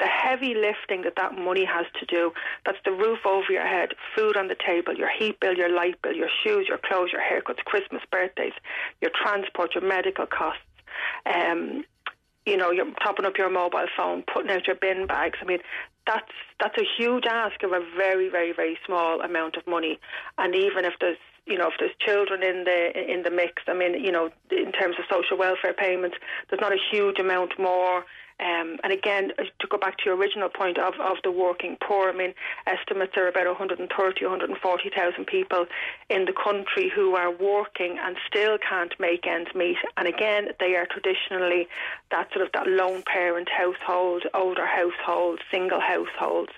The 0.00 0.06
heavy 0.06 0.54
lifting 0.54 1.02
that 1.02 1.16
that 1.16 1.36
money 1.36 1.64
has 1.64 1.84
to 2.00 2.06
do, 2.06 2.32
that's 2.64 2.78
the 2.84 2.92
roof 2.92 3.18
over 3.26 3.52
your 3.52 3.66
head, 3.66 3.90
food 4.16 4.36
on 4.36 4.48
the 4.48 4.56
table, 4.66 4.94
your 4.94 5.10
heat 5.10 5.40
bill, 5.40 5.54
your 5.54 5.68
light 5.68 6.00
bill, 6.00 6.14
your 6.14 6.30
shoes, 6.42 6.66
your 6.68 6.78
clothes, 6.78 7.10
your 7.12 7.20
haircuts, 7.20 7.62
Christmas, 7.66 8.02
birthdays, 8.10 8.54
your 9.02 9.10
transport, 9.14 9.74
your 9.74 9.86
medical 9.86 10.26
costs. 10.26 10.62
Um, 11.26 11.84
you 12.46 12.56
know, 12.56 12.70
you're 12.70 12.90
topping 13.02 13.26
up 13.26 13.36
your 13.36 13.50
mobile 13.50 13.86
phone, 13.96 14.22
putting 14.32 14.50
out 14.50 14.66
your 14.66 14.76
bin 14.76 15.06
bags. 15.06 15.38
I 15.40 15.44
mean, 15.44 15.60
that's 16.06 16.32
that's 16.60 16.76
a 16.78 16.84
huge 16.98 17.24
ask 17.26 17.62
of 17.62 17.72
a 17.72 17.80
very, 17.96 18.28
very, 18.28 18.52
very 18.52 18.78
small 18.86 19.20
amount 19.20 19.56
of 19.56 19.66
money. 19.66 19.98
And 20.38 20.54
even 20.54 20.84
if 20.84 20.94
there's 21.00 21.16
you 21.46 21.58
know, 21.58 21.68
if 21.68 21.74
there's 21.78 21.92
children 21.98 22.42
in 22.42 22.64
the 22.64 23.12
in 23.12 23.22
the 23.22 23.30
mix, 23.30 23.62
I 23.68 23.74
mean, 23.74 24.02
you 24.02 24.12
know, 24.12 24.30
in 24.50 24.72
terms 24.72 24.96
of 24.98 25.04
social 25.10 25.36
welfare 25.36 25.74
payments, 25.74 26.16
there's 26.48 26.60
not 26.60 26.72
a 26.72 26.78
huge 26.90 27.18
amount 27.18 27.58
more. 27.58 28.04
Um, 28.40 28.78
and 28.82 28.92
again, 28.92 29.30
uh, 29.38 29.44
to 29.60 29.66
go 29.68 29.78
back 29.78 29.98
to 29.98 30.04
your 30.06 30.16
original 30.16 30.48
point 30.48 30.76
of, 30.76 30.94
of 30.94 31.18
the 31.22 31.30
working 31.30 31.76
poor, 31.80 32.08
I 32.08 32.12
mean, 32.12 32.34
estimates 32.66 33.12
are 33.16 33.28
about 33.28 33.46
130, 33.46 34.24
140,000 34.24 35.26
people 35.26 35.66
in 36.10 36.24
the 36.24 36.32
country 36.32 36.90
who 36.92 37.14
are 37.14 37.30
working 37.30 37.96
and 38.02 38.16
still 38.26 38.58
can't 38.58 38.92
make 38.98 39.24
ends 39.26 39.50
meet. 39.54 39.76
And 39.96 40.08
again, 40.08 40.48
they 40.58 40.74
are 40.74 40.86
traditionally 40.86 41.68
that 42.10 42.32
sort 42.32 42.44
of 42.44 42.50
that 42.54 42.66
lone 42.66 43.04
parent 43.06 43.48
household, 43.48 44.24
older 44.34 44.66
household, 44.66 45.38
single 45.52 45.80
households. 45.80 46.50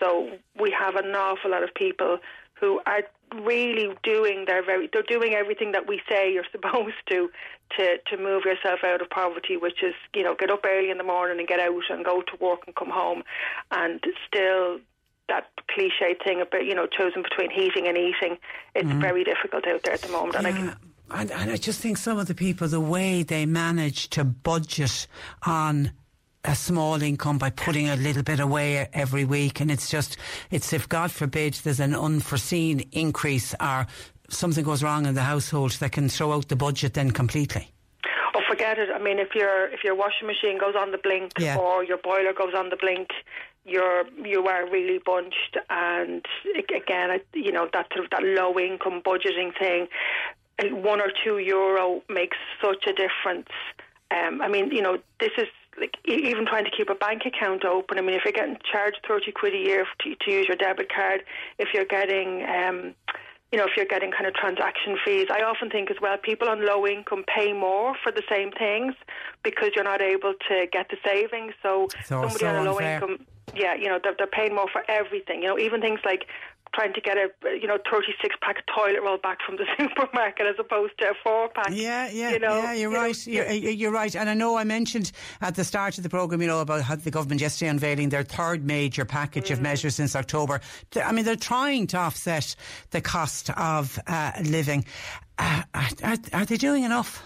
So 0.00 0.38
we 0.58 0.70
have 0.70 0.94
an 0.94 1.12
awful 1.16 1.50
lot 1.50 1.64
of 1.64 1.74
people 1.74 2.18
who 2.60 2.80
are 2.86 3.02
really 3.42 3.94
doing 4.02 4.44
their 4.46 4.64
very 4.64 4.88
they're 4.92 5.02
doing 5.02 5.34
everything 5.34 5.72
that 5.72 5.88
we 5.88 6.00
say 6.08 6.32
you're 6.32 6.44
supposed 6.52 6.94
to 7.08 7.30
to 7.76 7.96
to 8.06 8.16
move 8.16 8.44
yourself 8.44 8.80
out 8.84 9.00
of 9.00 9.10
poverty 9.10 9.56
which 9.56 9.82
is 9.82 9.94
you 10.14 10.22
know 10.22 10.34
get 10.34 10.50
up 10.50 10.64
early 10.66 10.90
in 10.90 10.98
the 10.98 11.04
morning 11.04 11.38
and 11.38 11.48
get 11.48 11.60
out 11.60 11.74
and 11.90 12.04
go 12.04 12.22
to 12.22 12.36
work 12.40 12.60
and 12.66 12.74
come 12.76 12.90
home 12.90 13.22
and 13.70 14.02
still 14.26 14.78
that 15.28 15.48
cliche 15.70 16.14
thing 16.24 16.40
about 16.40 16.64
you 16.64 16.74
know 16.74 16.86
choosing 16.86 17.22
between 17.22 17.50
heating 17.50 17.86
and 17.88 17.96
eating 17.96 18.36
it's 18.74 18.88
mm. 18.88 19.00
very 19.00 19.24
difficult 19.24 19.66
out 19.66 19.82
there 19.84 19.94
at 19.94 20.02
the 20.02 20.08
moment 20.08 20.34
yeah. 20.34 20.38
and 20.38 20.46
I 20.46 20.52
can 20.52 20.76
and, 21.10 21.30
and 21.30 21.50
I 21.50 21.56
just 21.56 21.80
think 21.80 21.98
some 21.98 22.18
of 22.18 22.26
the 22.26 22.34
people, 22.34 22.66
the 22.66 22.80
way 22.80 23.22
they 23.22 23.44
manage 23.44 24.08
to 24.10 24.24
budget 24.24 25.06
on 25.46 25.92
a 26.44 26.54
small 26.54 27.02
income 27.02 27.38
by 27.38 27.50
putting 27.50 27.88
a 27.88 27.96
little 27.96 28.22
bit 28.22 28.40
away 28.40 28.88
every 28.92 29.24
week. 29.24 29.60
And 29.60 29.70
it's 29.70 29.90
just, 29.90 30.16
it's 30.50 30.72
if 30.72 30.88
God 30.88 31.10
forbid 31.10 31.54
there's 31.64 31.80
an 31.80 31.94
unforeseen 31.94 32.88
increase 32.92 33.54
or 33.60 33.86
something 34.28 34.64
goes 34.64 34.82
wrong 34.82 35.06
in 35.06 35.14
the 35.14 35.22
household 35.22 35.72
that 35.72 35.92
can 35.92 36.08
throw 36.08 36.32
out 36.32 36.48
the 36.48 36.56
budget 36.56 36.94
then 36.94 37.10
completely. 37.10 37.70
Oh, 38.34 38.42
forget 38.48 38.78
it. 38.78 38.88
I 38.94 38.98
mean, 38.98 39.18
if 39.18 39.34
your 39.34 39.68
if 39.68 39.84
your 39.84 39.94
washing 39.94 40.26
machine 40.26 40.58
goes 40.58 40.74
on 40.76 40.90
the 40.90 40.98
blink 40.98 41.32
yeah. 41.38 41.56
or 41.56 41.84
your 41.84 41.98
boiler 41.98 42.32
goes 42.32 42.52
on 42.56 42.68
the 42.70 42.76
blink, 42.76 43.08
you're 43.64 44.04
you 44.24 44.46
are 44.46 44.68
really 44.68 44.98
bunched. 44.98 45.56
And 45.70 46.24
again, 46.56 47.20
you 47.32 47.52
know 47.52 47.68
that 47.72 47.86
sort 47.92 48.06
of 48.06 48.10
that 48.10 48.22
low 48.22 48.58
income 48.58 49.02
budgeting 49.04 49.56
thing, 49.58 49.88
one 50.82 51.00
or 51.00 51.12
two 51.24 51.38
euro 51.38 52.02
makes 52.08 52.36
such 52.62 52.86
a 52.86 52.92
difference. 52.92 53.48
Um, 54.10 54.42
I 54.42 54.48
mean, 54.48 54.70
you 54.70 54.82
know, 54.82 54.98
this 55.20 55.32
is 55.38 55.48
like 55.78 55.96
even 56.04 56.46
trying 56.46 56.64
to 56.64 56.70
keep 56.70 56.90
a 56.90 56.94
bank 56.94 57.22
account 57.26 57.64
open. 57.64 57.98
I 57.98 58.00
mean, 58.00 58.14
if 58.14 58.22
you're 58.24 58.32
getting 58.32 58.58
charged 58.70 58.98
thirty 59.06 59.32
quid 59.32 59.54
a 59.54 59.58
year 59.58 59.86
to, 60.00 60.14
to 60.14 60.30
use 60.30 60.46
your 60.48 60.56
debit 60.56 60.92
card, 60.94 61.22
if 61.58 61.68
you're 61.74 61.84
getting 61.84 62.44
um, 62.44 62.94
you 63.54 63.58
know, 63.58 63.66
if 63.66 63.76
you're 63.76 63.86
getting 63.86 64.10
kind 64.10 64.26
of 64.26 64.34
transaction 64.34 64.98
fees, 65.04 65.28
I 65.30 65.42
often 65.42 65.70
think 65.70 65.88
as 65.88 65.96
well 66.02 66.16
people 66.18 66.48
on 66.48 66.66
low 66.66 66.88
income 66.88 67.24
pay 67.32 67.52
more 67.52 67.94
for 68.02 68.10
the 68.10 68.24
same 68.28 68.50
things 68.50 68.94
because 69.44 69.70
you're 69.76 69.84
not 69.84 70.02
able 70.02 70.34
to 70.48 70.66
get 70.72 70.88
the 70.88 70.96
savings. 71.06 71.54
So, 71.62 71.86
so 72.04 72.26
somebody 72.26 72.46
on 72.46 72.56
a 72.56 72.62
low 72.64 72.78
unfair. 72.78 72.94
income, 72.94 73.26
yeah, 73.54 73.76
you 73.76 73.86
know, 73.86 74.00
they're, 74.02 74.16
they're 74.18 74.26
paying 74.26 74.56
more 74.56 74.66
for 74.72 74.82
everything. 74.88 75.42
You 75.42 75.50
know, 75.50 75.58
even 75.60 75.80
things 75.80 76.00
like 76.04 76.26
trying 76.74 76.92
to 76.92 77.00
get 77.00 77.16
a 77.16 77.28
you 77.58 77.66
know 77.66 77.78
36 77.90 78.36
pack 78.42 78.58
of 78.58 78.64
toilet 78.66 79.00
roll 79.02 79.18
back 79.18 79.38
from 79.46 79.56
the 79.56 79.64
supermarket 79.78 80.46
as 80.46 80.56
opposed 80.58 80.92
to 80.98 81.10
a 81.10 81.14
four 81.22 81.48
pack. 81.48 81.68
Yeah, 81.70 82.10
yeah, 82.10 82.32
you 82.32 82.38
know, 82.38 82.58
yeah. 82.58 82.72
You're 82.72 82.90
you 82.90 82.96
right. 82.96 83.26
Know, 83.26 83.32
you're, 83.32 83.70
you're, 83.70 83.92
right. 83.92 84.14
And 84.14 84.28
I 84.28 84.34
know 84.34 84.56
I 84.56 84.64
mentioned 84.64 85.12
at 85.40 85.54
the 85.54 85.64
start 85.64 85.96
of 85.96 86.02
the 86.02 86.10
program, 86.10 86.40
you 86.42 86.48
know, 86.48 86.60
about 86.60 86.82
how 86.82 86.96
the 86.96 87.10
government 87.10 87.40
yesterday 87.40 87.70
unveiling 87.70 88.08
their 88.08 88.24
third 88.24 88.64
major 88.64 89.04
package 89.04 89.48
mm. 89.48 89.52
of 89.52 89.60
measures 89.60 89.94
since 89.94 90.16
October. 90.16 90.60
I 90.96 91.12
mean, 91.12 91.24
they're 91.24 91.36
trying 91.36 91.86
to 91.88 91.98
offset 91.98 92.56
the 92.90 93.00
cost 93.00 93.50
of 93.50 93.98
uh, 94.06 94.32
living. 94.44 94.84
Uh, 95.38 95.62
are, 95.74 96.16
are 96.32 96.44
they 96.44 96.56
doing 96.56 96.84
enough? 96.84 97.22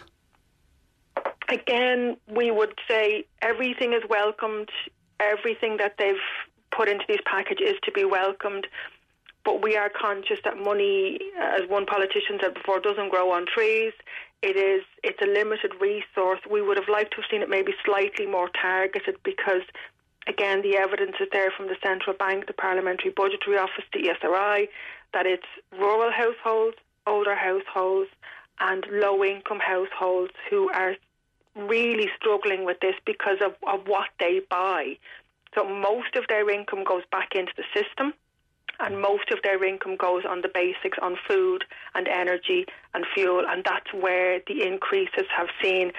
Again, 1.50 2.16
we 2.30 2.50
would 2.50 2.74
say 2.88 3.24
everything 3.40 3.94
is 3.94 4.02
welcomed. 4.08 4.68
Everything 5.18 5.78
that 5.78 5.94
they've 5.98 6.14
put 6.70 6.88
into 6.88 7.04
these 7.08 7.20
packages 7.24 7.70
is 7.70 7.76
to 7.84 7.92
be 7.92 8.04
welcomed. 8.04 8.66
But 9.44 9.62
we 9.62 9.76
are 9.76 9.88
conscious 9.88 10.38
that 10.44 10.58
money, 10.58 11.18
as 11.40 11.68
one 11.68 11.86
politician 11.86 12.38
said 12.40 12.54
before, 12.54 12.80
doesn't 12.80 13.10
grow 13.10 13.30
on 13.32 13.46
trees. 13.46 13.92
It 14.42 14.56
is 14.56 14.84
it's 15.02 15.20
a 15.22 15.26
limited 15.26 15.72
resource. 15.80 16.40
We 16.48 16.62
would 16.62 16.76
have 16.76 16.88
liked 16.88 17.12
to 17.12 17.16
have 17.16 17.30
seen 17.30 17.42
it 17.42 17.48
maybe 17.48 17.72
slightly 17.84 18.26
more 18.26 18.48
targeted 18.48 19.16
because 19.24 19.62
again 20.26 20.62
the 20.62 20.76
evidence 20.76 21.16
is 21.20 21.28
there 21.32 21.50
from 21.50 21.66
the 21.66 21.76
central 21.82 22.14
bank, 22.14 22.46
the 22.46 22.52
Parliamentary 22.52 23.10
Budgetary 23.10 23.58
Office, 23.58 23.84
the 23.92 24.08
ESRI, 24.08 24.68
that 25.12 25.26
it's 25.26 25.46
rural 25.72 26.12
households, 26.12 26.76
older 27.06 27.34
households 27.34 28.10
and 28.60 28.86
low 28.90 29.24
income 29.24 29.60
households 29.60 30.32
who 30.50 30.70
are 30.70 30.94
really 31.56 32.08
struggling 32.16 32.64
with 32.64 32.78
this 32.80 32.94
because 33.04 33.38
of, 33.44 33.54
of 33.66 33.86
what 33.86 34.08
they 34.20 34.40
buy. 34.48 34.96
So 35.54 35.68
most 35.68 36.14
of 36.14 36.24
their 36.28 36.48
income 36.50 36.84
goes 36.84 37.02
back 37.10 37.34
into 37.34 37.52
the 37.56 37.64
system 37.74 38.12
and 38.80 39.00
most 39.00 39.30
of 39.30 39.38
their 39.42 39.62
income 39.64 39.96
goes 39.96 40.24
on 40.28 40.42
the 40.42 40.48
basics 40.48 40.98
on 41.00 41.16
food 41.28 41.64
and 41.94 42.08
energy 42.08 42.66
and 42.94 43.04
fuel, 43.14 43.44
and 43.48 43.64
that's 43.64 43.92
where 43.92 44.40
the 44.46 44.62
increases 44.66 45.26
have 45.36 45.48
seen. 45.62 45.92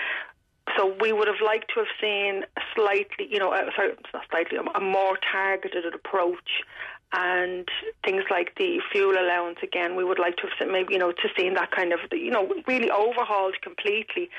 So 0.78 0.96
we 1.02 1.12
would 1.12 1.28
have 1.28 1.42
liked 1.44 1.72
to 1.74 1.80
have 1.80 1.94
seen 2.00 2.44
a 2.56 2.62
slightly, 2.76 3.28
you 3.30 3.39
know, 3.39 3.52
uh, 3.52 3.70
sorry, 3.76 3.96
not 4.13 4.24
slightly, 4.30 4.58
a 4.58 4.80
more 4.80 5.18
targeted 5.32 5.94
approach 5.94 6.63
and 7.12 7.68
things 8.06 8.24
like 8.30 8.56
the 8.58 8.80
fuel 8.92 9.13
allowance 9.13 9.58
again. 9.63 9.96
We 9.96 10.04
would 10.04 10.20
like 10.20 10.38
to 10.38 10.48
have 10.60 10.68
maybe 10.70 10.94
you 10.94 11.00
know 11.00 11.12
to 11.12 11.30
seen 11.38 11.56
that 11.56 11.72
kind 11.72 11.92
of 11.92 12.00
you 12.12 12.32
know 12.32 12.54
really 12.68 12.92
overhauled 12.92 13.56
completely 13.62 14.30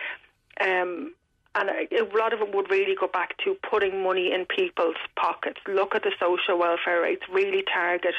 um, 0.60 1.14
and 1.54 1.68
a 1.68 2.16
lot 2.16 2.32
of 2.32 2.40
it 2.40 2.54
would 2.54 2.70
really 2.70 2.94
go 2.94 3.08
back 3.08 3.36
to 3.44 3.56
putting 3.68 4.02
money 4.02 4.32
in 4.32 4.46
people's 4.46 4.96
pockets 5.16 5.58
look 5.66 5.94
at 5.94 6.02
the 6.02 6.12
social 6.18 6.58
welfare 6.58 7.02
rates 7.02 7.22
really 7.32 7.64
target 7.72 8.14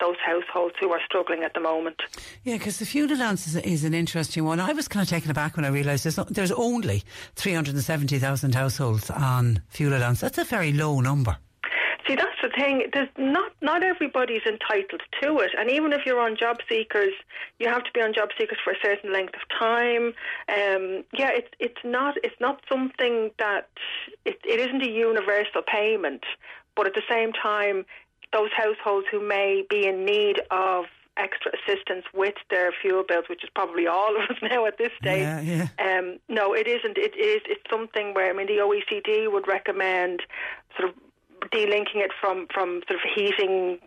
those 0.00 0.16
households 0.24 0.76
who 0.80 0.92
are 0.92 1.00
struggling 1.04 1.42
at 1.42 1.54
the 1.54 1.60
moment. 1.60 2.00
Yeah, 2.44 2.56
because 2.56 2.78
the 2.78 2.86
fuel 2.86 3.12
allowance 3.12 3.48
is, 3.48 3.56
is, 3.56 3.82
an 3.82 3.94
interesting 3.94 4.44
one. 4.44 4.60
I 4.60 4.72
was 4.72 4.86
kind 4.86 5.02
of 5.02 5.08
taken 5.08 5.28
aback 5.30 5.56
when 5.56 5.64
I 5.64 5.68
realised 5.70 6.04
there's, 6.04 6.16
there's 6.28 6.52
only 6.52 7.02
370,000 7.34 8.54
households 8.54 9.10
on 9.10 9.62
fuel 9.68 9.96
allowance. 9.96 10.20
That's 10.20 10.38
a 10.38 10.44
very 10.44 10.72
low 10.72 11.00
number. 11.00 11.38
See, 12.08 12.14
that's 12.14 12.40
the 12.42 12.48
thing. 12.48 12.88
There's 12.92 13.08
not 13.18 13.52
not 13.60 13.82
everybody's 13.82 14.46
entitled 14.46 15.02
to 15.20 15.38
it, 15.40 15.50
and 15.58 15.70
even 15.70 15.92
if 15.92 16.06
you're 16.06 16.20
on 16.20 16.36
job 16.36 16.56
seekers, 16.66 17.12
you 17.58 17.68
have 17.68 17.84
to 17.84 17.90
be 17.92 18.00
on 18.00 18.14
job 18.14 18.30
seekers 18.38 18.58
for 18.64 18.72
a 18.72 18.76
certain 18.82 19.12
length 19.12 19.34
of 19.34 19.42
time. 19.58 20.14
Um, 20.48 21.04
yeah, 21.12 21.30
it's 21.30 21.50
it's 21.58 21.84
not 21.84 22.16
it's 22.24 22.40
not 22.40 22.62
something 22.66 23.30
that 23.38 23.68
it, 24.24 24.38
it 24.44 24.58
isn't 24.58 24.82
a 24.82 24.90
universal 24.90 25.60
payment, 25.66 26.24
but 26.76 26.86
at 26.86 26.94
the 26.94 27.02
same 27.10 27.32
time, 27.32 27.84
those 28.32 28.50
households 28.56 29.06
who 29.10 29.20
may 29.20 29.64
be 29.68 29.86
in 29.86 30.06
need 30.06 30.40
of 30.50 30.86
extra 31.18 31.52
assistance 31.52 32.04
with 32.14 32.36
their 32.48 32.72
fuel 32.80 33.02
bills, 33.06 33.24
which 33.28 33.44
is 33.44 33.50
probably 33.54 33.86
all 33.86 34.16
of 34.16 34.30
us 34.30 34.36
now 34.42 34.64
at 34.64 34.78
this 34.78 34.92
stage. 34.98 35.22
Yeah, 35.22 35.40
yeah. 35.40 35.68
Um, 35.78 36.18
no, 36.28 36.54
it 36.54 36.66
isn't. 36.66 36.96
It 36.96 37.16
is. 37.16 37.42
It's 37.44 37.68
something 37.68 38.14
where 38.14 38.30
I 38.30 38.32
mean 38.32 38.46
the 38.46 38.62
OECD 38.62 39.30
would 39.30 39.46
recommend 39.46 40.22
sort 40.74 40.88
of 40.88 40.94
delinking 41.52 41.96
it 41.96 42.10
from, 42.20 42.46
from 42.52 42.82
sort 42.88 43.00
of 43.00 43.10
heating 43.14 43.78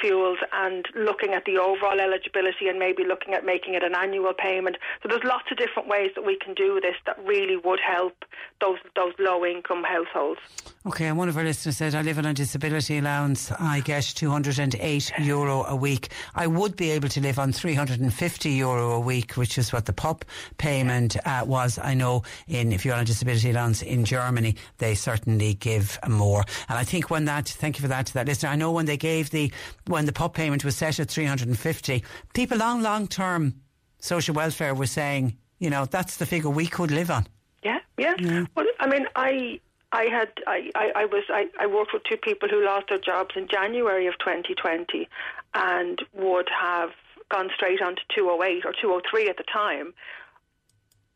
fuels 0.00 0.38
and 0.52 0.86
looking 0.94 1.34
at 1.34 1.44
the 1.44 1.58
overall 1.58 2.00
eligibility 2.00 2.68
and 2.68 2.78
maybe 2.78 3.04
looking 3.04 3.34
at 3.34 3.44
making 3.44 3.74
it 3.74 3.82
an 3.82 3.94
annual 3.94 4.32
payment. 4.32 4.76
So 5.02 5.08
there's 5.08 5.24
lots 5.24 5.50
of 5.50 5.56
different 5.56 5.88
ways 5.88 6.10
that 6.14 6.24
we 6.24 6.36
can 6.36 6.54
do 6.54 6.80
this 6.80 6.96
that 7.06 7.18
really 7.24 7.56
would 7.56 7.80
help 7.80 8.24
those 8.60 8.78
those 8.96 9.12
low 9.18 9.44
income 9.44 9.84
households. 9.84 10.40
Okay, 10.84 11.06
and 11.06 11.16
one 11.16 11.28
of 11.28 11.36
our 11.36 11.44
listeners 11.44 11.76
said, 11.76 11.94
I 11.94 12.02
live 12.02 12.18
on 12.18 12.26
a 12.26 12.34
disability 12.34 12.98
allowance. 12.98 13.52
I 13.52 13.80
get 13.80 14.02
208 14.02 15.12
euro 15.20 15.64
a 15.64 15.76
week. 15.76 16.10
I 16.34 16.48
would 16.48 16.76
be 16.76 16.90
able 16.90 17.08
to 17.10 17.20
live 17.20 17.38
on 17.38 17.52
350 17.52 18.50
euro 18.50 18.92
a 18.92 19.00
week, 19.00 19.34
which 19.34 19.58
is 19.58 19.72
what 19.72 19.86
the 19.86 19.92
PUP 19.92 20.24
payment 20.58 21.16
uh, 21.24 21.44
was. 21.46 21.78
I 21.78 21.94
know 21.94 22.24
in 22.48 22.72
if 22.72 22.84
you're 22.84 22.94
on 22.94 23.02
a 23.02 23.04
disability 23.04 23.50
allowance 23.50 23.82
in 23.82 24.04
Germany, 24.04 24.56
they 24.78 24.96
certainly 24.96 25.54
give 25.54 26.00
more. 26.08 26.44
And 26.68 26.78
I 26.78 26.84
think 26.84 27.10
when 27.10 27.26
that, 27.26 27.48
thank 27.48 27.78
you 27.78 27.82
for 27.82 27.88
that 27.88 28.06
to 28.06 28.14
that 28.14 28.26
listener. 28.26 28.50
I 28.50 28.56
know 28.56 28.72
when 28.72 28.86
they 28.86 28.96
gave 28.96 29.30
the 29.30 29.52
when 29.86 30.06
the 30.06 30.12
PUP 30.12 30.34
payment 30.34 30.64
was 30.64 30.76
set 30.76 31.00
at 31.00 31.08
350, 31.10 32.04
people 32.34 32.58
long, 32.58 32.82
long 32.82 33.08
term 33.08 33.54
social 33.98 34.34
welfare 34.34 34.74
were 34.74 34.86
saying, 34.86 35.36
you 35.58 35.70
know, 35.70 35.84
that's 35.84 36.16
the 36.16 36.26
figure 36.26 36.50
we 36.50 36.66
could 36.66 36.90
live 36.90 37.10
on. 37.10 37.26
Yeah, 37.62 37.78
yeah. 37.96 38.14
yeah. 38.18 38.46
Well, 38.56 38.66
I 38.80 38.88
mean, 38.88 39.06
I 39.14 39.60
I 39.92 40.04
had 40.04 40.28
I, 40.46 40.70
I, 40.74 40.92
I 40.96 41.04
was 41.04 41.24
I, 41.28 41.46
I 41.60 41.66
worked 41.66 41.92
with 41.92 42.02
two 42.04 42.16
people 42.16 42.48
who 42.48 42.64
lost 42.64 42.86
their 42.88 42.98
jobs 42.98 43.34
in 43.36 43.46
January 43.48 44.06
of 44.06 44.14
2020 44.18 45.08
and 45.54 46.02
would 46.14 46.48
have 46.48 46.90
gone 47.28 47.50
straight 47.54 47.80
on 47.80 47.96
to 47.96 48.02
208 48.14 48.64
or 48.64 48.72
203 48.72 49.28
at 49.28 49.36
the 49.36 49.44
time 49.44 49.94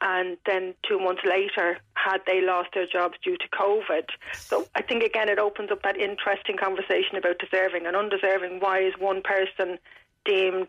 and 0.01 0.37
then 0.47 0.75
two 0.87 0.99
months 0.99 1.23
later 1.25 1.79
had 1.95 2.21
they 2.27 2.41
lost 2.41 2.71
their 2.75 2.87
jobs 2.87 3.17
due 3.23 3.37
to 3.37 3.49
COVID. 3.49 4.05
So 4.35 4.67
I 4.75 4.83
think 4.83 5.03
again 5.03 5.29
it 5.29 5.39
opens 5.39 5.71
up 5.71 5.83
that 5.83 5.97
interesting 5.97 6.57
conversation 6.57 7.17
about 7.17 7.39
deserving 7.39 7.87
and 7.87 7.97
undeserving. 7.97 8.61
Why 8.61 8.81
is 8.81 8.95
one 8.99 9.23
person 9.23 9.79
deemed 10.25 10.69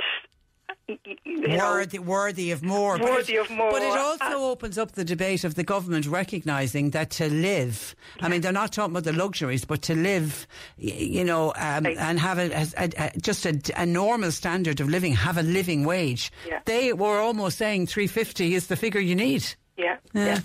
worthy, 1.48 2.00
worthy 2.00 2.52
of 2.52 2.64
more. 2.64 2.98
Worthy 2.98 3.38
but 3.38 3.46
of 3.46 3.52
more. 3.52 3.72
But 3.72 3.82
it 3.82 3.98
also 3.98 4.26
uh, 4.26 4.52
opens 4.52 4.78
up 4.78 4.94
the 4.94 5.04
debate 5.04 5.44
of 5.44 5.56
the 5.56 5.64
government 5.64 6.06
recognising 6.06 6.92
that 6.92 7.10
to 7.12 7.30
live, 7.30 7.96
I 8.20 8.30
mean, 8.30 8.42
they're 8.42 8.52
not 8.52 8.72
talking 8.74 8.92
about 8.92 9.04
the 9.04 9.14
luxuries, 9.14 9.66
but 9.66 9.82
to 9.84 9.96
live, 9.96 10.48
you 10.78 11.24
know, 11.24 11.54
um, 11.56 11.84
right. 11.86 11.98
and 11.98 12.20
have 12.20 12.38
a, 12.38 12.52
a, 12.78 12.90
a 12.98 13.20
just 13.20 13.46
a, 13.46 13.60
a, 13.76 13.86
normal 13.86 14.32
standard 14.32 14.80
of 14.80 14.90
living, 14.90 15.14
have 15.14 15.38
a 15.38 15.44
living 15.44 15.86
wage. 15.86 16.32
Yeah. 16.48 16.60
They 16.66 16.94
were 16.94 17.20
almost 17.20 17.58
saying 17.58 17.88
350 17.88 18.56
is 18.56 18.68
the 18.68 18.76
figure 18.76 19.02
you 19.02 19.16
need. 19.16 19.46
Yeah, 19.78 19.98
yeah. 20.14 20.26
yeah. 20.26 20.40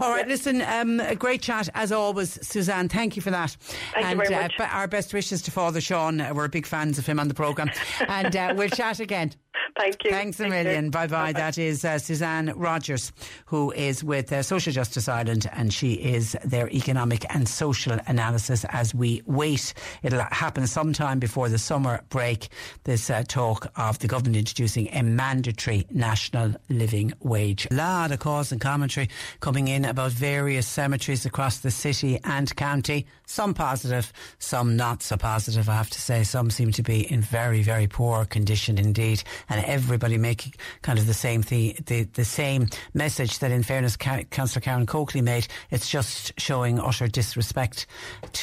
All 0.00 0.10
right, 0.10 0.26
yeah. 0.26 0.32
listen, 0.32 0.62
um, 0.62 1.00
a 1.00 1.14
great 1.14 1.40
chat 1.40 1.68
as 1.74 1.92
always, 1.92 2.38
Suzanne. 2.46 2.88
Thank 2.88 3.16
you 3.16 3.22
for 3.22 3.30
that. 3.30 3.56
Thank 3.94 4.06
and 4.06 4.18
you 4.18 4.26
very 4.26 4.42
much. 4.42 4.60
Uh, 4.60 4.64
our 4.64 4.86
best 4.86 5.14
wishes 5.14 5.42
to 5.42 5.50
Father 5.50 5.80
Sean. 5.80 6.18
We're 6.34 6.48
big 6.48 6.66
fans 6.66 6.98
of 6.98 7.06
him 7.06 7.18
on 7.18 7.28
the 7.28 7.34
programme. 7.34 7.70
and 8.08 8.36
uh, 8.36 8.54
we'll 8.56 8.68
chat 8.68 9.00
again. 9.00 9.32
Thank 9.78 10.04
you. 10.04 10.10
Thanks 10.10 10.40
a 10.40 10.48
million. 10.48 10.90
Bye 10.90 11.06
bye. 11.06 11.32
That 11.32 11.58
is 11.58 11.84
uh, 11.84 11.98
Suzanne 11.98 12.52
Rogers, 12.56 13.12
who 13.46 13.72
is 13.72 14.02
with 14.02 14.32
uh, 14.32 14.42
Social 14.42 14.72
Justice 14.72 15.08
Ireland, 15.08 15.48
and 15.52 15.72
she 15.72 15.94
is 15.94 16.36
their 16.44 16.68
economic 16.70 17.24
and 17.34 17.48
social 17.48 17.98
analysis 18.06 18.64
as 18.70 18.94
we 18.94 19.22
wait. 19.26 19.74
It'll 20.02 20.22
happen 20.30 20.66
sometime 20.66 21.18
before 21.18 21.48
the 21.48 21.58
summer 21.58 22.02
break. 22.08 22.48
This 22.84 23.10
uh, 23.10 23.24
talk 23.26 23.70
of 23.76 23.98
the 23.98 24.08
government 24.08 24.36
introducing 24.36 24.88
a 24.92 25.02
mandatory 25.02 25.86
national 25.90 26.54
living 26.68 27.12
wage. 27.20 27.66
A 27.70 27.74
lot 27.74 28.12
of 28.12 28.18
cause 28.18 28.52
and 28.52 28.60
commentary 28.66 29.08
coming 29.38 29.68
in 29.68 29.84
about 29.84 30.10
various 30.10 30.66
cemeteries 30.66 31.24
across 31.24 31.58
the 31.58 31.70
city 31.70 32.18
and 32.24 32.54
county. 32.56 33.06
Some 33.24 33.54
positive, 33.54 34.12
some 34.40 34.76
not 34.76 35.04
so 35.04 35.16
positive, 35.16 35.68
I 35.68 35.74
have 35.74 35.90
to 35.90 36.00
say. 36.00 36.24
Some 36.24 36.50
seem 36.50 36.72
to 36.72 36.82
be 36.82 37.10
in 37.12 37.20
very, 37.20 37.62
very 37.62 37.86
poor 37.86 38.24
condition 38.24 38.76
indeed. 38.76 39.22
And 39.48 39.64
everybody 39.64 40.18
making 40.18 40.54
kind 40.82 40.98
of 40.98 41.06
the 41.06 41.14
same 41.14 41.42
the, 41.42 41.76
the, 41.86 42.02
the 42.14 42.24
same 42.24 42.68
message 42.92 43.38
that, 43.38 43.52
in 43.52 43.62
fairness, 43.62 43.96
Councillor 43.96 44.60
Karen 44.60 44.86
Coakley 44.86 45.22
made. 45.22 45.46
It's 45.70 45.88
just 45.88 46.32
showing 46.38 46.80
utter 46.80 47.06
disrespect 47.06 47.86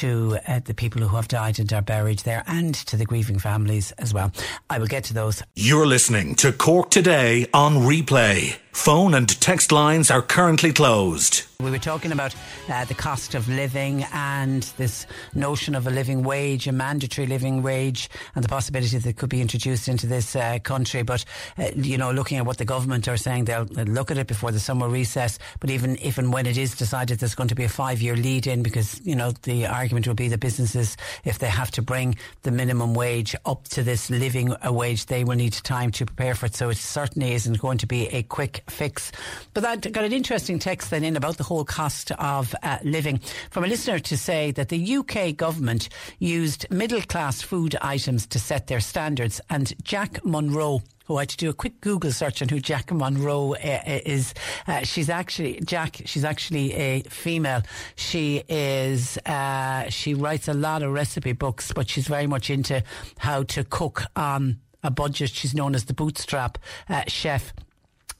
to 0.00 0.38
uh, 0.48 0.60
the 0.64 0.74
people 0.74 1.02
who 1.02 1.16
have 1.16 1.28
died 1.28 1.58
and 1.58 1.70
are 1.72 1.82
buried 1.82 2.20
there, 2.20 2.42
and 2.46 2.74
to 2.74 2.96
the 2.96 3.04
grieving 3.04 3.38
families 3.38 3.92
as 3.98 4.14
well. 4.14 4.32
I 4.70 4.78
will 4.78 4.86
get 4.86 5.04
to 5.04 5.14
those. 5.14 5.42
You're 5.54 5.86
listening 5.86 6.34
to 6.36 6.50
Cork 6.52 6.90
today 6.90 7.46
on 7.52 7.76
replay. 7.76 8.63
Phone 8.74 9.14
and 9.14 9.40
text 9.40 9.72
lines 9.72 10.10
are 10.10 10.20
currently 10.20 10.72
closed. 10.72 11.53
We 11.64 11.70
were 11.70 11.78
talking 11.78 12.12
about 12.12 12.34
uh, 12.68 12.84
the 12.84 12.92
cost 12.92 13.34
of 13.34 13.48
living 13.48 14.04
and 14.12 14.62
this 14.76 15.06
notion 15.34 15.74
of 15.74 15.86
a 15.86 15.90
living 15.90 16.22
wage, 16.22 16.66
a 16.66 16.72
mandatory 16.72 17.26
living 17.26 17.62
wage, 17.62 18.10
and 18.34 18.44
the 18.44 18.48
possibility 18.48 18.98
that 18.98 19.08
it 19.08 19.16
could 19.16 19.30
be 19.30 19.40
introduced 19.40 19.88
into 19.88 20.06
this 20.06 20.36
uh, 20.36 20.58
country. 20.58 21.02
But, 21.02 21.24
uh, 21.56 21.70
you 21.74 21.96
know, 21.96 22.10
looking 22.10 22.36
at 22.36 22.44
what 22.44 22.58
the 22.58 22.66
government 22.66 23.08
are 23.08 23.16
saying, 23.16 23.46
they'll, 23.46 23.64
look 23.64 24.10
at 24.10 24.18
it 24.18 24.26
before 24.26 24.52
the 24.52 24.60
summer 24.60 24.90
recess. 24.90 25.38
But 25.58 25.70
even, 25.70 25.96
if 26.02 26.18
and 26.18 26.34
when 26.34 26.44
it 26.44 26.58
is 26.58 26.74
decided 26.74 27.18
there's 27.18 27.34
going 27.34 27.48
to 27.48 27.54
be 27.54 27.64
a 27.64 27.68
five 27.68 28.02
year 28.02 28.14
lead 28.14 28.46
in, 28.46 28.62
because, 28.62 29.00
you 29.02 29.16
know, 29.16 29.32
the 29.44 29.66
argument 29.66 30.06
will 30.06 30.14
be 30.14 30.28
that 30.28 30.40
businesses, 30.40 30.98
if 31.24 31.38
they 31.38 31.48
have 31.48 31.70
to 31.70 31.82
bring 31.82 32.16
the 32.42 32.50
minimum 32.50 32.92
wage 32.92 33.34
up 33.46 33.64
to 33.68 33.82
this 33.82 34.10
living 34.10 34.54
wage, 34.66 35.06
they 35.06 35.24
will 35.24 35.36
need 35.36 35.54
time 35.54 35.90
to 35.92 36.04
prepare 36.04 36.34
for 36.34 36.44
it. 36.44 36.54
So 36.54 36.68
it 36.68 36.76
certainly 36.76 37.32
isn't 37.32 37.58
going 37.58 37.78
to 37.78 37.86
be 37.86 38.08
a 38.08 38.22
quick 38.22 38.64
fix. 38.68 39.12
But 39.54 39.62
that 39.62 39.90
got 39.92 40.04
an 40.04 40.12
interesting 40.12 40.58
text 40.58 40.90
then 40.90 41.04
in 41.04 41.16
about 41.16 41.38
the 41.38 41.44
whole 41.44 41.53
cost 41.62 42.10
of 42.12 42.54
uh, 42.62 42.78
living 42.82 43.20
from 43.50 43.64
a 43.64 43.66
listener 43.66 43.98
to 43.98 44.16
say 44.16 44.50
that 44.52 44.70
the 44.70 44.96
UK 44.96 45.36
government 45.36 45.90
used 46.18 46.66
middle 46.70 47.02
class 47.02 47.42
food 47.42 47.76
items 47.82 48.26
to 48.28 48.38
set 48.38 48.66
their 48.66 48.80
standards 48.80 49.42
and 49.50 49.74
Jack 49.84 50.24
Monroe 50.24 50.82
who 51.06 51.18
I 51.18 51.22
had 51.22 51.28
to 51.30 51.36
do 51.36 51.50
a 51.50 51.52
quick 51.52 51.80
Google 51.80 52.12
search 52.12 52.40
on 52.40 52.48
who 52.48 52.60
Jack 52.60 52.90
Monroe 52.90 53.54
uh, 53.54 53.80
is. 53.86 54.32
Uh, 54.66 54.84
she's 54.84 55.10
actually 55.10 55.60
Jack. 55.64 56.00
She's 56.06 56.24
actually 56.24 56.72
a 56.72 57.02
female. 57.02 57.62
She 57.94 58.42
is. 58.48 59.18
Uh, 59.26 59.90
she 59.90 60.14
writes 60.14 60.48
a 60.48 60.54
lot 60.54 60.82
of 60.82 60.92
recipe 60.92 61.32
books, 61.32 61.72
but 61.74 61.90
she's 61.90 62.06
very 62.06 62.26
much 62.26 62.48
into 62.48 62.82
how 63.18 63.42
to 63.44 63.64
cook 63.64 64.04
on 64.16 64.60
a 64.82 64.90
budget. 64.90 65.30
She's 65.30 65.54
known 65.54 65.74
as 65.74 65.84
the 65.84 65.94
bootstrap 65.94 66.58
uh, 66.88 67.02
chef 67.06 67.52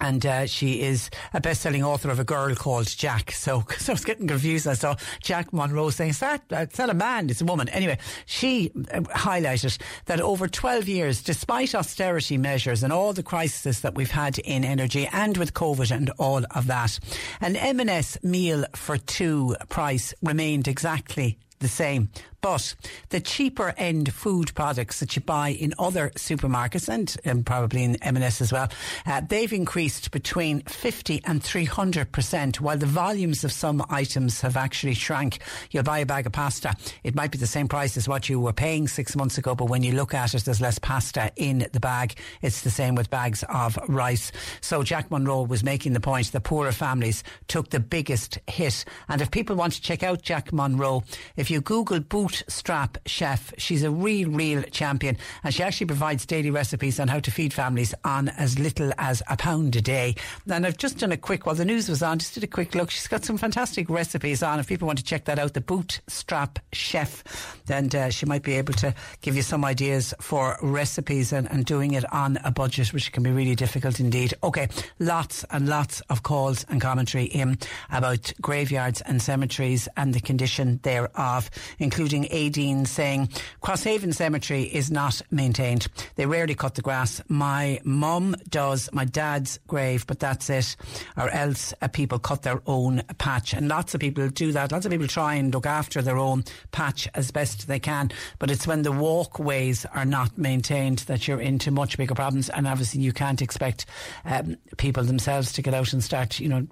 and 0.05 0.27
uh, 0.27 0.47
she 0.47 0.83
is 0.83 1.09
a 1.33 1.41
best-selling 1.41 1.83
author 1.83 2.11
of 2.11 2.19
a 2.19 2.25
girl 2.25 2.55
called 2.55 2.87
Jack. 2.87 3.33
So, 3.33 3.65
so 3.79 3.93
I 3.93 3.95
was 3.95 4.05
getting 4.05 4.29
confused. 4.29 4.67
I 4.67 4.75
saw 4.75 4.97
Jack 5.23 5.53
Monroe 5.53 5.91
saying, 5.91 6.11
"Is 6.11 6.21
that 6.21 6.43
it's 6.51 6.79
not 6.79 6.91
a 6.91 6.95
man? 6.95 7.31
It's 7.31 7.41
a 7.41 7.45
woman." 7.45 7.69
Anyway, 7.71 7.99
she 8.27 8.71
uh, 8.93 9.01
highlighted 9.01 9.81
that 10.05 10.21
over 10.21 10.47
12 10.47 10.89
years, 10.89 11.23
despite 11.23 11.75
austerity 11.75 12.37
measures 12.37 12.83
and 12.83 12.93
all 12.93 13.15
the 13.15 13.23
crises 13.23 13.81
that 13.81 13.95
we've 13.95 14.11
had 14.11 14.39
in 14.39 14.63
energy 14.65 15.09
and 15.11 15.37
with 15.39 15.55
COVID 15.55 15.91
and 15.91 16.11
all 16.19 16.45
of 16.51 16.67
that, 16.67 16.99
an 17.41 17.57
M&S 17.57 18.23
meal 18.23 18.67
for 18.75 18.99
two 18.99 19.57
price 19.71 20.13
remained 20.23 20.69
exactly 20.69 21.39
the 21.61 21.69
same 21.69 22.11
But 22.45 22.75
the 23.09 23.21
cheaper 23.21 23.73
end 23.79 24.13
food 24.13 24.55
products 24.55 25.01
that 25.01 25.17
you 25.17 25.23
buy 25.23 25.49
in 25.49 25.73
other 25.79 26.11
supermarkets 26.11 26.91
and, 26.91 27.17
and 27.25 27.47
probably 27.47 27.85
in 27.85 27.97
M&S 28.03 28.43
as 28.43 28.53
well, 28.53 28.69
uh, 29.07 29.23
they've 29.27 29.51
increased 29.51 30.11
between 30.11 30.61
50 30.65 31.23
and 31.25 31.41
300%, 31.41 32.61
while 32.61 32.77
the 32.77 32.85
volumes 32.85 33.45
of 33.45 33.53
some 33.53 33.83
items 33.89 34.43
have 34.43 34.59
actually 34.59 34.93
shrank. 34.93 35.39
You'll 35.71 35.85
buy 35.85 36.01
a 36.01 36.05
bag 36.07 36.27
of 36.27 36.33
pasta, 36.33 36.77
it 37.03 37.15
might 37.15 37.31
be 37.31 37.39
the 37.39 37.47
same 37.47 37.67
price 37.67 37.97
as 37.97 38.07
what 38.07 38.29
you 38.29 38.39
were 38.39 38.53
paying 38.53 38.89
six 38.89 39.17
months 39.17 39.39
ago, 39.39 39.55
but 39.55 39.71
when 39.71 39.83
you 39.83 39.93
look 39.93 40.13
at 40.13 40.35
it, 40.35 40.45
there's 40.45 40.61
less 40.61 40.79
pasta 40.79 41.33
in 41.37 41.67
the 41.73 41.81
bag. 41.81 42.13
It's 42.43 42.61
the 42.61 42.69
same 42.69 42.95
with 42.95 43.09
bags 43.09 43.43
of 43.49 43.79
rice. 43.89 44.33
So 44.61 44.83
Jack 44.83 45.11
Monroe 45.11 45.45
was 45.45 45.65
making 45.65 45.95
the 45.95 46.01
point 46.01 46.31
that 46.33 46.43
poorer 46.43 46.73
families 46.73 47.25
took 47.49 47.71
the 47.71 47.81
biggest 47.81 48.39
hit. 48.49 48.85
And 49.09 49.23
if 49.23 49.31
people 49.31 49.57
want 49.57 49.73
to 49.73 49.81
check 49.81 50.03
out 50.03 50.21
Jack 50.21 50.53
Monroe, 50.53 51.05
if 51.37 51.51
you 51.51 51.63
Google 51.63 52.01
Bootstrap 52.35 52.99
Chef, 53.07 53.53
she's 53.59 53.85
a 53.85 53.91
real, 53.91 54.29
real 54.29 54.63
champion. 54.65 55.17
And 55.45 55.55
she 55.55 55.63
actually 55.63 55.87
provides 55.87 56.27
daily 56.27 56.51
recipes 56.51 56.99
on 56.99 57.07
how 57.07 57.21
to 57.21 57.31
feed 57.31 57.53
families 57.53 57.95
on 58.05 58.29
as 58.29 58.59
little 58.59 58.93
as 58.99 59.23
a 59.31 59.37
pound 59.37 59.77
a 59.77 59.81
day. 59.81 60.17
And 60.51 60.67
I've 60.67 60.77
just 60.77 60.99
done 60.99 61.13
a 61.13 61.17
quick, 61.17 61.47
while 61.47 61.55
the 61.55 61.65
news 61.65 61.89
was 61.89 62.03
on, 62.03 62.19
just 62.19 62.35
did 62.35 62.43
a 62.43 62.49
quick 62.49 62.75
look. 62.75 62.91
She's 62.91 63.07
got 63.07 63.25
some 63.25 63.39
fantastic 63.39 63.89
recipes 63.89 64.43
on. 64.43 64.59
If 64.59 64.67
people 64.67 64.87
want 64.87 64.99
to 64.99 65.05
check 65.05 65.27
that 65.27 65.39
out, 65.39 65.55
the 65.55 65.61
Bootstrap 65.61 66.59
Chef, 66.73 67.23
then 67.67 67.89
uh, 67.95 68.11
she 68.11 68.27
might 68.27 68.43
be 68.43 68.55
able 68.55 68.75
to 68.75 68.93
give 69.21 69.37
you 69.37 69.43
some 69.43 69.65
ideas 69.65 70.13
for 70.21 70.59
recipes 70.61 71.33
and, 71.33 71.49
and 71.51 71.65
doing 71.65 71.95
it 71.95 72.11
on 72.13 72.39
a 72.45 72.51
budget, 72.51 72.93
which 72.93 73.13
can 73.13 73.23
be 73.23 73.31
really 73.31 73.55
difficult 73.55 74.01
indeed. 74.01 74.35
Okay, 74.43 74.69
lots 74.99 75.45
and 75.51 75.69
lots 75.69 76.01
of 76.11 76.25
calls 76.25 76.65
and 76.69 76.81
commentary 76.81 77.25
in 77.25 77.59
about 77.93 78.33
graveyards 78.41 79.01
and 79.03 79.23
cemeteries 79.23 79.87
and 79.97 80.13
the 80.13 80.21
condition 80.21 80.81
thereof, 80.83 81.49
including 81.79 82.24
Aideen 82.29 82.87
saying 82.87 83.29
Crosshaven 83.63 84.15
Cemetery 84.15 84.63
is 84.63 84.91
not 84.91 85.21
maintained. 85.31 85.87
They 86.17 86.27
rarely 86.27 86.55
cut 86.55 86.75
the 86.75 86.83
grass. 86.83 87.23
My 87.29 87.81
mum 87.85 88.37
does 88.49 88.89
my 88.93 89.05
dad's 89.05 89.59
grave, 89.67 90.07
but 90.07 90.19
that's 90.21 90.51
it. 90.51 90.77
Or 91.17 91.29
else 91.31 91.75
uh, 91.81 91.89
people 91.89 92.19
cut 92.19 92.43
their 92.43 92.63
own 92.67 93.03
patch. 93.19 93.55
And 93.55 93.69
lots 93.69 93.95
of 93.95 94.01
people 94.01 94.29
do 94.29 94.53
that. 94.53 94.73
Lots 94.73 94.87
of 94.87 94.93
people 94.93 95.09
try 95.09 95.35
and 95.35 95.53
look 95.53 95.67
after 95.67 96.03
their 96.03 96.19
own 96.19 96.45
patch 96.73 97.09
as 97.15 97.31
best 97.31 97.67
they 97.67 97.79
can. 97.79 98.11
But 98.39 98.51
it's 98.51 98.67
when 98.67 98.83
the 98.83 98.93
walkways 98.93 99.85
are 99.87 100.05
not 100.05 100.37
maintained 100.39 100.99
that 101.01 101.27
you're 101.27 101.41
into 101.41 101.71
much 101.71 101.97
bigger 101.97 102.15
problems. 102.15 102.49
And 102.51 102.67
obviously, 102.67 103.01
you 103.01 103.13
can't 103.13 103.43
expect 103.43 103.87
um, 104.25 104.57
people 104.77 105.05
themselves 105.05 105.53
to 105.53 105.63
get 105.63 105.75
out 105.75 105.93
and 105.93 106.03
start, 106.03 106.41
you 106.41 106.49
know, 106.49 106.67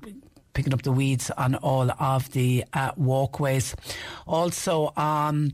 picking 0.55 0.75
up 0.75 0.83
the 0.83 0.93
weeds 0.93 1.31
on 1.31 1.55
all 1.57 1.91
of 1.99 2.31
the 2.33 2.65
uh, 2.73 2.93
walkways. 2.97 3.75
Also, 4.27 4.93
um, 4.97 5.53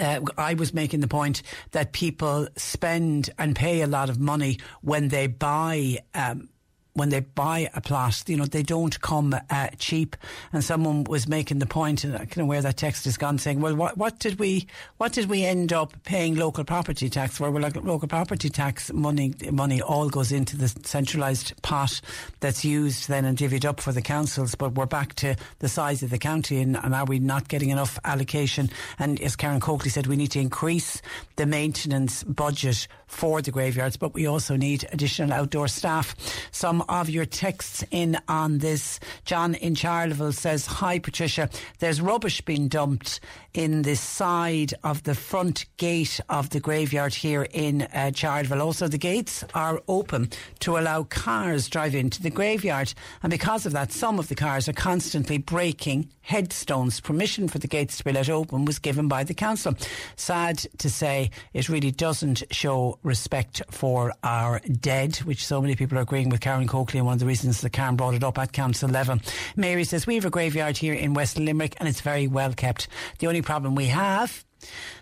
uh, 0.00 0.20
I 0.36 0.54
was 0.54 0.74
making 0.74 1.00
the 1.00 1.08
point 1.08 1.42
that 1.70 1.92
people 1.92 2.48
spend 2.56 3.30
and 3.38 3.54
pay 3.54 3.82
a 3.82 3.86
lot 3.86 4.10
of 4.10 4.18
money 4.18 4.58
when 4.82 5.08
they 5.08 5.26
buy 5.26 5.98
um, 6.14 6.48
when 6.96 7.10
they 7.10 7.20
buy 7.20 7.68
a 7.74 7.80
plot, 7.80 8.24
you 8.26 8.36
know, 8.36 8.46
they 8.46 8.62
don't 8.62 8.98
come 9.02 9.36
uh, 9.50 9.68
cheap. 9.78 10.16
And 10.52 10.64
someone 10.64 11.04
was 11.04 11.28
making 11.28 11.58
the 11.58 11.66
point, 11.66 12.04
and 12.04 12.16
I 12.16 12.26
know 12.36 12.46
where 12.46 12.62
that 12.62 12.78
text 12.78 13.04
has 13.04 13.18
gone, 13.18 13.38
saying, 13.38 13.60
"Well, 13.60 13.76
what, 13.76 13.98
what 13.98 14.18
did 14.18 14.38
we, 14.38 14.66
what 14.96 15.12
did 15.12 15.28
we 15.28 15.44
end 15.44 15.72
up 15.72 15.92
paying 16.04 16.36
local 16.36 16.64
property 16.64 17.10
tax 17.10 17.36
for? 17.36 17.50
Well, 17.50 17.62
like 17.62 17.76
local 17.76 18.08
property 18.08 18.48
tax 18.48 18.90
money, 18.92 19.34
money 19.50 19.82
all 19.82 20.08
goes 20.08 20.32
into 20.32 20.56
the 20.56 20.68
centralised 20.84 21.60
pot 21.62 22.00
that's 22.40 22.64
used 22.64 23.08
then 23.08 23.26
and 23.26 23.36
divvied 23.36 23.66
up 23.66 23.80
for 23.80 23.92
the 23.92 24.02
councils. 24.02 24.54
But 24.54 24.74
we're 24.74 24.86
back 24.86 25.14
to 25.16 25.36
the 25.58 25.68
size 25.68 26.02
of 26.02 26.10
the 26.10 26.18
county, 26.18 26.60
and, 26.62 26.76
and 26.76 26.94
are 26.94 27.04
we 27.04 27.18
not 27.18 27.48
getting 27.48 27.68
enough 27.68 27.98
allocation? 28.04 28.70
And 28.98 29.20
as 29.20 29.36
Karen 29.36 29.60
Coakley 29.60 29.90
said, 29.90 30.06
we 30.06 30.16
need 30.16 30.30
to 30.32 30.40
increase 30.40 31.02
the 31.36 31.44
maintenance 31.44 32.24
budget 32.24 32.88
for 33.06 33.40
the 33.40 33.50
graveyards, 33.50 33.96
but 33.96 34.14
we 34.14 34.26
also 34.26 34.56
need 34.56 34.86
additional 34.92 35.32
outdoor 35.32 35.68
staff. 35.68 36.14
Some 36.50 36.82
of 36.82 37.08
your 37.08 37.24
texts 37.24 37.84
in 37.90 38.18
on 38.28 38.58
this. 38.58 39.00
John 39.24 39.54
in 39.54 39.74
Charleville 39.74 40.34
says, 40.34 40.66
Hi 40.66 40.98
Patricia, 40.98 41.48
there's 41.78 42.00
rubbish 42.00 42.40
being 42.40 42.68
dumped 42.68 43.20
in 43.56 43.82
the 43.82 43.96
side 43.96 44.74
of 44.84 45.02
the 45.04 45.14
front 45.14 45.64
gate 45.78 46.20
of 46.28 46.50
the 46.50 46.60
graveyard 46.60 47.14
here 47.14 47.48
in 47.52 47.82
uh, 47.82 48.10
Charleville. 48.14 48.60
Also, 48.60 48.86
the 48.86 48.98
gates 48.98 49.44
are 49.54 49.82
open 49.88 50.28
to 50.60 50.76
allow 50.76 51.04
cars 51.04 51.66
drive 51.66 51.94
into 51.94 52.22
the 52.22 52.28
graveyard. 52.28 52.92
And 53.22 53.30
because 53.30 53.64
of 53.64 53.72
that, 53.72 53.92
some 53.92 54.18
of 54.18 54.28
the 54.28 54.34
cars 54.34 54.68
are 54.68 54.74
constantly 54.74 55.38
breaking 55.38 56.10
headstones. 56.20 57.00
Permission 57.00 57.48
for 57.48 57.58
the 57.58 57.68
gates 57.68 57.96
to 57.96 58.04
be 58.04 58.12
let 58.12 58.28
open 58.28 58.66
was 58.66 58.78
given 58.78 59.08
by 59.08 59.24
the 59.24 59.32
council. 59.32 59.74
Sad 60.16 60.58
to 60.78 60.90
say, 60.90 61.30
it 61.54 61.70
really 61.70 61.92
doesn't 61.92 62.42
show 62.50 62.98
respect 63.02 63.62
for 63.70 64.12
our 64.22 64.60
dead, 64.80 65.16
which 65.18 65.46
so 65.46 65.62
many 65.62 65.76
people 65.76 65.96
are 65.96 66.02
agreeing 66.02 66.28
with 66.28 66.40
Karen 66.40 66.68
Coakley, 66.68 66.98
and 66.98 67.06
one 67.06 67.14
of 67.14 67.20
the 67.20 67.26
reasons 67.26 67.62
that 67.62 67.70
Karen 67.70 67.96
brought 67.96 68.14
it 68.14 68.24
up 68.24 68.38
at 68.38 68.52
Council 68.52 68.90
level. 68.90 69.18
Mary 69.54 69.84
says, 69.84 70.06
We 70.06 70.16
have 70.16 70.24
a 70.26 70.30
graveyard 70.30 70.76
here 70.76 70.94
in 70.94 71.14
West 71.14 71.38
Limerick 71.38 71.76
and 71.78 71.88
it's 71.88 72.02
very 72.02 72.26
well 72.26 72.52
kept. 72.52 72.88
The 73.18 73.28
only 73.28 73.42
problem 73.46 73.76
we 73.76 73.86
have 73.86 74.44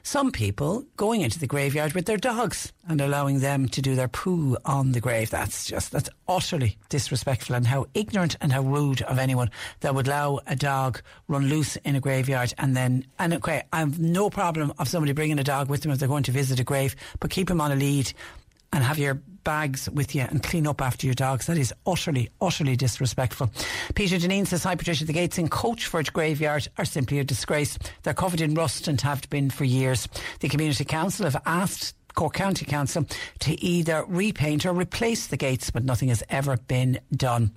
some 0.02 0.30
people 0.30 0.84
going 0.96 1.22
into 1.22 1.38
the 1.38 1.46
graveyard 1.46 1.94
with 1.94 2.04
their 2.04 2.18
dogs 2.18 2.72
and 2.86 3.00
allowing 3.00 3.40
them 3.40 3.66
to 3.68 3.80
do 3.80 3.94
their 3.94 4.08
poo 4.08 4.56
on 4.66 4.92
the 4.92 5.00
grave. 5.00 5.30
That's 5.30 5.64
just, 5.64 5.92
that's 5.92 6.10
utterly 6.28 6.76
disrespectful 6.90 7.56
and 7.56 7.66
how 7.66 7.86
ignorant 7.94 8.36
and 8.42 8.52
how 8.52 8.60
rude 8.60 9.00
of 9.02 9.18
anyone 9.18 9.50
that 9.80 9.94
would 9.94 10.06
allow 10.06 10.40
a 10.46 10.56
dog 10.56 11.00
run 11.26 11.48
loose 11.48 11.76
in 11.76 11.96
a 11.96 12.00
graveyard 12.00 12.52
and 12.58 12.76
then, 12.76 13.06
and 13.18 13.32
okay, 13.34 13.62
I 13.72 13.78
have 13.78 13.98
no 13.98 14.28
problem 14.28 14.74
of 14.78 14.88
somebody 14.88 15.12
bringing 15.12 15.38
a 15.38 15.44
dog 15.44 15.70
with 15.70 15.80
them 15.80 15.92
if 15.92 15.98
they're 15.98 16.06
going 16.08 16.24
to 16.24 16.32
visit 16.32 16.60
a 16.60 16.64
grave, 16.64 16.94
but 17.20 17.30
keep 17.30 17.50
him 17.50 17.62
on 17.62 17.72
a 17.72 17.76
lead 17.76 18.12
and 18.74 18.82
have 18.82 18.98
your 18.98 19.14
bags 19.14 19.88
with 19.88 20.14
you 20.14 20.22
and 20.22 20.42
clean 20.42 20.66
up 20.66 20.82
after 20.82 21.06
your 21.06 21.14
dogs. 21.14 21.46
That 21.46 21.56
is 21.56 21.72
utterly, 21.86 22.28
utterly 22.40 22.74
disrespectful. 22.74 23.50
Peter 23.94 24.16
Deneen 24.16 24.46
says, 24.46 24.64
Hi 24.64 24.74
Patricia, 24.74 25.04
the 25.04 25.12
gates 25.12 25.38
in 25.38 25.48
Coachford 25.48 26.12
Graveyard 26.12 26.66
are 26.76 26.84
simply 26.84 27.20
a 27.20 27.24
disgrace. 27.24 27.78
They're 28.02 28.14
covered 28.14 28.40
in 28.40 28.54
rust 28.54 28.88
and 28.88 29.00
have 29.02 29.30
been 29.30 29.50
for 29.50 29.64
years. 29.64 30.08
The 30.40 30.48
Community 30.48 30.84
Council 30.84 31.24
have 31.24 31.40
asked 31.46 31.94
Cork 32.14 32.34
County 32.34 32.64
Council 32.64 33.06
to 33.40 33.64
either 33.64 34.04
repaint 34.08 34.66
or 34.66 34.72
replace 34.72 35.28
the 35.28 35.36
gates, 35.36 35.70
but 35.70 35.84
nothing 35.84 36.08
has 36.08 36.24
ever 36.28 36.56
been 36.56 36.98
done. 37.14 37.52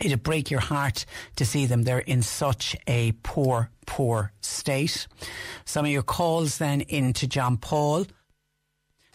It'd 0.00 0.22
break 0.22 0.50
your 0.50 0.60
heart 0.60 1.04
to 1.36 1.44
see 1.44 1.66
them. 1.66 1.82
They're 1.82 1.98
in 1.98 2.22
such 2.22 2.76
a 2.86 3.12
poor, 3.22 3.70
poor 3.86 4.32
state. 4.40 5.06
Some 5.64 5.84
of 5.84 5.90
your 5.90 6.02
calls 6.02 6.58
then 6.58 6.80
into 6.82 7.26
John 7.26 7.56
Paul. 7.56 8.06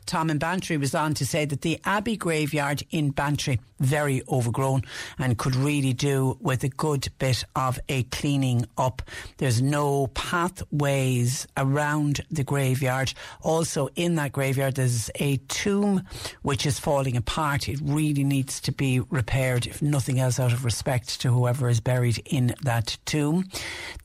Tom 0.06 0.30
in 0.30 0.38
Bantry 0.38 0.78
was 0.78 0.96
on 0.96 1.14
to 1.16 1.26
say 1.26 1.46
that 1.46 1.62
the 1.62 1.80
Abbey 1.86 2.18
graveyard 2.18 2.84
in 2.92 3.12
Bantry 3.12 3.60
very 3.80 4.22
overgrown 4.30 4.84
and 5.20 5.38
could 5.38 5.56
really 5.56 5.94
do 5.94 6.38
with 6.40 6.64
a 6.64 6.70
good 6.70 7.10
bit 7.20 7.44
of 7.56 7.80
a 7.90 8.04
cleaning 8.04 8.66
up. 8.78 9.02
There's 9.38 9.62
no 9.62 10.08
pathways 10.08 11.48
around 11.58 12.22
the 12.32 12.44
graveyard. 12.44 13.14
Also 13.42 13.90
in 13.96 14.16
that 14.16 14.32
graveyard 14.32 14.76
there's 14.76 15.12
a 15.16 15.38
tomb 15.48 16.04
which 16.42 16.66
is 16.66 16.80
falling 16.80 17.18
apart. 17.18 17.68
It 17.68 17.80
really 17.84 18.24
needs 18.24 18.62
to 18.62 18.72
be 18.72 19.02
repaired 19.02 19.68
if 19.68 19.82
nothing 19.82 20.20
else 20.20 20.40
out 20.40 20.54
of 20.54 20.64
respect 20.66 21.20
to 21.22 21.32
whoever 21.32 21.68
is 21.68 21.82
buried 21.82 22.22
in 22.26 22.56
that 22.64 22.98
tomb. 23.06 23.50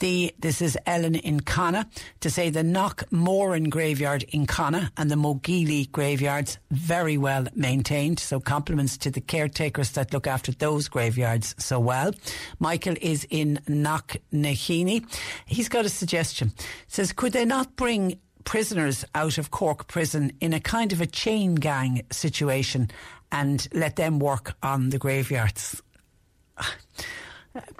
The 0.01 0.35
this 0.39 0.61
is 0.61 0.77
Ellen 0.87 1.15
in 1.15 1.41
Conna 1.41 1.89
to 2.21 2.31
say 2.31 2.51
the 2.51 2.63
Knockmourne 2.63 3.71
graveyard 3.71 4.25
in 4.25 4.47
Conna 4.47 4.91
and 4.97 5.11
the 5.11 5.15
Mogeely 5.17 5.88
graveyards 5.93 6.59
very 6.71 7.17
well 7.17 7.47
maintained. 7.55 8.19
So 8.19 8.41
compliments 8.41 8.97
to 8.99 9.11
the 9.11 9.21
caretakers 9.21 9.93
that 9.93 10.13
look 10.13 10.27
after 10.27 10.53
those 10.53 10.89
graveyards 10.89 11.55
so 11.59 11.81
well. 11.81 12.13
Michael 12.59 12.97
is 13.01 13.27
in 13.31 13.61
Knocknaheeny. 13.69 15.05
He's 15.47 15.69
got 15.69 15.85
a 15.85 15.89
suggestion. 15.89 16.53
says, 16.87 17.13
could 17.13 17.33
they 17.33 17.45
not 17.45 17.77
bring 17.77 18.19
prisoners 18.45 19.05
out 19.15 19.39
of 19.39 19.51
Cork 19.51 19.89
prison 19.89 20.33
in 20.41 20.53
a 20.53 20.61
kind 20.61 20.93
of 20.93 21.01
a 21.01 21.07
chain 21.07 21.55
gang 21.55 22.03
situation 22.11 22.91
and 23.31 23.69
let 23.75 23.97
them 23.97 24.19
work 24.19 24.55
on 24.63 24.91
the 24.91 24.99
graveyards? 24.99 25.83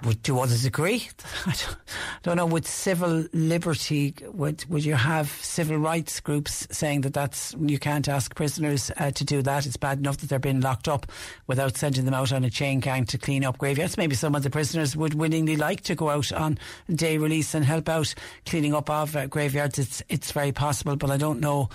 Would 0.05 0.23
do 0.23 0.39
others 0.39 0.65
agree? 0.65 1.09
I 1.47 1.53
don't, 1.53 1.77
don't, 2.23 2.37
know. 2.37 2.47
Would 2.47 2.67
civil 2.67 3.27
liberty 3.33 4.15
would 4.23 4.65
would 4.69 4.85
you 4.85 4.95
have 4.95 5.31
civil 5.31 5.77
rights 5.77 6.21
groups 6.21 6.67
saying 6.71 7.03
that 7.03 7.15
that's 7.15 7.55
you 7.61 7.79
can't 7.79 8.09
ask 8.09 8.35
prisoners 8.35 8.91
uh, 8.97 9.11
to 9.13 9.25
do 9.25 9.43
that? 9.43 9.67
It's 9.67 9.77
bad 9.77 9.99
enough 9.99 10.19
that 10.19 10.29
they're 10.29 10.39
being 10.39 10.61
locked 10.61 10.89
up 10.89 11.11
without 11.47 11.77
sending 11.77 12.05
them 12.05 12.15
out 12.15 12.33
on 12.33 12.45
a 12.45 12.51
chain 12.51 12.81
gang 12.81 13.05
to 13.07 13.19
clean 13.19 13.45
up 13.45 13.59
graveyards. 13.59 13.97
Maybe 13.97 14.15
some 14.15 14.35
of 14.35 14.43
the 14.43 14.51
prisoners 14.51 14.97
would 14.97 15.15
willingly 15.15 15.57
like 15.57 15.83
to 15.83 15.95
go 15.95 16.11
out 16.11 16.33
on 16.33 16.59
day 16.89 17.19
release 17.19 17.55
and 17.55 17.65
help 17.65 17.89
out 17.89 18.15
cleaning 18.47 18.75
up 18.75 18.89
of 18.91 19.17
uh, 19.17 19.27
graveyards. 19.27 19.79
It's 19.79 20.03
it's 20.09 20.33
very 20.33 20.53
possible, 20.53 20.97
but 20.97 21.11
I 21.11 21.17
don't 21.17 21.41
know 21.41 21.69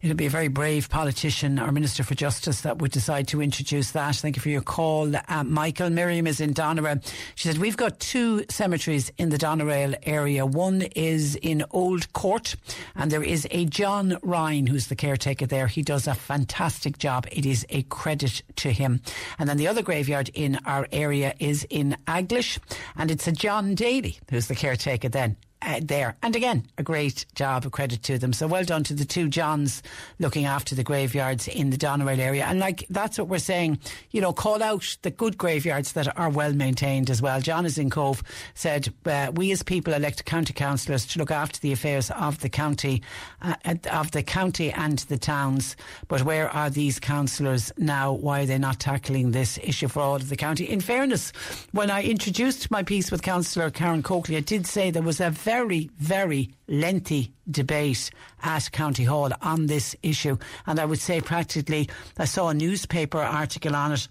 It'll 0.00 0.16
be 0.16 0.26
a 0.26 0.30
very 0.30 0.46
brave 0.46 0.88
politician 0.88 1.58
or 1.58 1.72
Minister 1.72 2.04
for 2.04 2.14
Justice 2.14 2.60
that 2.60 2.78
would 2.78 2.92
decide 2.92 3.26
to 3.28 3.42
introduce 3.42 3.90
that. 3.90 4.14
Thank 4.14 4.36
you 4.36 4.42
for 4.42 4.48
your 4.48 4.60
call, 4.60 5.12
uh, 5.16 5.42
Michael. 5.42 5.90
Miriam 5.90 6.28
is 6.28 6.40
in 6.40 6.54
Doneraile. 6.54 7.04
She 7.34 7.48
said, 7.48 7.58
We've 7.58 7.76
got 7.76 7.98
two 7.98 8.44
cemeteries 8.48 9.10
in 9.18 9.30
the 9.30 9.38
Doneraile 9.38 9.96
area. 10.04 10.46
One 10.46 10.82
is 10.94 11.34
in 11.36 11.64
Old 11.72 12.12
Court, 12.12 12.54
and 12.94 13.10
there 13.10 13.24
is 13.24 13.48
a 13.50 13.64
John 13.64 14.18
Ryan 14.22 14.68
who's 14.68 14.86
the 14.86 14.94
caretaker 14.94 15.46
there. 15.46 15.66
He 15.66 15.82
does 15.82 16.06
a 16.06 16.14
fantastic 16.14 16.98
job. 16.98 17.26
It 17.32 17.44
is 17.44 17.66
a 17.68 17.82
credit 17.82 18.42
to 18.56 18.70
him. 18.70 19.00
And 19.36 19.48
then 19.48 19.56
the 19.56 19.66
other 19.66 19.82
graveyard 19.82 20.30
in 20.32 20.60
our 20.64 20.86
area 20.92 21.34
is 21.40 21.66
in 21.70 21.96
Aglish, 22.06 22.60
and 22.96 23.10
it's 23.10 23.26
a 23.26 23.32
John 23.32 23.74
Daly 23.74 24.18
who's 24.30 24.46
the 24.46 24.54
caretaker 24.54 25.08
then 25.08 25.36
uh, 25.62 25.80
there. 25.82 26.16
And 26.22 26.36
again, 26.36 26.66
a 26.76 26.82
great 26.82 27.26
job, 27.34 27.66
a 27.66 27.70
credit 27.70 28.02
to 28.04 28.18
them. 28.18 28.32
So 28.32 28.46
well 28.46 28.64
done 28.64 28.84
to 28.84 28.94
the 28.94 29.04
two 29.04 29.28
Johns 29.28 29.82
looking 30.18 30.44
after 30.44 30.74
the 30.74 30.84
graveyards 30.84 31.48
in 31.48 31.70
the 31.70 31.76
Doneraile 31.76 32.18
area. 32.18 32.44
And 32.44 32.58
like, 32.58 32.86
that's 32.90 33.18
what 33.18 33.28
we're 33.28 33.38
saying, 33.38 33.78
you 34.10 34.20
know, 34.20 34.32
call 34.32 34.62
out 34.62 34.96
the 35.02 35.10
good 35.10 35.38
graveyards 35.38 35.92
that 35.92 36.16
are 36.18 36.30
well 36.30 36.52
maintained 36.52 37.10
as 37.10 37.22
well. 37.22 37.40
John 37.40 37.66
is 37.66 37.78
in 37.78 37.90
Cobh 37.90 38.22
said, 38.54 38.92
uh, 39.04 39.32
we 39.34 39.52
as 39.52 39.62
people 39.62 39.94
elect 39.94 40.24
county 40.24 40.52
councillors 40.52 41.06
to 41.06 41.18
look 41.18 41.30
after 41.30 41.60
the 41.60 41.72
affairs 41.72 42.10
of 42.12 42.40
the 42.40 42.48
county, 42.48 43.02
uh, 43.42 43.54
of 43.90 44.10
the 44.12 44.22
county 44.22 44.72
and 44.72 44.98
the 45.00 45.18
towns. 45.18 45.76
But 46.08 46.22
where 46.22 46.48
are 46.50 46.70
these 46.70 46.98
councillors 46.98 47.72
now? 47.76 48.12
Why 48.12 48.42
are 48.42 48.46
they 48.46 48.58
not 48.58 48.80
tackling 48.80 49.32
this 49.32 49.58
issue 49.62 49.88
for 49.88 50.00
all 50.00 50.16
of 50.16 50.28
the 50.28 50.36
county? 50.36 50.64
In 50.68 50.80
fairness, 50.80 51.32
when 51.72 51.90
I 51.90 52.02
introduced 52.02 52.70
my 52.70 52.82
piece 52.82 53.10
with 53.10 53.22
Councillor 53.22 53.70
Karen 53.70 54.02
Coakley, 54.02 54.36
I 54.36 54.40
did 54.40 54.66
say 54.66 54.90
there 54.90 55.02
was 55.02 55.20
a 55.20 55.30
very, 55.48 55.88
very 55.96 56.50
lengthy 56.68 57.32
debate 57.50 58.10
at 58.42 58.70
County 58.70 59.04
Hall 59.04 59.30
on 59.40 59.66
this 59.66 59.96
issue. 60.02 60.36
And 60.66 60.78
I 60.78 60.84
would 60.84 60.98
say 60.98 61.22
practically, 61.22 61.88
I 62.18 62.26
saw 62.26 62.50
a 62.50 62.54
newspaper 62.54 63.22
article 63.22 63.74
on 63.74 63.92
it 63.92 64.08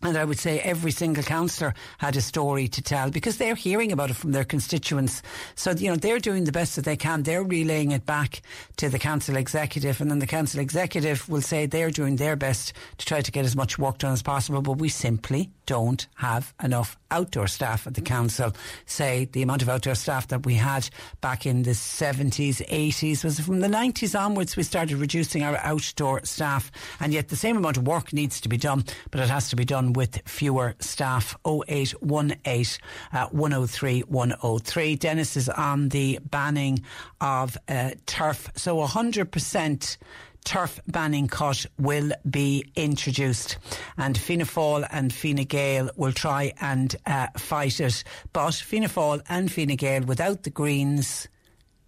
and 0.00 0.16
I 0.16 0.24
would 0.24 0.38
say 0.38 0.60
every 0.60 0.90
single 0.90 1.22
councillor 1.22 1.74
had 1.98 2.16
a 2.16 2.22
story 2.22 2.68
to 2.68 2.80
tell 2.80 3.10
because 3.10 3.36
they're 3.36 3.54
hearing 3.54 3.92
about 3.92 4.08
it 4.08 4.16
from 4.16 4.32
their 4.32 4.44
constituents. 4.44 5.20
So, 5.56 5.72
you 5.72 5.90
know, 5.90 5.96
they're 5.96 6.18
doing 6.18 6.44
the 6.44 6.52
best 6.52 6.76
that 6.76 6.86
they 6.86 6.96
can. 6.96 7.22
They're 7.22 7.44
relaying 7.44 7.90
it 7.90 8.06
back 8.06 8.40
to 8.78 8.88
the 8.88 8.98
council 8.98 9.36
executive 9.36 10.00
and 10.00 10.10
then 10.10 10.20
the 10.20 10.26
council 10.26 10.58
executive 10.58 11.28
will 11.28 11.42
say 11.42 11.66
they're 11.66 11.90
doing 11.90 12.16
their 12.16 12.34
best 12.34 12.72
to 12.96 13.04
try 13.04 13.20
to 13.20 13.30
get 13.30 13.44
as 13.44 13.54
much 13.54 13.78
work 13.78 13.98
done 13.98 14.14
as 14.14 14.22
possible. 14.22 14.62
But 14.62 14.78
we 14.78 14.88
simply 14.88 15.50
don't 15.66 16.06
have 16.16 16.54
enough 16.62 16.96
outdoor 17.10 17.46
staff 17.46 17.86
at 17.86 17.94
the 17.94 18.00
council. 18.00 18.52
Say 18.86 19.26
the 19.32 19.42
amount 19.42 19.62
of 19.62 19.68
outdoor 19.68 19.94
staff 19.94 20.28
that 20.28 20.44
we 20.46 20.54
had 20.54 20.88
back 21.20 21.46
in 21.46 21.62
the 21.62 21.70
70s, 21.70 22.66
80s 22.68 23.24
was 23.24 23.40
from 23.40 23.60
the 23.60 23.68
90s 23.68 24.18
onwards 24.18 24.56
we 24.56 24.62
started 24.62 24.96
reducing 24.96 25.42
our 25.42 25.56
outdoor 25.58 26.24
staff. 26.24 26.70
And 27.00 27.12
yet 27.12 27.28
the 27.28 27.36
same 27.36 27.56
amount 27.56 27.76
of 27.76 27.86
work 27.86 28.12
needs 28.12 28.40
to 28.40 28.48
be 28.48 28.56
done, 28.56 28.84
but 29.10 29.20
it 29.20 29.28
has 29.28 29.50
to 29.50 29.56
be 29.56 29.64
done 29.64 29.92
with 29.92 30.22
fewer 30.26 30.74
staff. 30.78 31.36
0818 31.46 32.78
uh, 33.12 33.26
103 33.28 34.00
103. 34.00 34.96
Dennis 34.96 35.36
is 35.36 35.48
on 35.48 35.88
the 35.90 36.18
banning 36.22 36.82
of 37.20 37.56
uh, 37.68 37.90
turf. 38.06 38.50
So 38.56 38.76
100% 38.76 39.96
turf 40.44 40.80
banning 40.86 41.28
cut 41.28 41.66
will 41.78 42.12
be 42.28 42.64
introduced. 42.76 43.58
And 43.96 44.16
Fianna 44.16 44.44
Fáil 44.44 44.86
and 44.90 45.12
Fine 45.12 45.44
Gael 45.44 45.90
will 45.96 46.12
try 46.12 46.52
and 46.60 46.94
uh, 47.06 47.28
fight 47.36 47.80
it. 47.80 48.04
But 48.32 48.54
Fianna 48.54 48.88
Fáil 48.88 49.22
and 49.28 49.50
Fine 49.50 49.76
Gael, 49.76 50.02
without 50.02 50.42
the 50.42 50.50
Greens, 50.50 51.28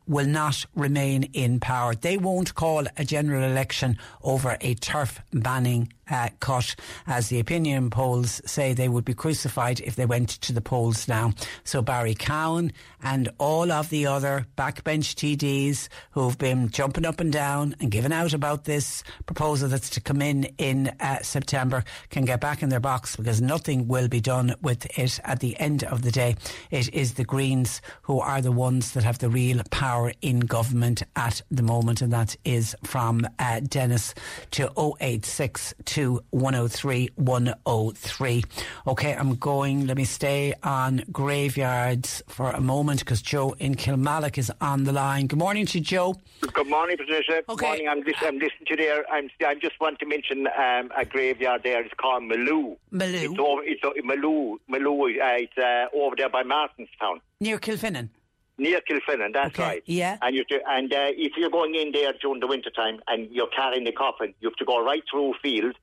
will 0.06 0.26
not 0.26 0.64
remain 0.74 1.24
in 1.32 1.60
power. 1.60 1.94
They 1.94 2.16
won't 2.16 2.54
call 2.54 2.86
a 2.96 3.04
general 3.04 3.42
election 3.42 3.98
over 4.22 4.56
a 4.60 4.74
turf 4.74 5.20
banning 5.32 5.92
uh, 6.10 6.28
cut, 6.40 6.74
as 7.06 7.28
the 7.28 7.40
opinion 7.40 7.90
polls 7.90 8.40
say 8.44 8.72
they 8.72 8.88
would 8.88 9.04
be 9.04 9.14
crucified 9.14 9.80
if 9.80 9.96
they 9.96 10.06
went 10.06 10.28
to 10.28 10.52
the 10.52 10.60
polls 10.60 11.08
now. 11.08 11.32
So 11.64 11.82
Barry 11.82 12.14
Cowen 12.14 12.72
and 13.02 13.30
all 13.38 13.72
of 13.72 13.90
the 13.90 14.06
other 14.06 14.46
backbench 14.56 15.14
TDs 15.14 15.88
who've 16.10 16.36
been 16.36 16.68
jumping 16.68 17.06
up 17.06 17.20
and 17.20 17.32
down 17.32 17.74
and 17.80 17.90
giving 17.90 18.12
out 18.12 18.34
about 18.34 18.64
this 18.64 19.02
proposal 19.26 19.68
that's 19.68 19.90
to 19.90 20.00
come 20.00 20.20
in 20.20 20.44
in 20.58 20.88
uh, 21.00 21.20
September 21.22 21.84
can 22.10 22.24
get 22.24 22.40
back 22.40 22.62
in 22.62 22.68
their 22.68 22.80
box 22.80 23.16
because 23.16 23.40
nothing 23.40 23.88
will 23.88 24.08
be 24.08 24.20
done 24.20 24.54
with 24.60 24.86
it 24.98 25.20
at 25.24 25.40
the 25.40 25.58
end 25.58 25.84
of 25.84 26.02
the 26.02 26.10
day. 26.10 26.36
It 26.70 26.92
is 26.92 27.14
the 27.14 27.24
Greens 27.24 27.80
who 28.02 28.20
are 28.20 28.40
the 28.40 28.52
ones 28.52 28.92
that 28.92 29.04
have 29.04 29.18
the 29.18 29.30
real 29.30 29.62
power 29.70 29.93
in 30.22 30.40
government 30.40 31.02
at 31.16 31.42
the 31.50 31.62
moment, 31.62 32.02
and 32.02 32.12
that 32.12 32.36
is 32.44 32.74
from 32.84 33.26
uh, 33.38 33.60
Dennis 33.60 34.14
to 34.52 34.70
086 35.00 35.74
to 35.84 36.22
103 36.30 37.10
103. 37.16 38.44
Okay, 38.86 39.14
I'm 39.14 39.34
going, 39.36 39.86
let 39.86 39.96
me 39.96 40.04
stay 40.04 40.54
on 40.62 41.02
graveyards 41.12 42.22
for 42.28 42.50
a 42.50 42.60
moment 42.60 43.00
because 43.00 43.22
Joe 43.22 43.54
in 43.58 43.74
Kilmallock 43.74 44.38
is 44.38 44.52
on 44.60 44.84
the 44.84 44.92
line. 44.92 45.26
Good 45.26 45.38
morning 45.38 45.66
to 45.66 45.80
Joe. 45.80 46.16
Good 46.40 46.68
morning, 46.68 46.96
Patricia. 46.96 47.42
Good 47.46 47.60
morning. 47.60 47.88
I'm, 47.88 48.04
just, 48.04 48.22
I'm 48.22 48.38
listening 48.38 48.66
to 48.66 48.76
there. 48.76 49.04
I'm, 49.10 49.30
I 49.46 49.54
just 49.54 49.80
want 49.80 49.98
to 50.00 50.06
mention 50.06 50.46
um, 50.46 50.90
a 50.96 51.04
graveyard 51.04 51.62
there. 51.62 51.82
It's 51.82 51.94
called 51.94 52.24
Maloo. 52.24 52.76
Maloo? 52.92 53.30
It's 53.30 53.38
over, 53.38 53.62
it's, 53.64 54.06
Maloo, 54.06 54.56
Maloo, 54.70 55.08
uh, 55.20 55.36
it's 55.42 55.58
uh, 55.58 55.86
over 55.96 56.16
there 56.16 56.28
by 56.28 56.42
Martinstown. 56.42 57.20
Near 57.40 57.58
Kilfinane? 57.58 58.08
Near 58.56 58.80
Kilfinane, 58.88 59.32
that's 59.32 59.54
Okay, 59.58 59.62
right. 59.62 59.82
yeah. 59.86 60.16
And 60.22 60.34
you 60.36 60.44
do, 60.48 60.60
and 60.68 60.92
uh, 60.92 61.06
if 61.10 61.32
you're 61.36 61.50
going 61.50 61.74
in 61.74 61.90
there 61.92 62.12
during 62.22 62.38
the 62.40 62.46
winter 62.46 62.70
time 62.70 63.00
and 63.08 63.28
you're 63.32 63.48
carrying 63.48 63.84
the 63.84 63.92
coffin, 63.92 64.32
you 64.40 64.48
have 64.48 64.56
to 64.56 64.64
go 64.64 64.84
right 64.84 65.02
through 65.10 65.32
a 65.34 65.38
field 65.42 65.74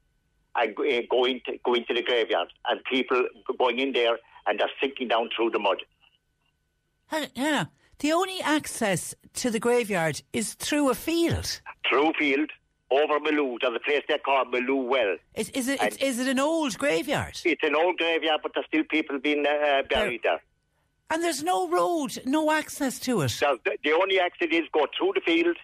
and 0.56 0.76
go, 0.76 0.84
uh, 0.84 1.02
go 1.10 1.26
into 1.26 1.58
go 1.66 1.74
into 1.74 1.94
the 1.94 2.02
graveyard. 2.02 2.48
And 2.70 2.80
people 2.86 3.26
going 3.58 3.80
in 3.80 3.92
there 3.92 4.18
and 4.48 4.60
they're 4.60 4.70
sinking 4.82 5.10
down 5.10 5.30
through 5.36 5.50
the 5.52 5.60
mud. 5.60 5.78
Hang. 7.08 7.68
The 8.00 8.14
only 8.14 8.42
access 8.42 9.14
to 9.36 9.52
the 9.52 9.60
graveyard 9.60 10.22
is 10.34 10.54
through 10.56 10.90
a 10.90 10.96
field. 10.96 11.62
Through 11.90 12.14
field 12.18 12.50
over 12.90 13.20
Maloo. 13.20 13.58
There's 13.62 13.76
a 13.76 13.80
place 13.80 14.02
they 14.08 14.18
call 14.18 14.46
Maloo 14.46 14.88
Well. 14.88 15.18
Is, 15.36 15.50
is 15.50 15.68
it? 15.68 15.82
Is, 15.84 15.98
is 15.98 16.20
it 16.20 16.28
an 16.28 16.40
old 16.40 16.78
graveyard? 16.78 17.40
It's 17.46 17.62
an 17.64 17.76
old 17.76 17.98
graveyard, 17.98 18.40
but 18.44 18.54
there's 18.56 18.66
still 18.68 18.84
people 18.90 19.20
being 19.20 19.46
uh, 19.46 19.84
buried 19.90 20.22
there. 20.24 20.42
And 21.12 21.22
there's 21.24 21.44
no 21.44 21.68
road, 21.70 22.20
no 22.26 22.52
access 22.52 22.98
to 23.00 23.22
it. 23.22 23.30
So 23.30 23.58
the, 23.66 23.78
the 23.84 23.92
only 23.92 24.20
access 24.20 24.48
is 24.52 24.64
go 24.74 24.88
through 24.98 25.12
the 25.16 25.22
field, 25.22 25.58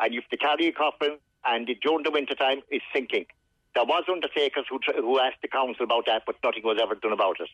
and 0.00 0.14
you 0.14 0.20
have 0.22 0.30
to 0.30 0.36
carry 0.36 0.66
a 0.68 0.72
coffin, 0.72 1.18
and 1.44 1.68
it- 1.68 1.80
during 1.82 2.02
the 2.04 2.10
winter 2.10 2.34
time, 2.34 2.62
it's 2.70 2.84
sinking. 2.92 3.26
There 3.74 3.84
was 3.84 4.04
undertakers 4.10 4.66
who 4.70 4.78
who 4.96 5.18
asked 5.20 5.42
the 5.42 5.48
council 5.48 5.84
about 5.84 6.06
that, 6.06 6.22
but 6.26 6.36
nothing 6.42 6.62
was 6.64 6.78
ever 6.80 6.94
done 6.94 7.12
about 7.12 7.36
it. 7.40 7.50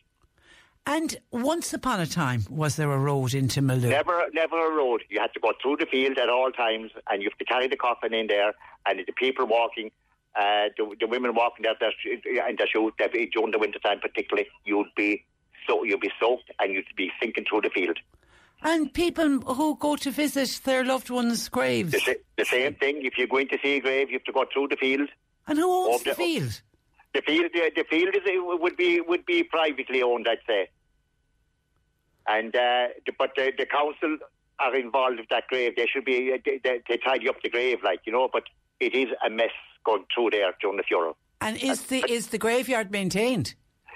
And 0.85 1.17
once 1.31 1.73
upon 1.73 1.99
a 1.99 2.07
time, 2.07 2.41
was 2.49 2.75
there 2.75 2.91
a 2.91 2.97
road 2.97 3.33
into 3.33 3.61
Maloo? 3.61 3.89
Never, 3.89 4.25
never 4.33 4.57
a 4.71 4.75
road. 4.75 5.03
You 5.09 5.19
had 5.19 5.33
to 5.33 5.39
go 5.39 5.51
through 5.61 5.77
the 5.77 5.85
field 5.85 6.17
at 6.17 6.29
all 6.29 6.51
times, 6.51 6.91
and 7.09 7.21
you 7.21 7.29
have 7.29 7.37
to 7.37 7.45
carry 7.45 7.67
the 7.67 7.75
coffin 7.75 8.13
in 8.13 8.27
there, 8.27 8.53
and 8.87 8.99
the 8.99 9.11
people 9.13 9.45
walking, 9.45 9.91
uh, 10.35 10.69
the, 10.77 10.95
the 10.99 11.07
women 11.07 11.35
walking 11.35 11.63
there, 11.63 11.75
there 11.79 12.49
in 12.49 12.55
their 12.55 12.67
shoes, 12.67 12.93
during 13.33 13.51
the 13.51 13.59
winter 13.59 13.79
time 13.79 13.99
particularly, 13.99 14.47
you'd 14.65 14.87
be 14.95 15.23
so 15.67 15.83
you'd 15.83 15.99
be 15.99 16.11
soaked, 16.19 16.51
and 16.59 16.73
you'd 16.73 16.85
be 16.95 17.11
sinking 17.21 17.45
through 17.49 17.61
the 17.61 17.69
field. 17.69 17.97
And 18.63 18.93
people 18.93 19.39
who 19.39 19.75
go 19.75 19.95
to 19.95 20.11
visit 20.11 20.61
their 20.63 20.85
loved 20.85 21.09
ones' 21.09 21.49
graves. 21.49 21.91
The, 21.91 22.19
the 22.37 22.45
same 22.45 22.75
thing. 22.75 23.03
If 23.03 23.17
you're 23.17 23.27
going 23.27 23.47
to 23.47 23.57
see 23.63 23.77
a 23.77 23.81
grave, 23.81 24.09
you 24.09 24.19
have 24.19 24.23
to 24.25 24.31
go 24.31 24.45
through 24.53 24.67
the 24.67 24.75
field. 24.75 25.09
And 25.47 25.57
who 25.57 25.91
owns 25.91 26.03
the 26.03 26.11
the- 26.11 26.15
field? 26.15 26.61
The 27.13 27.21
field, 27.23 27.51
the, 27.53 27.71
the 27.75 27.83
field 27.89 28.15
is, 28.15 28.21
uh, 28.25 28.55
would 28.57 28.77
be 28.77 29.01
would 29.01 29.25
be 29.25 29.43
privately 29.43 30.01
owned, 30.01 30.27
I'd 30.29 30.37
say. 30.47 30.69
And 32.25 32.55
uh, 32.55 32.87
the, 33.05 33.11
but 33.17 33.31
the, 33.35 33.51
the 33.57 33.65
council 33.65 34.17
are 34.59 34.75
involved 34.75 35.17
with 35.17 35.27
that 35.29 35.47
grave. 35.47 35.75
They 35.75 35.87
should 35.87 36.05
be 36.05 36.31
uh, 36.31 36.37
they, 36.45 36.61
they, 36.63 36.81
they 36.87 36.97
tidy 36.97 37.27
up 37.27 37.41
the 37.43 37.49
grave, 37.49 37.79
like 37.83 38.01
you 38.05 38.13
know. 38.13 38.29
But 38.31 38.43
it 38.79 38.95
is 38.95 39.09
a 39.25 39.29
mess 39.29 39.49
going 39.83 40.05
through 40.13 40.29
there 40.31 40.53
during 40.61 40.77
the 40.77 40.83
funeral. 40.83 41.17
And 41.41 41.61
is 41.61 41.81
the 41.87 42.05
is 42.09 42.27
the 42.27 42.37
graveyard 42.37 42.91
maintained? 42.91 43.55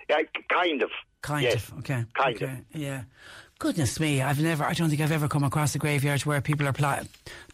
Yeah, 0.09 0.24
kind 0.49 0.82
of. 0.82 0.89
Kind 1.26 1.41
yes. 1.41 1.55
of. 1.55 1.80
Okay. 1.80 2.05
Kind 2.13 2.36
okay. 2.36 2.61
Yeah. 2.76 3.01
Goodness 3.57 3.99
me, 3.99 4.21
I've 4.21 4.39
never. 4.39 4.63
I 4.63 4.73
don't 4.73 4.89
think 4.89 5.01
I've 5.01 5.11
ever 5.11 5.28
come 5.28 5.43
across 5.43 5.73
a 5.73 5.80
graveyard 5.80 6.21
where 6.21 6.39
people 6.39 6.67
are 6.67 6.73
plow, 6.73 6.99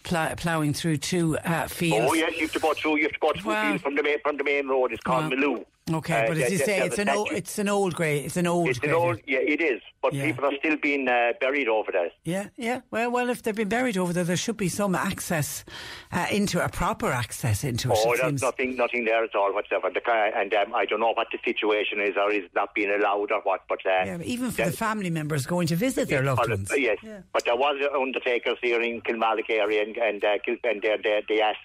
plow, 0.03 0.33
ploughing 0.35 0.73
through 0.73 0.97
two 0.97 1.37
uh, 1.39 1.67
fields. 1.67 2.07
Oh 2.09 2.13
yes, 2.13 2.33
you 2.35 2.41
have 2.41 2.51
to 2.53 2.59
go 2.59 2.73
through. 2.73 2.97
You 2.97 3.03
have 3.03 3.13
to 3.13 3.19
go 3.19 3.31
through 3.33 3.51
Wow. 3.51 3.69
field 3.71 3.81
from 3.81 3.95
the 3.95 4.03
main 4.03 4.19
from 4.21 4.37
the 4.37 4.43
main 4.43 4.67
road. 4.67 4.91
It's 4.91 5.01
called. 5.03 5.31
Maloo. 5.31 5.65
Okay, 5.91 6.25
Uh, 6.25 6.27
but 6.27 6.37
as 6.37 6.51
you 6.51 6.59
say, 6.59 6.79
it's 6.85 6.99
an. 6.99 7.09
It's 7.09 7.57
an 7.57 7.67
old 7.67 7.95
grave. 7.95 8.25
It's 8.25 8.37
an 8.37 8.45
old. 8.47 8.69
It's 8.69 8.79
an 8.83 8.91
old. 8.93 9.19
Yeah, 9.27 9.39
it 9.39 9.59
is. 9.61 9.81
But 10.01 10.13
Yeah. 10.13 10.25
people 10.27 10.45
are 10.45 10.55
still 10.57 10.77
being 10.77 11.07
uh, 11.07 11.33
buried 11.41 11.67
over 11.67 11.91
there. 11.91 12.09
Yeah, 12.23 12.47
yeah. 12.55 12.81
Well, 12.91 13.11
well, 13.11 13.29
if 13.29 13.41
they've 13.43 13.55
been 13.55 13.67
buried 13.69 13.97
over 13.97 14.13
there, 14.13 14.23
there 14.23 14.37
should 14.37 14.57
be 14.57 14.69
some 14.69 14.95
access 14.95 15.65
uh, 16.11 16.27
into 16.31 16.63
a 16.63 16.69
proper 16.69 17.07
access 17.11 17.63
into 17.63 17.91
it. 17.91 17.97
Oh, 17.99 18.13
it 18.13 18.17
there's 18.17 18.29
seems. 18.29 18.41
nothing, 18.41 18.75
nothing 18.77 19.05
there 19.05 19.23
at 19.23 19.35
all 19.35 19.53
whatsoever. 19.53 19.87
And 19.89 20.53
um, 20.53 20.73
I 20.75 20.85
don't 20.85 20.99
know 20.99 21.13
what 21.13 21.27
the 21.31 21.39
situation 21.43 21.99
is, 21.99 22.15
or 22.15 22.31
is 22.31 22.45
not 22.55 22.73
being 22.73 22.89
allowed, 22.91 23.31
or 23.31 23.41
what. 23.41 23.61
But 23.67 23.79
uh, 23.85 23.89
Yeah, 24.05 24.17
but 24.17 24.25
even 24.27 24.51
for 24.51 24.65
the 24.65 24.71
family 24.71 25.09
members 25.09 25.45
going 25.45 25.67
to 25.67 25.75
visit 25.75 26.09
their 26.09 26.23
loved 26.23 26.47
ones. 26.49 26.71
Yes, 26.75 26.97
but 27.33 27.43
there 27.45 27.55
was 27.55 27.75
undertakers 27.93 28.57
here 28.61 28.81
in 28.81 29.01
Kilmallock 29.01 29.49
area, 29.49 29.83
and 29.97 30.23
and, 30.23 30.23
uh, 30.23 30.37
and 30.63 30.81
they, 30.81 31.21
they, 31.27 31.41
asked 31.41 31.59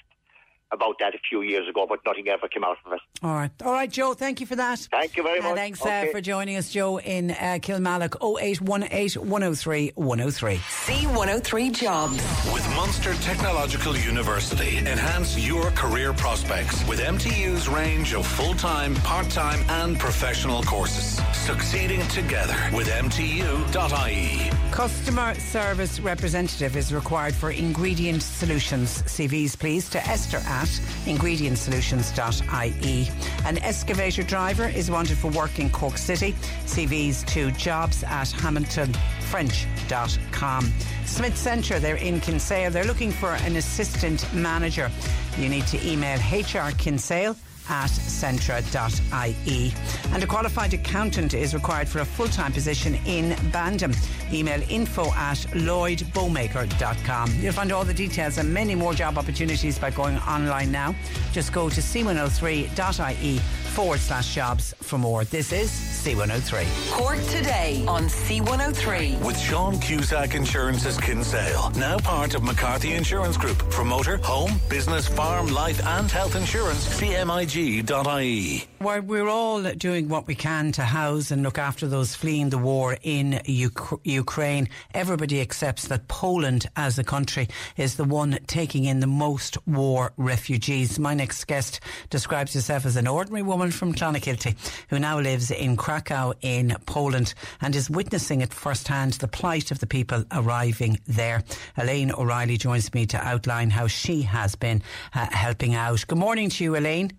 about 0.72 0.96
that 1.00 1.14
a 1.14 1.18
few 1.28 1.42
years 1.42 1.68
ago, 1.68 1.86
but 1.88 2.00
nothing 2.04 2.28
ever 2.28 2.48
came 2.48 2.64
out 2.64 2.76
of 2.84 2.92
it. 2.92 3.00
All 3.22 3.34
right. 3.34 3.50
All 3.64 3.72
right, 3.72 3.90
Joe, 3.90 4.14
thank 4.14 4.40
you 4.40 4.46
for 4.46 4.56
that. 4.56 4.78
Thank 4.90 5.16
you 5.16 5.22
very 5.22 5.40
much. 5.40 5.52
Uh, 5.52 5.54
thanks 5.54 5.80
Okay. 5.82 6.08
uh, 6.08 6.12
for 6.12 6.20
joining 6.20 6.56
us, 6.56 6.70
Joe, 6.70 6.98
in 7.00 7.30
uh, 7.30 7.58
Kilmallock 7.62 8.16
0818 8.22 9.26
103 9.28 9.92
103. 9.94 10.56
C103 10.56 11.72
Jobs. 11.72 12.14
With 12.52 12.66
Munster 12.76 13.14
Technological 13.14 13.96
University, 13.96 14.78
enhance 14.78 15.38
your 15.38 15.70
career 15.72 16.12
prospects 16.12 16.86
with 16.88 17.00
MTU's 17.00 17.68
range 17.68 18.14
of 18.14 18.26
full-time, 18.26 18.94
part-time 18.96 19.60
and 19.68 19.98
professional 19.98 20.62
courses. 20.64 21.20
Succeeding 21.32 22.06
together 22.08 22.56
with 22.74 22.88
MTU.ie. 22.88 24.50
Customer 24.72 25.34
service 25.34 26.00
representative 26.00 26.76
is 26.76 26.92
required 26.92 27.34
for 27.34 27.50
Ingredient 27.50 28.22
Solutions. 28.22 29.02
CVs, 29.04 29.58
please, 29.58 29.88
to 29.90 29.98
Esther 30.06 30.38
at 30.56 30.68
ingredientsolutions.ie. 31.04 33.10
An 33.44 33.58
excavator 33.58 34.22
driver 34.22 34.68
is 34.68 34.90
wanted 34.90 35.18
for 35.18 35.30
work 35.32 35.58
in 35.58 35.68
Cork 35.70 35.98
City. 35.98 36.32
CVs 36.64 37.26
to 37.26 37.50
jobs 37.52 38.02
at 38.04 38.28
hamiltonfrench.com. 38.28 40.72
Smith 41.04 41.34
Centra, 41.34 41.78
they're 41.78 41.96
in 41.96 42.20
Kinsale. 42.20 42.70
They're 42.70 42.84
looking 42.84 43.12
for 43.12 43.32
an 43.32 43.56
assistant 43.56 44.32
manager. 44.34 44.90
You 45.38 45.48
need 45.48 45.66
to 45.68 45.82
email 45.86 46.18
hrkinsale 46.18 47.36
at 47.68 47.90
centra.ie. 47.90 49.72
And 50.12 50.22
a 50.22 50.26
qualified 50.26 50.74
accountant 50.74 51.34
is 51.34 51.54
required 51.54 51.88
for 51.88 52.00
a 52.00 52.04
full 52.04 52.28
time 52.28 52.52
position 52.52 52.94
in 53.06 53.36
Bandon. 53.50 53.94
Email 54.32 54.62
info 54.68 55.06
at 55.12 55.38
lloydbowmaker.com. 55.52 57.32
You'll 57.40 57.52
find 57.52 57.72
all 57.72 57.84
the 57.84 57.94
details 57.94 58.38
and 58.38 58.52
many 58.52 58.74
more 58.74 58.94
job 58.94 59.18
opportunities 59.18 59.78
by 59.78 59.90
going 59.90 60.18
online 60.18 60.70
now. 60.72 60.94
Just 61.32 61.52
go 61.52 61.68
to 61.68 61.80
c103.ie 61.80 63.38
forward 63.38 64.00
slash 64.00 64.34
jobs 64.34 64.74
for 64.80 64.98
more. 64.98 65.24
This 65.24 65.52
is 65.52 65.95
C103. 66.06 66.92
Cork 66.92 67.20
today 67.26 67.84
on 67.88 68.04
C103. 68.04 69.20
With 69.24 69.36
Sean 69.36 69.76
Cusack 69.80 70.36
Insurance's 70.36 70.98
Kinsale, 70.98 71.70
now 71.70 71.98
part 71.98 72.36
of 72.36 72.44
McCarthy 72.44 72.92
Insurance 72.92 73.36
Group. 73.36 73.60
For 73.72 73.84
motor, 73.84 74.18
home, 74.18 74.60
business, 74.68 75.08
farm, 75.08 75.48
life 75.48 75.84
and 75.84 76.08
health 76.08 76.36
insurance, 76.36 76.86
cmig.ie. 77.00 78.68
We're, 78.80 79.00
we're 79.00 79.28
all 79.28 79.62
doing 79.72 80.08
what 80.08 80.28
we 80.28 80.36
can 80.36 80.70
to 80.72 80.82
house 80.82 81.32
and 81.32 81.42
look 81.42 81.58
after 81.58 81.88
those 81.88 82.14
fleeing 82.14 82.50
the 82.50 82.58
war 82.58 82.96
in 83.02 83.40
Uk- 83.48 84.00
Ukraine. 84.04 84.68
Everybody 84.94 85.40
accepts 85.40 85.88
that 85.88 86.06
Poland 86.06 86.68
as 86.76 87.00
a 87.00 87.04
country 87.04 87.48
is 87.76 87.96
the 87.96 88.04
one 88.04 88.38
taking 88.46 88.84
in 88.84 89.00
the 89.00 89.08
most 89.08 89.58
war 89.66 90.12
refugees. 90.16 91.00
My 91.00 91.14
next 91.14 91.46
guest 91.46 91.80
describes 92.10 92.54
herself 92.54 92.86
as 92.86 92.94
an 92.94 93.08
ordinary 93.08 93.42
woman 93.42 93.72
from 93.72 93.92
Clonakilty 93.92 94.54
who 94.88 95.00
now 95.00 95.18
lives 95.18 95.50
in 95.50 95.76
Krakow 95.96 96.34
in 96.42 96.76
Poland 96.84 97.32
and 97.62 97.74
is 97.74 97.88
witnessing 97.88 98.42
at 98.42 98.52
first 98.52 98.88
hand 98.88 99.14
the 99.14 99.28
plight 99.28 99.70
of 99.70 99.78
the 99.78 99.86
people 99.86 100.24
arriving 100.30 101.00
there. 101.06 101.42
Elaine 101.78 102.12
O'Reilly 102.12 102.58
joins 102.58 102.92
me 102.92 103.06
to 103.06 103.16
outline 103.16 103.70
how 103.70 103.86
she 103.86 104.20
has 104.20 104.54
been 104.54 104.82
uh, 105.14 105.26
helping 105.30 105.74
out. 105.74 106.06
Good 106.06 106.18
morning 106.18 106.50
to 106.50 106.64
you, 106.64 106.76
Elaine. 106.76 107.12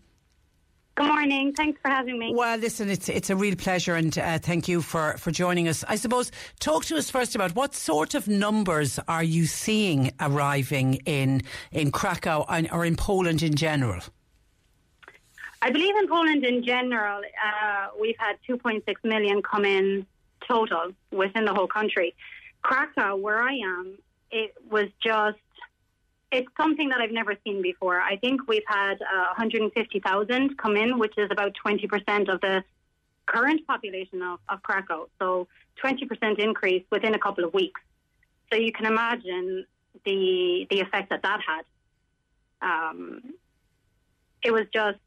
Good 0.95 1.07
morning. 1.07 1.53
Thanks 1.53 1.81
for 1.81 1.89
having 1.89 2.19
me. 2.19 2.33
Well, 2.35 2.59
listen, 2.59 2.89
it's 2.89 3.09
it's 3.09 3.31
a 3.31 3.35
real 3.35 3.55
pleasure, 3.55 3.95
and 3.95 4.15
uh, 4.17 4.37
thank 4.37 4.67
you 4.67 4.81
for, 4.81 5.17
for 5.17 5.31
joining 5.31 5.67
us. 5.67 5.83
I 5.87 5.95
suppose 5.95 6.31
talk 6.59 6.85
to 6.85 6.97
us 6.97 7.09
first 7.09 7.33
about 7.33 7.55
what 7.55 7.73
sort 7.73 8.13
of 8.13 8.27
numbers 8.27 8.99
are 9.07 9.23
you 9.23 9.45
seeing 9.47 10.11
arriving 10.19 10.95
in 11.05 11.41
in 11.71 11.89
Krakow 11.91 12.45
and, 12.47 12.69
or 12.71 12.85
in 12.85 12.95
Poland 12.95 13.41
in 13.41 13.55
general? 13.55 14.01
I 15.61 15.71
believe 15.71 15.95
in 15.97 16.07
Poland 16.07 16.45
in 16.45 16.63
general, 16.63 17.21
uh, 17.21 17.87
we've 17.99 18.17
had 18.17 18.37
2.6 18.47 18.83
million 19.03 19.41
come 19.41 19.65
in 19.65 20.05
total 20.47 20.91
within 21.11 21.45
the 21.45 21.53
whole 21.53 21.67
country. 21.67 22.15
Krakow, 22.61 23.15
where 23.15 23.41
I 23.41 23.53
am, 23.53 23.97
it 24.31 24.53
was 24.69 24.87
just, 25.03 25.39
it's 26.31 26.47
something 26.57 26.89
that 26.89 27.01
I've 27.01 27.11
never 27.11 27.35
seen 27.43 27.61
before. 27.61 27.99
I 27.99 28.17
think 28.17 28.47
we've 28.47 28.67
had 28.67 29.01
uh, 29.01 29.33
150,000 29.37 30.57
come 30.57 30.77
in, 30.77 30.99
which 30.99 31.17
is 31.17 31.29
about 31.31 31.55
20% 31.65 32.29
of 32.29 32.41
the 32.41 32.63
current 33.25 33.65
population 33.65 34.21
of, 34.21 34.39
of 34.49 34.61
Krakow. 34.61 35.07
So 35.19 35.47
20% 35.83 36.39
increase 36.39 36.83
within 36.91 37.15
a 37.15 37.19
couple 37.19 37.43
of 37.43 37.53
weeks. 37.53 37.81
So 38.51 38.57
you 38.57 38.71
can 38.71 38.85
imagine 38.85 39.65
the 40.05 40.67
the 40.69 40.79
effect 40.79 41.09
that 41.09 41.21
that 41.23 41.41
had. 41.45 41.65
Um, 42.61 43.33
it 44.41 44.51
was 44.51 44.65
just 44.73 44.99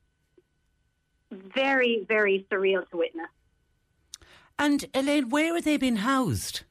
very, 1.30 2.04
very 2.08 2.46
surreal 2.50 2.88
to 2.90 2.96
witness. 2.96 3.28
And 4.58 4.84
Elaine, 4.94 5.30
where 5.30 5.54
are 5.54 5.60
they 5.60 5.76
being 5.76 5.96
housed? 5.96 6.62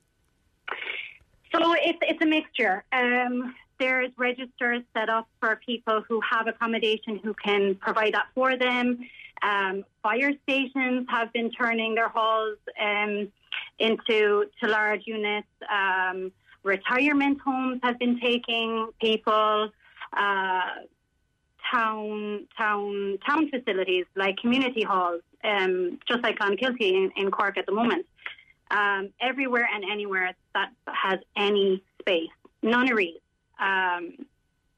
So 1.51 1.73
it's 1.73 1.97
it's 2.01 2.21
a 2.21 2.25
mixture. 2.25 2.83
Um, 2.91 3.55
there's 3.79 4.11
registers 4.17 4.83
set 4.93 5.09
up 5.09 5.27
for 5.39 5.59
people 5.65 6.03
who 6.07 6.21
have 6.29 6.47
accommodation 6.47 7.19
who 7.23 7.33
can 7.33 7.75
provide 7.75 8.13
that 8.13 8.27
for 8.35 8.57
them. 8.57 8.99
Um, 9.41 9.85
fire 10.03 10.31
stations 10.43 11.07
have 11.09 11.31
been 11.33 11.49
turning 11.49 11.95
their 11.95 12.09
halls 12.09 12.57
um, 12.79 13.31
into 13.79 14.45
to 14.59 14.67
large 14.67 15.07
units. 15.07 15.47
Um, 15.71 16.31
retirement 16.63 17.39
homes 17.41 17.79
have 17.83 17.97
been 17.97 18.19
taking 18.19 18.89
people. 19.01 19.71
Uh, 20.15 20.61
town 21.71 22.47
town 22.57 23.17
town 23.25 23.49
facilities 23.49 24.05
like 24.15 24.37
community 24.37 24.83
halls, 24.83 25.21
um, 25.43 25.99
just 26.07 26.21
like 26.23 26.37
Clonakilty 26.39 26.81
in, 26.81 27.11
in 27.15 27.31
Cork 27.31 27.57
at 27.57 27.65
the 27.65 27.71
moment. 27.71 28.05
Um, 28.71 29.09
everywhere 29.19 29.67
and 29.73 29.83
anywhere 29.83 30.31
that 30.53 30.69
has 30.85 31.19
any 31.35 31.83
space, 31.99 32.29
nunneries, 32.61 33.17
um, 33.59 34.13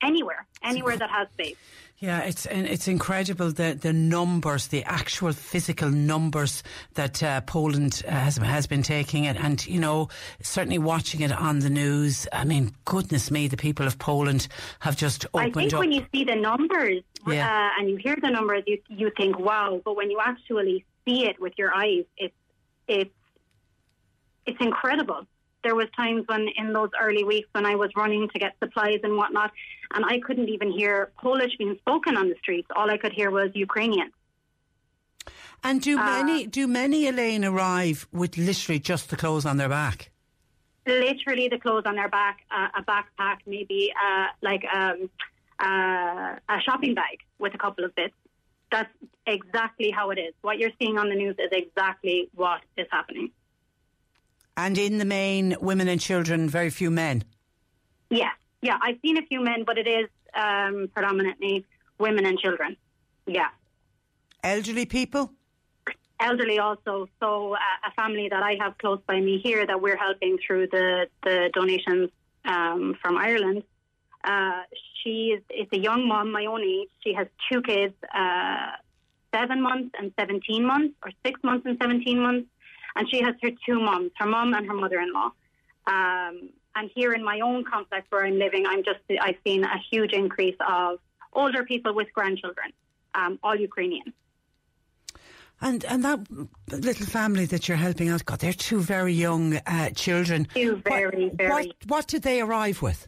anywhere, 0.02 0.46
anywhere 0.64 0.96
that 0.98 1.10
has 1.10 1.28
space. 1.34 1.58
Yeah, 2.02 2.22
it's 2.22 2.48
and 2.48 2.66
it's 2.66 2.88
incredible 2.88 3.52
the 3.52 3.78
the 3.80 3.94
numbers, 3.94 4.68
the 4.70 4.84
actual 4.86 5.34
physical 5.34 5.92
numbers 5.92 6.64
that 6.96 7.22
uh, 7.22 7.42
Poland 7.42 8.02
uh, 8.08 8.10
has 8.12 8.38
has 8.38 8.66
been 8.66 8.82
taking, 8.82 9.28
and, 9.28 9.38
and 9.38 9.64
you 9.68 9.80
know 9.80 10.10
certainly 10.42 10.80
watching 10.80 11.22
it 11.22 11.32
on 11.32 11.60
the 11.60 11.70
news. 11.70 12.28
I 12.34 12.44
mean, 12.44 12.72
goodness 12.86 13.30
me, 13.30 13.48
the 13.48 13.56
people 13.56 13.86
of 13.86 14.00
Poland 14.00 14.48
have 14.80 14.98
just 14.98 15.28
opened 15.36 15.52
I 15.56 15.60
think 15.60 15.74
up. 15.74 15.80
when 15.80 15.92
you 15.92 16.04
see 16.12 16.24
the 16.24 16.36
numbers 16.36 17.04
Yeah. 17.28 17.48
uh, 17.48 17.80
and 17.80 17.88
you 17.88 17.98
hear 17.98 18.16
the 18.20 18.32
numbers, 18.32 18.64
you 18.66 18.80
you 18.90 19.12
think 19.16 19.38
wow, 19.38 19.80
but 19.86 19.96
when 19.96 20.10
you 20.10 20.20
actually 20.26 20.84
see 21.06 21.28
it 21.28 21.40
with 21.40 21.54
your 21.60 21.72
eyes, 21.72 22.06
it's 22.18 22.34
it's 22.88 23.14
it's 24.48 24.60
incredible. 24.60 25.28
There 25.64 25.76
was 25.76 25.88
times 25.96 26.24
when 26.28 26.48
in 26.58 26.74
those 26.74 26.90
early 27.00 27.24
weeks 27.24 27.48
when 27.52 27.66
I 27.66 27.76
was 27.76 27.92
running 27.96 28.28
to 28.30 28.40
get 28.40 28.56
supplies 28.64 29.00
and 29.04 29.16
whatnot, 29.16 29.52
and 29.94 30.04
I 30.06 30.20
couldn't 30.20 30.50
even 30.50 30.72
hear 30.72 31.12
Polish 31.18 31.56
being 31.58 31.78
spoken 31.82 32.18
on 32.18 32.30
the 32.30 32.36
streets. 32.42 32.68
All 32.76 32.90
I 32.90 32.98
could 32.98 33.14
hear 33.14 33.30
was 33.30 33.52
Ukrainian. 33.54 34.12
and 35.64 35.82
do 35.82 36.00
uh, 36.00 36.04
many 36.04 36.48
do 36.48 36.68
many 36.68 37.08
Elaine 37.08 37.46
arrive 37.46 38.08
with 38.12 38.38
literally 38.38 38.80
just 38.80 39.10
the 39.10 39.18
clothes 39.18 39.46
on 39.46 39.58
their 39.58 39.70
back? 39.70 40.10
Literally, 40.88 41.48
the 41.48 41.60
clothes 41.60 41.84
on 41.86 41.96
their 41.96 42.10
back, 42.10 42.40
uh, 42.50 42.70
a 42.80 42.84
backpack, 42.84 43.38
maybe 43.46 43.94
uh, 44.04 44.28
like 44.42 44.64
um, 44.74 45.10
uh, 45.60 46.36
a 46.50 46.60
shopping 46.66 46.96
bag 46.96 47.20
with 47.38 47.54
a 47.54 47.58
couple 47.58 47.86
of 47.86 47.94
bits. 47.94 48.16
That's 48.72 48.90
exactly 49.28 49.92
how 49.92 50.10
it 50.10 50.18
is. 50.18 50.34
What 50.42 50.58
you're 50.58 50.72
seeing 50.80 50.98
on 50.98 51.10
the 51.10 51.16
news 51.16 51.36
is 51.38 51.50
exactly 51.52 52.30
what 52.34 52.62
is 52.78 52.88
happening. 52.90 53.30
And 54.58 54.78
in 54.78 54.98
the 54.98 55.06
main, 55.06 55.56
women 55.62 55.88
and 55.88 56.00
children, 56.00 56.50
very 56.50 56.70
few 56.70 56.92
men. 56.92 57.24
Yeah, 58.10 58.30
yeah. 58.62 58.78
I've 58.82 59.00
seen 59.02 59.18
a 59.18 59.26
few 59.26 59.42
men, 59.42 59.64
but 59.66 59.78
it 59.78 59.88
is 59.88 60.08
um, 60.36 60.90
predominantly 60.94 61.66
women 61.98 62.26
and 62.26 62.38
children. 62.38 62.76
Yeah, 63.26 63.50
Elderly 64.44 64.86
people? 64.86 65.32
elderly 66.20 66.60
also. 66.60 67.08
So 67.20 67.54
uh, 67.54 67.58
a 67.88 67.92
family 68.00 68.30
that 68.30 68.44
I 68.44 68.56
have 68.60 68.78
close 68.78 69.00
by 69.08 69.20
me 69.20 69.40
here 69.44 69.66
that 69.66 69.82
we're 69.82 69.98
helping 69.98 70.38
through 70.46 70.68
the 70.68 71.08
the 71.24 71.50
donations 71.54 72.10
um, 72.46 72.96
from 73.02 73.18
Ireland. 73.18 73.64
Uh, 74.24 74.62
she 75.02 75.34
is 75.36 75.42
it's 75.50 75.72
a 75.74 75.80
young 75.80 76.08
mom, 76.08 76.32
my 76.32 76.46
own 76.46 76.62
age. 76.62 76.90
She 77.04 77.14
has 77.14 77.28
two 77.52 77.62
kids, 77.62 77.96
uh, 78.14 78.72
seven 79.34 79.62
months 79.62 79.92
and 79.98 80.14
seventeen 80.20 80.66
months, 80.66 80.94
or 81.04 81.12
six 81.26 81.44
months 81.44 81.66
and 81.66 81.78
seventeen 81.82 82.20
months, 82.20 82.48
and 82.96 83.08
she 83.10 83.22
has 83.22 83.36
her 83.42 83.52
two 83.66 83.80
moms, 83.80 84.12
her 84.18 84.26
mom 84.26 84.54
and 84.54 84.66
her 84.68 84.74
mother-in-law. 84.74 85.32
Um, 85.88 86.50
and 86.76 86.90
here 86.96 87.14
in 87.14 87.24
my 87.24 87.40
own 87.42 87.64
complex 87.64 88.06
where 88.10 88.26
I'm 88.26 88.38
living, 88.38 88.66
I'm 88.66 88.84
just 88.84 89.00
I've 89.22 89.38
seen 89.46 89.64
a 89.64 89.78
huge 89.92 90.14
increase 90.14 90.56
of 90.68 91.00
older 91.34 91.64
people 91.64 91.94
with 91.94 92.08
grandchildren, 92.14 92.72
um, 93.14 93.40
all 93.44 93.56
Ukrainian. 93.56 94.14
And 95.64 95.86
and 95.86 96.04
that 96.04 96.20
little 96.72 97.06
family 97.06 97.46
that 97.46 97.68
you're 97.68 97.78
helping 97.78 98.10
out, 98.10 98.26
God, 98.26 98.40
they're 98.40 98.54
two 98.54 98.80
very 98.80 99.14
young 99.14 99.58
uh, 99.68 99.90
children. 99.92 100.48
Two 100.54 100.78
very, 100.78 101.28
what, 101.28 101.38
very- 101.38 101.52
What, 101.68 101.76
what 101.88 102.08
did 102.08 102.24
they 102.24 102.42
arrive 102.42 102.82
with? 102.82 103.08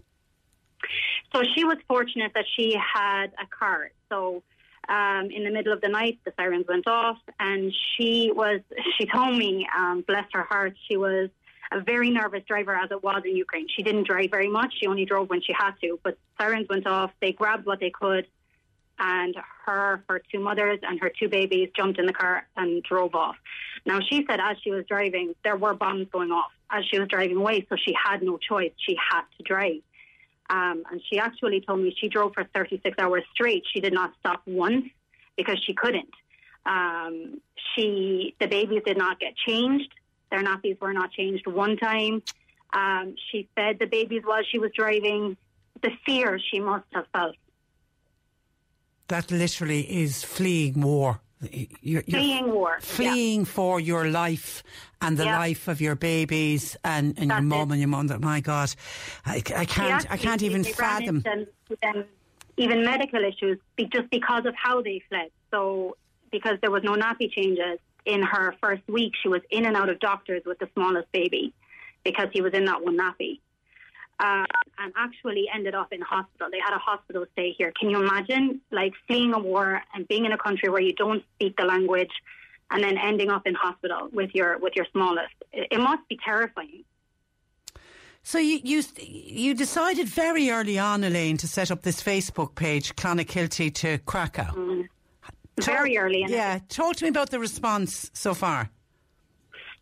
So 1.33 1.41
she 1.55 1.63
was 1.63 1.77
fortunate 1.87 2.31
that 2.35 2.45
she 2.55 2.75
had 2.75 3.27
a 3.41 3.47
car. 3.47 3.89
So 4.09 4.43
um, 4.89 5.29
in 5.31 5.43
the 5.43 5.51
middle 5.51 5.71
of 5.71 5.81
the 5.81 5.87
night, 5.87 6.19
the 6.25 6.33
sirens 6.35 6.65
went 6.67 6.87
off, 6.87 7.17
and 7.39 7.73
she 7.95 8.31
was. 8.33 8.61
She 8.97 9.07
told 9.07 9.35
me, 9.37 9.67
um, 9.75 10.03
bless 10.07 10.25
her 10.33 10.43
heart, 10.43 10.75
she 10.87 10.97
was 10.97 11.29
a 11.71 11.81
very 11.81 12.11
nervous 12.11 12.43
driver 12.47 12.75
as 12.75 12.91
it 12.91 13.03
was 13.03 13.23
in 13.25 13.35
Ukraine. 13.35 13.67
She 13.75 13.81
didn't 13.81 14.07
drive 14.07 14.29
very 14.29 14.47
much. 14.47 14.73
She 14.79 14.87
only 14.87 15.05
drove 15.05 15.29
when 15.29 15.41
she 15.41 15.53
had 15.57 15.71
to. 15.81 15.99
But 16.03 16.17
sirens 16.39 16.67
went 16.69 16.85
off. 16.85 17.11
They 17.21 17.31
grabbed 17.31 17.65
what 17.65 17.79
they 17.79 17.89
could, 17.89 18.27
and 18.99 19.35
her, 19.65 20.03
her 20.07 20.21
two 20.31 20.39
mothers, 20.39 20.79
and 20.83 20.99
her 21.01 21.11
two 21.17 21.27
babies 21.27 21.69
jumped 21.75 21.99
in 21.99 22.05
the 22.05 22.13
car 22.13 22.45
and 22.55 22.83
drove 22.83 23.15
off. 23.15 23.35
Now 23.85 23.99
she 23.99 24.25
said 24.29 24.39
as 24.39 24.57
she 24.63 24.71
was 24.71 24.85
driving, 24.87 25.33
there 25.43 25.57
were 25.57 25.73
bombs 25.73 26.07
going 26.11 26.31
off 26.31 26.51
as 26.69 26.83
she 26.85 26.99
was 26.99 27.07
driving 27.07 27.37
away, 27.37 27.65
so 27.69 27.75
she 27.75 27.93
had 27.93 28.21
no 28.21 28.37
choice. 28.37 28.71
She 28.77 28.95
had 29.11 29.23
to 29.37 29.43
drive. 29.43 29.81
Um, 30.53 30.83
and 30.91 31.01
she 31.09 31.17
actually 31.17 31.61
told 31.61 31.79
me 31.79 31.95
she 31.99 32.09
drove 32.09 32.33
for 32.35 32.43
36 32.53 32.99
hours 32.99 33.23
straight. 33.33 33.63
She 33.73 33.79
did 33.79 33.93
not 33.93 34.13
stop 34.19 34.41
once 34.45 34.85
because 35.35 35.57
she 35.65 35.73
couldn't. 35.73 36.13
Um, 36.67 37.41
she, 37.73 38.35
the 38.39 38.47
babies 38.47 38.83
did 38.85 38.97
not 38.97 39.19
get 39.19 39.33
changed. 39.35 39.91
Their 40.29 40.43
nappies 40.43 40.79
were 40.79 40.93
not 40.93 41.11
changed 41.11 41.47
one 41.47 41.75
time. 41.77 42.21
Um, 42.71 43.15
she 43.31 43.49
fed 43.55 43.79
the 43.79 43.87
babies 43.87 44.21
while 44.25 44.43
she 44.49 44.59
was 44.59 44.69
driving. 44.75 45.37
The 45.81 45.91
fear 46.05 46.39
she 46.51 46.59
must 46.59 46.85
have 46.93 47.05
felt. 47.11 47.35
That 49.07 49.31
literally 49.31 49.81
is 50.03 50.23
fleeing 50.23 50.81
war. 50.81 51.21
You're, 51.51 52.03
you're 52.05 52.19
fleeing 52.19 52.51
war. 52.51 52.77
Fleeing 52.81 53.39
yeah. 53.41 53.45
for 53.45 53.79
your 53.79 54.09
life 54.09 54.63
and 55.01 55.17
the 55.17 55.25
yeah. 55.25 55.37
life 55.37 55.67
of 55.67 55.81
your 55.81 55.95
babies 55.95 56.77
and, 56.83 57.17
and 57.17 57.29
your 57.29 57.41
mum 57.41 57.71
and 57.71 57.79
your 57.79 57.89
mother. 57.89 58.19
My 58.19 58.39
God, 58.39 58.73
I, 59.25 59.37
I 59.55 59.65
can't. 59.65 60.09
I 60.11 60.17
can't 60.17 60.41
even 60.41 60.63
fathom. 60.63 61.21
Them, 61.21 62.05
even 62.57 62.83
medical 62.85 63.23
issues 63.23 63.57
just 63.77 64.09
because 64.11 64.45
of 64.45 64.55
how 64.55 64.81
they 64.81 65.01
fled. 65.09 65.31
So 65.51 65.97
because 66.31 66.57
there 66.61 66.71
was 66.71 66.83
no 66.83 66.93
nappy 66.93 67.31
changes 67.31 67.79
in 68.05 68.21
her 68.21 68.55
first 68.61 68.83
week, 68.87 69.13
she 69.21 69.29
was 69.29 69.41
in 69.49 69.65
and 69.65 69.75
out 69.75 69.89
of 69.89 69.99
doctors 69.99 70.43
with 70.45 70.59
the 70.59 70.69
smallest 70.73 71.11
baby 71.11 71.53
because 72.03 72.27
he 72.33 72.41
was 72.41 72.53
in 72.53 72.65
that 72.65 72.83
one 72.83 72.97
nappy 72.97 73.39
uh, 74.19 74.45
and 74.79 74.93
actually 74.95 75.47
ended 75.53 75.75
up 75.75 75.91
in 75.91 76.01
hospital. 76.01 76.49
They 76.51 76.59
had 76.59 76.73
a 76.75 76.79
hospital 76.79 77.25
stay 77.33 77.51
here. 77.57 77.71
Can 77.79 77.89
you 77.89 78.01
imagine, 78.01 78.61
like, 78.71 78.93
fleeing 79.07 79.33
a 79.33 79.39
war 79.39 79.81
and 79.93 80.07
being 80.07 80.25
in 80.25 80.31
a 80.31 80.37
country 80.37 80.69
where 80.69 80.81
you 80.81 80.93
don't 80.93 81.23
speak 81.35 81.57
the 81.57 81.65
language, 81.65 82.11
and 82.71 82.83
then 82.83 82.97
ending 82.97 83.29
up 83.29 83.45
in 83.45 83.53
hospital 83.53 84.09
with 84.11 84.33
your 84.33 84.57
with 84.57 84.73
your 84.75 84.85
smallest? 84.91 85.33
It, 85.51 85.67
it 85.71 85.79
must 85.79 86.07
be 86.09 86.17
terrifying. 86.23 86.83
So 88.23 88.37
you, 88.37 88.59
you 88.63 88.83
you 88.97 89.53
decided 89.53 90.07
very 90.07 90.49
early 90.49 90.79
on, 90.79 91.03
Elaine, 91.03 91.37
to 91.37 91.47
set 91.47 91.71
up 91.71 91.81
this 91.81 92.01
Facebook 92.01 92.55
page, 92.55 92.95
Clonakilty 92.95 93.73
to 93.75 93.97
Krakow. 93.99 94.53
Mm. 94.55 94.87
Very 95.61 95.97
early. 95.97 96.25
Yeah, 96.27 96.59
talk 96.69 96.95
to 96.95 97.05
me 97.05 97.09
about 97.09 97.29
the 97.29 97.39
response 97.39 98.09
so 98.13 98.33
far. 98.33 98.69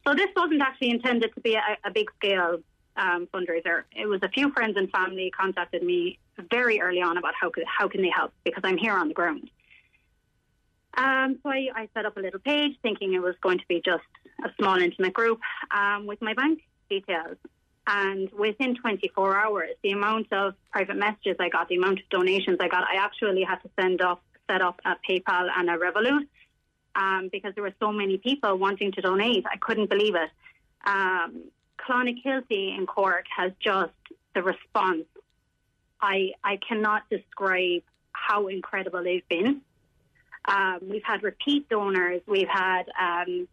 So 0.05 0.15
this 0.15 0.27
wasn't 0.35 0.61
actually 0.61 0.89
intended 0.89 1.33
to 1.35 1.41
be 1.41 1.53
a, 1.53 1.61
a 1.85 1.91
big 1.91 2.07
scale 2.17 2.57
um, 2.97 3.27
fundraiser. 3.33 3.83
It 3.95 4.07
was 4.07 4.21
a 4.23 4.29
few 4.29 4.51
friends 4.51 4.77
and 4.77 4.89
family 4.91 5.31
contacted 5.31 5.83
me 5.83 6.19
very 6.51 6.81
early 6.81 7.01
on 7.01 7.17
about 7.17 7.33
how 7.39 7.49
could, 7.49 7.63
how 7.65 7.87
can 7.87 8.01
they 8.01 8.11
help 8.15 8.31
because 8.43 8.61
I'm 8.63 8.77
here 8.77 8.93
on 8.93 9.07
the 9.07 9.13
ground. 9.13 9.49
Um, 10.95 11.39
so 11.41 11.49
I, 11.49 11.69
I, 11.73 11.89
set 11.93 12.05
up 12.05 12.17
a 12.17 12.19
little 12.19 12.39
page 12.39 12.75
thinking 12.83 13.13
it 13.13 13.21
was 13.21 13.35
going 13.41 13.59
to 13.59 13.67
be 13.67 13.81
just 13.83 14.03
a 14.43 14.49
small 14.59 14.75
intimate 14.75 15.13
group 15.13 15.39
um, 15.71 16.05
with 16.05 16.21
my 16.21 16.33
bank 16.33 16.61
details. 16.89 17.37
And 17.87 18.29
within 18.37 18.75
24 18.75 19.37
hours, 19.37 19.69
the 19.83 19.91
amount 19.91 20.31
of 20.33 20.53
private 20.71 20.97
messages 20.97 21.37
I 21.39 21.49
got, 21.49 21.69
the 21.69 21.75
amount 21.75 21.99
of 21.99 22.09
donations 22.09 22.57
I 22.59 22.67
got, 22.67 22.83
I 22.83 22.97
actually 22.97 23.43
had 23.43 23.59
to 23.61 23.69
send 23.79 24.01
off, 24.01 24.19
set 24.49 24.61
up 24.61 24.81
a 24.85 24.95
PayPal 25.09 25.47
and 25.55 25.69
a 25.69 25.77
Revolut 25.77 26.27
um, 26.95 27.29
because 27.31 27.53
there 27.55 27.63
were 27.63 27.73
so 27.79 27.91
many 27.91 28.17
people 28.17 28.57
wanting 28.57 28.91
to 28.91 29.01
donate. 29.01 29.45
I 29.51 29.57
couldn't 29.57 29.89
believe 29.89 30.15
it. 30.15 30.29
Um, 30.85 31.43
Clonakilty 31.87 32.77
in 32.77 32.85
Cork 32.85 33.25
has 33.35 33.51
just 33.59 33.93
the 34.33 34.43
response. 34.43 35.05
I 36.01 36.31
I 36.43 36.57
cannot 36.57 37.03
describe 37.09 37.83
how 38.11 38.47
incredible 38.47 39.03
they've 39.03 39.27
been. 39.29 39.61
Um, 40.45 40.79
we've 40.81 41.03
had 41.03 41.23
repeat 41.23 41.69
donors. 41.69 42.21
We've 42.27 42.47
had 42.47 42.83
um, 42.99 43.47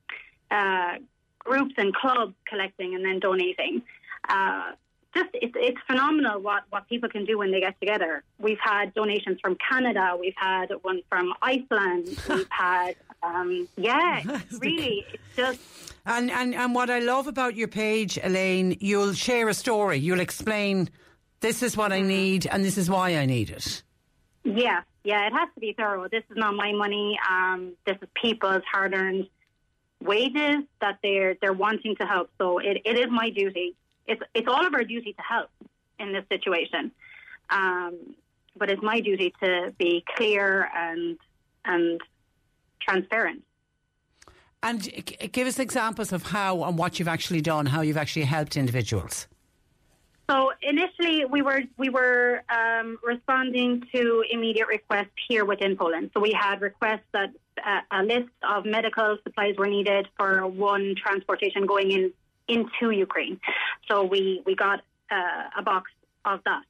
uh, 0.51 0.95
groups 1.39 1.75
and 1.77 1.95
clubs 1.95 2.35
collecting 2.47 2.95
and 2.95 3.05
then 3.05 3.21
donating. 3.21 3.83
Uh, 4.29 4.73
just 5.15 5.31
it's, 5.35 5.55
it's 5.57 5.79
phenomenal 5.87 6.41
what, 6.41 6.65
what 6.71 6.89
people 6.89 7.09
can 7.09 7.25
do 7.25 7.39
when 7.39 7.51
they 7.51 7.61
get 7.61 7.79
together. 7.81 8.23
We've 8.39 8.61
had 8.63 8.95
donations 8.95 9.39
from 9.41 9.57
Canada. 9.57 10.17
We've 10.19 10.37
had 10.37 10.71
one 10.83 11.03
from 11.09 11.33
Iceland. 11.41 12.09
We've 12.29 12.47
had 12.51 12.97
um, 13.23 13.69
yeah, 13.77 14.23
really, 14.61 15.05
it's 15.13 15.37
just. 15.37 15.61
And, 16.07 16.31
and 16.31 16.55
and 16.55 16.75
what 16.75 16.91
I 16.91 17.01
love 17.01 17.27
about 17.27 17.55
your 17.55 17.69
page, 17.69 18.19
Elaine, 18.23 18.77
you'll 18.81 19.13
share 19.13 19.49
a 19.49 19.55
story. 19.55 19.99
You'll 19.99 20.21
explain, 20.21 20.89
this 21.41 21.63
is 21.63 21.77
what 21.77 21.93
I 21.93 21.99
mm-hmm. 21.99 22.09
need, 22.09 22.47
and 22.47 22.65
this 22.65 22.79
is 22.79 22.89
why 22.89 23.17
I 23.17 23.27
need 23.27 23.51
it. 23.51 23.83
Yeah, 24.45 24.83
yeah, 25.05 25.27
it 25.27 25.33
has 25.33 25.49
to 25.55 25.61
be 25.61 25.75
thorough. 25.75 26.09
This 26.09 26.25
is 26.31 26.37
not 26.37 26.55
my 26.55 26.73
money. 26.73 27.19
Um, 27.29 27.73
this 27.87 27.97
is 28.01 28.09
people's 28.21 28.63
hard-earned 28.71 29.29
wages 30.01 30.65
that 30.81 30.99
they're 31.03 31.37
they're 31.41 31.53
wanting 31.53 31.97
to 31.97 32.07
help. 32.07 32.31
So 32.39 32.59
it, 32.59 32.83
it 32.85 32.99
is 32.99 33.09
my 33.11 33.31
duty. 33.31 33.75
It's 34.07 34.23
it's 34.35 34.49
all 34.49 34.67
of 34.67 34.75
our 34.75 34.85
duty 34.85 35.13
to 35.13 35.23
help 35.23 35.51
in 35.99 36.13
this 36.13 36.25
situation. 36.31 36.93
Um, 37.51 38.15
but 38.57 38.71
it's 38.71 38.83
my 38.83 39.01
duty 39.01 39.33
to 39.43 39.75
be 39.79 40.05
clear 40.17 40.69
and 40.75 41.19
and 41.65 42.01
transparent. 42.81 43.43
And 44.63 44.91
give 45.33 45.47
us 45.47 45.59
examples 45.59 46.13
of 46.13 46.25
how 46.25 46.65
and 46.65 46.77
what 46.77 46.99
you've 46.99 47.09
actually 47.09 47.41
done, 47.41 47.67
how 47.67 47.81
you've 47.81 47.97
actually 47.97 48.25
helped 48.25 48.57
individuals. 48.57 49.29
So 50.31 50.53
initially, 50.61 51.25
we 51.25 51.41
were 51.41 51.63
we 51.79 51.89
were 51.89 52.43
um, 52.51 52.99
responding 53.03 53.85
to 53.95 54.23
immediate 54.31 54.69
requests 54.69 55.17
here 55.27 55.47
within 55.47 55.75
Poland. 55.77 56.11
So 56.13 56.21
we 56.21 56.33
had 56.39 56.61
requests 56.61 57.09
that 57.13 57.31
uh, 57.65 57.81
a 57.91 58.03
list 58.03 58.29
of 58.43 58.67
medical 58.67 59.17
supplies 59.23 59.55
were 59.57 59.69
needed 59.69 60.07
for 60.19 60.47
one 60.47 60.95
transportation 61.03 61.65
going 61.65 61.93
in 61.93 62.13
into 62.47 62.91
Ukraine. 62.91 63.41
So 63.89 64.05
we 64.05 64.43
we 64.45 64.55
got 64.55 64.81
uh, 65.11 65.45
a 65.57 65.63
box 65.63 65.91
of 66.27 66.41
that. 66.45 66.63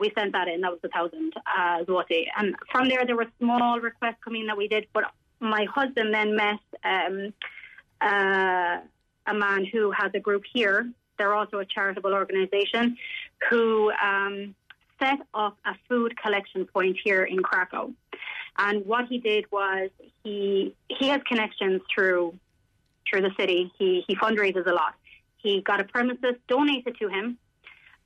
We 0.00 0.10
sent 0.16 0.32
that 0.32 0.48
in. 0.48 0.62
That 0.62 0.70
was 0.70 0.80
a 0.82 0.88
thousand 0.88 1.34
uh, 1.36 1.84
zloty, 1.84 2.24
and 2.38 2.56
from 2.70 2.88
there 2.88 3.04
there 3.04 3.16
were 3.16 3.30
small 3.38 3.78
requests 3.78 4.20
coming 4.24 4.46
that 4.46 4.56
we 4.56 4.68
did, 4.68 4.86
but 4.94 5.04
my 5.42 5.64
husband 5.64 6.14
then 6.14 6.36
met 6.36 6.60
um, 6.84 7.34
uh, 8.00 8.78
a 9.26 9.34
man 9.34 9.64
who 9.64 9.90
has 9.90 10.10
a 10.14 10.20
group 10.20 10.44
here. 10.52 10.90
They're 11.18 11.34
also 11.34 11.58
a 11.58 11.64
charitable 11.64 12.14
organisation 12.14 12.96
who 13.50 13.92
um, 14.02 14.54
set 15.00 15.18
up 15.34 15.56
a 15.66 15.74
food 15.88 16.16
collection 16.20 16.66
point 16.66 16.96
here 17.02 17.24
in 17.24 17.42
Krakow. 17.42 17.92
And 18.56 18.86
what 18.86 19.06
he 19.06 19.18
did 19.18 19.50
was 19.50 19.90
he 20.22 20.74
he 20.88 21.08
has 21.08 21.20
connections 21.26 21.80
through 21.92 22.34
through 23.08 23.22
the 23.22 23.32
city. 23.38 23.72
He 23.78 24.04
he 24.06 24.14
fundraises 24.14 24.66
a 24.66 24.72
lot. 24.72 24.94
He 25.38 25.60
got 25.60 25.80
a 25.80 25.84
premises 25.84 26.36
donated 26.48 26.96
to 27.00 27.08
him. 27.08 27.38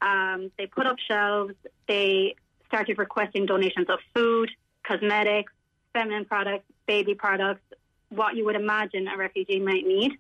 Um, 0.01 0.51
they 0.57 0.67
put 0.67 0.87
up 0.87 0.97
shelves. 1.07 1.55
They 1.89 2.37
started 2.69 2.99
requesting 2.99 3.47
donations 3.47 3.89
of 3.89 3.99
food, 4.15 4.51
cosmetics, 4.87 5.53
feminine 5.97 6.27
products, 6.27 6.67
baby 6.87 7.15
products, 7.15 7.65
what 8.11 8.37
you 8.37 8.45
would 8.47 8.57
imagine 8.57 9.09
a 9.09 9.17
refugee 9.17 9.61
might 9.71 9.87
need. 9.87 10.13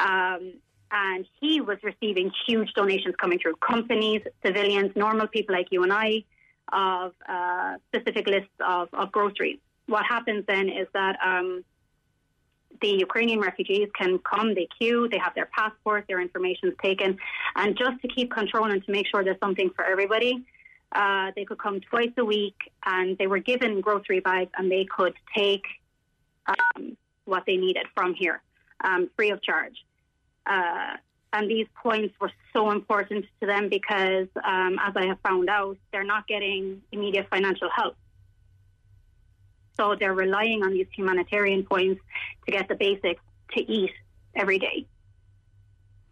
Um, 0.00 0.42
and 0.90 1.26
he 1.40 1.60
was 1.60 1.78
receiving 1.82 2.30
huge 2.46 2.70
donations 2.74 3.14
coming 3.22 3.38
through 3.38 3.56
companies, 3.56 4.22
civilians, 4.44 4.90
normal 4.94 5.26
people 5.36 5.54
like 5.54 5.68
you 5.70 5.82
and 5.82 5.92
I, 5.92 6.24
of 6.72 7.12
uh, 7.28 7.76
specific 7.88 8.26
lists 8.26 8.56
of, 8.74 8.88
of 8.92 9.12
groceries. 9.12 9.58
What 9.86 10.04
happens 10.04 10.44
then 10.46 10.68
is 10.68 10.86
that 10.94 11.14
um, 11.24 11.64
the 12.80 12.88
Ukrainian 12.88 13.40
refugees 13.40 13.88
can 14.00 14.18
come, 14.18 14.54
they 14.54 14.68
queue, 14.78 15.08
they 15.12 15.18
have 15.18 15.34
their 15.34 15.50
passport, 15.58 16.04
their 16.08 16.20
information 16.20 16.68
is 16.70 16.74
taken, 16.82 17.18
and 17.56 17.76
just 17.76 18.00
to 18.02 18.08
keep 18.08 18.28
control 18.32 18.70
and 18.72 18.84
to 18.84 18.90
make 18.96 19.06
sure 19.10 19.22
there's 19.24 19.44
something 19.46 19.70
for 19.76 19.84
everybody, 19.84 20.44
uh, 20.94 21.32
they 21.34 21.44
could 21.44 21.58
come 21.58 21.80
twice 21.80 22.12
a 22.16 22.24
week 22.24 22.56
and 22.84 23.18
they 23.18 23.26
were 23.26 23.38
given 23.38 23.80
grocery 23.80 24.20
bags 24.20 24.50
and 24.56 24.70
they 24.70 24.84
could 24.84 25.14
take 25.36 25.64
um, 26.46 26.96
what 27.24 27.44
they 27.46 27.56
needed 27.56 27.86
from 27.94 28.14
here 28.14 28.42
um, 28.82 29.10
free 29.16 29.30
of 29.30 29.42
charge. 29.42 29.84
Uh, 30.46 30.96
and 31.32 31.50
these 31.50 31.66
points 31.82 32.14
were 32.20 32.30
so 32.52 32.70
important 32.70 33.24
to 33.40 33.46
them 33.46 33.68
because, 33.68 34.28
um, 34.44 34.78
as 34.80 34.94
I 34.94 35.06
have 35.06 35.18
found 35.26 35.48
out, 35.48 35.76
they're 35.90 36.04
not 36.04 36.28
getting 36.28 36.80
immediate 36.92 37.28
financial 37.28 37.68
help. 37.74 37.96
So 39.76 39.96
they're 39.98 40.14
relying 40.14 40.62
on 40.62 40.72
these 40.72 40.86
humanitarian 40.94 41.64
points 41.64 42.00
to 42.46 42.52
get 42.52 42.68
the 42.68 42.76
basics 42.76 43.20
to 43.56 43.60
eat 43.60 43.90
every 44.36 44.60
day. 44.60 44.86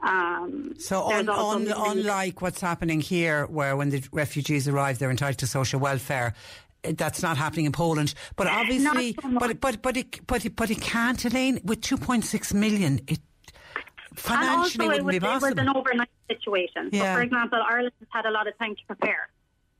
Um, 0.02 0.74
So, 0.78 1.06
there's 1.08 1.28
un, 1.28 1.28
also 1.28 1.58
un, 1.58 1.98
unlike 1.98 2.42
what's 2.42 2.60
happening 2.60 3.00
here, 3.00 3.46
where 3.46 3.76
when 3.76 3.90
the 3.90 4.02
refugees 4.12 4.66
arrive, 4.68 4.98
they're 4.98 5.10
entitled 5.10 5.38
to 5.38 5.46
social 5.46 5.78
welfare. 5.80 6.34
eh, 6.84 6.92
That's 6.96 7.22
not 7.22 7.36
happening 7.36 7.66
in 7.66 7.72
Poland, 7.72 8.14
but 8.36 8.46
obviously, 8.48 9.14
so 9.22 9.28
but 9.38 9.60
but 9.60 9.80
but 9.82 9.96
it 9.96 10.26
but 10.26 10.44
it, 10.44 10.56
but 10.56 10.70
it 10.70 10.80
can't, 10.80 11.24
Elaine. 11.24 11.60
With 11.64 11.80
two 11.82 11.96
point 11.96 12.24
six 12.24 12.52
million, 12.52 13.00
it 13.06 13.20
and 14.10 14.18
financially 14.18 14.86
also 14.88 14.98
it 14.98 15.04
was, 15.04 15.12
be 15.12 15.16
it 15.16 15.22
was 15.22 15.54
an 15.56 15.68
overnight 15.76 16.10
situation. 16.28 16.90
Yeah. 16.92 17.14
So, 17.14 17.18
for 17.18 17.22
example, 17.22 17.58
Ireland 17.66 17.94
has 18.00 18.08
had 18.10 18.26
a 18.26 18.30
lot 18.30 18.46
of 18.48 18.58
time 18.58 18.74
to 18.74 18.84
prepare 18.86 19.28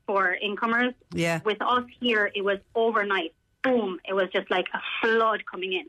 for 0.07 0.33
incomers. 0.35 0.95
Yeah. 1.13 1.41
With 1.45 1.61
us 1.61 1.85
here, 2.01 2.31
it 2.35 2.45
was 2.45 2.59
overnight. 2.75 3.35
Boom! 3.65 3.99
It 4.09 4.15
was 4.15 4.29
just 4.33 4.51
like 4.51 4.69
a 4.73 4.81
flood 5.01 5.43
coming 5.51 5.73
in. 5.73 5.87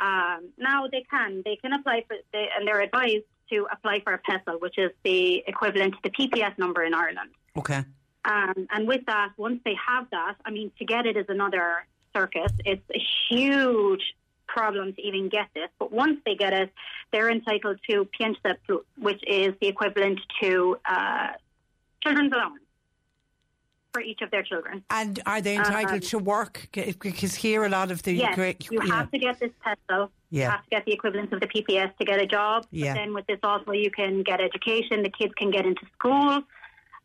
Um, 0.00 0.48
now 0.58 0.86
they 0.90 1.04
can 1.10 1.42
they 1.44 1.56
can 1.56 1.72
apply 1.74 2.04
for 2.08 2.16
they, 2.32 2.48
and 2.56 2.66
they're 2.66 2.80
advised 2.80 3.24
to 3.50 3.66
apply 3.72 4.00
for 4.00 4.12
a 4.12 4.18
PESEL, 4.18 4.60
which 4.60 4.78
is 4.78 4.90
the 5.04 5.42
equivalent 5.46 5.94
to 5.94 6.00
the 6.02 6.10
PPS 6.10 6.58
number 6.58 6.82
in 6.82 6.94
Ireland. 6.94 7.30
okay. 7.56 7.84
Um, 8.24 8.66
and 8.70 8.86
with 8.86 9.06
that, 9.06 9.30
once 9.38 9.60
they 9.64 9.74
have 9.88 10.10
that, 10.10 10.34
I 10.44 10.50
mean, 10.50 10.70
to 10.78 10.84
get 10.84 11.06
it 11.06 11.16
is 11.16 11.26
another 11.28 11.86
circus. 12.14 12.52
It's 12.64 12.82
a 12.94 13.02
huge 13.30 14.02
problem 14.46 14.92
to 14.94 15.02
even 15.02 15.28
get 15.28 15.46
this. 15.54 15.68
But 15.78 15.92
once 15.92 16.18
they 16.26 16.34
get 16.34 16.52
it, 16.52 16.72
they're 17.12 17.30
entitled 17.30 17.78
to 17.88 18.06
Piensa 18.18 18.56
which 18.98 19.22
is 19.26 19.54
the 19.60 19.68
equivalent 19.68 20.20
to 20.42 20.76
uh, 20.84 21.28
children's 22.02 22.32
allowance 22.32 22.62
for 23.98 24.02
each 24.04 24.22
of 24.22 24.30
their 24.30 24.42
children. 24.44 24.84
And 24.90 25.20
are 25.26 25.40
they 25.40 25.56
entitled 25.56 26.02
Um, 26.04 26.08
to 26.12 26.18
work? 26.18 26.68
Because 26.72 27.34
here 27.34 27.64
a 27.64 27.68
lot 27.68 27.90
of 27.90 28.02
the 28.04 28.12
yes, 28.12 28.34
great- 28.36 28.70
you 28.70 28.80
have 28.80 29.10
to 29.10 29.18
get 29.18 29.40
this 29.40 29.50
PESEL. 29.64 30.10
You 30.30 30.40
Yeah. 30.42 30.50
have 30.52 30.62
to 30.64 30.70
get 30.70 30.84
the 30.84 30.92
equivalent 30.92 31.32
of 31.32 31.40
the 31.40 31.48
PPS 31.48 31.90
to 31.98 32.04
get 32.04 32.20
a 32.20 32.26
job. 32.26 32.66
Yeah. 32.70 32.92
But 32.94 33.00
then 33.00 33.14
with 33.14 33.26
this 33.26 33.40
also, 33.42 33.72
you 33.72 33.90
can 33.90 34.22
get 34.22 34.40
education. 34.40 35.02
The 35.02 35.10
kids 35.20 35.32
can 35.40 35.50
get 35.50 35.64
into 35.66 35.84
school. 35.96 36.42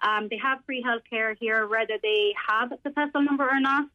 Um, 0.07 0.27
they 0.29 0.37
have 0.37 0.57
free 0.67 0.83
healthcare 0.83 1.35
here, 1.39 1.61
whether 1.67 1.97
they 2.07 2.35
have 2.49 2.69
the 2.83 2.89
PESEL 2.97 3.21
number 3.29 3.47
or 3.49 3.59
not. 3.59 3.87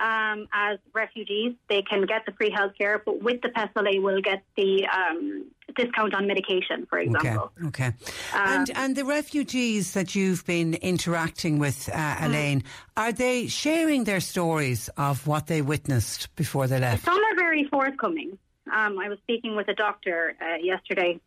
Um, 0.00 0.46
as 0.52 0.78
refugees, 0.94 1.54
they 1.68 1.82
can 1.82 2.02
get 2.06 2.24
the 2.24 2.30
free 2.32 2.50
healthcare, 2.52 3.00
but 3.04 3.20
with 3.20 3.40
the 3.42 3.48
PESEL, 3.48 3.82
they 3.90 3.98
will 3.98 4.20
get 4.20 4.44
the 4.56 4.86
um, 4.86 5.46
discount 5.76 6.14
on 6.14 6.28
medication, 6.28 6.86
for 6.88 7.00
example. 7.00 7.50
okay. 7.66 7.86
Um, 7.86 7.94
and 8.34 8.70
and 8.76 8.96
the 8.96 9.04
refugees 9.04 9.94
that 9.94 10.14
you've 10.14 10.44
been 10.46 10.74
interacting 10.74 11.58
with, 11.58 11.88
uh, 11.92 11.96
Mm. 11.96 12.26
Elaine, 12.26 12.62
are 12.96 13.10
they 13.12 13.48
sharing 13.48 14.04
their 14.04 14.20
stories 14.20 14.88
of 14.96 15.26
what 15.26 15.48
they 15.48 15.62
witnessed 15.62 16.34
before 16.36 16.68
they 16.68 16.78
left? 16.78 17.04
Some 17.04 17.18
are 17.18 17.34
very 17.36 17.64
forthcoming. 17.64 18.38
Um, 18.72 18.98
I 19.00 19.08
was 19.08 19.18
speaking 19.24 19.56
with 19.56 19.66
a 19.68 19.74
doctor 19.74 20.34
uh, 20.40 20.56
yesterday. 20.62 21.18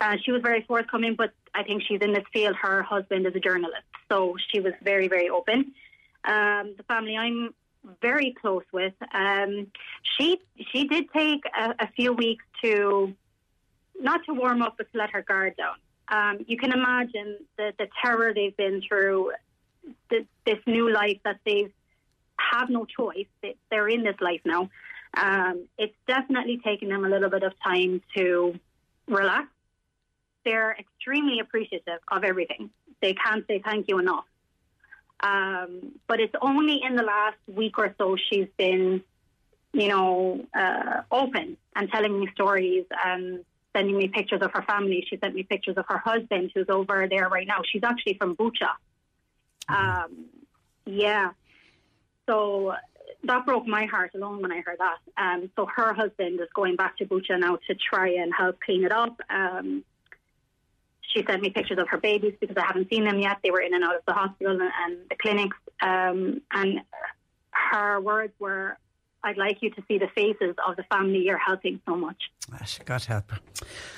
Uh, 0.00 0.16
she 0.24 0.30
was 0.30 0.42
very 0.42 0.62
forthcoming, 0.62 1.14
but 1.16 1.32
I 1.54 1.62
think 1.64 1.82
she's 1.88 2.00
in 2.00 2.12
this 2.12 2.24
field. 2.32 2.54
Her 2.54 2.82
husband 2.82 3.26
is 3.26 3.34
a 3.34 3.40
journalist, 3.40 3.82
so 4.08 4.36
she 4.52 4.60
was 4.60 4.74
very, 4.82 5.08
very 5.08 5.28
open. 5.28 5.72
Um, 6.24 6.74
the 6.76 6.84
family 6.86 7.16
I'm 7.16 7.52
very 8.00 8.34
close 8.40 8.64
with, 8.72 8.94
um, 9.14 9.66
she 10.02 10.40
she 10.70 10.86
did 10.86 11.10
take 11.12 11.42
a, 11.58 11.74
a 11.80 11.88
few 11.96 12.12
weeks 12.12 12.44
to 12.62 13.14
not 14.00 14.24
to 14.26 14.34
warm 14.34 14.62
up, 14.62 14.74
but 14.78 14.90
to 14.92 14.98
let 14.98 15.10
her 15.10 15.22
guard 15.22 15.56
down. 15.56 15.76
Um, 16.08 16.44
you 16.46 16.56
can 16.56 16.72
imagine 16.72 17.38
the, 17.56 17.72
the 17.78 17.88
terror 18.02 18.32
they've 18.34 18.56
been 18.56 18.82
through, 18.86 19.32
the, 20.10 20.26
this 20.44 20.58
new 20.66 20.90
life 20.92 21.18
that 21.24 21.38
they've 21.44 21.72
no 22.68 22.84
choice. 22.84 23.26
They- 23.42 23.56
They're 23.70 23.88
in 23.88 24.02
this 24.02 24.16
life 24.20 24.40
now. 24.44 24.70
Um, 25.16 25.66
it's 25.78 25.94
definitely 26.06 26.58
taken 26.58 26.88
them 26.88 27.04
a 27.04 27.08
little 27.08 27.30
bit 27.30 27.42
of 27.42 27.52
time 27.64 28.02
to 28.16 28.58
relax. 29.08 29.48
They're 30.44 30.76
extremely 30.78 31.40
appreciative 31.40 32.00
of 32.10 32.24
everything. 32.24 32.70
They 33.02 33.14
can't 33.14 33.46
say 33.46 33.60
thank 33.64 33.88
you 33.88 33.98
enough. 33.98 34.24
Um, 35.22 35.92
but 36.06 36.20
it's 36.20 36.34
only 36.40 36.80
in 36.82 36.96
the 36.96 37.02
last 37.02 37.36
week 37.46 37.78
or 37.78 37.94
so 37.98 38.16
she's 38.16 38.48
been, 38.56 39.02
you 39.72 39.88
know, 39.88 40.46
uh, 40.54 41.02
open 41.10 41.56
and 41.76 41.90
telling 41.90 42.18
me 42.18 42.28
stories 42.34 42.86
and 43.04 43.44
sending 43.74 43.96
me 43.96 44.08
pictures 44.08 44.40
of 44.42 44.52
her 44.52 44.62
family. 44.62 45.06
She 45.08 45.18
sent 45.18 45.34
me 45.34 45.42
pictures 45.42 45.76
of 45.76 45.84
her 45.88 45.98
husband 45.98 46.52
who's 46.54 46.68
over 46.68 47.06
there 47.08 47.28
right 47.28 47.46
now. 47.46 47.62
She's 47.70 47.84
actually 47.84 48.14
from 48.14 48.34
Bucha. 48.36 48.70
Um, 49.68 50.26
yeah. 50.86 51.30
So 52.26 52.74
that 53.24 53.44
broke 53.44 53.66
my 53.66 53.86
heart 53.86 54.12
alone 54.14 54.40
when 54.42 54.52
I 54.52 54.60
heard 54.60 54.78
that. 54.78 54.98
Um, 55.16 55.50
so 55.56 55.66
her 55.66 55.92
husband 55.92 56.40
is 56.40 56.48
going 56.54 56.76
back 56.76 56.96
to 56.98 57.04
Bucha 57.04 57.38
now 57.38 57.58
to 57.68 57.74
try 57.74 58.14
and 58.14 58.32
help 58.34 58.60
clean 58.60 58.84
it 58.84 58.92
up. 58.92 59.20
Um, 59.28 59.84
she 61.12 61.24
sent 61.24 61.42
me 61.42 61.50
pictures 61.50 61.78
of 61.78 61.88
her 61.88 61.98
babies 61.98 62.34
because 62.40 62.56
I 62.56 62.64
haven't 62.64 62.88
seen 62.90 63.04
them 63.04 63.18
yet. 63.18 63.38
They 63.42 63.50
were 63.50 63.60
in 63.60 63.74
and 63.74 63.84
out 63.84 63.96
of 63.96 64.02
the 64.06 64.12
hospital 64.12 64.52
and, 64.52 64.62
and 64.62 64.98
the 65.08 65.16
clinics. 65.16 65.56
Um, 65.82 66.42
and 66.52 66.80
her 67.50 68.00
words 68.00 68.32
were, 68.38 68.78
I'd 69.22 69.36
like 69.36 69.58
you 69.62 69.70
to 69.70 69.82
see 69.86 69.98
the 69.98 70.08
faces 70.08 70.54
of 70.66 70.76
the 70.76 70.82
family 70.84 71.18
you're 71.18 71.38
helping 71.38 71.80
so 71.86 71.94
much. 71.96 72.16
She 72.66 72.82
God 72.84 73.04
help 73.04 73.30
her. 73.30 73.38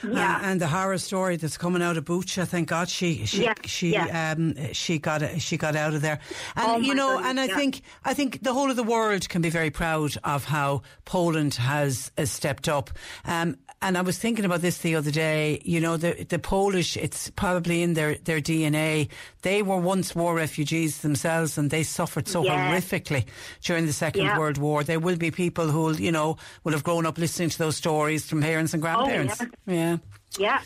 Yeah. 0.07 0.37
Uh, 0.37 0.41
and 0.47 0.61
the 0.61 0.67
horror 0.67 0.99
story 0.99 1.37
that's 1.37 1.57
coming 1.57 1.81
out 1.83 1.97
of 1.97 2.05
Bucha, 2.05 2.47
thank 2.47 2.69
God 2.69 2.89
she 2.89 3.25
she 3.25 3.45
Yeah, 3.45 3.55
she 3.65 3.93
yeah. 3.93 4.33
um 4.37 4.73
she 4.73 4.99
got 4.99 5.41
she 5.41 5.57
got 5.57 5.75
out 5.77 5.95
of 5.95 6.03
there. 6.03 6.19
And 6.57 6.67
Oh, 6.67 6.77
you 6.79 6.95
know, 6.95 7.11
goodness, 7.13 7.31
and 7.31 7.41
I 7.41 7.45
yeah. 7.47 7.57
think 7.57 7.83
I 8.05 8.15
think 8.15 8.43
the 8.43 8.53
whole 8.53 8.71
of 8.71 8.77
the 8.77 8.83
world 8.83 9.29
can 9.29 9.43
be 9.43 9.51
very 9.51 9.71
proud 9.71 10.17
of 10.25 10.45
how 10.45 10.83
Poland 11.05 11.55
has 11.55 12.11
uh, 12.19 12.25
stepped 12.25 12.69
up. 12.69 12.91
Um, 13.25 13.57
and 13.81 13.99
I 13.99 14.03
was 14.03 14.17
thinking 14.19 14.45
about 14.45 14.61
this 14.61 14.79
the 14.79 14.95
other 14.97 15.11
day. 15.11 15.61
You 15.65 15.81
know, 15.81 15.97
the 15.97 16.25
the 16.29 16.39
Polish, 16.39 16.97
it's 16.97 17.31
probably 17.31 17.83
in 17.83 17.95
their 17.95 18.15
their 18.17 18.41
DNA. 18.41 19.09
They 19.43 19.63
were 19.63 19.79
once 19.79 20.15
war 20.15 20.35
refugees 20.37 21.01
themselves, 21.01 21.59
and 21.59 21.71
they 21.71 21.83
suffered 21.83 22.29
so 22.29 22.45
horrifically 22.45 23.25
during 23.63 23.87
the 23.87 23.93
Second. 23.93 24.37
World 24.39 24.59
War. 24.59 24.85
They 24.85 24.97
There 24.97 25.12
will 25.13 25.19
be 25.19 25.31
people 25.31 25.69
who, 25.69 25.93
you 25.95 26.13
know, 26.13 26.37
will 26.65 26.73
have 26.73 26.85
grown 26.85 27.07
up 27.07 27.19
listening 27.19 27.51
to 27.51 27.59
those 27.59 27.77
stories 27.77 28.27
from 28.27 28.41
parents 28.41 28.75
and 28.75 28.83
oh, 28.83 28.87
grandparents. 28.87 29.41
Oh, 29.41 29.47
yeah. 29.67 29.75
yeah. 29.75 29.99
Yeah. 30.39 30.61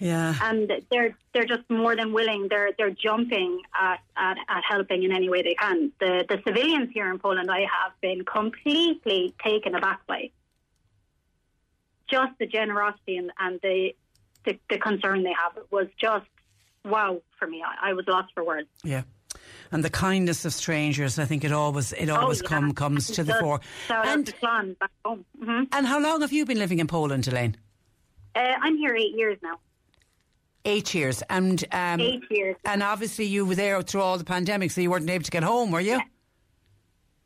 Yeah. 0.00 0.34
and 0.42 0.70
they're 0.90 1.16
they're 1.32 1.46
just 1.46 1.62
more 1.70 1.94
than 1.94 2.12
willing. 2.12 2.48
They're 2.50 2.70
they're 2.76 2.90
jumping 2.90 3.62
at, 3.80 4.00
at, 4.16 4.36
at 4.48 4.62
helping 4.68 5.04
in 5.04 5.12
any 5.12 5.28
way 5.28 5.42
they 5.42 5.54
can. 5.54 5.92
The 6.00 6.24
the 6.28 6.42
civilians 6.46 6.90
here 6.92 7.10
in 7.10 7.18
Poland, 7.18 7.48
I 7.50 7.60
have 7.60 7.92
been 8.00 8.24
completely 8.24 9.34
taken 9.42 9.74
aback 9.74 10.06
by. 10.06 10.30
Just 12.10 12.32
the 12.38 12.46
generosity 12.46 13.16
and, 13.16 13.30
and 13.38 13.60
the, 13.62 13.94
the 14.44 14.58
the 14.68 14.78
concern 14.78 15.22
they 15.22 15.32
have 15.42 15.56
It 15.56 15.70
was 15.70 15.86
just 15.98 16.26
wow 16.84 17.22
for 17.38 17.46
me. 17.46 17.62
I, 17.62 17.90
I 17.90 17.92
was 17.94 18.06
lost 18.08 18.32
for 18.34 18.44
words. 18.44 18.68
Yeah. 18.82 19.02
And 19.74 19.82
the 19.84 19.90
kindness 19.90 20.44
of 20.44 20.52
strangers, 20.52 21.18
I 21.18 21.24
think 21.24 21.42
it 21.44 21.50
always 21.52 21.92
it 21.92 22.08
always 22.08 22.40
Oh, 22.40 22.44
yeah. 22.44 22.48
come 22.48 22.72
comes 22.74 23.10
to 23.10 23.24
the 23.24 23.34
fore. 23.40 23.60
And 23.90 24.24
to 24.24 24.32
Flan 24.32 24.76
back 24.78 24.90
home. 25.04 25.24
hmm 25.44 25.64
and 25.72 25.84
how 25.86 25.98
long 26.00 26.20
have 26.20 26.32
you 26.32 26.46
been 26.46 26.58
living 26.60 26.78
in 26.78 26.86
Poland, 26.86 27.26
Elaine? 27.26 27.56
Uh, 28.36 28.54
I'm 28.62 28.76
here 28.76 28.94
eight 28.94 29.16
years 29.16 29.36
now. 29.42 29.58
Eight 30.64 30.94
years. 30.94 31.22
And 31.28 31.64
um, 31.72 32.00
Eight 32.00 32.22
years. 32.30 32.56
And 32.64 32.82
obviously 32.84 33.24
you 33.26 33.44
were 33.44 33.56
there 33.56 33.82
through 33.82 34.02
all 34.02 34.16
the 34.16 34.24
pandemic, 34.24 34.70
so 34.70 34.80
you 34.80 34.90
weren't 34.92 35.10
able 35.10 35.24
to 35.24 35.30
get 35.30 35.42
home, 35.42 35.72
were 35.72 35.80
you? 35.80 36.00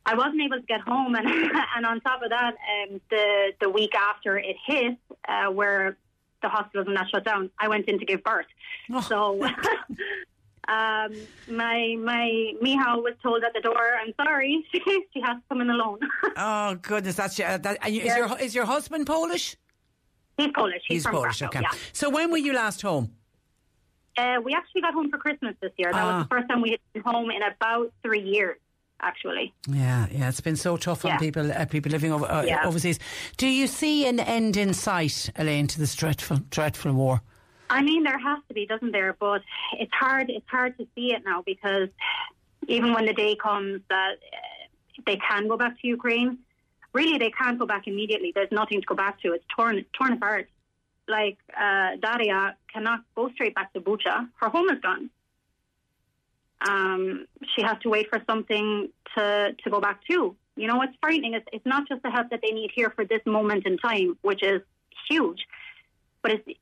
I 0.06 0.14
wasn't 0.14 0.40
able 0.40 0.56
to 0.56 0.66
get 0.66 0.80
home, 0.80 1.14
and 1.16 1.28
and 1.76 1.84
on 1.84 2.00
top 2.00 2.22
of 2.22 2.30
that, 2.30 2.54
um, 2.72 3.00
the 3.10 3.52
the 3.60 3.68
week 3.68 3.94
after 3.94 4.38
it 4.38 4.56
hit, 4.66 4.96
uh, 5.28 5.48
where 5.52 5.98
the 6.40 6.48
hospitals 6.48 6.86
and 6.88 6.96
that 6.96 7.08
shut 7.10 7.24
down, 7.26 7.50
I 7.58 7.68
went 7.68 7.84
in 7.90 7.98
to 7.98 8.06
give 8.06 8.24
birth. 8.24 8.46
Oh. 8.90 9.02
So, 9.02 9.18
um, 10.68 11.14
my 11.50 11.96
my 11.98 12.52
Michal 12.60 13.02
was 13.02 13.14
told 13.22 13.42
at 13.44 13.52
the 13.54 13.60
door, 13.60 13.76
"I'm 14.00 14.12
sorry, 14.22 14.66
she 14.72 14.80
has 15.22 15.36
to 15.36 15.42
come 15.48 15.60
in 15.60 15.70
alone." 15.70 15.98
Oh 16.36 16.74
goodness, 16.76 17.16
that's 17.16 17.38
your, 17.38 17.58
that, 17.58 17.90
you- 17.92 18.02
is 18.02 18.16
your 18.16 18.38
is 18.38 18.54
your 18.54 18.64
husband 18.66 19.06
Polish? 19.06 19.56
He's 20.36 20.50
Polish. 20.54 20.82
He's, 20.86 20.96
He's 20.98 21.02
from 21.04 21.14
Polish. 21.16 21.38
Krakow, 21.38 21.58
Okay. 21.58 21.66
Yeah. 21.72 21.78
So 21.92 22.10
when 22.10 22.30
were 22.30 22.38
you 22.38 22.52
last 22.52 22.82
home? 22.82 23.10
Uh, 24.16 24.36
we 24.44 24.52
actually 24.54 24.80
got 24.82 24.94
home 24.94 25.10
for 25.10 25.18
Christmas 25.18 25.54
this 25.60 25.72
year. 25.76 25.90
That 25.92 26.02
Ah. 26.04 26.18
was 26.18 26.24
the 26.24 26.28
first 26.34 26.48
time 26.48 26.60
we 26.60 26.70
had 26.70 26.80
been 26.92 27.02
home 27.02 27.30
in 27.30 27.40
about 27.42 27.92
three 28.02 28.20
years, 28.20 28.56
actually. 29.00 29.52
Yeah, 29.68 30.06
yeah, 30.10 30.28
it's 30.28 30.40
been 30.40 30.56
so 30.56 30.76
tough 30.76 31.04
on 31.04 31.12
Yeah. 31.12 31.18
people 31.18 31.50
uh, 31.52 31.64
people 31.66 31.90
living 31.92 32.12
over, 32.12 32.26
uh, 32.26 32.42
Yeah. 32.42 32.66
overseas. 32.66 32.98
Do 33.36 33.46
you 33.48 33.66
see 33.66 34.06
an 34.06 34.20
end 34.20 34.56
in 34.56 34.74
sight, 34.74 35.30
Elaine, 35.36 35.66
to 35.68 35.78
this 35.78 35.94
dreadful 35.96 36.38
dreadful 36.50 36.92
war? 36.92 37.20
I 37.70 37.82
mean, 37.82 38.02
there 38.02 38.18
has 38.18 38.38
to 38.48 38.54
be, 38.54 38.66
doesn't 38.66 38.92
there? 38.92 39.14
But 39.18 39.42
it's 39.78 39.92
hard. 39.92 40.30
It's 40.30 40.48
hard 40.48 40.76
to 40.78 40.86
see 40.94 41.12
it 41.12 41.22
now 41.24 41.42
because 41.42 41.88
even 42.66 42.92
when 42.92 43.06
the 43.06 43.12
day 43.12 43.36
comes 43.36 43.80
that 43.88 44.12
uh, 44.12 45.02
they 45.06 45.16
can 45.16 45.48
go 45.48 45.56
back 45.56 45.80
to 45.80 45.86
Ukraine, 45.86 46.38
really 46.92 47.18
they 47.18 47.30
can't 47.30 47.58
go 47.58 47.66
back 47.66 47.86
immediately. 47.86 48.32
There's 48.34 48.52
nothing 48.52 48.80
to 48.80 48.86
go 48.86 48.94
back 48.94 49.20
to. 49.22 49.32
It's 49.32 49.44
torn, 49.54 49.84
torn 49.92 50.12
apart. 50.14 50.48
Like 51.06 51.38
uh, 51.58 51.96
Daria 52.00 52.56
cannot 52.72 53.00
go 53.14 53.30
straight 53.32 53.54
back 53.54 53.72
to 53.72 53.80
Bucha. 53.80 54.28
Her 54.40 54.48
home 54.48 54.68
is 54.70 54.80
gone. 54.80 55.10
Um, 56.66 57.26
she 57.54 57.62
has 57.62 57.78
to 57.82 57.88
wait 57.88 58.08
for 58.10 58.20
something 58.28 58.88
to 59.16 59.54
to 59.62 59.70
go 59.70 59.80
back 59.80 60.04
to. 60.10 60.34
You 60.56 60.66
know, 60.66 60.76
what's 60.76 60.96
frightening. 61.00 61.34
It's, 61.34 61.46
it's 61.52 61.64
not 61.64 61.88
just 61.88 62.02
the 62.02 62.10
help 62.10 62.30
that 62.30 62.40
they 62.42 62.50
need 62.50 62.72
here 62.74 62.90
for 62.90 63.04
this 63.04 63.20
moment 63.24 63.64
in 63.64 63.78
time, 63.78 64.18
which 64.22 64.42
is 64.42 64.60
huge, 65.08 65.46
but 66.20 66.32
it's 66.32 66.58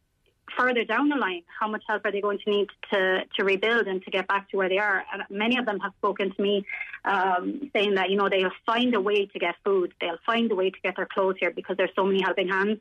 further 0.57 0.85
down 0.85 1.09
the 1.09 1.17
line, 1.17 1.43
how 1.61 1.69
much 1.69 1.83
help 1.89 2.05
are 2.05 2.13
they 2.13 2.21
going 2.21 2.39
to 2.45 2.51
need 2.51 2.69
to, 2.93 3.21
to 3.37 3.45
rebuild 3.45 3.87
and 3.87 4.03
to 4.05 4.11
get 4.11 4.27
back 4.27 4.51
to 4.51 4.57
where 4.57 4.69
they 4.69 4.79
are? 4.79 5.05
And 5.13 5.23
many 5.31 5.59
of 5.59 5.67
them 5.67 5.79
have 5.81 5.93
spoken 5.99 6.35
to 6.35 6.43
me 6.43 6.65
um, 7.05 7.71
saying 7.73 7.95
that, 7.95 8.11
you 8.11 8.17
know, 8.17 8.29
they'll 8.29 8.51
find 8.65 8.95
a 8.95 9.01
way 9.01 9.27
to 9.27 9.39
get 9.39 9.55
food, 9.65 9.93
they'll 10.01 10.19
find 10.25 10.51
a 10.51 10.55
way 10.55 10.71
to 10.71 10.81
get 10.83 10.97
their 10.97 11.07
clothes 11.07 11.37
here 11.39 11.51
because 11.51 11.77
there's 11.77 11.91
so 11.95 12.05
many 12.05 12.23
helping 12.23 12.49
hands. 12.49 12.79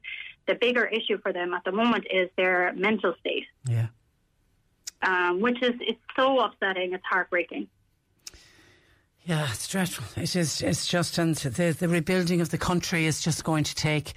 The 0.47 0.55
bigger 0.55 0.85
issue 0.85 1.19
for 1.21 1.33
them 1.33 1.53
at 1.53 1.63
the 1.63 1.71
moment 1.71 2.05
is 2.11 2.29
their 2.37 2.73
mental 2.75 3.13
state. 3.19 3.45
Yeah. 3.67 3.87
Um, 5.01 5.41
which 5.41 5.61
is 5.61 5.73
it's 5.81 5.99
so 6.15 6.39
upsetting, 6.39 6.93
it's 6.93 7.03
heartbreaking. 7.09 7.67
Yeah, 9.25 9.47
it's 9.49 9.67
dreadful. 9.67 10.05
It 10.21 10.35
is. 10.35 10.61
It's 10.61 10.85
just, 10.85 11.17
and 11.17 11.35
the 11.35 11.71
the 11.77 11.87
rebuilding 11.89 12.41
of 12.41 12.51
the 12.51 12.59
country 12.59 13.05
is 13.07 13.21
just 13.21 13.43
going 13.43 13.63
to 13.63 13.73
take 13.73 14.13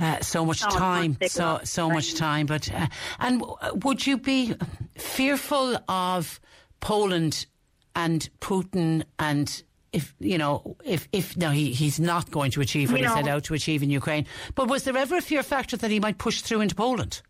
uh, 0.00 0.18
so 0.20 0.44
much 0.44 0.64
Oh, 0.64 0.70
time, 0.70 1.16
so 1.28 1.60
so 1.62 1.88
much 1.88 2.16
time. 2.16 2.46
But 2.46 2.68
uh, 2.74 2.88
and 3.20 3.38
w- 3.40 3.56
would 3.84 4.04
you 4.04 4.16
be 4.18 4.54
fearful 4.96 5.76
of 5.88 6.40
Poland 6.80 7.46
and 7.94 8.28
Putin 8.40 9.04
and? 9.18 9.62
If 9.90 10.14
you 10.20 10.36
know, 10.36 10.76
if 10.84 11.08
if 11.12 11.34
no, 11.36 11.48
he, 11.50 11.72
he's 11.72 11.98
not 11.98 12.30
going 12.30 12.50
to 12.50 12.60
achieve 12.60 12.90
what 12.92 13.00
You 13.00 13.06
he 13.08 13.14
set 13.14 13.24
know- 13.24 13.36
out 13.36 13.44
to 13.44 13.54
achieve 13.54 13.82
in 13.82 13.88
Ukraine. 13.90 14.26
But 14.54 14.68
was 14.68 14.82
there 14.84 14.94
ever 14.96 15.16
a 15.16 15.22
fear 15.22 15.42
factor 15.42 15.78
that 15.78 15.90
he 15.90 15.98
might 15.98 16.18
push 16.18 16.42
through 16.42 16.60
into 16.60 16.74
Poland? 16.74 17.22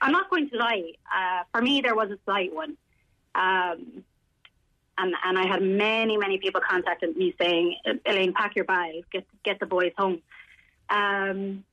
I'm 0.00 0.12
not 0.12 0.30
going 0.30 0.48
to 0.50 0.56
lie. 0.58 0.92
Uh, 1.12 1.42
for 1.50 1.60
me, 1.60 1.80
there 1.80 1.96
was 1.96 2.10
a 2.12 2.18
slight 2.24 2.54
one. 2.54 2.76
Um, 3.34 4.04
and, 5.02 5.14
and 5.24 5.38
I 5.38 5.46
had 5.46 5.62
many, 5.62 6.16
many 6.16 6.38
people 6.38 6.60
contacted 6.66 7.16
me 7.16 7.34
saying, 7.40 7.76
Elaine, 8.06 8.32
pack 8.32 8.54
your 8.54 8.64
bags, 8.64 9.04
get, 9.10 9.26
get 9.44 9.58
the 9.58 9.66
boys 9.66 9.92
home. 9.98 10.22
Um, 10.88 11.64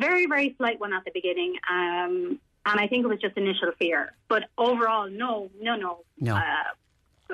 very, 0.00 0.26
very 0.26 0.54
slight 0.58 0.80
one 0.80 0.92
at 0.92 1.04
the 1.04 1.12
beginning. 1.14 1.54
Um, 1.70 2.40
and 2.66 2.80
I 2.80 2.88
think 2.88 3.04
it 3.04 3.08
was 3.08 3.20
just 3.20 3.36
initial 3.36 3.70
fear. 3.78 4.12
But 4.28 4.44
overall, 4.58 5.08
no, 5.08 5.50
no, 5.60 5.76
no. 5.76 5.98
No. 6.18 6.34
Uh, 6.34 6.40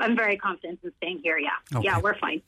I'm 0.00 0.16
very 0.16 0.36
confident 0.36 0.80
in 0.82 0.92
staying 0.98 1.20
here, 1.22 1.38
yeah. 1.38 1.50
Okay. 1.76 1.84
Yeah, 1.86 1.98
we're 1.98 2.16
fine. 2.18 2.40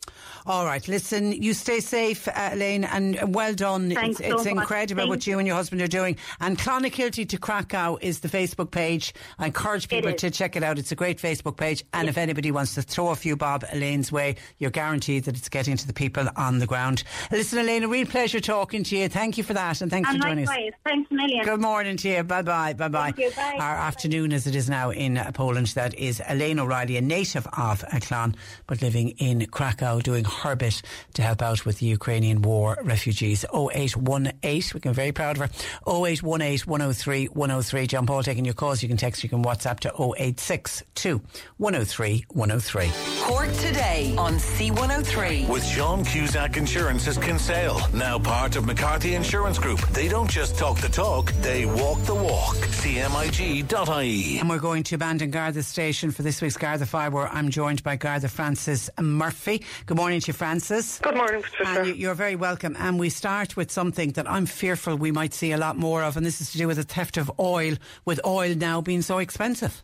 All 0.47 0.65
right, 0.65 0.87
listen, 0.89 1.33
you 1.33 1.53
stay 1.55 1.81
safe, 1.81 2.27
uh, 2.29 2.51
Elaine, 2.53 2.85
and 2.85 3.35
well 3.35 3.55
done. 3.55 3.91
Thanks 3.91 4.19
it's 4.21 4.29
so 4.29 4.37
it's 4.37 4.47
incredible 4.47 5.03
Thank 5.03 5.11
what 5.11 5.27
you 5.27 5.39
and 5.39 5.47
your 5.47 5.57
husband 5.57 5.83
are 5.83 5.87
doing. 5.87 6.17
And 6.41 6.59
Clonakilty 6.59 7.29
to 7.29 7.37
Krakow 7.39 7.99
is 8.01 8.21
the 8.21 8.29
Facebook 8.29 8.71
page. 8.71 9.13
I 9.39 9.47
encourage 9.47 9.89
people 9.89 10.13
to 10.13 10.31
check 10.31 10.57
it 10.57 10.63
out. 10.63 10.79
It's 10.79 10.93
a 10.93 10.97
great 10.97 11.19
Facebook 11.19 11.57
page. 11.57 11.85
And 11.93 12.09
if 12.09 12.17
anybody 12.17 12.51
wants 12.51 12.75
to 12.75 12.83
throw 12.83 13.11
a 13.11 13.17
few 13.17 13.37
bob 13.37 13.65
Elaine's 13.73 14.11
way, 14.11 14.37
you're 14.59 14.71
guaranteed 14.71 15.25
that 15.25 15.37
it's 15.37 15.49
getting 15.49 15.77
to 15.77 15.87
the 15.87 15.93
people 15.93 16.27
on 16.37 16.59
the 16.61 16.67
ground. 16.67 17.05
Listen, 17.31 17.59
Elaine, 17.59 17.85
a 17.85 17.89
real 17.89 18.07
pleasure 18.07 18.41
talking 18.41 18.85
to 18.85 18.97
you. 18.97 19.09
Thank 19.09 19.37
you 19.39 19.45
for 19.45 19.55
that, 19.55 19.81
and 19.81 19.91
thanks 19.91 20.09
And 20.09 20.19
for 20.23 20.29
joining 20.29 20.49
us. 20.49 20.55
thanks 20.85 21.11
a 21.11 21.15
million. 21.15 21.45
Good 21.45 21.61
morning 21.61 21.97
to 21.99 22.09
you. 22.09 22.23
Bye 22.23 22.43
bye. 22.43 22.73
Bye 22.73 22.89
bye. 22.89 23.13
Thank 23.13 23.19
you. 23.19 23.31
Bye. 23.37 23.57
Our 23.59 23.75
afternoon, 23.77 24.33
as 24.33 24.47
it 24.47 24.55
is 24.55 24.71
now 24.71 24.91
in 24.91 25.21
Poland, 25.35 25.67
that 25.69 25.95
is 25.95 26.23
Elaine 26.29 26.59
O'Reilly, 26.59 26.97
a 26.97 27.01
native 27.01 27.34
of 27.37 27.47
uh, 27.47 27.77
Clon, 28.01 28.35
but 28.67 28.83
living 28.83 29.11
in 29.19 29.47
Krakow, 29.47 30.01
doing 30.01 30.25
her 30.25 30.57
bit 30.57 30.83
to 31.15 31.23
help 31.23 31.43
out 31.43 31.65
with 31.65 31.79
the 31.79 31.87
Ukrainian 31.87 32.43
war 32.43 32.77
refugees. 32.83 33.45
0818, 33.55 34.75
we 34.75 34.81
can 34.81 34.93
be 34.93 34.97
very 34.97 35.13
proud 35.13 35.37
of 35.37 35.43
her. 35.43 35.51
0818 35.87 36.71
103 36.71 37.27
103. 37.27 37.87
John 37.87 38.07
Paul 38.07 38.23
taking 38.23 38.45
your 38.45 38.55
calls. 38.55 38.83
You 38.83 38.89
can 38.89 38.97
text, 38.97 39.23
you 39.23 39.29
can 39.29 39.43
WhatsApp 39.43 39.81
to 39.81 39.89
0862 39.91 41.21
103 41.59 42.25
103. 42.29 42.91
Cork 43.23 43.53
today 43.55 44.15
on 44.19 44.35
C103. 44.35 45.49
With 45.49 45.65
Sean 45.65 46.05
Cusack 46.05 46.57
Insurance's 46.57 47.19
Kinsale, 47.19 47.81
now 47.93 48.19
part 48.19 48.57
of 48.57 48.67
McCarthy 48.67 49.15
Insurance 49.15 49.59
Group. 49.59 49.81
They 49.89 50.09
don't 50.09 50.31
just 50.31 50.59
talk 50.59 50.79
the 50.79 50.89
talk, 50.89 51.33
they 51.41 51.67
walk 51.67 52.01
the 52.03 52.15
walk. 52.15 52.57
CMIG.ie. 52.57 54.39
And 54.39 54.49
we're 54.49 54.59
going 54.59 54.83
to 54.85 54.99
Bandon 54.99 55.31
Garda 55.31 55.63
Station 55.63 56.11
for 56.11 56.23
this 56.23 56.41
week's 56.43 56.57
Garda 56.57 56.87
Fire, 56.87 57.11
I'm 57.33 57.51
joined 57.51 57.83
by 57.83 57.97
Garda 57.97 58.29
Francis 58.29 58.91
Murphy. 59.01 59.63
Good 59.87 59.97
morning 59.97 60.21
to 60.21 60.27
you, 60.29 60.33
Francis. 60.33 60.99
Good 61.01 61.17
morning, 61.17 61.43
Patricia. 61.43 61.79
And 61.81 61.89
you- 61.89 61.95
you're 61.95 62.15
very 62.15 62.37
welcome. 62.37 62.77
And 62.79 62.99
we 62.99 63.11
start 63.11 63.57
with 63.57 63.71
something 63.71 64.13
that 64.13 64.29
I'm 64.31 64.47
fearful 64.47 64.97
we 64.97 65.13
might 65.13 65.35
see 65.35 65.53
a 65.53 65.57
lot 65.59 65.77
more 65.77 66.03
of, 66.03 66.17
and 66.17 66.25
this 66.25 66.41
is 66.41 66.53
to 66.53 66.59
do 66.59 66.67
with 66.67 66.77
the 66.77 66.83
theft 66.85 67.17
of 67.17 67.31
oil, 67.39 67.75
with 68.05 68.21
oil 68.27 68.55
now 68.55 68.81
being 68.81 69.03
so 69.03 69.19
expensive. 69.19 69.83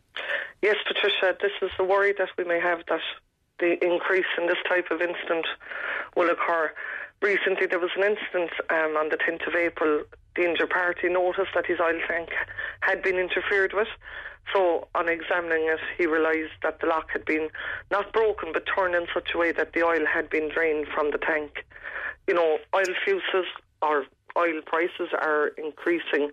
Yes, 0.62 0.76
Patricia, 0.86 1.36
this 1.40 1.52
is 1.62 1.70
the 1.78 1.84
worry 1.84 2.12
that 2.18 2.28
we 2.36 2.44
may 2.44 2.60
have 2.60 2.80
that 2.88 3.00
the 3.58 3.82
increase 3.84 4.26
in 4.38 4.46
this 4.46 4.58
type 4.68 4.90
of 4.90 5.00
incident 5.02 5.46
will 6.16 6.30
occur. 6.30 6.70
Recently, 7.22 7.66
there 7.66 7.78
was 7.78 7.90
an 7.96 8.04
incident 8.04 8.50
um, 8.70 8.96
on 8.96 9.10
the 9.10 9.16
10th 9.18 9.46
of 9.46 9.54
April. 9.54 10.02
The 10.36 10.44
injured 10.48 10.70
party 10.70 11.08
noticed 11.08 11.50
that 11.54 11.66
his 11.66 11.78
oil 11.80 11.98
tank 12.08 12.30
had 12.80 13.02
been 13.02 13.16
interfered 13.16 13.72
with. 13.74 13.88
So, 14.52 14.88
on 14.94 15.08
examining 15.08 15.68
it, 15.68 15.80
he 15.96 16.06
realised 16.06 16.52
that 16.62 16.80
the 16.80 16.86
lock 16.86 17.10
had 17.12 17.24
been 17.24 17.48
not 17.90 18.12
broken 18.12 18.50
but 18.52 18.64
turned 18.66 18.94
in 18.94 19.06
such 19.14 19.30
a 19.34 19.38
way 19.38 19.52
that 19.52 19.72
the 19.72 19.82
oil 19.82 20.04
had 20.06 20.28
been 20.28 20.50
drained 20.52 20.86
from 20.94 21.10
the 21.10 21.18
tank. 21.18 21.64
You 22.26 22.34
know, 22.34 22.58
oil 22.74 22.94
fuses 23.04 23.46
or 23.82 24.04
oil 24.36 24.60
prices 24.66 25.10
are 25.12 25.48
increasing, 25.58 26.30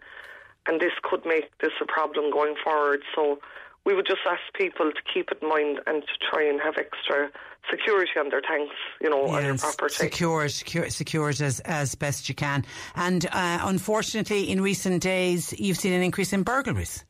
and 0.67 0.79
this 0.81 0.93
could 1.03 1.25
make 1.25 1.55
this 1.59 1.73
a 1.81 1.85
problem 1.85 2.31
going 2.31 2.55
forward. 2.63 3.01
So, 3.15 3.39
we 3.87 3.93
would 3.93 4.05
just 4.05 4.19
ask 4.29 4.41
people 4.53 4.91
to 4.91 5.01
keep 5.13 5.31
it 5.31 5.39
in 5.41 5.47
mind 5.47 5.79
and 5.87 6.01
to 6.01 6.29
try 6.29 6.43
and 6.43 6.59
have 6.59 6.75
extra 6.77 7.31
security 7.71 8.11
on 8.19 8.29
their 8.29 8.41
tanks, 8.41 8.75
you 9.01 9.09
know, 9.09 9.27
on 9.27 9.41
their 9.41 9.55
property. 9.55 9.93
secure, 9.93 10.49
secure, 10.49 10.89
secure 10.89 11.29
it 11.29 11.39
as, 11.39 11.61
as 11.61 11.95
best 11.95 12.27
you 12.27 12.35
can. 12.35 12.65
And 12.95 13.25
uh, 13.27 13.59
unfortunately, 13.63 14.51
in 14.51 14.61
recent 14.61 15.01
days, 15.01 15.57
you've 15.57 15.77
seen 15.77 15.93
an 15.93 16.01
increase 16.01 16.33
in 16.33 16.43
burglaries. 16.43 17.05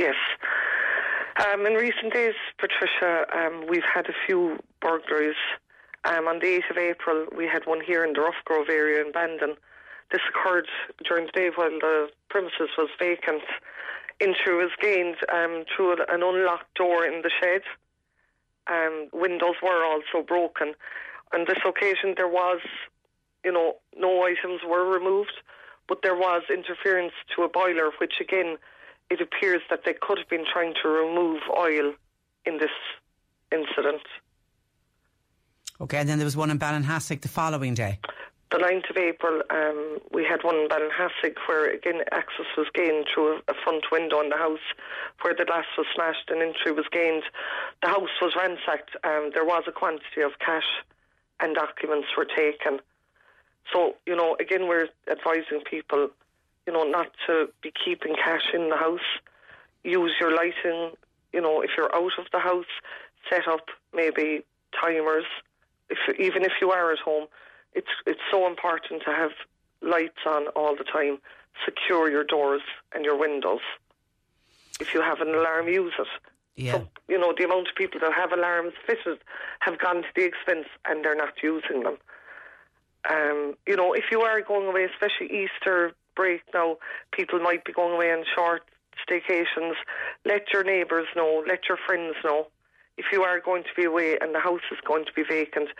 Yes. 0.00 0.16
Um, 1.44 1.66
in 1.66 1.74
recent 1.74 2.14
days, 2.14 2.32
Patricia, 2.58 3.26
um, 3.36 3.66
we've 3.68 3.84
had 3.84 4.06
a 4.06 4.14
few 4.24 4.58
burglaries. 4.80 5.36
Um, 6.06 6.26
on 6.26 6.38
the 6.38 6.46
8th 6.46 6.70
of 6.70 6.78
April, 6.78 7.26
we 7.36 7.46
had 7.46 7.66
one 7.66 7.82
here 7.82 8.02
in 8.02 8.14
the 8.14 8.22
Rough 8.22 8.42
Grove 8.46 8.70
area 8.70 9.04
in 9.04 9.12
Bandon. 9.12 9.56
This 10.10 10.22
occurred 10.30 10.66
during 11.04 11.26
the 11.26 11.32
day 11.32 11.50
while 11.54 11.68
the 11.68 12.08
premises 12.30 12.70
was 12.78 12.88
vacant. 12.98 13.42
Entry 14.22 14.56
was 14.56 14.70
gained 14.80 15.16
um, 15.30 15.64
through 15.76 15.92
an 15.92 16.06
unlocked 16.08 16.72
door 16.76 17.04
in 17.04 17.20
the 17.20 17.30
shed. 17.38 17.60
Um, 18.68 19.10
windows 19.12 19.56
were 19.62 19.84
also 19.84 20.26
broken. 20.26 20.72
On 21.34 21.44
this 21.46 21.58
occasion, 21.62 22.14
there 22.16 22.26
was, 22.26 22.60
you 23.44 23.52
know, 23.52 23.74
no 23.94 24.22
items 24.24 24.62
were 24.66 24.90
removed, 24.90 25.42
but 25.88 25.98
there 26.02 26.16
was 26.16 26.44
interference 26.48 27.12
to 27.36 27.42
a 27.42 27.50
boiler, 27.50 27.90
which 28.00 28.14
again, 28.18 28.56
it 29.10 29.20
appears 29.20 29.62
that 29.70 29.84
they 29.84 29.94
could 29.94 30.18
have 30.18 30.28
been 30.28 30.44
trying 30.50 30.74
to 30.82 30.88
remove 30.88 31.40
oil 31.56 31.92
in 32.46 32.58
this 32.58 32.70
incident. 33.52 34.02
Okay, 35.80 35.98
and 35.98 36.08
then 36.08 36.18
there 36.18 36.24
was 36.24 36.36
one 36.36 36.50
in 36.50 36.58
Ballinhassig 36.58 37.22
the 37.22 37.28
following 37.28 37.74
day. 37.74 37.98
The 38.50 38.58
9th 38.58 38.90
of 38.90 38.96
April, 38.96 39.42
um, 39.50 39.98
we 40.12 40.24
had 40.24 40.42
one 40.42 40.56
in 40.56 40.68
Ballinhassig 40.68 41.36
where 41.46 41.72
again 41.72 42.02
access 42.10 42.46
was 42.56 42.66
gained 42.74 43.06
through 43.12 43.36
a, 43.36 43.52
a 43.52 43.54
front 43.62 43.84
window 43.92 44.20
in 44.20 44.28
the 44.28 44.36
house 44.36 44.66
where 45.22 45.34
the 45.34 45.44
glass 45.44 45.66
was 45.78 45.86
smashed 45.94 46.28
and 46.28 46.42
entry 46.42 46.72
was 46.72 46.86
gained. 46.90 47.22
The 47.82 47.88
house 47.88 48.10
was 48.20 48.34
ransacked. 48.36 48.96
Um, 49.04 49.30
there 49.34 49.44
was 49.44 49.64
a 49.68 49.72
quantity 49.72 50.22
of 50.22 50.32
cash 50.44 50.66
and 51.38 51.54
documents 51.54 52.08
were 52.16 52.26
taken. 52.26 52.80
So, 53.72 53.94
you 54.04 54.16
know, 54.16 54.36
again, 54.40 54.66
we're 54.66 54.88
advising 55.10 55.62
people, 55.68 56.10
you 56.70 56.76
know, 56.76 56.84
not 56.84 57.08
to 57.26 57.48
be 57.62 57.72
keeping 57.84 58.14
cash 58.14 58.44
in 58.54 58.68
the 58.68 58.76
house. 58.76 59.08
Use 59.82 60.12
your 60.20 60.30
lighting, 60.30 60.92
you 61.32 61.40
know, 61.40 61.62
if 61.62 61.70
you're 61.76 61.92
out 61.92 62.12
of 62.16 62.26
the 62.32 62.38
house, 62.38 62.72
set 63.28 63.48
up 63.48 63.66
maybe 63.92 64.44
timers. 64.80 65.24
If 65.88 65.98
even 66.20 66.44
if 66.44 66.52
you 66.60 66.70
are 66.70 66.92
at 66.92 67.00
home, 67.00 67.26
it's 67.72 67.90
it's 68.06 68.20
so 68.30 68.46
important 68.46 69.02
to 69.02 69.10
have 69.10 69.32
lights 69.82 70.22
on 70.24 70.46
all 70.54 70.76
the 70.76 70.84
time. 70.84 71.18
Secure 71.64 72.08
your 72.08 72.22
doors 72.22 72.62
and 72.94 73.04
your 73.04 73.18
windows. 73.18 73.66
If 74.78 74.94
you 74.94 75.02
have 75.02 75.20
an 75.20 75.34
alarm, 75.34 75.66
use 75.66 75.94
it. 75.98 76.06
Yeah. 76.54 76.72
So, 76.72 76.88
you 77.08 77.18
know, 77.18 77.34
the 77.36 77.46
amount 77.46 77.68
of 77.68 77.74
people 77.74 77.98
that 77.98 78.12
have 78.12 78.32
alarms 78.32 78.74
fitted 78.86 79.18
have 79.58 79.76
gone 79.80 80.02
to 80.02 80.08
the 80.14 80.24
expense 80.24 80.66
and 80.84 81.04
they're 81.04 81.16
not 81.16 81.42
using 81.42 81.82
them. 81.82 81.96
Um, 83.10 83.56
you 83.66 83.76
know, 83.76 83.92
if 83.92 84.04
you 84.12 84.20
are 84.20 84.40
going 84.42 84.68
away, 84.68 84.84
especially 84.84 85.26
Easter 85.44 85.94
break 86.20 86.42
now, 86.52 86.76
people 87.12 87.38
might 87.38 87.64
be 87.64 87.72
going 87.72 87.94
away 87.94 88.12
on 88.12 88.24
short 88.36 88.62
staycations. 89.02 89.76
Let 90.26 90.52
your 90.52 90.64
neighbours 90.64 91.06
know, 91.16 91.42
let 91.46 91.60
your 91.68 91.78
friends 91.86 92.16
know. 92.22 92.48
If 92.98 93.06
you 93.12 93.22
are 93.22 93.40
going 93.40 93.62
to 93.62 93.74
be 93.74 93.84
away 93.84 94.18
and 94.20 94.34
the 94.34 94.40
house 94.40 94.66
is 94.70 94.78
going 94.86 95.06
to 95.06 95.12
be 95.14 95.22
vacant, 95.22 95.70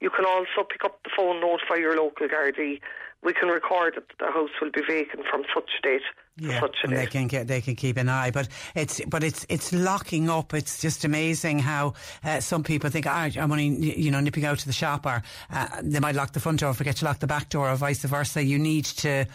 you 0.00 0.10
can 0.10 0.26
also 0.26 0.68
pick 0.70 0.84
up 0.84 1.02
the 1.04 1.10
phone, 1.16 1.40
notify 1.40 1.76
your 1.76 1.96
local 1.96 2.28
Gardaí. 2.28 2.80
We 3.22 3.32
can 3.32 3.48
record 3.48 3.94
that 3.96 4.04
the 4.18 4.30
house 4.30 4.50
will 4.60 4.70
be 4.70 4.82
vacant 4.86 5.24
from 5.30 5.44
such 5.54 5.70
date 5.82 6.02
Yeah, 6.36 6.60
such 6.60 6.76
they 6.86 7.06
can 7.06 7.26
get 7.28 7.48
they 7.48 7.62
can 7.62 7.74
keep 7.74 7.96
an 7.96 8.10
eye, 8.10 8.30
but 8.30 8.46
it's 8.74 9.00
but 9.06 9.24
it's 9.24 9.46
it's 9.48 9.72
locking 9.72 10.28
up. 10.28 10.52
It's 10.52 10.82
just 10.82 11.04
amazing 11.04 11.60
how 11.60 11.94
uh, 12.22 12.40
some 12.40 12.62
people 12.62 12.90
think 12.90 13.06
ah, 13.06 13.30
I'm 13.40 13.50
only 13.50 13.68
you 14.04 14.10
know 14.10 14.20
nipping 14.20 14.44
out 14.44 14.58
to 14.58 14.66
the 14.66 14.78
shop, 14.82 15.06
or 15.06 15.22
uh, 15.50 15.68
they 15.82 15.98
might 15.98 16.14
lock 16.14 16.34
the 16.34 16.40
front 16.40 16.60
door, 16.60 16.74
forget 16.74 16.96
to 16.96 17.06
lock 17.06 17.20
the 17.20 17.26
back 17.26 17.48
door, 17.48 17.70
or 17.70 17.76
vice 17.76 18.04
versa. 18.04 18.44
You 18.44 18.58
need 18.58 18.84
to 19.06 19.26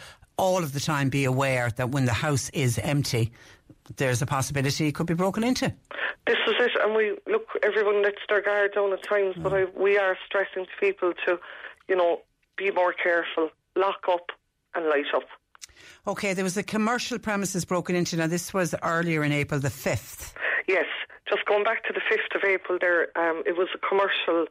all 0.42 0.64
of 0.64 0.74
the 0.74 0.80
time 0.80 1.10
be 1.10 1.26
aware 1.26 1.70
that 1.78 1.92
when 1.92 2.06
the 2.06 2.14
house 2.14 2.50
is 2.50 2.80
empty, 2.80 3.32
there's 3.98 4.24
a 4.24 4.26
possibility 4.26 4.88
it 4.88 4.96
could 4.96 5.06
be 5.06 5.14
broken 5.14 5.44
into. 5.44 5.72
This 6.26 6.38
is 6.48 6.56
it, 6.60 6.72
and 6.84 6.96
we 6.96 7.16
look. 7.28 7.46
Everyone 7.64 8.02
lets 8.02 8.22
their 8.28 8.42
guard 8.42 8.74
down 8.74 8.92
at 8.92 9.04
times, 9.04 9.36
mm. 9.36 9.44
but 9.44 9.54
I, 9.54 9.66
we 9.78 9.98
are 9.98 10.18
stressing 10.26 10.66
to 10.66 10.72
people 10.80 11.14
to, 11.26 11.40
you 11.88 11.96
know, 11.96 12.22
be 12.58 12.72
more 12.72 12.94
careful, 12.94 13.50
lock 13.76 14.02
up, 14.12 14.32
and 14.76 14.86
light 14.88 15.14
up. 15.16 15.24
Okay, 16.08 16.34
there 16.34 16.44
was 16.44 16.58
a 16.58 16.64
commercial 16.64 17.20
premises 17.20 17.64
broken 17.64 17.96
into. 17.96 18.18
Now, 18.18 18.28
this 18.28 18.54
was 18.54 18.74
earlier 18.84 19.24
in 19.24 19.32
April 19.32 19.60
the 19.60 19.70
5th. 19.70 20.34
Yes, 20.68 20.86
just 21.30 21.46
going 21.46 21.64
back 21.64 21.84
to 21.86 21.94
the 21.94 22.02
5th 22.02 22.36
of 22.36 22.44
April 22.44 22.78
there, 22.80 23.16
um, 23.18 23.44
it 23.46 23.58
was 23.58 23.68
a 23.74 23.80
commercial 23.80 24.48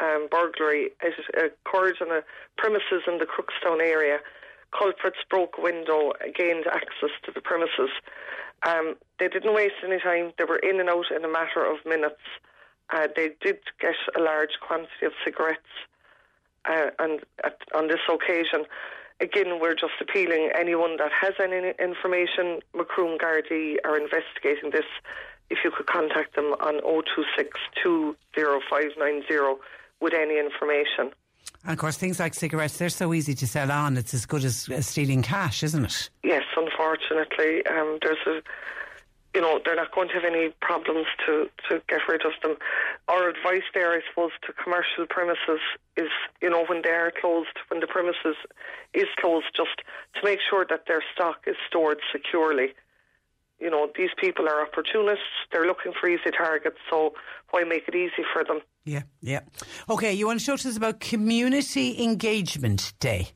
um, 0.00 0.28
burglary. 0.30 0.90
It 1.02 1.52
occurred 1.64 1.96
on 2.00 2.10
a 2.10 2.22
premises 2.56 3.02
in 3.06 3.18
the 3.18 3.26
Crookstown 3.26 3.80
area. 3.80 4.20
Culprits 4.76 5.18
broke 5.28 5.56
a 5.58 5.62
window, 5.62 6.12
gained 6.34 6.66
access 6.66 7.10
to 7.24 7.32
the 7.32 7.40
premises. 7.40 7.90
Um, 8.66 8.96
they 9.18 9.28
didn't 9.28 9.54
waste 9.54 9.74
any 9.84 9.98
time. 10.00 10.32
They 10.38 10.44
were 10.44 10.58
in 10.58 10.80
and 10.80 10.88
out 10.88 11.10
in 11.14 11.24
a 11.24 11.28
matter 11.28 11.64
of 11.64 11.84
minutes. 11.86 12.20
Uh, 12.92 13.08
they 13.14 13.30
did 13.40 13.58
get 13.80 13.94
a 14.16 14.20
large 14.20 14.58
quantity 14.60 15.06
of 15.06 15.12
cigarettes, 15.24 15.60
uh, 16.68 16.90
and 16.98 17.20
at, 17.44 17.58
on 17.74 17.86
this 17.86 18.00
occasion, 18.12 18.64
again, 19.20 19.60
we're 19.60 19.74
just 19.74 19.94
appealing 20.00 20.50
anyone 20.58 20.96
that 20.96 21.12
has 21.12 21.34
any 21.40 21.72
information. 21.78 22.60
Macroom 22.74 23.18
Gardaí 23.18 23.76
are 23.84 23.96
investigating 23.96 24.70
this. 24.72 24.86
If 25.50 25.58
you 25.64 25.70
could 25.70 25.86
contact 25.86 26.36
them 26.36 26.54
on 26.60 26.80
026 26.80 27.58
20590 27.82 29.60
with 30.00 30.14
any 30.14 30.38
information. 30.38 31.12
And 31.64 31.72
of 31.72 31.78
course, 31.78 31.96
things 31.96 32.18
like 32.18 32.34
cigarettes, 32.34 32.78
they're 32.78 32.88
so 32.88 33.12
easy 33.12 33.34
to 33.34 33.46
sell 33.46 33.70
on. 33.70 33.96
It's 33.96 34.14
as 34.14 34.26
good 34.26 34.44
as, 34.44 34.68
stealing 34.80 35.22
cash, 35.22 35.62
isn't 35.62 35.84
it? 35.84 36.10
Yes, 36.22 36.44
unfortunately. 36.56 37.66
Um, 37.66 37.98
there's 38.02 38.18
a, 38.26 38.42
you 39.34 39.42
know, 39.42 39.60
they're 39.64 39.76
not 39.76 39.94
going 39.94 40.08
to 40.08 40.14
have 40.14 40.24
any 40.24 40.50
problems 40.62 41.06
to, 41.26 41.50
to 41.68 41.82
get 41.88 42.00
rid 42.08 42.24
of 42.24 42.32
them. 42.42 42.56
Our 43.08 43.28
advice 43.28 43.62
there, 43.74 43.92
I 43.92 44.00
suppose, 44.08 44.30
to 44.46 44.52
commercial 44.54 45.06
premises 45.08 45.60
is, 45.96 46.08
you 46.40 46.48
know, 46.48 46.64
when 46.64 46.80
they 46.82 46.90
are 46.90 47.12
closed, 47.20 47.58
when 47.68 47.80
the 47.80 47.86
premises 47.86 48.36
is 48.94 49.06
closed, 49.18 49.46
just 49.54 49.82
to 50.14 50.20
make 50.24 50.40
sure 50.48 50.64
that 50.68 50.86
their 50.86 51.02
stock 51.14 51.44
is 51.46 51.56
stored 51.68 51.98
securely 52.10 52.74
you 53.60 53.68
know, 53.68 53.88
these 53.96 54.10
people 54.16 54.48
are 54.48 54.62
opportunists. 54.62 55.46
They're 55.52 55.66
looking 55.66 55.92
for 55.92 56.08
easy 56.08 56.30
targets, 56.36 56.78
so 56.88 57.12
why 57.50 57.64
make 57.64 57.86
it 57.86 57.94
easy 57.94 58.24
for 58.32 58.42
them? 58.42 58.60
Yeah, 58.84 59.02
yeah. 59.20 59.40
Okay, 59.88 60.12
you 60.12 60.26
want 60.26 60.40
to 60.40 60.46
talk 60.46 60.60
to 60.60 60.68
us 60.68 60.76
about 60.76 61.00
Community 61.00 62.02
Engagement 62.02 62.92
Day? 62.98 63.28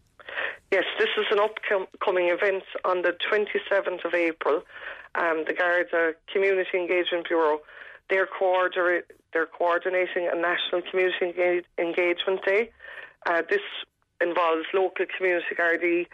Yes, 0.72 0.84
this 0.98 1.10
is 1.18 1.26
an 1.30 1.38
upcoming 1.38 2.28
event 2.28 2.64
on 2.84 3.02
the 3.02 3.14
27th 3.30 4.04
of 4.04 4.14
April. 4.14 4.62
Um, 5.14 5.44
the 5.46 5.54
Garda 5.54 6.14
Community 6.32 6.76
Engagement 6.76 7.28
Bureau, 7.28 7.60
they're, 8.10 8.26
they're 9.32 9.46
coordinating 9.46 10.28
a 10.32 10.36
National 10.36 10.82
Community 10.90 11.26
Engage- 11.26 11.64
Engagement 11.78 12.44
Day. 12.44 12.70
Uh, 13.26 13.42
this 13.48 13.60
involves 14.20 14.64
local 14.72 15.06
community 15.16 15.54
Gardaí, 15.56 16.06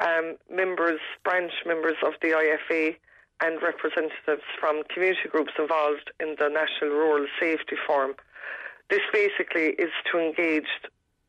um, 0.00 0.36
members, 0.50 1.00
branch 1.24 1.52
members 1.64 1.96
of 2.04 2.14
the 2.20 2.28
IFA, 2.28 2.96
and 3.40 3.62
representatives 3.62 4.42
from 4.60 4.82
community 4.92 5.28
groups 5.30 5.52
involved 5.58 6.10
in 6.20 6.36
the 6.38 6.48
National 6.48 6.90
Rural 6.90 7.26
Safety 7.40 7.76
Forum. 7.86 8.14
This 8.92 9.00
basically 9.10 9.68
is 9.82 9.90
to 10.12 10.18
engage 10.18 10.68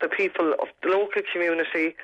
the 0.01 0.09
people 0.09 0.51
of 0.61 0.67
the 0.81 0.89
local 0.89 1.21
community 1.31 1.95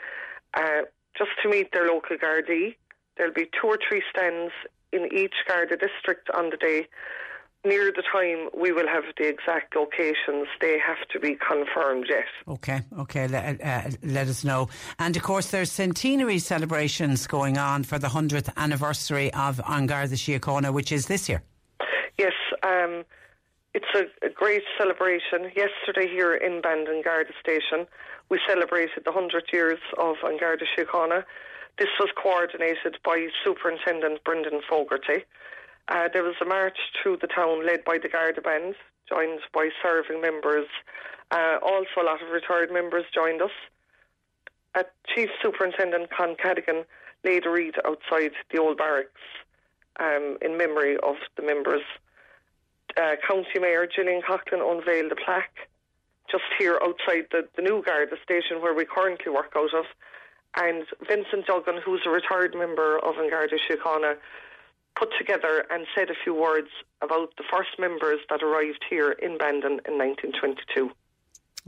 uh, 0.54 0.84
just 1.18 1.32
to 1.44 1.50
meet 1.50 1.74
their 1.74 1.86
local 1.86 2.16
Gardaí. 2.16 2.78
There'll 3.18 3.34
be 3.34 3.50
two 3.60 3.68
or 3.68 3.78
three 3.86 4.02
stands 4.10 4.54
in 4.94 5.10
each 5.14 5.34
Garda 5.50 5.76
district 5.76 6.30
on 6.34 6.50
the 6.50 6.56
day 6.56 6.88
near 7.66 7.92
the 7.92 8.04
time 8.10 8.48
we 8.58 8.72
will 8.72 8.88
have 8.88 9.04
the 9.18 9.28
exact 9.28 9.76
locations. 9.76 10.48
They 10.62 10.80
have 10.80 11.06
to 11.12 11.20
be 11.20 11.36
confirmed 11.36 12.06
yet. 12.08 12.24
Okay, 12.48 12.80
okay, 12.98 13.28
let, 13.28 13.62
uh, 13.62 13.90
let 14.02 14.30
us 14.30 14.46
know. 14.46 14.70
And 14.98 15.18
of 15.18 15.24
course, 15.24 15.52
there's 15.52 15.74
centenary 15.74 16.40
celebrations 16.40 17.28
going 17.28 17.58
on 17.58 17.84
for 17.84 18.00
the 18.00 18.08
100th 18.08 18.50
anniversary 18.56 19.34
of 19.34 19.60
An 19.68 19.88
Garda 19.88 20.16
Síochána, 20.16 20.74
which 20.74 20.94
is 20.94 21.08
this 21.08 21.28
year. 21.28 21.44
Yes, 22.18 22.32
um, 22.64 23.04
it's 23.80 23.96
a, 23.96 24.26
a, 24.26 24.30
great 24.30 24.64
celebration. 24.78 25.52
Yesterday 25.56 26.08
here 26.08 26.36
in 26.36 26.62
Bandon 26.62 27.02
Garda 27.02 27.32
Station, 27.40 27.88
we 28.30 28.40
celebrated 28.48 29.04
the 29.06 29.12
100 29.12 29.46
years 29.54 29.80
of 29.98 30.18
An 30.24 30.38
Garda 30.38 30.66
Síochána. 30.78 31.24
This 31.78 31.88
was 31.98 32.10
coordinated 32.22 32.98
by 33.06 33.28
Superintendent 33.44 34.24
Brendan 34.26 34.62
Fogarty. 34.68 35.24
Uh, 35.88 36.10
there 36.12 36.24
was 36.24 36.36
a 36.42 36.46
march 36.46 36.78
through 37.02 37.18
the 37.22 37.28
town 37.28 37.66
led 37.66 37.86
by 37.86 37.98
the 37.98 38.10
Garda 38.10 38.42
Band, 38.42 38.76
joined 39.08 39.40
by 39.54 39.70
serving 39.82 40.20
members. 40.20 40.68
Uh, 41.32 41.60
also, 41.64 42.02
a 42.02 42.04
lot 42.04 42.22
of 42.22 42.30
retired 42.32 42.72
members 42.74 43.06
joined 43.14 43.42
us. 43.42 43.56
Uh, 44.76 44.84
Chief 45.16 45.30
Superintendent 45.42 46.10
Con 46.12 46.36
Cadogan 46.36 46.84
laid 47.24 47.46
a 47.46 47.50
wreath 47.50 47.76
outside 47.86 48.32
the 48.52 48.60
old 48.60 48.78
barracks 48.78 49.22
um, 50.02 50.38
in 50.42 50.58
memory 50.58 50.98
of 50.98 51.16
the 51.38 51.44
members. 51.44 51.82
Uh, 52.98 53.16
County 53.28 53.60
Mayor 53.60 53.88
Gillian 53.88 54.22
Coughlan 54.22 54.62
unveiled 54.62 55.12
a 55.12 55.16
plaque 55.16 55.70
just 56.32 56.44
here 56.58 56.80
outside 56.84 57.26
the, 57.32 57.48
the 57.56 57.62
new 57.62 57.82
Garda 57.84 58.16
station 58.24 58.62
where 58.62 58.74
we 58.74 58.86
currently 58.86 59.32
work 59.32 59.54
out 59.56 59.74
of. 59.74 59.86
And 60.56 60.86
Vincent 61.08 61.46
Duggan, 61.46 61.80
who's 61.84 62.02
a 62.06 62.10
retired 62.10 62.56
member 62.56 63.00
of 63.00 63.18
An 63.18 63.30
Garda 63.30 63.58
Síochána, 63.70 64.16
put 64.96 65.10
together 65.18 65.66
and 65.70 65.86
said 65.96 66.10
a 66.10 66.16
few 66.24 66.34
words 66.34 66.70
about 67.02 67.36
the 67.38 67.44
first 67.50 67.80
members 67.80 68.20
that 68.30 68.44
arrived 68.44 68.84
here 68.90 69.12
in 69.12 69.38
Bandon 69.38 69.80
in 69.88 69.98
1922. 69.98 70.92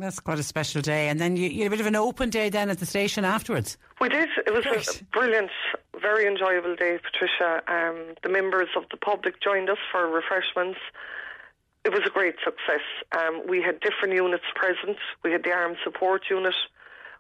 That's 0.02 0.19
quite 0.19 0.40
a 0.40 0.44
special 0.44 0.82
day. 0.82 1.10
And 1.10 1.19
then 1.19 1.38
you, 1.38 1.49
you, 1.49 1.64
had 1.64 1.68
a 1.68 1.69
bit 1.69 1.80
of 1.80 1.86
an 1.86 1.95
open 1.95 2.30
day 2.30 2.49
then 2.49 2.69
at 2.69 2.80
the 2.80 2.86
station 2.86 3.23
afterwards. 3.23 3.78
We 3.99 4.10
did. 4.10 4.30
It 4.45 4.53
was 4.53 4.65
Great. 4.65 5.02
a 5.02 5.03
brilliant, 5.06 5.52
very 6.02 6.26
enjoyable 6.26 6.76
day, 6.76 6.98
Patricia. 6.98 7.61
Um, 7.68 8.15
the 8.23 8.30
members 8.30 8.69
of 8.76 8.84
the 8.90 8.98
public 8.98 9.41
joined 9.41 9.69
us 9.69 9.78
for 9.91 10.07
refreshments. 10.07 10.80
It 11.86 11.91
was 11.91 12.02
a 12.06 12.10
great 12.10 12.36
success. 12.44 12.82
Um, 13.18 13.44
we 13.48 13.61
had 13.61 13.80
different 13.80 14.14
units 14.14 14.44
present. 14.56 14.98
We 15.23 15.32
had 15.32 15.44
the 15.44 15.52
armed 15.52 15.78
support 15.84 16.23
unit. 16.30 16.56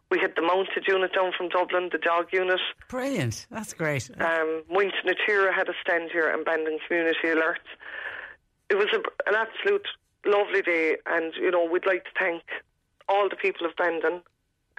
We 0.09 0.19
had 0.19 0.33
the 0.35 0.41
mounted 0.41 0.85
unit 0.87 1.13
down 1.13 1.31
from 1.37 1.49
Dublin, 1.49 1.89
the 1.91 1.97
dog 1.97 2.27
unit. 2.33 2.59
Brilliant. 2.89 3.47
That's 3.49 3.73
great. 3.73 4.09
Um, 4.19 4.63
Muintir 4.69 5.05
na 5.05 5.13
Tíre 5.25 5.53
had 5.53 5.69
a 5.69 5.73
stand 5.81 6.11
here 6.11 6.29
and 6.29 6.43
Bandon 6.43 6.79
Community 6.85 7.29
Alert. 7.29 7.61
It 8.69 8.75
was 8.75 8.87
a, 8.93 8.97
an 9.29 9.35
absolute 9.35 9.87
lovely 10.25 10.61
day, 10.61 10.97
and, 11.05 11.33
you 11.35 11.49
know, 11.49 11.65
we'd 11.65 11.85
like 11.85 12.03
to 12.03 12.11
thank 12.19 12.43
all 13.11 13.29
the 13.29 13.35
people 13.35 13.65
of 13.67 13.75
Bandon 13.75 14.21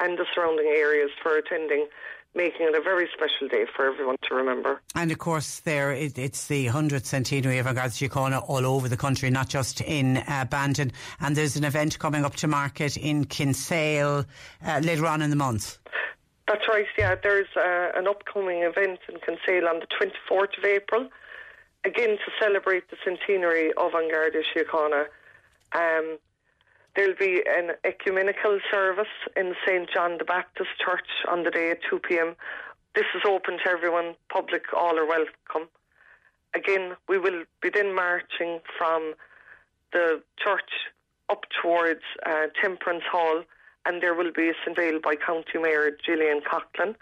and 0.00 0.18
the 0.18 0.26
surrounding 0.34 0.66
areas 0.66 1.10
for 1.22 1.36
attending 1.36 1.86
making 2.34 2.66
it 2.66 2.74
a 2.74 2.80
very 2.80 3.08
special 3.12 3.46
day 3.48 3.66
for 3.76 3.86
everyone 3.86 4.16
to 4.22 4.34
remember. 4.34 4.80
And 4.94 5.10
of 5.12 5.18
course, 5.18 5.60
there 5.60 5.92
it, 5.92 6.18
it's 6.18 6.46
the 6.46 6.66
100th 6.66 7.04
centenary 7.04 7.58
of 7.58 7.66
An 7.66 7.74
Garda 7.74 7.90
Síochána 7.90 8.48
all 8.48 8.64
over 8.64 8.88
the 8.88 8.96
country, 8.96 9.30
not 9.30 9.48
just 9.48 9.80
in 9.82 10.16
uh, 10.16 10.46
Bandon. 10.48 10.92
And 11.20 11.36
there's 11.36 11.56
an 11.56 11.64
event 11.64 11.98
coming 11.98 12.24
up 12.24 12.36
to 12.36 12.48
market 12.48 12.96
in 12.96 13.26
Kinsale 13.26 14.24
uh, 14.66 14.80
later 14.82 15.06
on 15.06 15.20
in 15.20 15.30
the 15.30 15.36
month. 15.36 15.78
That's 16.48 16.66
right, 16.68 16.86
yeah. 16.98 17.14
There's 17.22 17.48
uh, 17.56 17.92
an 17.94 18.08
upcoming 18.08 18.62
event 18.62 19.00
in 19.08 19.18
Kinsale 19.20 19.68
on 19.68 19.80
the 19.80 19.86
24th 19.86 20.58
of 20.58 20.64
April, 20.64 21.08
again 21.84 22.16
to 22.16 22.32
celebrate 22.40 22.90
the 22.90 22.96
centenary 23.04 23.72
of 23.74 23.94
An 23.94 24.10
Garda 24.10 24.42
Síochána. 24.54 25.06
Um, 25.74 26.18
There'll 26.94 27.16
be 27.18 27.42
an 27.48 27.70
ecumenical 27.84 28.60
service 28.70 29.06
in 29.34 29.54
St. 29.66 29.88
John 29.90 30.18
the 30.18 30.24
Baptist 30.24 30.70
Church 30.84 31.08
on 31.26 31.42
the 31.42 31.50
day 31.50 31.70
at 31.70 31.78
2 31.88 32.00
p.m. 32.00 32.36
This 32.94 33.06
is 33.14 33.22
open 33.26 33.58
to 33.64 33.70
everyone, 33.70 34.14
public, 34.28 34.64
all 34.76 34.98
are 34.98 35.06
welcome. 35.06 35.70
Again, 36.54 36.96
we 37.08 37.16
will 37.16 37.44
be 37.62 37.70
then 37.70 37.94
marching 37.94 38.60
from 38.76 39.14
the 39.94 40.22
church 40.36 40.70
up 41.30 41.44
towards 41.62 42.02
uh, 42.26 42.48
Temperance 42.60 43.04
Hall, 43.10 43.42
and 43.86 44.02
there 44.02 44.14
will 44.14 44.30
be 44.30 44.50
a 44.50 44.54
unveiled 44.66 45.00
by 45.00 45.14
County 45.16 45.58
Mayor 45.58 45.96
Gillian 46.04 46.42
Coughlan. 46.42 46.94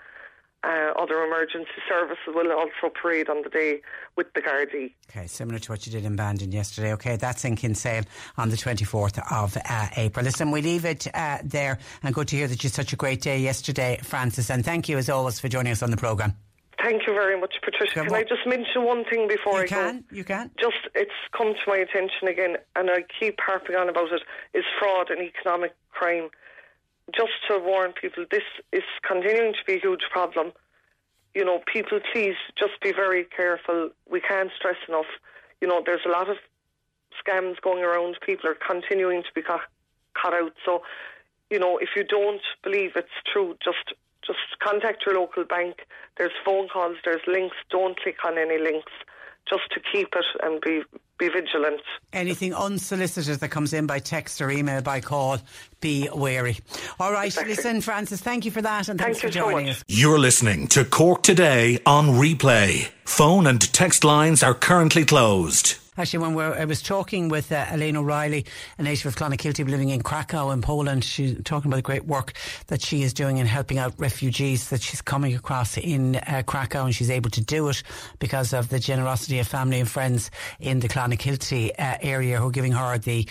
Uh, 0.63 0.93
other 0.99 1.25
emergency 1.25 1.71
services 1.89 2.19
will 2.29 2.53
also 2.53 2.93
parade 2.93 3.31
on 3.31 3.43
the 3.43 3.49
day 3.49 3.81
with 4.17 4.27
the 4.35 4.43
Gardaí. 4.43 4.93
Okay, 5.09 5.27
similar 5.27 5.59
to 5.59 5.73
what 5.73 5.87
you 5.87 5.93
did 5.93 6.05
in 6.05 6.17
Bandon 6.17 6.53
yesterday. 6.53 6.93
Okay, 6.93 7.17
that's 7.17 7.47
in 7.47 7.57
Kinsale 7.57 8.05
on 8.37 8.51
the 8.51 8.57
24th 8.57 9.19
of 9.33 9.57
uh, 9.57 9.89
April. 9.97 10.23
Listen, 10.23 10.51
we 10.51 10.61
leave 10.61 10.85
it 10.85 11.07
uh, 11.15 11.39
there 11.43 11.79
and 12.03 12.15
good 12.15 12.29
to 12.29 12.37
hear 12.37 12.47
that 12.47 12.63
you 12.63 12.69
had 12.69 12.75
such 12.75 12.93
a 12.93 12.97
great 12.97 13.23
day 13.23 13.39
yesterday, 13.39 13.99
Francis. 14.03 14.51
And 14.51 14.63
thank 14.63 14.87
you 14.87 14.99
as 14.99 15.09
always 15.09 15.41
for 15.41 15.49
joining 15.49 15.73
us 15.73 15.83
on 15.83 15.91
the 15.91 15.97
programme. 15.97 16.35
Thank 16.83 17.07
you 17.07 17.13
very 17.13 17.39
much, 17.39 17.55
Patricia. 17.63 18.05
Can 18.05 18.15
I 18.15 18.23
just 18.23 18.47
mention 18.47 18.85
one 18.85 19.05
thing 19.05 19.29
before 19.29 19.59
you 19.59 19.65
I 19.65 19.67
can, 19.67 19.99
go? 20.01 20.17
You 20.17 20.25
can. 20.25 20.51
Just, 20.59 20.89
it's 20.95 21.11
come 21.37 21.53
to 21.53 21.61
my 21.67 21.77
attention 21.77 22.29
again, 22.29 22.57
and 22.77 22.91
I 22.91 23.05
keep 23.19 23.39
harping 23.41 23.77
on 23.77 23.89
about 23.89 24.13
it, 24.13 24.23
is 24.55 24.65
fraud 24.79 25.11
and 25.11 25.21
economic 25.21 25.75
crime 25.91 26.31
just 27.15 27.33
to 27.49 27.59
warn 27.59 27.93
people, 27.93 28.25
this 28.31 28.43
is 28.73 28.83
continuing 29.07 29.53
to 29.53 29.59
be 29.67 29.75
a 29.75 29.81
huge 29.81 30.03
problem. 30.11 30.53
you 31.35 31.45
know, 31.45 31.61
people, 31.73 32.01
please 32.13 32.35
just 32.59 32.81
be 32.83 32.93
very 32.93 33.25
careful. 33.25 33.91
We 34.11 34.21
can't 34.21 34.51
stress 34.57 34.77
enough. 34.89 35.07
You 35.61 35.69
know, 35.69 35.83
there's 35.85 36.05
a 36.07 36.11
lot 36.11 36.29
of 36.29 36.37
scams 37.21 37.61
going 37.61 37.85
around. 37.85 38.19
People 38.25 38.51
are 38.51 38.57
continuing 38.67 39.23
to 39.23 39.29
be 39.35 39.43
caught 39.43 40.35
out. 40.35 40.53
So, 40.65 40.83
you 41.51 41.59
know, 41.59 41.79
if 41.79 41.91
you 41.97 42.05
don't 42.05 42.43
believe 42.63 42.93
it's 42.97 43.09
true, 43.33 43.57
just 43.63 43.95
just 44.27 44.39
contact 44.63 45.05
your 45.07 45.15
local 45.15 45.45
bank. 45.45 45.87
There's 46.19 46.33
phone 46.45 46.69
calls, 46.69 46.97
there's 47.05 47.23
links. 47.27 47.57
Don't 47.71 47.99
click 47.99 48.17
on 48.25 48.37
any 48.39 48.59
links 48.59 48.93
just 49.49 49.71
to 49.73 49.81
keep 49.93 50.09
it 50.15 50.25
and 50.43 50.61
be 50.61 50.83
be 51.19 51.29
vigilant. 51.29 51.83
Anything 52.15 52.55
unsolicited 52.55 53.41
that 53.41 53.49
comes 53.51 53.75
in 53.75 53.87
by 53.87 53.99
text 53.99 54.41
or 54.41 54.51
email 54.51 54.81
by 54.81 55.01
call, 55.01 55.39
be 55.81 56.09
wary. 56.15 56.59
All 56.99 57.13
right, 57.13 57.27
exactly. 57.27 57.55
listen, 57.55 57.81
Francis, 57.83 58.23
thank 58.23 58.47
you 58.47 58.51
for 58.51 58.63
that 58.63 58.89
and 58.89 58.99
thanks 58.99 59.21
thank 59.21 59.35
for 59.35 59.39
joining 59.39 59.67
so 59.67 59.73
us. 59.73 59.85
You're 59.87 60.19
listening 60.19 60.67
to 60.69 60.85
Cork 60.85 61.23
Today 61.23 61.79
on 61.85 62.09
replay. 62.09 62.89
Phone 63.05 63.47
and 63.47 63.61
text 63.73 64.03
lines 64.03 64.43
are 64.43 64.55
currently 64.55 65.05
closed. 65.05 65.77
Actually, 65.99 66.35
when 66.35 66.39
I 66.39 66.65
was 66.67 66.83
talking 66.83 67.29
with 67.29 67.51
uh, 67.51 67.67
Elaine 67.69 67.97
O'Reilly, 67.97 68.47
a 68.79 68.83
native 68.85 69.07
of 69.07 69.17
Clonakilty 69.17 69.69
living 69.69 69.89
in 69.89 70.03
Krakow 70.03 70.51
in 70.51 70.63
Poland, 70.63 71.05
she's 71.05 71.37
talking 71.43 71.69
about 71.69 71.79
the 71.79 71.83
great 71.83 72.07
work 72.07 72.33
that 72.69 72.81
she 72.81 73.03
is 73.03 73.13
doing 73.13 73.39
in 73.39 73.47
helping 73.47 73.77
out 73.77 73.93
refugees 73.99 74.71
that 74.71 74.83
she's 74.83 75.03
coming 75.03 75.35
across 75.35 75.77
in 75.77 76.15
uh, 76.15 76.45
Krakow 76.47 76.85
and 76.85 76.95
she's 76.95 77.11
able 77.11 77.29
to 77.31 77.41
do 77.41 77.69
it 77.69 77.83
because 78.21 78.53
of 78.53 78.69
the 78.69 78.79
generosity 78.79 79.41
of 79.41 79.49
family 79.49 79.81
and 79.81 79.89
friends 79.89 80.31
in 80.61 80.79
the 80.79 80.87
Clonakilty 80.87 81.73
uh, 81.77 81.99
area 82.01 82.39
who 82.39 82.47
are 82.47 82.53
giving 82.53 82.71
her 82.71 82.97
the 82.97 83.29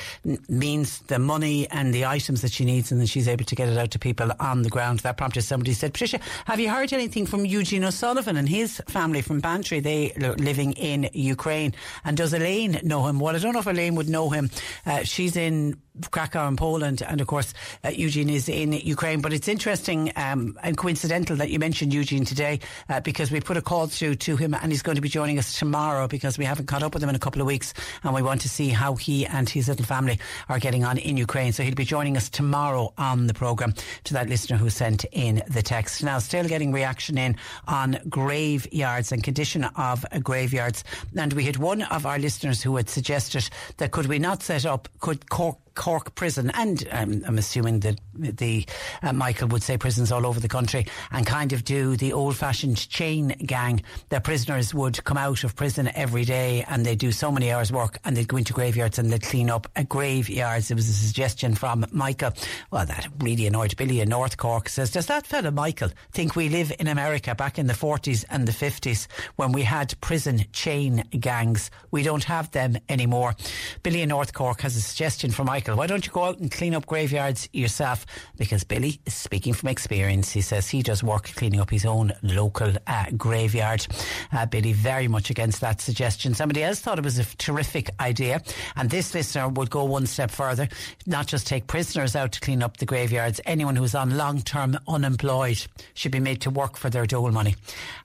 means, 0.50 1.00
the 1.08 1.18
money 1.18 1.66
and 1.70 1.94
the 1.94 2.06
items 2.06 2.42
that 2.42 2.52
she 2.52 2.66
needs 2.66 2.92
and 2.92 3.00
then 3.00 3.08
she's 3.08 3.30
able 3.30 3.46
to 3.46 3.56
get 3.56 3.70
it 3.70 3.78
out 3.78 3.92
to 3.92 4.00
people 4.00 4.32
on 4.38 4.64
the 4.64 4.70
ground. 4.70 5.00
That 5.00 5.16
prompted 5.16 5.44
somebody 5.44 5.72
said, 5.72 5.94
Patricia, 5.94 6.20
have 6.44 6.60
you 6.60 6.70
heard 6.70 6.92
anything 6.92 7.26
from 7.26 7.46
Eugene 7.46 7.86
O'Sullivan 7.86 8.36
and 8.36 8.50
his 8.50 8.82
family 8.90 9.22
from 9.22 9.40
Bantry? 9.40 9.80
They 9.80 10.12
are 10.22 10.34
living 10.34 10.74
in 10.74 11.10
Ukraine. 11.14 11.74
And 12.04 12.18
does 12.18 12.34
Elaine 12.34 12.59
Elaine 12.60 12.86
know 12.86 13.08
him. 13.08 13.20
Well, 13.20 13.36
I 13.36 13.40
don't 13.40 13.54
know 13.54 13.60
if 13.60 13.68
Elaine 13.68 13.96
would 13.96 14.10
know 14.10 14.30
him. 14.30 14.50
Uh, 14.86 15.04
she's 15.04 15.36
in 15.36 15.82
Krakow 16.12 16.48
in 16.48 16.56
Poland, 16.56 17.02
and 17.02 17.22
of 17.22 17.28
course, 17.28 17.54
uh, 17.84 17.90
Eugene 17.90 18.30
is 18.30 18.50
in 18.50 18.74
Ukraine. 18.74 19.22
But 19.22 19.34
it's 19.34 19.48
interesting 19.48 20.12
um, 20.16 20.58
and 20.64 20.78
coincidental 20.78 21.36
that 21.38 21.50
you 21.50 21.60
mentioned 21.60 21.94
Eugene 21.94 22.26
today 22.26 22.60
uh, 22.90 23.00
because 23.02 23.32
we 23.32 23.42
put 23.42 23.58
a 23.58 23.62
call 23.62 23.88
through 23.88 24.16
to 24.16 24.36
him, 24.36 24.54
and 24.54 24.72
he's 24.72 24.82
going 24.82 24.96
to 24.96 25.02
be 25.02 25.10
joining 25.10 25.40
us 25.40 25.58
tomorrow 25.58 26.08
because 26.08 26.38
we 26.38 26.46
haven't 26.46 26.68
caught 26.68 26.84
up 26.84 26.94
with 26.94 27.04
him 27.04 27.10
in 27.10 27.16
a 27.16 27.20
couple 27.20 27.42
of 27.42 27.48
weeks, 27.48 27.74
and 28.04 28.14
we 28.14 28.22
want 28.22 28.42
to 28.42 28.50
see 28.50 28.70
how 28.70 28.96
he 28.96 29.26
and 29.26 29.50
his 29.50 29.68
little 29.68 29.86
family 29.86 30.20
are 30.48 30.60
getting 30.60 30.84
on 30.84 30.98
in 30.98 31.18
Ukraine. 31.18 31.54
So 31.54 31.64
he'll 31.64 31.76
be 31.76 31.86
joining 31.86 32.18
us 32.18 32.30
tomorrow 32.30 32.94
on 32.98 33.28
the 33.28 33.34
programme 33.34 33.74
to 34.06 34.14
that 34.14 34.30
listener 34.30 34.58
who 34.58 34.70
sent 34.70 35.06
in 35.12 35.42
the 35.48 35.62
text. 35.62 36.04
Now, 36.04 36.20
still 36.20 36.48
getting 36.48 36.72
reaction 36.72 37.18
in 37.18 37.36
on 37.68 38.00
graveyards 38.10 39.12
and 39.12 39.24
condition 39.24 39.64
of 39.76 40.06
graveyards. 40.24 40.84
And 41.16 41.34
we 41.34 41.46
had 41.46 41.58
one 41.58 41.84
of 41.84 42.06
our 42.06 42.20
listeners 42.20 42.62
who 42.62 42.76
had 42.76 42.90
suggested 42.90 43.50
that 43.78 43.92
could 43.92 44.08
we 44.08 44.20
not 44.20 44.44
set 44.44 44.66
up, 44.66 44.88
could 45.00 45.30
Cork 45.30 45.58
Cork 45.80 46.14
prison, 46.14 46.52
and 46.56 46.86
um, 46.92 47.24
I'm 47.26 47.38
assuming 47.38 47.80
that 47.80 48.02
the 48.14 48.66
uh, 49.02 49.14
Michael 49.14 49.48
would 49.48 49.64
say 49.64 49.78
prisons 49.78 50.12
all 50.12 50.26
over 50.26 50.42
the 50.42 50.50
country, 50.50 50.86
and 51.10 51.26
kind 51.26 51.54
of 51.54 51.64
do 51.64 51.96
the 51.96 52.12
old-fashioned 52.12 52.90
chain 52.90 53.30
gang. 53.46 53.82
The 54.10 54.20
prisoners 54.20 54.74
would 54.74 55.02
come 55.06 55.16
out 55.18 55.46
of 55.46 55.56
prison 55.56 55.90
every 55.96 56.26
day, 56.26 56.66
and 56.68 56.86
they 56.86 56.96
do 56.96 57.14
so 57.14 57.32
many 57.32 57.50
hours 57.50 57.72
work, 57.72 57.98
and 58.04 58.18
they'd 58.18 58.28
go 58.28 58.36
into 58.36 58.52
graveyards 58.52 59.00
and 59.00 59.10
they'd 59.10 59.24
clean 59.24 59.50
up 59.50 59.68
graveyards. 59.88 60.70
It 60.70 60.76
was 60.76 60.90
a 60.90 60.94
suggestion 60.94 61.56
from 61.56 61.86
Michael. 61.92 62.34
Well, 62.72 62.86
that 62.86 63.08
really 63.20 63.48
annoyed 63.48 63.78
Billy 63.78 64.02
in 64.02 64.10
North 64.10 64.36
Cork. 64.36 64.68
Says, 64.68 64.92
does 64.92 65.06
that 65.06 65.26
fella 65.26 65.52
Michael 65.52 65.92
think 66.12 66.36
we 66.36 66.50
live 66.50 66.74
in 66.78 66.88
America 66.88 67.36
back 67.36 67.58
in 67.58 67.68
the 67.68 67.74
40s 67.74 68.26
and 68.30 68.46
the 68.46 68.52
50s 68.52 69.08
when 69.38 69.54
we 69.54 69.62
had 69.62 70.00
prison 70.02 70.44
chain 70.52 71.06
gangs? 71.18 71.72
We 71.92 72.04
don't 72.04 72.26
have 72.26 72.52
them 72.52 72.78
anymore. 72.90 73.36
Billy 73.82 74.02
in 74.02 74.10
North 74.10 74.34
Cork 74.34 74.60
has 74.62 74.76
a 74.76 74.82
suggestion 74.82 75.32
for 75.32 75.46
Michael. 75.46 75.69
Why 75.76 75.88
don't 75.88 76.06
you 76.06 76.12
go 76.12 76.24
out 76.24 76.40
and 76.40 76.52
clean 76.52 76.76
up 76.76 76.86
graveyards 76.86 77.50
yourself? 77.54 78.06
Because 78.38 78.64
Billy 78.64 79.00
is 79.06 79.14
speaking 79.14 79.54
from 79.54 79.70
experience. 79.70 80.32
He 80.32 80.42
says 80.42 80.70
he 80.70 80.82
does 80.84 81.04
work 81.04 81.26
cleaning 81.36 81.60
up 81.60 81.70
his 81.70 81.86
own 81.86 82.12
local 82.22 82.74
uh, 82.88 83.06
graveyard. 83.18 83.86
Uh, 84.32 84.46
Billy 84.46 84.74
very 84.74 85.08
much 85.08 85.30
against 85.30 85.62
that 85.62 85.82
suggestion. 85.82 86.34
Somebody 86.34 86.64
else 86.64 86.80
thought 86.80 87.00
it 87.00 87.04
was 87.04 87.20
a 87.20 87.26
terrific 87.38 87.90
idea, 88.00 88.42
and 88.76 88.90
this 88.90 89.14
listener 89.14 89.48
would 89.50 89.70
go 89.70 89.84
one 89.84 90.06
step 90.06 90.32
further, 90.32 90.68
not 91.06 91.28
just 91.28 91.48
take 91.48 91.68
prisoners 91.68 92.16
out 92.16 92.32
to 92.34 92.40
clean 92.40 92.62
up 92.62 92.78
the 92.78 92.86
graveyards. 92.86 93.42
Anyone 93.46 93.76
who's 93.76 93.96
on 93.96 94.18
long-term 94.18 94.78
unemployed 94.88 95.66
should 95.94 96.12
be 96.12 96.20
made 96.20 96.42
to 96.42 96.50
work 96.50 96.78
for 96.78 96.90
their 96.90 97.06
dole 97.06 97.32
money, 97.32 97.56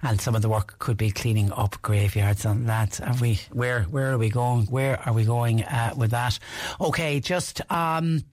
and 0.02 0.20
some 0.20 0.34
of 0.34 0.42
the 0.42 0.48
work 0.48 0.78
could 0.78 0.96
be 0.96 1.10
cleaning 1.10 1.52
up 1.52 1.80
graveyards. 1.82 2.44
And 2.44 2.68
that, 2.68 3.00
are 3.00 3.16
we? 3.20 3.40
Where 3.52 3.82
where 3.84 4.12
are 4.12 4.18
we 4.18 4.30
going? 4.30 4.66
Where 4.66 4.98
are 5.06 5.12
we 5.12 5.24
going 5.24 5.62
uh, 5.64 5.92
with 5.96 6.10
that? 6.12 6.38
Okay, 6.80 7.20
just 7.20 7.43
um, 7.70 8.24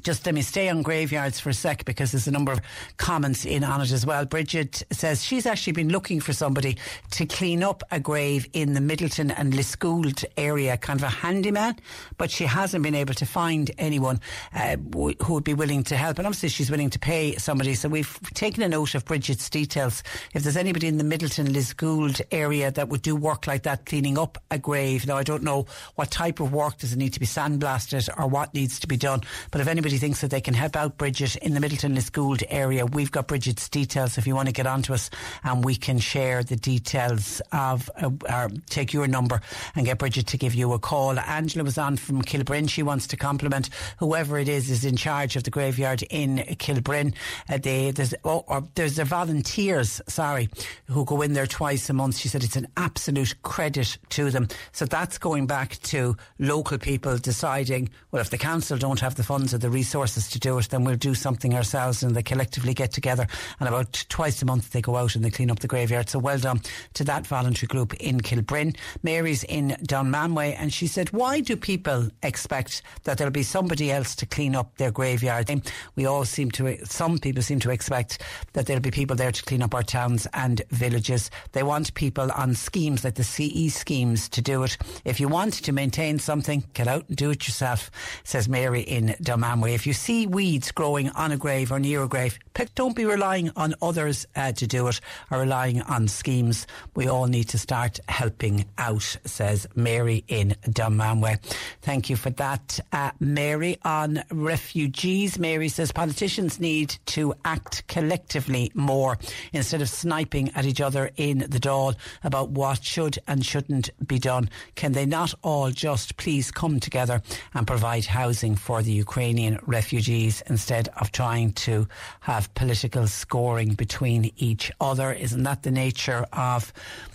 just 0.00 0.24
let 0.26 0.34
me 0.34 0.42
stay 0.42 0.68
on 0.68 0.82
graveyards 0.82 1.38
for 1.38 1.50
a 1.50 1.54
sec 1.54 1.84
because 1.84 2.12
there's 2.12 2.26
a 2.26 2.30
number 2.30 2.52
of 2.52 2.60
comments 2.96 3.44
in 3.44 3.62
on 3.62 3.80
it 3.80 3.92
as 3.92 4.06
well. 4.06 4.24
Bridget 4.24 4.82
says 4.90 5.22
she's 5.22 5.46
actually 5.46 5.74
been 5.74 5.90
looking 5.90 6.20
for 6.20 6.32
somebody 6.32 6.76
to 7.10 7.26
clean 7.26 7.62
up 7.62 7.82
a 7.90 8.00
grave 8.00 8.48
in 8.52 8.74
the 8.74 8.80
Midleton 8.80 9.32
and 9.36 9.52
Liskeard 9.52 10.24
area, 10.36 10.76
kind 10.76 10.98
of 10.98 11.04
a 11.04 11.10
handyman, 11.10 11.76
but 12.16 12.30
she 12.30 12.44
hasn't 12.44 12.82
been 12.82 12.94
able 12.94 13.14
to 13.14 13.26
find 13.26 13.70
anyone 13.78 14.20
uh, 14.54 14.76
who 15.22 15.34
would 15.34 15.44
be 15.44 15.54
willing 15.54 15.82
to 15.84 15.96
help. 15.96 16.18
And 16.18 16.26
obviously, 16.26 16.48
she's 16.48 16.70
willing 16.70 16.90
to 16.90 16.98
pay 16.98 17.36
somebody. 17.36 17.74
So 17.74 17.88
we've 17.88 18.18
taken 18.34 18.62
a 18.62 18.68
note 18.68 18.94
of 18.94 19.04
Bridget's 19.04 19.48
details. 19.50 20.02
If 20.34 20.42
there's 20.42 20.56
anybody 20.56 20.86
in 20.88 20.98
the 20.98 21.04
Midleton 21.04 21.48
Liskeard 21.48 22.20
area 22.30 22.70
that 22.70 22.88
would 22.88 23.02
do 23.02 23.14
work 23.14 23.46
like 23.46 23.64
that, 23.64 23.86
cleaning 23.86 24.18
up 24.18 24.38
a 24.50 24.58
grave, 24.58 25.06
now 25.06 25.16
I 25.16 25.22
don't 25.22 25.42
know 25.42 25.66
what 25.96 26.10
type 26.10 26.40
of 26.40 26.52
work 26.52 26.78
does 26.78 26.92
it 26.92 26.98
need 26.98 27.12
to 27.12 27.20
be 27.20 27.26
sandblasted 27.26 28.08
or 28.18 28.26
what 28.26 28.54
needs 28.54 28.80
to 28.80 28.86
be 28.86 28.96
done, 28.96 29.20
but 29.50 29.60
if 29.60 29.68
anybody 29.68 29.81
anybody 29.82 29.98
thinks 29.98 30.20
that 30.20 30.30
they 30.30 30.40
can 30.40 30.54
help 30.54 30.76
out 30.76 30.96
Bridget 30.96 31.34
in 31.38 31.54
the 31.54 31.60
Midleton 31.60 31.96
Liskeard 31.96 32.44
area, 32.50 32.86
we've 32.86 33.10
got 33.10 33.26
Bridget's 33.26 33.68
details 33.68 34.16
if 34.16 34.28
you 34.28 34.36
want 34.36 34.46
to 34.46 34.52
get 34.52 34.64
onto 34.64 34.94
us 34.94 35.10
and 35.42 35.64
we 35.64 35.74
can 35.74 35.98
share 35.98 36.44
the 36.44 36.54
details 36.54 37.42
of, 37.50 37.90
uh, 38.00 38.10
or 38.32 38.48
take 38.66 38.92
your 38.92 39.08
number 39.08 39.40
and 39.74 39.84
get 39.84 39.98
Bridget 39.98 40.28
to 40.28 40.38
give 40.38 40.54
you 40.54 40.72
a 40.72 40.78
call. 40.78 41.18
Angela 41.18 41.64
was 41.64 41.78
on 41.78 41.96
from 41.96 42.22
Kilbrin. 42.22 42.70
She 42.70 42.84
wants 42.84 43.08
to 43.08 43.16
compliment 43.16 43.70
whoever 43.98 44.38
it 44.38 44.48
is 44.48 44.70
is 44.70 44.84
in 44.84 44.94
charge 44.94 45.34
of 45.34 45.42
the 45.42 45.50
graveyard 45.50 46.04
in 46.10 46.36
Kilbrin. 46.36 47.12
Uh, 47.48 47.58
they, 47.58 47.90
there's, 47.90 48.14
oh, 48.22 48.44
or 48.46 48.62
there's 48.76 48.94
the 48.94 49.04
volunteers, 49.04 50.00
sorry, 50.06 50.48
who 50.86 51.04
go 51.04 51.22
in 51.22 51.32
there 51.32 51.48
twice 51.48 51.90
a 51.90 51.92
month. 51.92 52.18
She 52.18 52.28
said 52.28 52.44
it's 52.44 52.54
an 52.54 52.68
absolute 52.76 53.34
credit 53.42 53.98
to 54.10 54.30
them. 54.30 54.46
So 54.70 54.84
that's 54.84 55.18
going 55.18 55.48
back 55.48 55.80
to 55.82 56.16
local 56.38 56.78
people 56.78 57.18
deciding, 57.18 57.88
well, 58.12 58.22
if 58.22 58.30
the 58.30 58.38
council 58.38 58.78
don't 58.78 59.00
have 59.00 59.16
the 59.16 59.24
funds 59.24 59.52
or 59.52 59.58
the 59.58 59.71
resources 59.72 60.28
to 60.28 60.38
do 60.38 60.58
it, 60.58 60.68
then 60.68 60.84
we'll 60.84 60.96
do 60.96 61.14
something 61.14 61.54
ourselves 61.54 62.02
and 62.02 62.14
they 62.14 62.22
collectively 62.22 62.74
get 62.74 62.92
together 62.92 63.26
and 63.58 63.68
about 63.68 64.04
twice 64.08 64.42
a 64.42 64.44
month 64.44 64.70
they 64.70 64.80
go 64.80 64.96
out 64.96 65.14
and 65.14 65.24
they 65.24 65.30
clean 65.30 65.50
up 65.50 65.60
the 65.60 65.68
graveyard. 65.68 66.08
So 66.08 66.18
well 66.18 66.38
done 66.38 66.60
to 66.94 67.04
that 67.04 67.26
voluntary 67.26 67.66
group 67.66 67.94
in 67.94 68.20
Kilbrin. 68.20 68.76
Mary's 69.02 69.44
in 69.44 69.70
Dunmanway 69.82 70.54
and 70.58 70.72
she 70.72 70.86
said, 70.86 71.10
why 71.12 71.40
do 71.40 71.56
people 71.56 72.10
expect 72.22 72.82
that 73.04 73.18
there'll 73.18 73.32
be 73.32 73.42
somebody 73.42 73.90
else 73.90 74.14
to 74.16 74.26
clean 74.26 74.54
up 74.54 74.76
their 74.76 74.90
graveyard? 74.90 75.50
We 75.96 76.06
all 76.06 76.24
seem 76.24 76.50
to, 76.52 76.76
some 76.84 77.18
people 77.18 77.42
seem 77.42 77.60
to 77.60 77.70
expect 77.70 78.22
that 78.52 78.66
there'll 78.66 78.82
be 78.82 78.90
people 78.90 79.16
there 79.16 79.32
to 79.32 79.42
clean 79.44 79.62
up 79.62 79.74
our 79.74 79.82
towns 79.82 80.26
and 80.34 80.62
villages. 80.70 81.30
They 81.52 81.62
want 81.62 81.94
people 81.94 82.30
on 82.32 82.54
schemes 82.54 83.04
like 83.04 83.14
the 83.14 83.24
CE 83.24 83.72
schemes 83.74 84.28
to 84.30 84.42
do 84.42 84.62
it. 84.64 84.76
If 85.04 85.20
you 85.20 85.28
want 85.28 85.54
to 85.54 85.72
maintain 85.72 86.18
something, 86.18 86.64
get 86.74 86.88
out 86.88 87.08
and 87.08 87.16
do 87.16 87.30
it 87.30 87.46
yourself, 87.46 87.90
says 88.24 88.48
Mary 88.48 88.82
in 88.82 89.14
Dunmanway 89.22 89.61
way. 89.62 89.74
If 89.74 89.86
you 89.86 89.94
see 89.94 90.26
weeds 90.26 90.72
growing 90.72 91.08
on 91.10 91.32
a 91.32 91.36
grave 91.36 91.72
or 91.72 91.78
near 91.78 92.02
a 92.02 92.08
grave, 92.08 92.38
don't 92.74 92.94
be 92.94 93.04
relying 93.04 93.50
on 93.56 93.74
others 93.80 94.26
uh, 94.36 94.52
to 94.52 94.66
do 94.66 94.88
it 94.88 95.00
or 95.30 95.40
relying 95.40 95.80
on 95.82 96.08
schemes. 96.08 96.66
We 96.94 97.08
all 97.08 97.26
need 97.26 97.48
to 97.50 97.58
start 97.58 97.98
helping 98.08 98.66
out, 98.76 99.16
says 99.24 99.66
Mary 99.74 100.24
in 100.28 100.56
Dunmanway. 100.64 101.38
Thank 101.80 102.10
you 102.10 102.16
for 102.16 102.30
that, 102.30 102.78
uh, 102.92 103.12
Mary. 103.20 103.78
On 103.84 104.22
refugees, 104.30 105.38
Mary 105.38 105.68
says 105.68 105.92
politicians 105.92 106.60
need 106.60 106.96
to 107.06 107.34
act 107.44 107.86
collectively 107.88 108.70
more 108.74 109.18
instead 109.52 109.80
of 109.80 109.88
sniping 109.88 110.50
at 110.54 110.66
each 110.66 110.80
other 110.80 111.10
in 111.16 111.38
the 111.38 111.60
Dáil 111.60 111.94
about 112.22 112.50
what 112.50 112.84
should 112.84 113.18
and 113.26 113.44
shouldn't 113.44 113.90
be 114.06 114.18
done. 114.18 114.50
Can 114.74 114.92
they 114.92 115.06
not 115.06 115.34
all 115.42 115.70
just 115.70 116.16
please 116.16 116.50
come 116.50 116.80
together 116.80 117.22
and 117.54 117.66
provide 117.66 118.04
housing 118.06 118.56
for 118.56 118.82
the 118.82 118.92
Ukrainian 118.92 119.51
refugees 119.66 120.42
instead 120.46 120.88
of 121.00 121.12
trying 121.12 121.52
to 121.52 121.88
have 122.20 122.52
political 122.54 123.06
scoring 123.06 123.74
between 123.74 124.32
each 124.36 124.70
other. 124.80 125.12
Isn't 125.12 125.42
that 125.44 125.62
the 125.62 125.70
nature 125.70 126.26
of 126.32 126.72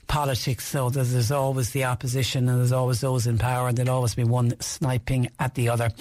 politics, 0.08 0.66
so 0.66 0.90
there's, 0.90 1.14
there's 1.14 1.32
always 1.32 1.72
the 1.72 1.86
opposition 1.86 2.48
and 2.50 2.60
there's 2.60 2.72
always 2.72 3.02
those 3.02 3.28
in 3.28 3.38
power, 3.38 3.68
and 3.68 3.78
there'll 3.78 3.96
always 3.96 4.16
be 4.16 4.24
one 4.24 4.60
sniping 4.60 5.30
at 5.40 5.56
the 5.56 5.70
other. 5.70 5.92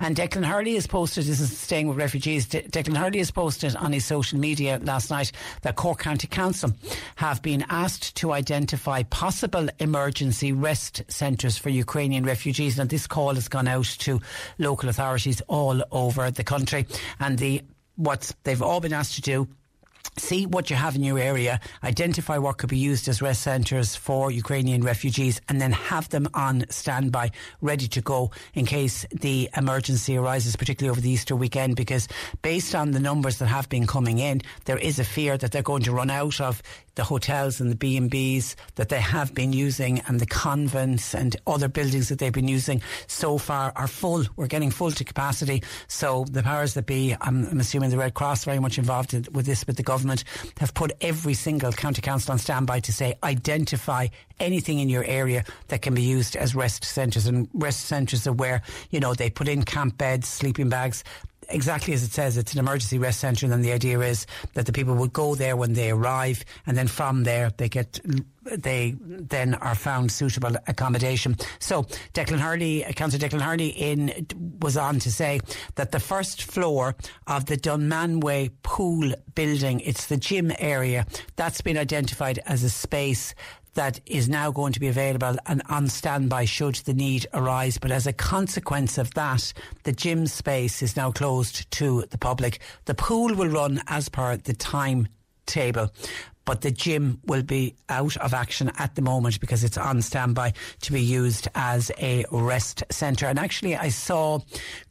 And 0.00 0.16
Declan 0.16 0.44
Hurley 0.44 0.74
has 0.74 0.86
posted, 0.86 1.24
this 1.24 1.40
is 1.40 1.56
staying 1.56 1.88
with 1.88 1.96
refugees, 1.96 2.46
De- 2.46 2.62
Declan 2.62 2.96
Hurley 2.96 3.18
has 3.18 3.30
posted 3.30 3.76
on 3.76 3.92
his 3.92 4.04
social 4.04 4.38
media 4.38 4.80
last 4.82 5.10
night 5.10 5.32
that 5.62 5.76
Cork 5.76 5.98
County 5.98 6.26
Council 6.26 6.72
have 7.16 7.42
been 7.42 7.64
asked 7.68 8.16
to 8.16 8.32
identify 8.32 9.02
possible 9.04 9.68
emergency 9.78 10.52
rest 10.52 11.02
centres 11.08 11.58
for 11.58 11.70
Ukrainian 11.70 12.24
refugees. 12.24 12.78
And 12.78 12.90
this 12.90 13.06
call 13.06 13.34
has 13.34 13.48
gone 13.48 13.68
out 13.68 13.86
to 14.00 14.20
local 14.58 14.88
authorities 14.88 15.42
all 15.48 15.82
over 15.90 16.30
the 16.30 16.44
country. 16.44 16.86
And 17.20 17.38
the 17.38 17.62
what 17.96 18.34
they've 18.44 18.62
all 18.62 18.80
been 18.80 18.92
asked 18.92 19.14
to 19.14 19.22
do 19.22 19.48
see 20.16 20.46
what 20.46 20.70
you 20.70 20.76
have 20.76 20.94
in 20.94 21.04
your 21.04 21.18
area, 21.18 21.60
identify 21.84 22.38
what 22.38 22.58
could 22.58 22.70
be 22.70 22.78
used 22.78 23.08
as 23.08 23.22
rest 23.22 23.42
centres 23.42 23.96
for 23.96 24.30
Ukrainian 24.30 24.82
refugees, 24.82 25.40
and 25.48 25.60
then 25.60 25.72
have 25.72 26.08
them 26.08 26.28
on 26.34 26.64
standby, 26.70 27.30
ready 27.60 27.88
to 27.88 28.00
go 28.00 28.30
in 28.54 28.66
case 28.66 29.06
the 29.12 29.48
emergency 29.56 30.16
arises, 30.16 30.56
particularly 30.56 30.90
over 30.90 31.00
the 31.00 31.10
Easter 31.10 31.36
weekend. 31.36 31.76
Because 31.76 32.08
based 32.42 32.74
on 32.74 32.92
the 32.92 33.00
numbers 33.00 33.38
that 33.38 33.46
have 33.46 33.68
been 33.68 33.86
coming 33.86 34.18
in, 34.18 34.42
there 34.64 34.78
is 34.78 34.98
a 34.98 35.04
fear 35.04 35.36
that 35.36 35.52
they're 35.52 35.62
going 35.62 35.82
to 35.82 35.92
run 35.92 36.10
out 36.10 36.40
of 36.40 36.62
the 36.96 37.04
hotels 37.04 37.60
and 37.60 37.70
the 37.70 37.76
B&Bs 37.76 38.56
that 38.74 38.88
they 38.88 39.00
have 39.00 39.32
been 39.34 39.52
using 39.52 40.00
and 40.00 40.18
the 40.18 40.26
convents 40.26 41.14
and 41.14 41.36
other 41.46 41.68
buildings 41.68 42.08
that 42.08 42.18
they've 42.18 42.32
been 42.32 42.48
using 42.48 42.82
so 43.06 43.38
far 43.38 43.72
are 43.76 43.86
full. 43.86 44.24
We're 44.36 44.48
getting 44.48 44.70
full 44.70 44.90
to 44.90 45.04
capacity. 45.04 45.62
So 45.88 46.24
the 46.30 46.42
powers 46.42 46.74
that 46.74 46.86
be, 46.86 47.14
I'm, 47.20 47.46
I'm 47.46 47.60
assuming 47.60 47.90
the 47.90 47.98
Red 47.98 48.14
Cross 48.14 48.44
very 48.44 48.58
much 48.58 48.78
involved 48.78 49.14
in, 49.14 49.26
with 49.32 49.46
this 49.46 49.66
with 49.66 49.76
the 49.76 49.82
government, 49.82 50.24
have 50.58 50.74
put 50.74 50.92
every 51.00 51.34
single 51.34 51.70
county 51.72 52.00
council 52.00 52.32
on 52.32 52.38
standby 52.38 52.80
to 52.80 52.92
say 52.92 53.14
identify 53.22 54.08
anything 54.40 54.78
in 54.78 54.88
your 54.88 55.04
area 55.04 55.44
that 55.68 55.82
can 55.82 55.94
be 55.94 56.02
used 56.02 56.34
as 56.34 56.54
rest 56.54 56.84
centres. 56.84 57.26
And 57.26 57.48
rest 57.52 57.86
centres 57.86 58.26
are 58.26 58.32
where, 58.32 58.62
you 58.90 59.00
know, 59.00 59.14
they 59.14 59.30
put 59.30 59.48
in 59.48 59.62
camp 59.64 59.98
beds, 59.98 60.28
sleeping 60.28 60.68
bags, 60.68 61.04
exactly 61.48 61.94
as 61.94 62.02
it 62.02 62.12
says, 62.12 62.36
it's 62.36 62.52
an 62.52 62.58
emergency 62.58 62.98
rest 62.98 63.20
centre, 63.20 63.46
and 63.46 63.52
then 63.52 63.62
the 63.62 63.72
idea 63.72 64.00
is 64.00 64.26
that 64.54 64.66
the 64.66 64.72
people 64.72 64.94
would 64.94 65.12
go 65.12 65.34
there 65.34 65.56
when 65.56 65.74
they 65.74 65.90
arrive, 65.90 66.44
and 66.66 66.76
then 66.76 66.88
from 66.88 67.24
there 67.24 67.50
they 67.56 67.68
get 67.68 68.00
they 68.42 68.94
then 69.00 69.54
are 69.54 69.74
found 69.74 70.12
suitable 70.12 70.54
accommodation. 70.68 71.36
So 71.58 71.82
Declan 72.14 72.38
Hurley, 72.38 72.84
uh, 72.84 72.92
Councillor 72.92 73.28
Declan 73.28 73.40
Hurley, 73.40 73.68
in 73.68 74.26
was 74.60 74.76
on 74.76 75.00
to 75.00 75.10
say 75.10 75.40
that 75.74 75.92
the 75.92 76.00
first 76.00 76.42
floor 76.42 76.94
of 77.26 77.46
the 77.46 77.56
Dunmanway 77.56 78.52
Pool 78.62 79.12
building, 79.34 79.80
it's 79.80 80.06
the 80.06 80.16
gym 80.16 80.52
area, 80.58 81.06
that's 81.34 81.60
been 81.60 81.76
identified 81.76 82.38
as 82.46 82.62
a 82.62 82.70
space 82.70 83.34
that 83.76 84.00
is 84.04 84.28
now 84.28 84.50
going 84.50 84.72
to 84.72 84.80
be 84.80 84.88
available 84.88 85.36
and 85.46 85.62
on 85.70 85.88
standby 85.88 86.44
should 86.44 86.74
the 86.76 86.92
need 86.92 87.26
arise. 87.32 87.78
But 87.78 87.92
as 87.92 88.06
a 88.06 88.12
consequence 88.12 88.98
of 88.98 89.14
that, 89.14 89.52
the 89.84 89.92
gym 89.92 90.26
space 90.26 90.82
is 90.82 90.96
now 90.96 91.12
closed 91.12 91.70
to 91.72 92.04
the 92.10 92.18
public. 92.18 92.60
The 92.86 92.94
pool 92.94 93.34
will 93.34 93.48
run 93.48 93.80
as 93.86 94.08
per 94.08 94.36
the 94.36 94.54
timetable 94.54 95.90
but 96.46 96.62
the 96.62 96.70
gym 96.70 97.20
will 97.26 97.42
be 97.42 97.74
out 97.90 98.16
of 98.16 98.32
action 98.32 98.72
at 98.78 98.94
the 98.94 99.02
moment 99.02 99.38
because 99.40 99.62
it's 99.62 99.76
on 99.76 100.00
standby 100.00 100.54
to 100.80 100.92
be 100.92 101.02
used 101.02 101.48
as 101.54 101.90
a 101.98 102.24
rest 102.30 102.82
centre. 102.90 103.26
And 103.26 103.38
actually, 103.38 103.76
I 103.76 103.90
saw 103.90 104.38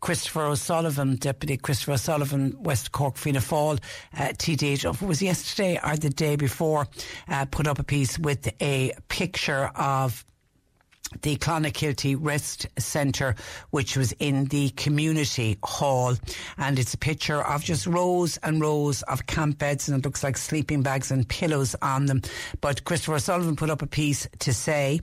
Christopher 0.01 0.43
O'Sullivan, 0.43 1.15
Deputy 1.15 1.57
Christopher 1.57 1.93
O'Sullivan, 1.93 2.55
West 2.59 2.91
Cork 2.91 3.17
Fianna 3.17 3.39
Fáil, 3.39 3.79
uh, 4.17 4.33
TD, 4.33 4.85
it 4.85 5.01
was 5.01 5.21
yesterday 5.21 5.79
or 5.83 5.95
the 5.95 6.09
day 6.09 6.35
before, 6.35 6.87
uh, 7.29 7.45
put 7.45 7.65
up 7.65 7.79
a 7.79 7.83
piece 7.83 8.19
with 8.19 8.47
a 8.61 8.93
picture 9.07 9.71
of 9.75 10.25
the 11.21 11.37
Clonakilty 11.37 12.17
Rest 12.19 12.67
Centre, 12.77 13.35
which 13.71 13.97
was 13.97 14.11
in 14.13 14.45
the 14.45 14.69
community 14.69 15.57
hall. 15.63 16.15
And 16.57 16.79
it's 16.79 16.93
a 16.93 16.97
picture 16.97 17.41
of 17.41 17.63
just 17.63 17.87
rows 17.87 18.37
and 18.37 18.61
rows 18.61 19.01
of 19.03 19.25
camp 19.27 19.57
beds, 19.57 19.87
and 19.87 19.99
it 19.99 20.05
looks 20.05 20.23
like 20.23 20.37
sleeping 20.37 20.81
bags 20.81 21.11
and 21.11 21.27
pillows 21.27 21.75
on 21.81 22.05
them. 22.05 22.21
But 22.61 22.83
Christopher 22.83 23.19
Sullivan 23.19 23.55
put 23.55 23.69
up 23.69 23.81
a 23.81 23.87
piece 23.87 24.27
to 24.39 24.53
say 24.53 25.01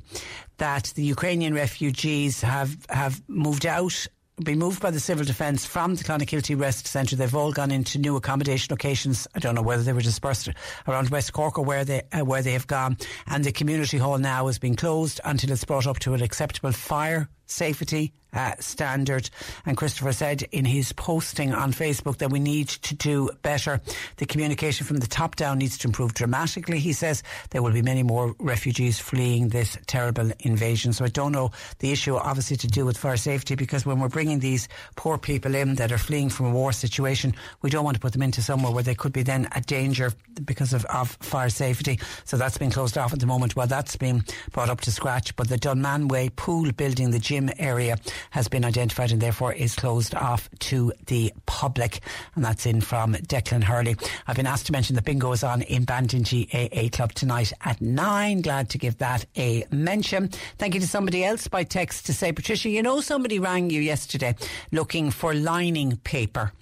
that 0.58 0.92
the 0.94 1.02
Ukrainian 1.02 1.54
refugees 1.54 2.40
have, 2.42 2.76
have 2.88 3.22
moved 3.28 3.66
out 3.66 4.06
been 4.36 4.58
moved 4.58 4.80
by 4.80 4.90
the 4.90 5.00
Civil 5.00 5.24
Defence 5.24 5.66
from 5.66 5.94
the 5.94 6.04
Clonakilty 6.04 6.58
Rest 6.58 6.86
Centre. 6.86 7.16
They've 7.16 7.34
all 7.34 7.52
gone 7.52 7.70
into 7.70 7.98
new 7.98 8.16
accommodation 8.16 8.68
locations. 8.70 9.28
I 9.34 9.38
don't 9.38 9.54
know 9.54 9.62
whether 9.62 9.82
they 9.82 9.92
were 9.92 10.00
dispersed 10.00 10.48
around 10.88 11.10
West 11.10 11.32
Cork 11.32 11.58
or 11.58 11.64
where 11.64 11.84
they 11.84 12.02
uh, 12.12 12.24
where 12.24 12.42
they 12.42 12.52
have 12.52 12.66
gone. 12.66 12.96
And 13.26 13.44
the 13.44 13.52
community 13.52 13.98
hall 13.98 14.18
now 14.18 14.46
has 14.46 14.58
been 14.58 14.74
closed 14.76 15.20
until 15.24 15.52
it's 15.52 15.64
brought 15.64 15.86
up 15.86 15.98
to 16.00 16.14
an 16.14 16.22
acceptable 16.22 16.72
fire 16.72 17.28
safety 17.52 18.12
uh, 18.32 18.54
standard. 18.60 19.28
And 19.66 19.76
Christopher 19.76 20.12
said 20.12 20.42
in 20.52 20.64
his 20.64 20.92
posting 20.92 21.52
on 21.52 21.72
Facebook 21.72 22.18
that 22.18 22.30
we 22.30 22.40
need 22.40 22.68
to 22.68 22.94
do 22.94 23.30
better. 23.42 23.80
The 24.16 24.26
communication 24.26 24.86
from 24.86 24.98
the 24.98 25.06
top 25.06 25.36
down 25.36 25.58
needs 25.58 25.78
to 25.78 25.88
improve 25.88 26.14
dramatically. 26.14 26.78
He 26.78 26.92
says 26.92 27.22
there 27.50 27.62
will 27.62 27.72
be 27.72 27.82
many 27.82 28.02
more 28.02 28.34
refugees 28.38 28.98
fleeing 28.98 29.48
this 29.48 29.76
terrible 29.86 30.32
invasion. 30.40 30.92
So 30.92 31.04
I 31.04 31.08
don't 31.08 31.32
know 31.32 31.50
the 31.80 31.92
issue, 31.92 32.16
obviously, 32.16 32.56
to 32.58 32.66
do 32.66 32.86
with 32.86 32.96
fire 32.96 33.16
safety 33.16 33.54
because 33.54 33.84
when 33.84 34.00
we're 34.00 34.08
bringing 34.08 34.38
these 34.38 34.68
poor 34.96 35.18
people 35.18 35.54
in 35.54 35.74
that 35.76 35.92
are 35.92 35.98
fleeing 35.98 36.30
from 36.30 36.46
a 36.46 36.50
war 36.50 36.72
situation, 36.72 37.34
we 37.60 37.70
don't 37.70 37.84
want 37.84 37.96
to 37.96 38.00
put 38.00 38.12
them 38.12 38.22
into 38.22 38.40
somewhere 38.40 38.72
where 38.72 38.82
they 38.82 38.94
could 38.94 39.12
be 39.12 39.22
then 39.22 39.48
a 39.52 39.60
danger 39.60 40.12
because 40.44 40.72
of, 40.72 40.84
of 40.86 41.10
fire 41.20 41.50
safety. 41.50 41.98
So 42.24 42.36
that's 42.36 42.58
been 42.58 42.70
closed 42.70 42.96
off 42.96 43.12
at 43.12 43.20
the 43.20 43.26
moment. 43.26 43.56
Well, 43.56 43.66
that's 43.66 43.96
been 43.96 44.24
brought 44.52 44.70
up 44.70 44.80
to 44.82 44.90
scratch. 44.90 45.36
But 45.36 45.48
the 45.48 45.56
Dunmanway 45.58 46.34
pool 46.36 46.72
building, 46.72 47.10
the 47.10 47.18
gym 47.18 47.41
area, 47.58 47.96
has 48.30 48.48
been 48.48 48.64
identified 48.64 49.12
and 49.12 49.20
therefore 49.20 49.52
is 49.52 49.74
closed 49.74 50.14
off 50.14 50.48
to 50.60 50.92
the 51.06 51.32
public. 51.46 52.00
And 52.34 52.44
that's 52.44 52.66
in 52.66 52.80
from 52.80 53.14
Declan 53.14 53.64
Hurley. 53.64 53.96
I've 54.26 54.36
been 54.36 54.46
asked 54.46 54.66
to 54.66 54.72
mention 54.72 54.96
that 54.96 55.04
bingo 55.04 55.32
is 55.32 55.44
on 55.44 55.62
in 55.62 55.84
Bandon 55.84 56.22
GAA 56.22 56.88
Club 56.90 57.12
tonight 57.12 57.52
at 57.64 57.80
nine. 57.80 58.42
Glad 58.42 58.70
to 58.70 58.78
give 58.78 58.98
that 58.98 59.24
a 59.36 59.64
mention. 59.70 60.28
Thank 60.58 60.74
you 60.74 60.80
to 60.80 60.88
somebody 60.88 61.24
else 61.24 61.48
by 61.48 61.64
text 61.64 62.06
to 62.06 62.14
say, 62.14 62.32
Patricia, 62.32 62.68
you 62.68 62.82
know 62.82 63.00
somebody 63.00 63.38
rang 63.38 63.70
you 63.70 63.80
yesterday 63.80 64.34
looking 64.70 65.10
for 65.10 65.34
lining 65.34 65.96
paper. 65.98 66.52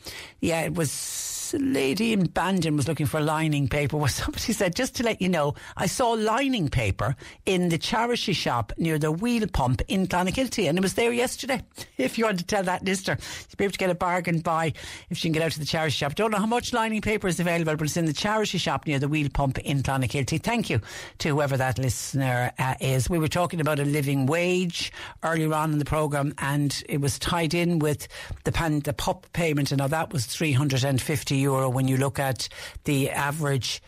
Yeah, 0.40 0.62
it 0.62 0.74
was 0.74 0.90
a 1.54 1.58
lady 1.58 2.12
in 2.12 2.24
Bandon 2.24 2.76
was 2.76 2.86
looking 2.86 3.06
for 3.06 3.20
lining 3.20 3.68
paper. 3.68 3.96
Well, 3.96 4.08
somebody 4.08 4.52
said, 4.52 4.74
just 4.74 4.96
to 4.96 5.02
let 5.02 5.20
you 5.20 5.28
know, 5.28 5.54
I 5.76 5.86
saw 5.86 6.10
lining 6.10 6.68
paper 6.68 7.16
in 7.46 7.68
the 7.68 7.78
charity 7.78 8.32
shop 8.32 8.72
near 8.76 8.98
the 8.98 9.12
wheel 9.12 9.46
pump 9.52 9.82
in 9.88 10.06
Clonakilty, 10.06 10.68
and 10.68 10.78
it 10.78 10.82
was 10.82 10.94
there 10.94 11.12
yesterday. 11.12 11.62
If 11.98 12.16
you 12.16 12.24
want 12.24 12.38
to 12.38 12.46
tell 12.46 12.62
that 12.62 12.82
listener, 12.82 13.18
you'll 13.20 13.56
be 13.58 13.64
able 13.64 13.72
to 13.72 13.78
get 13.78 13.90
a 13.90 13.94
bargain 13.94 14.40
buy 14.40 14.72
if 15.10 15.18
she 15.18 15.28
can 15.28 15.32
get 15.32 15.42
out 15.42 15.52
to 15.52 15.58
the 15.58 15.66
charity 15.66 15.92
shop. 15.92 16.14
Don't 16.14 16.30
know 16.30 16.38
how 16.38 16.46
much 16.46 16.72
lining 16.72 17.02
paper 17.02 17.28
is 17.28 17.38
available, 17.38 17.76
but 17.76 17.84
it's 17.84 17.96
in 17.96 18.06
the 18.06 18.14
charity 18.14 18.56
shop 18.56 18.86
near 18.86 18.98
the 18.98 19.08
wheel 19.08 19.28
pump 19.32 19.58
in 19.58 19.82
Clonakilty. 19.82 20.42
Thank 20.42 20.70
you 20.70 20.80
to 21.18 21.28
whoever 21.28 21.58
that 21.58 21.78
listener 21.78 22.52
uh, 22.58 22.74
is. 22.80 23.10
We 23.10 23.18
were 23.18 23.28
talking 23.28 23.60
about 23.60 23.78
a 23.78 23.84
living 23.84 24.24
wage 24.24 24.92
earlier 25.22 25.52
on 25.52 25.72
in 25.72 25.78
the 25.78 25.84
programme, 25.84 26.32
and 26.38 26.82
it 26.88 27.02
was 27.02 27.18
tied 27.18 27.52
in 27.52 27.80
with 27.80 28.08
the, 28.44 28.52
pan, 28.52 28.80
the 28.80 28.94
PUP 28.94 29.30
payment, 29.34 29.72
and 29.72 29.78
now 29.78 29.88
that 29.88 30.10
was 30.10 30.24
350 30.24 31.39
euro 31.40 31.68
when 31.68 31.88
you 31.88 31.96
look 31.96 32.18
at 32.18 32.48
the 32.84 33.10
average 33.10 33.82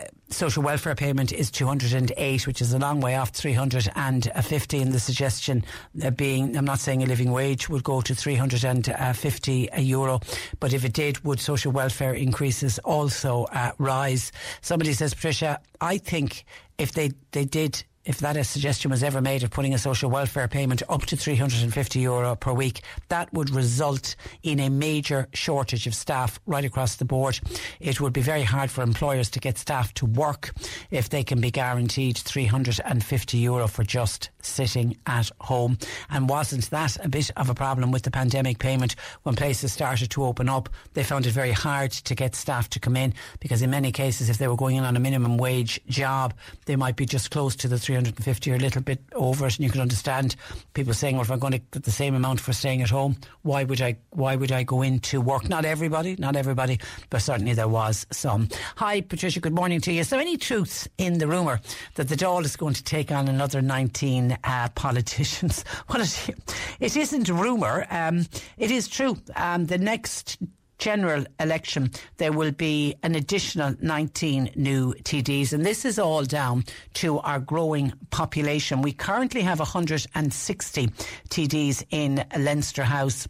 uh, 0.00 0.04
social 0.28 0.62
welfare 0.62 0.94
payment 0.94 1.32
is 1.32 1.50
208, 1.50 2.46
which 2.46 2.60
is 2.60 2.72
a 2.72 2.78
long 2.78 3.00
way 3.00 3.16
off 3.16 3.30
350. 3.30 4.78
And 4.78 4.92
the 4.92 5.00
suggestion 5.00 5.64
uh, 6.02 6.10
being, 6.10 6.56
I'm 6.56 6.64
not 6.64 6.78
saying 6.78 7.02
a 7.02 7.06
living 7.06 7.32
wage 7.32 7.68
would 7.68 7.84
go 7.84 8.00
to 8.00 8.14
350 8.14 9.68
a 9.72 9.80
euro, 9.80 10.20
but 10.60 10.72
if 10.72 10.84
it 10.84 10.92
did, 10.92 11.24
would 11.24 11.40
social 11.40 11.72
welfare 11.72 12.14
increases 12.14 12.78
also 12.80 13.44
uh, 13.52 13.72
rise? 13.78 14.32
Somebody 14.60 14.92
says, 14.92 15.14
Patricia, 15.14 15.60
I 15.80 15.98
think 15.98 16.44
if 16.78 16.92
they, 16.92 17.12
they 17.32 17.44
did 17.44 17.84
if 18.04 18.18
that 18.18 18.36
a 18.36 18.44
suggestion 18.44 18.90
was 18.90 19.02
ever 19.02 19.20
made 19.20 19.42
of 19.42 19.50
putting 19.50 19.74
a 19.74 19.78
social 19.78 20.10
welfare 20.10 20.48
payment 20.48 20.82
up 20.88 21.04
to 21.06 21.16
350 21.16 22.00
euro 22.00 22.34
per 22.34 22.52
week, 22.52 22.82
that 23.08 23.32
would 23.34 23.50
result 23.50 24.16
in 24.42 24.58
a 24.58 24.70
major 24.70 25.28
shortage 25.34 25.86
of 25.86 25.94
staff 25.94 26.40
right 26.46 26.64
across 26.64 26.96
the 26.96 27.04
board. 27.04 27.38
It 27.78 28.00
would 28.00 28.14
be 28.14 28.22
very 28.22 28.42
hard 28.42 28.70
for 28.70 28.82
employers 28.82 29.28
to 29.30 29.40
get 29.40 29.58
staff 29.58 29.92
to 29.94 30.06
work 30.06 30.52
if 30.90 31.10
they 31.10 31.22
can 31.22 31.40
be 31.40 31.50
guaranteed 31.50 32.16
350 32.16 33.38
euro 33.38 33.68
for 33.68 33.84
just 33.84 34.30
sitting 34.40 34.96
at 35.06 35.30
home. 35.40 35.76
And 36.08 36.28
wasn't 36.28 36.70
that 36.70 36.96
a 37.04 37.08
bit 37.08 37.30
of 37.36 37.50
a 37.50 37.54
problem 37.54 37.90
with 37.90 38.04
the 38.04 38.10
pandemic 38.10 38.58
payment 38.58 38.96
when 39.24 39.36
places 39.36 39.74
started 39.74 40.10
to 40.12 40.24
open 40.24 40.48
up? 40.48 40.70
They 40.94 41.04
found 41.04 41.26
it 41.26 41.32
very 41.32 41.52
hard 41.52 41.90
to 41.92 42.14
get 42.14 42.34
staff 42.34 42.70
to 42.70 42.80
come 42.80 42.96
in 42.96 43.12
because 43.40 43.60
in 43.60 43.70
many 43.70 43.92
cases, 43.92 44.30
if 44.30 44.38
they 44.38 44.48
were 44.48 44.56
going 44.56 44.76
in 44.76 44.84
on 44.84 44.96
a 44.96 45.00
minimum 45.00 45.36
wage 45.36 45.80
job, 45.86 46.32
they 46.64 46.76
might 46.76 46.96
be 46.96 47.04
just 47.04 47.30
close 47.30 47.54
to 47.56 47.68
the 47.68 47.78
350 47.90 48.52
or 48.52 48.54
a 48.54 48.58
little 48.58 48.82
bit 48.82 49.00
over 49.14 49.46
it, 49.48 49.56
and 49.56 49.64
you 49.64 49.70
can 49.70 49.80
understand 49.80 50.36
people 50.74 50.94
saying, 50.94 51.16
"Well, 51.16 51.24
if 51.24 51.30
I'm 51.30 51.40
going 51.40 51.54
to 51.54 51.58
get 51.58 51.82
the 51.82 51.90
same 51.90 52.14
amount 52.14 52.40
for 52.40 52.52
staying 52.52 52.82
at 52.82 52.90
home, 52.90 53.16
why 53.42 53.64
would 53.64 53.80
I? 53.80 53.96
Why 54.10 54.36
would 54.36 54.52
I 54.52 54.62
go 54.62 54.82
into 54.82 55.20
work?" 55.20 55.48
Not 55.48 55.64
everybody, 55.64 56.14
not 56.16 56.36
everybody, 56.36 56.78
but 57.10 57.20
certainly 57.20 57.52
there 57.52 57.66
was 57.66 58.06
some. 58.12 58.48
Hi, 58.76 59.00
Patricia. 59.00 59.40
Good 59.40 59.54
morning 59.54 59.80
to 59.80 59.92
you. 59.92 60.00
Is 60.00 60.10
there 60.10 60.20
any 60.20 60.36
truth 60.36 60.86
in 60.98 61.18
the 61.18 61.26
rumour 61.26 61.60
that 61.96 62.08
the 62.08 62.14
Dáil 62.14 62.44
is 62.44 62.56
going 62.56 62.74
to 62.74 62.84
take 62.84 63.10
on 63.10 63.26
another 63.26 63.60
19 63.60 64.38
uh, 64.44 64.68
politicians? 64.74 65.64
Well, 65.88 66.02
it, 66.02 66.30
it 66.78 66.96
isn't 66.96 67.28
rumour. 67.28 67.86
Um, 67.90 68.26
it 68.56 68.70
is 68.70 68.86
true. 68.86 69.16
Um, 69.34 69.66
the 69.66 69.78
next 69.78 70.38
general 70.80 71.24
election, 71.38 71.90
there 72.16 72.32
will 72.32 72.50
be 72.50 72.96
an 73.02 73.14
additional 73.14 73.74
19 73.80 74.50
new 74.56 74.94
TDs. 74.94 75.52
And 75.52 75.64
this 75.64 75.84
is 75.84 75.98
all 75.98 76.24
down 76.24 76.64
to 76.94 77.20
our 77.20 77.38
growing 77.38 77.92
population. 78.10 78.82
We 78.82 78.92
currently 78.92 79.42
have 79.42 79.60
160 79.60 80.88
TDs 81.28 81.84
in 81.90 82.24
Leinster 82.36 82.82
House 82.82 83.28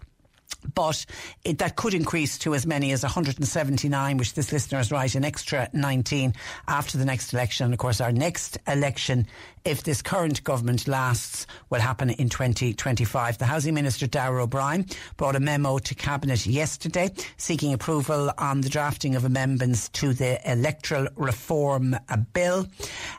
but 0.75 1.05
it, 1.45 1.59
that 1.59 1.77
could 1.77 1.95
increase 1.95 2.39
to 2.39 2.55
as 2.55 2.67
many 2.67 2.93
as 2.93 3.03
179, 3.03 4.17
which 4.17 4.35
this 4.35 4.53
listener 4.53 4.81
is 4.81 4.91
right, 4.91 5.15
an 5.15 5.25
extra 5.25 5.69
19 5.73 6.35
after 6.69 6.99
the 6.99 7.05
next 7.05 7.33
election. 7.33 7.67
And 7.67 7.75
of 7.75 7.79
course, 7.79 8.01
our 8.01 8.13
next 8.13 8.59
election, 8.67 9.27
if 9.65 9.83
this 9.83 10.03
current 10.03 10.43
government 10.45 10.89
lasts, 10.89 11.47
will 11.69 11.81
happen 11.81 12.11
in 12.11 12.29
2025. 12.29 13.39
The 13.39 13.45
Housing 13.45 13.75
Minister, 13.75 14.07
Darragh 14.07 14.43
O'Brien, 14.43 14.87
brought 15.17 15.37
a 15.37 15.41
memo 15.41 15.79
to 15.79 15.95
Cabinet 15.95 16.47
yesterday 16.47 17.11
seeking 17.37 17.73
approval 17.73 18.33
on 18.39 18.61
the 18.61 18.69
drafting 18.69 19.17
of 19.17 19.25
amendments 19.25 19.89
to 19.91 20.13
the 20.13 20.41
Electoral 20.51 21.09
Reform 21.17 21.97
Bill 22.33 22.67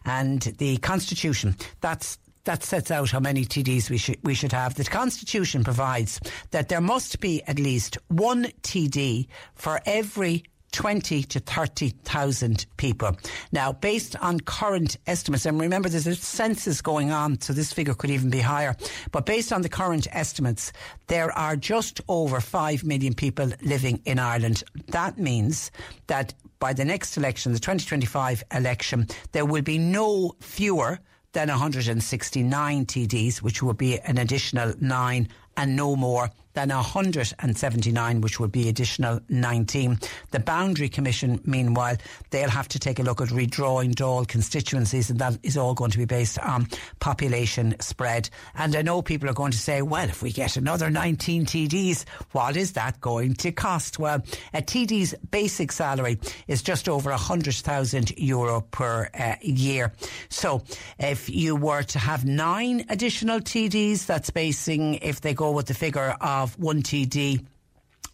and 0.06 0.42
the 0.42 0.78
Constitution. 0.78 1.56
That's 1.82 2.18
that 2.44 2.64
sets 2.64 2.92
out 2.92 3.12
how 3.12 3.20
many 3.20 3.46
TDs 3.46 3.90
we 3.90 3.98
should 3.98 4.18
we 4.24 4.34
should 4.34 4.52
have. 4.52 4.76
The 4.76 4.84
Constitution 4.84 5.64
provides 5.64 6.20
that 6.52 6.70
there 6.70 6.82
must 6.82 7.20
be 7.20 7.44
at 7.44 7.60
least 7.60 7.98
one 8.08 8.46
TD 8.64 9.28
for 9.56 9.80
every 9.86 10.44
20 10.72 11.24
to 11.24 11.40
30,000 11.40 12.66
people. 12.78 13.18
Now, 13.52 13.74
based 13.74 14.16
on 14.22 14.40
current 14.40 14.98
estimates, 15.06 15.46
and 15.46 15.60
remember 15.60 15.90
there's 15.90 16.08
a 16.08 16.16
census 16.16 16.82
going 16.82 17.12
on, 17.12 17.42
so 17.42 17.54
this 17.54 17.74
figure 17.74 17.94
could 17.94 18.10
even 18.10 18.30
be 18.30 18.40
higher, 18.40 18.76
but 19.12 19.26
based 19.26 19.52
on 19.52 19.62
the 19.62 19.70
current 19.70 20.08
estimates, 20.12 20.72
there 21.08 21.32
are 21.38 21.56
just 21.56 22.02
over 22.08 22.40
5 22.40 22.84
million 22.84 23.14
people 23.14 23.52
living 23.62 24.02
in 24.06 24.18
Ireland. 24.18 24.64
That 24.88 25.18
means 25.18 25.72
that 26.08 26.34
by 26.60 26.74
the 26.74 26.86
next 26.86 27.18
election, 27.18 27.54
the 27.54 27.60
2025 27.60 28.44
election, 28.54 29.08
there 29.32 29.46
will 29.46 29.64
be 29.64 29.78
no 29.78 30.36
fewer 30.40 31.00
than 31.34 31.50
169 31.50 32.86
TDs, 32.86 33.38
which 33.42 33.64
would 33.64 33.78
be 33.78 34.00
an 34.00 34.18
additional 34.18 34.74
nine 34.80 35.30
and 35.58 35.76
no 35.76 35.96
more 35.96 36.30
than 36.54 36.70
179, 36.70 38.22
which 38.22 38.40
would 38.40 38.52
be 38.52 38.70
additional 38.70 39.20
19. 39.30 40.00
The 40.32 40.40
Boundary 40.40 40.90
Commission, 40.90 41.40
meanwhile, 41.46 41.98
they'll 42.30 42.50
have 42.50 42.68
to 42.70 42.80
take 42.80 43.00
a 43.00 43.04
look 43.04 43.22
at 43.22 43.30
redrawing 43.30 43.94
Dáil 43.94 44.28
constituencies, 44.28 45.10
and 45.10 45.20
that 45.20 45.38
is 45.44 45.58
all 45.58 45.74
going 45.74 45.92
to 45.92 45.98
be 45.98 46.06
based 46.06 46.40
on 46.40 46.68
population 47.00 47.76
spread. 47.80 48.30
And 48.56 48.76
I 48.76 48.82
know 48.82 49.02
people 49.02 49.30
are 49.30 49.34
going 49.34 49.52
to 49.52 49.58
say, 49.58 49.82
well, 49.82 50.10
if 50.10 50.22
we 50.22 50.32
get 50.32 50.58
another 50.58 50.90
19 50.90 51.46
TDs, 51.46 52.06
what 52.32 52.58
is 52.58 52.74
that 52.74 53.00
going 53.00 53.36
to 53.36 53.52
cost? 53.52 54.00
Well, 54.00 54.22
a 54.54 54.62
TD's 54.62 55.16
basic 55.30 55.72
salary 55.72 56.20
is 56.48 56.62
just 56.62 56.90
over 56.90 57.10
100,000 57.12 58.18
euro 58.18 58.62
per 58.62 59.10
uh, 59.14 59.36
year. 59.42 59.94
So 60.30 60.64
if 61.00 61.30
you 61.30 61.56
were 61.56 61.84
to 61.84 62.00
have 62.00 62.26
nine 62.26 62.86
additional 62.90 63.40
TDs, 63.40 64.06
that's 64.06 64.30
basing, 64.30 64.96
if 64.96 65.22
they 65.22 65.34
go 65.34 65.52
with 65.52 65.68
the 65.68 65.74
figure 65.74 66.16
of 66.20 66.41
of 66.42 66.58
1 66.60 66.82
TD 66.82 67.46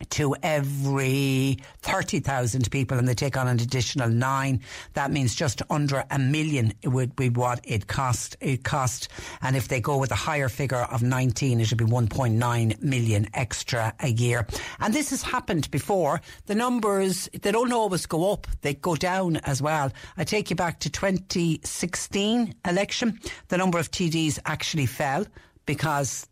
to 0.10 0.36
every 0.44 1.58
30,000 1.82 2.70
people 2.70 2.98
and 2.98 3.08
they 3.08 3.16
take 3.16 3.36
on 3.36 3.48
an 3.48 3.60
additional 3.60 4.10
nine. 4.10 4.62
That 4.94 5.12
means 5.12 5.34
just 5.34 5.62
under 5.70 6.04
a 6.12 6.20
million 6.20 6.74
would 6.84 7.16
be 7.16 7.30
what 7.30 7.62
it 7.64 7.88
cost. 7.88 8.36
It 8.40 8.64
cost. 8.64 9.08
And 9.42 9.56
if 9.56 9.68
they 9.68 9.82
go 9.82 9.98
with 9.98 10.12
a 10.12 10.16
higher 10.16 10.50
figure 10.50 10.78
of 10.78 11.02
19, 11.02 11.60
it 11.60 11.70
would 11.72 11.78
be 11.78 11.86
1.9 11.86 12.84
million 12.84 13.28
extra 13.34 13.94
a 14.00 14.10
year. 14.10 14.46
And 14.80 14.94
this 14.94 15.10
has 15.10 15.24
happened 15.24 15.72
before. 15.72 16.22
The 16.46 16.56
numbers, 16.56 17.28
they 17.42 17.52
don't 17.52 17.74
always 17.74 18.06
go 18.06 18.32
up. 18.32 18.46
They 18.62 18.76
go 18.76 18.96
down 18.96 19.38
as 19.38 19.62
well. 19.62 19.92
I 20.16 20.24
take 20.24 20.50
you 20.50 20.56
back 20.56 20.80
to 20.82 20.90
2016 20.90 22.54
election. 22.68 23.20
The 23.48 23.58
number 23.58 23.80
of 23.80 23.90
TDs 23.90 24.40
actually 24.46 24.86
fell 24.86 25.26
because 25.66 26.28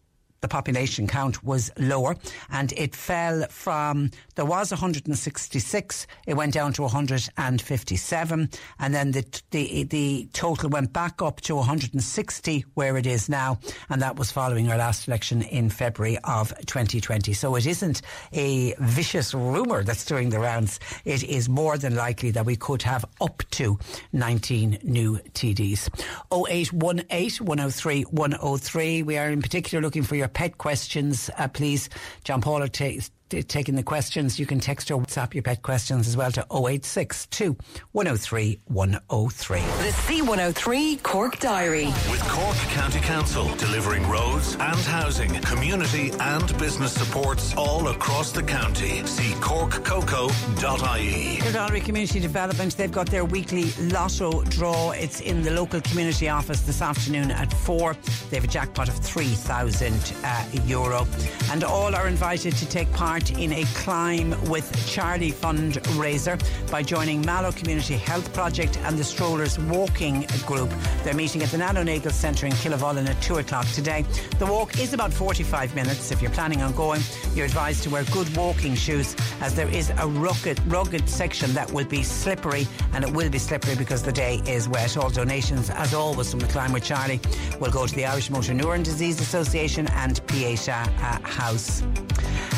the 0.46 0.50
population 0.50 1.08
count 1.08 1.44
was 1.44 1.72
lower 1.80 2.16
and 2.52 2.72
it 2.74 2.96
fell 2.96 3.48
from, 3.50 4.12
there 4.36 4.46
was 4.46 4.70
166, 4.70 6.08
it 6.28 6.36
went 6.36 6.54
down 6.54 6.72
to 6.72 6.84
157 6.84 8.50
and 8.80 8.94
then 8.94 9.12
the, 9.12 9.42
the, 9.50 9.84
the 9.86 10.30
total 10.34 10.70
went 10.70 10.94
back 10.94 11.20
up 11.24 11.42
to 11.42 11.56
160 11.56 12.66
where 12.76 12.96
it 12.96 13.08
is 13.08 13.28
now 13.28 13.58
and 13.90 14.04
that 14.04 14.18
was 14.18 14.32
following 14.32 14.70
our 14.70 14.78
last 14.78 15.08
election 15.08 15.42
in 15.42 15.68
February 15.68 16.20
of 16.26 16.54
2020. 16.68 17.34
So 17.34 17.56
it 17.56 17.66
isn't 17.66 18.04
a 18.32 18.76
vicious 18.78 19.34
rumour 19.34 19.84
that's 19.84 20.06
doing 20.06 20.30
the 20.30 20.40
rounds. 20.40 20.80
It 21.06 21.24
is 21.24 21.50
more 21.50 21.80
than 21.80 21.96
likely 21.96 22.30
that 22.32 22.46
we 22.46 22.56
could 22.56 22.84
have 22.84 23.04
up 23.20 23.42
to 23.52 23.80
19 24.14 24.78
new 24.84 25.18
TDs. 25.34 25.90
0818 26.32 27.48
103 27.48 28.04
103. 28.04 29.02
We 29.02 29.18
are 29.18 29.30
in 29.32 29.42
particular 29.42 29.82
looking 29.82 30.04
for 30.04 30.16
your 30.16 30.28
pet 30.36 30.60
questions, 30.60 31.32
uh, 31.40 31.48
please. 31.48 31.90
John 32.24 32.42
Paul 32.42 32.62
are 32.62 32.68
t- 32.68 33.02
taking 33.44 33.76
the 33.76 33.84
questions. 33.84 34.40
You 34.40 34.46
can 34.46 34.60
text 34.60 34.92
or 34.92 35.02
WhatsApp 35.02 35.34
your 35.34 35.44
pet 35.44 35.62
questions 35.62 36.08
as 36.08 36.16
well 36.18 36.32
to 36.32 36.42
0862 36.52 37.58
103 37.92 38.60
103. 38.66 39.60
The 39.60 39.66
C103 39.66 41.04
Cork 41.04 41.40
Diary. 41.40 41.86
With 42.10 42.22
Cork 42.28 42.56
County 42.70 43.00
Council 43.00 43.54
delivering 43.56 44.08
roads 44.10 44.54
and 44.54 44.80
housing, 44.80 45.34
community 45.42 46.12
and 46.20 46.58
business 46.58 46.94
supports 46.94 47.54
all 47.56 47.88
across 47.90 48.32
the 48.32 48.44
county. 48.44 49.06
See 49.06 49.34
corkcoco.ie. 49.42 51.38
Kildare 51.42 51.80
Community 51.82 52.20
Development, 52.20 52.76
they've 52.78 52.92
got 52.92 53.08
their 53.08 53.26
weekly 53.26 53.72
lotto 53.92 54.44
draw. 54.44 54.92
It's 54.92 55.22
in 55.22 55.42
the 55.42 55.52
local 55.52 55.82
community 55.82 56.30
office 56.30 56.62
this 56.62 56.82
afternoon 56.82 57.32
at 57.32 57.52
4. 57.52 57.96
They 58.30 58.38
have 58.38 58.46
a 58.46 58.48
jackpot 58.48 58.88
of 58.88 58.96
3,000 58.96 60.14
uh, 60.24 60.46
euro. 60.66 61.08
And 61.52 61.64
all 61.64 61.96
are 61.96 62.08
invited 62.08 62.56
to 62.58 62.66
take 62.68 62.92
part 62.94 63.25
in 63.32 63.54
a 63.54 63.64
Climb 63.76 64.32
with 64.50 64.72
Charlie 64.88 65.32
fundraiser 65.32 66.42
by 66.72 66.82
joining 66.82 67.22
Mallow 67.26 67.52
Community 67.52 67.96
Health 67.96 68.34
Project 68.34 68.78
and 68.80 68.98
the 68.98 69.04
Strollers 69.04 69.60
Walking 69.60 70.26
Group. 70.46 70.72
They're 71.04 71.14
meeting 71.14 71.44
at 71.44 71.50
the 71.50 71.58
Nagle 71.58 72.12
Centre 72.12 72.46
in 72.46 72.54
Killavullen 72.54 73.08
at 73.08 73.22
2 73.22 73.38
o'clock 73.38 73.68
today. 73.68 74.06
The 74.40 74.46
walk 74.46 74.80
is 74.80 74.94
about 74.94 75.14
45 75.14 75.76
minutes. 75.76 76.12
If 76.12 76.22
you're 76.22 76.32
planning 76.32 76.62
on 76.62 76.74
going, 76.74 77.02
you're 77.34 77.46
advised 77.46 77.84
to 77.84 77.90
wear 77.90 78.04
good 78.06 78.36
walking 78.36 78.76
shoes 78.76 79.16
as 79.42 79.56
there 79.56 79.70
is 79.70 79.92
a 79.98 80.08
rugged, 80.08 80.60
rugged 80.72 81.10
section 81.10 81.54
that 81.54 81.72
will 81.72 81.86
be 81.86 82.04
slippery 82.04 82.68
and 82.94 83.04
it 83.04 83.12
will 83.12 83.30
be 83.30 83.40
slippery 83.40 83.76
because 83.76 84.04
the 84.04 84.12
day 84.12 84.42
is 84.48 84.70
wet. 84.70 84.98
All 84.98 85.10
donations, 85.10 85.70
as 85.70 85.94
always, 85.94 86.32
from 86.32 86.40
the 86.40 86.48
Climb 86.48 86.74
with 86.74 86.84
Charlie 86.84 87.20
will 87.60 87.72
go 87.72 87.86
to 87.88 87.96
the 87.96 88.06
Irish 88.06 88.30
Motor 88.30 88.54
Neuron 88.54 88.84
Disease 88.84 89.20
Association 89.20 89.88
and 89.88 90.26
Pieta 90.28 90.74
uh, 90.74 91.20
House. 91.28 91.84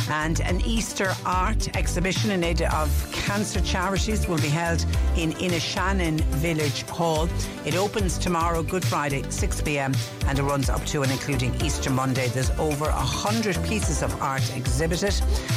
And 0.09 0.39
an 0.47 0.61
Easter 0.61 1.13
art 1.25 1.75
exhibition 1.75 2.31
in 2.31 2.41
aid 2.43 2.61
of 2.61 3.11
cancer 3.11 3.59
charities 3.61 4.27
will 4.29 4.37
be 4.37 4.47
held 4.47 4.81
in 5.17 5.33
Inishannon 5.33 6.21
Village 6.35 6.83
Hall. 6.83 7.27
It 7.65 7.75
opens 7.75 8.17
tomorrow, 8.17 8.63
Good 8.63 8.85
Friday, 8.85 9.23
6 9.29 9.61
pm, 9.61 9.93
and 10.25 10.39
it 10.39 10.43
runs 10.43 10.69
up 10.69 10.85
to 10.85 11.03
and 11.03 11.11
including 11.11 11.53
Easter 11.61 11.89
Monday. 11.89 12.29
There's 12.29 12.51
over 12.51 12.85
a 12.85 12.91
hundred 12.91 13.61
pieces 13.65 14.01
of 14.01 14.21
art 14.21 14.55
exhibited, 14.55 15.13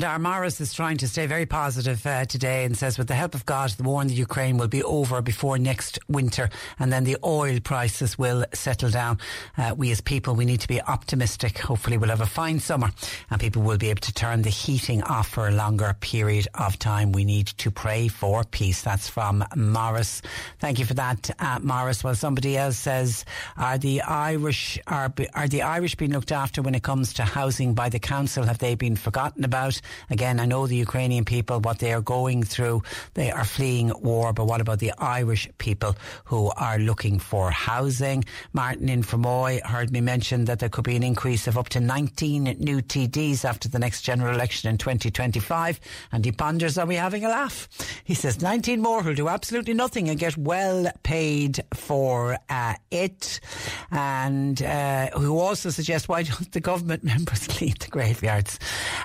Morris 0.00 0.60
is 0.60 0.72
trying 0.72 0.96
to 0.98 1.08
stay 1.08 1.26
very 1.26 1.44
positive 1.44 2.06
uh, 2.06 2.24
today 2.24 2.64
and 2.64 2.78
says, 2.78 2.98
with 2.98 3.08
the 3.08 3.16
help 3.16 3.34
of 3.34 3.44
God, 3.44 3.70
the 3.70 3.82
war 3.82 4.00
in 4.00 4.06
the 4.06 4.14
Ukraine 4.14 4.56
will 4.56 4.68
be 4.68 4.80
over 4.84 5.20
before 5.20 5.58
next 5.58 5.98
winter 6.06 6.50
and 6.78 6.92
then 6.92 7.02
the 7.02 7.16
oil 7.24 7.58
prices 7.58 8.16
will 8.16 8.44
settle 8.54 8.90
down. 8.90 9.18
Uh, 9.56 9.74
we 9.76 9.90
as 9.90 10.00
people, 10.00 10.36
we 10.36 10.44
need 10.44 10.60
to 10.60 10.68
be 10.68 10.80
optimistic. 10.80 11.58
Hopefully 11.58 11.98
we'll 11.98 12.10
have 12.10 12.20
a 12.20 12.26
fine 12.26 12.60
summer 12.60 12.92
and 13.28 13.40
people 13.40 13.62
will 13.62 13.76
be 13.76 13.90
able 13.90 14.02
to 14.02 14.14
turn 14.14 14.42
the 14.42 14.50
heating 14.50 15.02
off 15.02 15.30
for 15.30 15.48
a 15.48 15.50
longer 15.50 15.92
period 15.98 16.46
of 16.54 16.78
time. 16.78 17.10
We 17.10 17.24
need 17.24 17.48
to 17.48 17.72
pray 17.72 18.06
for 18.06 18.44
peace. 18.44 18.82
That's 18.82 19.08
from 19.08 19.44
Morris. 19.56 20.22
Thank 20.60 20.78
you 20.78 20.84
for 20.84 20.94
that, 20.94 21.28
uh, 21.40 21.58
Morris. 21.60 22.04
Well, 22.04 22.14
somebody 22.14 22.56
else 22.56 22.78
says, 22.78 23.24
are 23.56 23.78
the 23.78 24.02
Irish, 24.02 24.78
are, 24.86 25.12
are 25.34 25.48
the 25.48 25.62
Irish 25.62 25.96
being 25.96 26.12
looked 26.12 26.30
after 26.30 26.62
when 26.62 26.76
it 26.76 26.84
comes 26.84 27.14
to 27.14 27.24
housing 27.24 27.74
by 27.74 27.88
the 27.88 27.98
council? 27.98 28.44
Have 28.44 28.58
they 28.58 28.76
been 28.76 28.94
forgotten 28.94 29.42
about? 29.42 29.80
Again, 30.10 30.40
I 30.40 30.46
know 30.46 30.66
the 30.66 30.76
Ukrainian 30.76 31.24
people, 31.24 31.60
what 31.60 31.78
they 31.78 31.92
are 31.92 32.00
going 32.00 32.42
through, 32.42 32.82
they 33.14 33.30
are 33.30 33.44
fleeing 33.44 33.92
war, 34.00 34.32
but 34.32 34.46
what 34.46 34.60
about 34.60 34.78
the 34.78 34.92
Irish 34.98 35.48
people 35.58 35.96
who 36.24 36.50
are 36.56 36.78
looking 36.78 37.18
for 37.18 37.50
housing? 37.50 38.24
Martin 38.52 38.88
in 38.88 39.02
Fermoy 39.02 39.64
heard 39.64 39.90
me 39.90 40.00
mention 40.00 40.44
that 40.46 40.58
there 40.58 40.68
could 40.68 40.84
be 40.84 40.96
an 40.96 41.02
increase 41.02 41.46
of 41.46 41.58
up 41.58 41.68
to 41.70 41.80
19 41.80 42.56
new 42.58 42.80
TDs 42.80 43.44
after 43.44 43.68
the 43.68 43.78
next 43.78 44.02
general 44.02 44.34
election 44.34 44.70
in 44.70 44.78
2025, 44.78 45.80
and 46.12 46.24
he 46.24 46.32
ponders, 46.32 46.78
are 46.78 46.86
we 46.86 46.94
having 46.96 47.24
a 47.24 47.28
laugh? 47.28 47.68
He 48.04 48.14
says 48.14 48.40
19 48.40 48.80
more 48.80 49.02
who'll 49.02 49.14
do 49.14 49.28
absolutely 49.28 49.74
nothing 49.74 50.08
and 50.08 50.18
get 50.18 50.36
well 50.36 50.90
paid 51.02 51.60
for 51.74 52.38
uh, 52.48 52.74
it, 52.90 53.40
and 53.90 54.62
uh, 54.62 55.08
who 55.10 55.38
also 55.38 55.70
suggests 55.70 56.08
why 56.08 56.22
don't 56.22 56.52
the 56.52 56.60
government 56.60 57.04
members 57.12 57.46
clean 57.48 57.74
the 57.80 57.88
graveyards? 57.88 58.58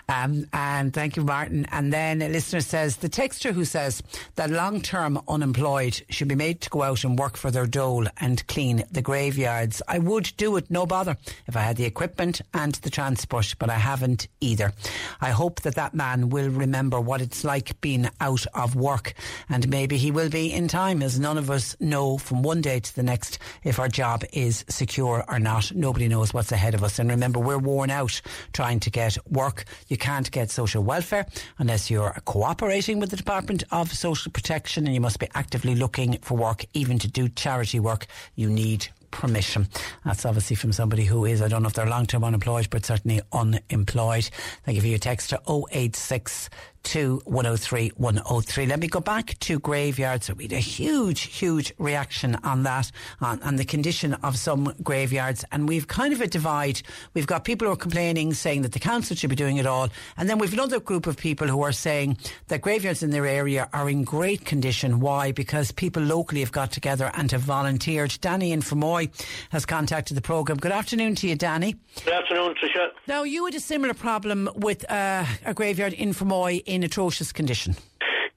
Um, 0.10 0.46
and 0.74 0.92
thank 0.92 1.16
you, 1.16 1.24
Martin. 1.24 1.68
And 1.72 1.94
then 1.94 2.24
a 2.24 2.30
listener 2.30 2.62
says 2.62 2.98
the 2.98 3.10
texter 3.10 3.54
who 3.54 3.64
says 3.64 4.02
that 4.36 4.50
long 4.50 4.82
term 4.82 5.22
unemployed 5.28 6.02
should 6.10 6.28
be 6.28 6.34
made 6.34 6.62
to 6.62 6.70
go 6.72 6.82
out 6.82 7.04
and 7.04 7.18
work 7.18 7.38
for 7.38 7.52
their 7.52 7.68
dole 7.68 8.08
and 8.18 8.46
clean 8.48 8.84
the 8.92 9.04
graveyards. 9.04 9.84
I 9.88 10.00
would 10.00 10.34
do 10.36 10.58
it, 10.58 10.72
no 10.72 10.88
bother, 10.88 11.16
if 11.46 11.56
I 11.56 11.62
had 11.62 11.78
the 11.78 11.86
equipment 11.86 12.42
and 12.56 12.74
the 12.76 12.90
transport, 12.90 13.54
but 13.60 13.70
I 13.70 13.76
haven't 13.76 14.28
either. 14.42 14.74
I 15.22 15.30
hope 15.30 15.62
that 15.62 15.76
that 15.76 15.94
man 15.94 16.30
will 16.30 16.50
remember 16.50 17.00
what 17.00 17.22
it's 17.22 17.44
like 17.44 17.80
being 17.82 18.10
out 18.20 18.46
of 18.56 18.76
work, 18.76 19.14
and 19.50 19.70
maybe 19.70 19.98
he 19.98 20.10
will 20.10 20.30
be 20.30 20.52
in 20.52 20.68
time, 20.68 21.04
as 21.04 21.20
none 21.20 21.38
of 21.38 21.52
us 21.52 21.78
know 21.80 22.18
from 22.18 22.42
one 22.42 22.62
day 22.62 22.80
to 22.80 22.96
the 22.96 23.04
next 23.04 23.38
if 23.64 23.80
our 23.80 23.90
job 23.90 24.24
is 24.34 24.66
secure 24.70 25.24
or 25.28 25.38
not. 25.38 25.72
Nobody 25.76 26.08
knows 26.08 26.34
what's 26.34 26.52
ahead 26.52 26.74
of 26.74 26.84
us. 26.84 26.98
And 26.98 27.12
remember, 27.12 27.40
we're 27.40 27.60
worn 27.60 27.92
out 27.92 28.20
trying 28.54 28.80
to 28.80 28.90
get 28.90 29.18
work. 29.30 29.66
You 29.88 29.98
can't 29.98 30.32
get 30.32 30.50
social 30.64 30.84
welfare 30.84 31.26
unless 31.58 31.92
you're 31.92 32.16
cooperating 32.24 32.98
with 32.98 33.10
the 33.10 33.18
Department 33.18 33.66
of 33.72 33.92
Social 33.92 34.32
Protection 34.32 34.86
and 34.86 34.96
you 34.96 35.02
must 35.02 35.20
be 35.20 35.28
actively 35.36 35.76
looking 35.76 36.18
for 36.22 36.38
work, 36.38 36.64
even 36.74 36.98
to 37.00 37.08
do 37.10 37.28
charity 37.28 37.82
work. 37.82 38.08
You 38.36 38.50
need 38.50 38.88
permission. 39.12 39.68
That's 40.06 40.26
obviously 40.26 40.56
from 40.56 40.72
somebody 40.72 41.04
who 41.04 41.26
is, 41.26 41.42
I 41.42 41.50
don't 41.50 41.64
know 41.64 41.68
if 41.68 41.74
they're 41.74 41.86
long 41.86 42.06
term 42.06 42.24
unemployed, 42.24 42.70
but 42.70 42.86
certainly 42.86 43.20
unemployed. 43.34 44.30
Thank 44.64 44.78
you 44.78 44.82
for 44.82 44.88
your 44.88 45.00
text 45.00 45.32
to 45.32 45.42
086 45.72 46.50
to 46.84 47.22
103 47.26 47.92
103. 47.98 48.66
Let 48.66 48.80
me 48.80 48.88
go 48.88 49.00
back 49.00 49.38
to 49.40 49.60
graveyards. 49.60 50.34
We 50.34 50.44
had 50.46 50.54
a 50.54 50.58
huge, 50.58 51.22
huge 51.22 51.74
reaction 51.78 52.36
on 52.44 52.64
that, 52.64 52.92
on, 53.22 53.42
on 53.44 53.56
the 53.56 53.66
condition 53.66 54.14
of 54.16 54.38
some 54.38 54.74
graveyards. 54.84 55.46
And 55.52 55.68
we've 55.68 55.88
kind 55.88 56.14
of 56.14 56.22
a 56.22 56.28
divide. 56.28 56.82
We've 57.14 57.28
got 57.28 57.44
people 57.44 57.68
who 57.68 57.74
are 57.74 57.78
complaining, 57.78 58.34
saying 58.34 58.64
that 58.64 58.72
the 58.72 58.80
council 58.80 59.16
should 59.16 59.30
be 59.30 59.36
doing 59.36 59.58
it 59.58 59.66
all. 59.66 59.90
And 60.18 60.30
then 60.30 60.38
we've 60.38 60.54
another 60.54 60.80
group 60.80 61.08
of 61.08 61.18
people 61.18 61.48
who 61.48 61.62
are 61.62 61.72
saying 61.72 62.18
that 62.48 62.62
graveyards 62.62 63.04
in 63.04 63.10
their 63.10 63.26
area 63.26 63.70
are 63.74 63.90
in 63.90 64.04
great 64.04 64.46
condition. 64.46 65.00
Why? 65.00 65.32
Because 65.32 65.72
people 65.72 66.04
locally 66.04 66.42
have 66.42 66.52
got 66.52 66.72
together 66.72 67.12
and 67.16 67.32
have 67.32 67.42
volunteered. 67.42 68.18
Danny 68.22 68.52
in 68.52 68.62
Fermoy 68.62 69.10
has 69.50 69.66
contacted 69.66 70.16
the 70.16 70.22
programme. 70.22 70.58
Good 70.58 70.72
afternoon 70.72 71.16
to 71.16 71.28
you, 71.28 71.36
Danny. 71.36 71.76
Good 72.06 72.14
afternoon, 72.14 72.56
Tricia. 72.56 72.90
Now, 73.08 73.24
you 73.24 73.46
had 73.46 73.56
a 73.56 73.60
similar 73.60 73.94
problem 73.94 74.50
with 74.56 74.90
uh, 74.90 75.26
a 75.46 75.54
graveyard 75.54 75.94
in 75.94 76.14
Fermoy 76.14 76.62
in 76.74 76.84
atrocious 76.84 77.32
condition. 77.32 77.76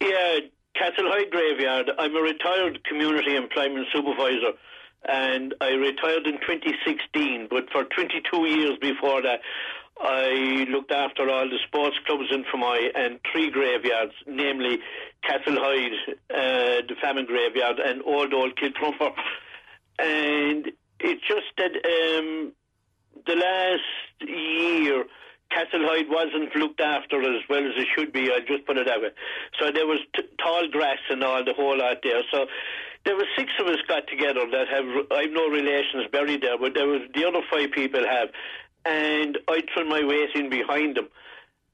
Yeah, 0.00 0.38
Castlehyde 0.80 1.30
Graveyard. 1.30 1.90
I'm 1.98 2.14
a 2.14 2.20
retired 2.20 2.84
community 2.84 3.34
employment 3.36 3.86
supervisor 3.92 4.52
and 5.08 5.54
I 5.60 5.70
retired 5.70 6.26
in 6.26 6.34
2016, 6.40 7.48
but 7.50 7.70
for 7.70 7.84
22 7.84 8.46
years 8.46 8.78
before 8.80 9.22
that, 9.22 9.40
I 9.98 10.66
looked 10.68 10.92
after 10.92 11.30
all 11.30 11.48
the 11.48 11.58
sports 11.66 11.96
clubs 12.04 12.26
in 12.30 12.44
Fermoy 12.44 12.90
and 12.94 13.18
three 13.32 13.50
graveyards, 13.50 14.12
namely 14.26 14.78
Castlehyde, 15.24 15.94
uh, 16.30 16.82
the 16.86 16.94
Famine 17.00 17.24
Graveyard, 17.24 17.78
and 17.78 18.02
Old 18.04 18.34
Old 18.34 18.56
Kilcrumper. 18.56 19.12
And 19.98 20.70
it's 21.00 21.22
just 21.26 21.46
that 21.56 21.72
um, 21.72 22.52
the 23.26 23.36
last 23.36 24.30
year, 24.30 24.85
Castlehyde 25.72 26.08
wasn't 26.08 26.54
looked 26.56 26.80
after 26.80 27.20
as 27.20 27.42
well 27.48 27.64
as 27.64 27.72
it 27.76 27.86
should 27.96 28.12
be. 28.12 28.30
I'll 28.30 28.44
just 28.46 28.66
put 28.66 28.76
it 28.76 28.86
that 28.86 29.00
way. 29.00 29.10
So 29.60 29.70
there 29.72 29.86
was 29.86 29.98
t- 30.14 30.22
tall 30.42 30.68
grass 30.70 30.98
and 31.10 31.22
all 31.22 31.44
the 31.44 31.54
whole 31.54 31.78
lot 31.78 31.98
there. 32.02 32.22
So 32.32 32.46
there 33.04 33.16
were 33.16 33.26
six 33.36 33.50
of 33.60 33.66
us 33.66 33.78
got 33.88 34.06
together 34.08 34.46
that 34.50 34.68
have 34.68 34.84
I've 35.10 35.32
no 35.32 35.48
relations 35.48 36.06
buried 36.10 36.42
there, 36.42 36.58
but 36.58 36.74
there 36.74 36.86
was 36.86 37.02
the 37.14 37.24
other 37.26 37.40
five 37.50 37.70
people 37.72 38.04
have, 38.04 38.28
and 38.84 39.38
I 39.48 39.62
threw 39.72 39.88
my 39.88 40.04
weight 40.04 40.30
in 40.34 40.50
behind 40.50 40.96
them, 40.96 41.08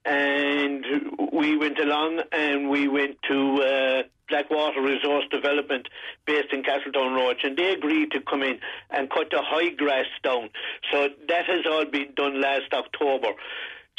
and 0.04 0.84
we 1.32 1.56
went 1.56 1.78
along 1.78 2.22
and 2.32 2.68
we 2.70 2.88
went 2.88 3.16
to. 3.28 3.62
Uh, 3.62 4.02
Blackwater 4.28 4.80
Resource 4.80 5.24
Development 5.30 5.86
based 6.24 6.54
in 6.54 6.62
Castletown 6.62 7.12
Road, 7.12 7.36
and 7.44 7.54
they 7.54 7.72
agreed 7.72 8.12
to 8.12 8.20
come 8.22 8.42
in 8.42 8.60
and 8.90 9.10
cut 9.10 9.28
the 9.30 9.42
high 9.42 9.68
grass 9.70 10.06
down. 10.24 10.48
So 10.90 11.08
that 11.28 11.44
has 11.44 11.66
all 11.70 11.84
been 11.84 12.14
done 12.16 12.40
last 12.40 12.72
October. 12.72 13.28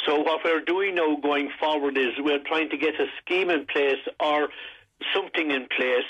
So 0.06 0.18
what 0.20 0.40
we're 0.44 0.60
doing 0.60 0.96
now 0.96 1.16
going 1.16 1.50
forward 1.58 1.96
is 1.96 2.08
we're 2.18 2.42
trying 2.46 2.68
to 2.70 2.76
get 2.76 2.94
a 3.00 3.06
scheme 3.20 3.50
in 3.50 3.66
place 3.66 4.00
or 4.20 4.48
something 5.14 5.50
in 5.50 5.66
place 5.76 6.04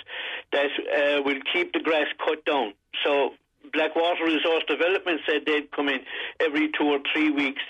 that 0.52 0.66
uh, 0.66 1.22
will 1.22 1.40
keep 1.52 1.72
the 1.72 1.80
grass 1.80 2.06
cut 2.24 2.44
down. 2.44 2.74
So 3.04 3.30
Blackwater 3.72 4.24
Resource 4.24 4.64
Development 4.68 5.20
said 5.26 5.42
they'd 5.46 5.70
come 5.70 5.88
in 5.88 6.00
every 6.40 6.70
two 6.78 6.84
or 6.84 6.98
three 7.12 7.30
weeks 7.30 7.62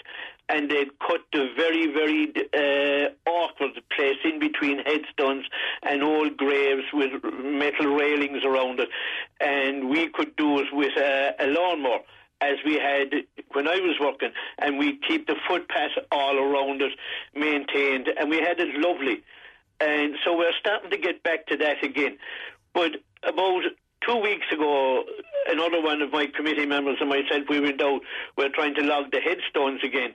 and 0.48 0.70
they'd 0.70 0.98
cut 0.98 1.20
the 1.32 1.48
very, 1.56 1.86
very 1.86 2.32
uh, 2.52 3.30
awkward 3.30 3.80
place 3.96 4.18
in 4.24 4.38
between 4.38 4.78
headstones 4.84 5.46
and 5.82 6.02
old 6.02 6.36
graves 6.36 6.84
with 6.92 7.12
metal 7.42 7.94
railings 7.94 8.44
around 8.44 8.80
it. 8.80 8.88
And 9.40 9.88
we 9.88 10.08
could 10.08 10.36
do 10.36 10.60
it 10.60 10.66
with 10.72 10.92
a, 10.98 11.34
a 11.38 11.46
lawnmower 11.46 12.00
as 12.40 12.56
we 12.64 12.74
had 12.74 13.12
when 13.52 13.68
I 13.68 13.76
was 13.76 13.96
working, 14.00 14.30
and 14.58 14.78
we 14.78 14.98
keep 15.06 15.26
the 15.26 15.36
footpath 15.48 15.92
all 16.10 16.36
around 16.36 16.82
it 16.82 16.92
maintained, 17.34 18.08
and 18.08 18.28
we 18.30 18.38
had 18.38 18.60
it 18.60 18.74
lovely. 18.74 19.22
And 19.80 20.14
so 20.24 20.36
we're 20.36 20.52
starting 20.58 20.90
to 20.90 20.98
get 20.98 21.22
back 21.22 21.46
to 21.46 21.56
that 21.58 21.82
again. 21.82 22.18
But 22.72 22.92
about 23.22 23.62
two 24.06 24.16
weeks 24.16 24.46
ago, 24.52 25.04
another 25.48 25.80
one 25.80 26.02
of 26.02 26.12
my 26.12 26.26
committee 26.26 26.66
members 26.66 26.98
and 27.00 27.08
myself, 27.08 27.44
we 27.48 27.60
went 27.60 27.80
out, 27.80 28.00
we 28.36 28.44
are 28.44 28.50
trying 28.50 28.74
to 28.74 28.82
log 28.82 29.10
the 29.10 29.20
headstones 29.20 29.80
again. 29.82 30.14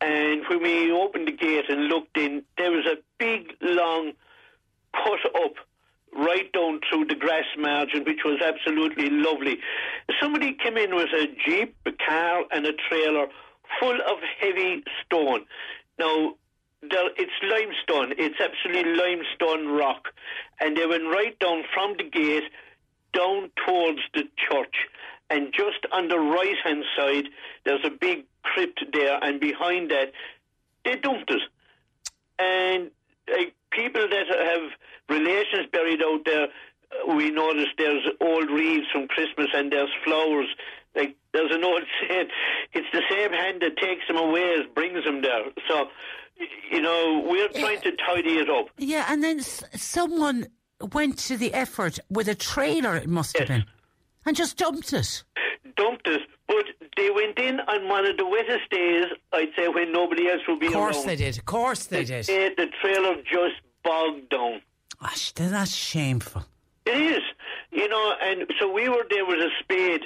And 0.00 0.42
when 0.48 0.62
we 0.62 0.90
opened 0.90 1.28
the 1.28 1.32
gate 1.32 1.68
and 1.68 1.86
looked 1.86 2.16
in, 2.18 2.42
there 2.58 2.72
was 2.72 2.86
a 2.86 2.96
big, 3.18 3.54
long 3.60 4.12
cut 4.92 5.20
up 5.44 5.54
right 6.14 6.52
down 6.52 6.80
through 6.88 7.06
the 7.06 7.14
grass 7.14 7.46
margin, 7.58 8.04
which 8.04 8.20
was 8.24 8.40
absolutely 8.44 9.10
lovely. 9.10 9.58
Somebody 10.20 10.54
came 10.54 10.76
in 10.76 10.94
with 10.94 11.08
a 11.08 11.26
jeep, 11.46 11.74
a 11.86 11.92
car, 11.92 12.44
and 12.50 12.66
a 12.66 12.72
trailer 12.88 13.26
full 13.80 13.94
of 13.94 14.18
heavy 14.40 14.82
stone. 15.04 15.44
Now, 15.98 16.34
it's 16.82 17.32
limestone. 17.42 18.14
It's 18.18 18.40
absolutely 18.40 18.94
limestone 18.94 19.68
rock. 19.68 20.08
And 20.60 20.76
they 20.76 20.86
went 20.86 21.04
right 21.04 21.38
down 21.38 21.62
from 21.72 21.96
the 21.96 22.04
gate 22.04 22.50
down 23.14 23.50
towards 23.66 24.00
the 24.14 24.24
church. 24.36 24.76
And 25.30 25.52
just 25.52 25.86
on 25.92 26.08
the 26.08 26.18
right 26.18 26.56
hand 26.64 26.84
side, 26.96 27.24
there's 27.64 27.84
a 27.84 27.90
big 27.90 28.24
crypt 28.42 28.84
there, 28.92 29.18
and 29.22 29.40
behind 29.40 29.90
that, 29.90 30.12
they 30.84 30.96
dumped 30.96 31.30
it. 31.30 31.40
And 32.38 32.90
like, 33.30 33.54
people 33.70 34.06
that 34.08 34.26
have 34.28 34.70
relations 35.08 35.66
buried 35.72 36.02
out 36.02 36.20
there, 36.24 36.44
uh, 36.44 37.14
we 37.14 37.30
notice 37.30 37.66
there's 37.78 38.06
old 38.20 38.50
wreaths 38.50 38.86
from 38.92 39.08
Christmas 39.08 39.48
and 39.54 39.72
there's 39.72 39.90
flowers 40.04 40.46
Like 40.94 41.16
there's 41.32 41.50
an 41.54 41.64
old 41.64 41.82
saying, 42.08 42.28
it's 42.74 42.86
the 42.92 43.02
same 43.10 43.32
hand 43.32 43.62
that 43.62 43.76
takes 43.78 44.06
them 44.06 44.16
away 44.16 44.54
as 44.60 44.66
brings 44.74 45.04
them 45.04 45.22
there. 45.22 45.44
So, 45.68 45.88
you 46.70 46.80
know, 46.82 47.24
we're 47.26 47.48
trying 47.48 47.80
to 47.82 47.92
tidy 47.96 48.38
it 48.38 48.50
up. 48.50 48.66
Yeah, 48.78 49.06
and 49.08 49.22
then 49.22 49.38
s- 49.38 49.64
someone 49.76 50.46
went 50.92 51.18
to 51.20 51.36
the 51.36 51.54
effort 51.54 51.98
with 52.10 52.28
a 52.28 52.34
trailer, 52.34 52.96
it 52.96 53.08
must 53.08 53.38
have 53.38 53.48
been, 53.48 53.64
and 54.26 54.36
just 54.36 54.56
dumped 54.58 54.92
it. 54.92 55.22
Dumped 55.76 56.06
it, 56.06 56.22
but 56.46 56.64
they 56.96 57.10
went 57.10 57.38
in 57.38 57.60
on 57.60 57.88
one 57.88 58.06
of 58.06 58.16
the 58.16 58.26
wettest 58.26 58.68
days, 58.70 59.06
I'd 59.32 59.48
say, 59.56 59.68
when 59.68 59.92
nobody 59.92 60.28
else 60.28 60.42
would 60.48 60.60
be 60.60 60.66
around. 60.66 60.74
Of 60.74 60.80
course 60.80 60.96
around. 60.98 61.06
they 61.06 61.16
did. 61.16 61.38
Of 61.38 61.44
course 61.44 61.84
they 61.86 62.04
did. 62.04 62.28
Eh, 62.28 62.50
The 62.56 62.68
trailer 62.80 63.16
just 63.22 63.56
bogged 63.84 64.28
down. 64.30 64.60
Gosh, 65.00 65.32
that's 65.32 65.74
shameful. 65.74 66.44
It 66.84 66.96
is, 66.96 67.22
you 67.70 67.88
know, 67.88 68.14
and 68.22 68.44
so 68.60 68.70
we 68.72 68.88
were 68.88 69.04
there 69.10 69.24
with 69.24 69.38
a 69.38 69.50
spade 69.60 70.02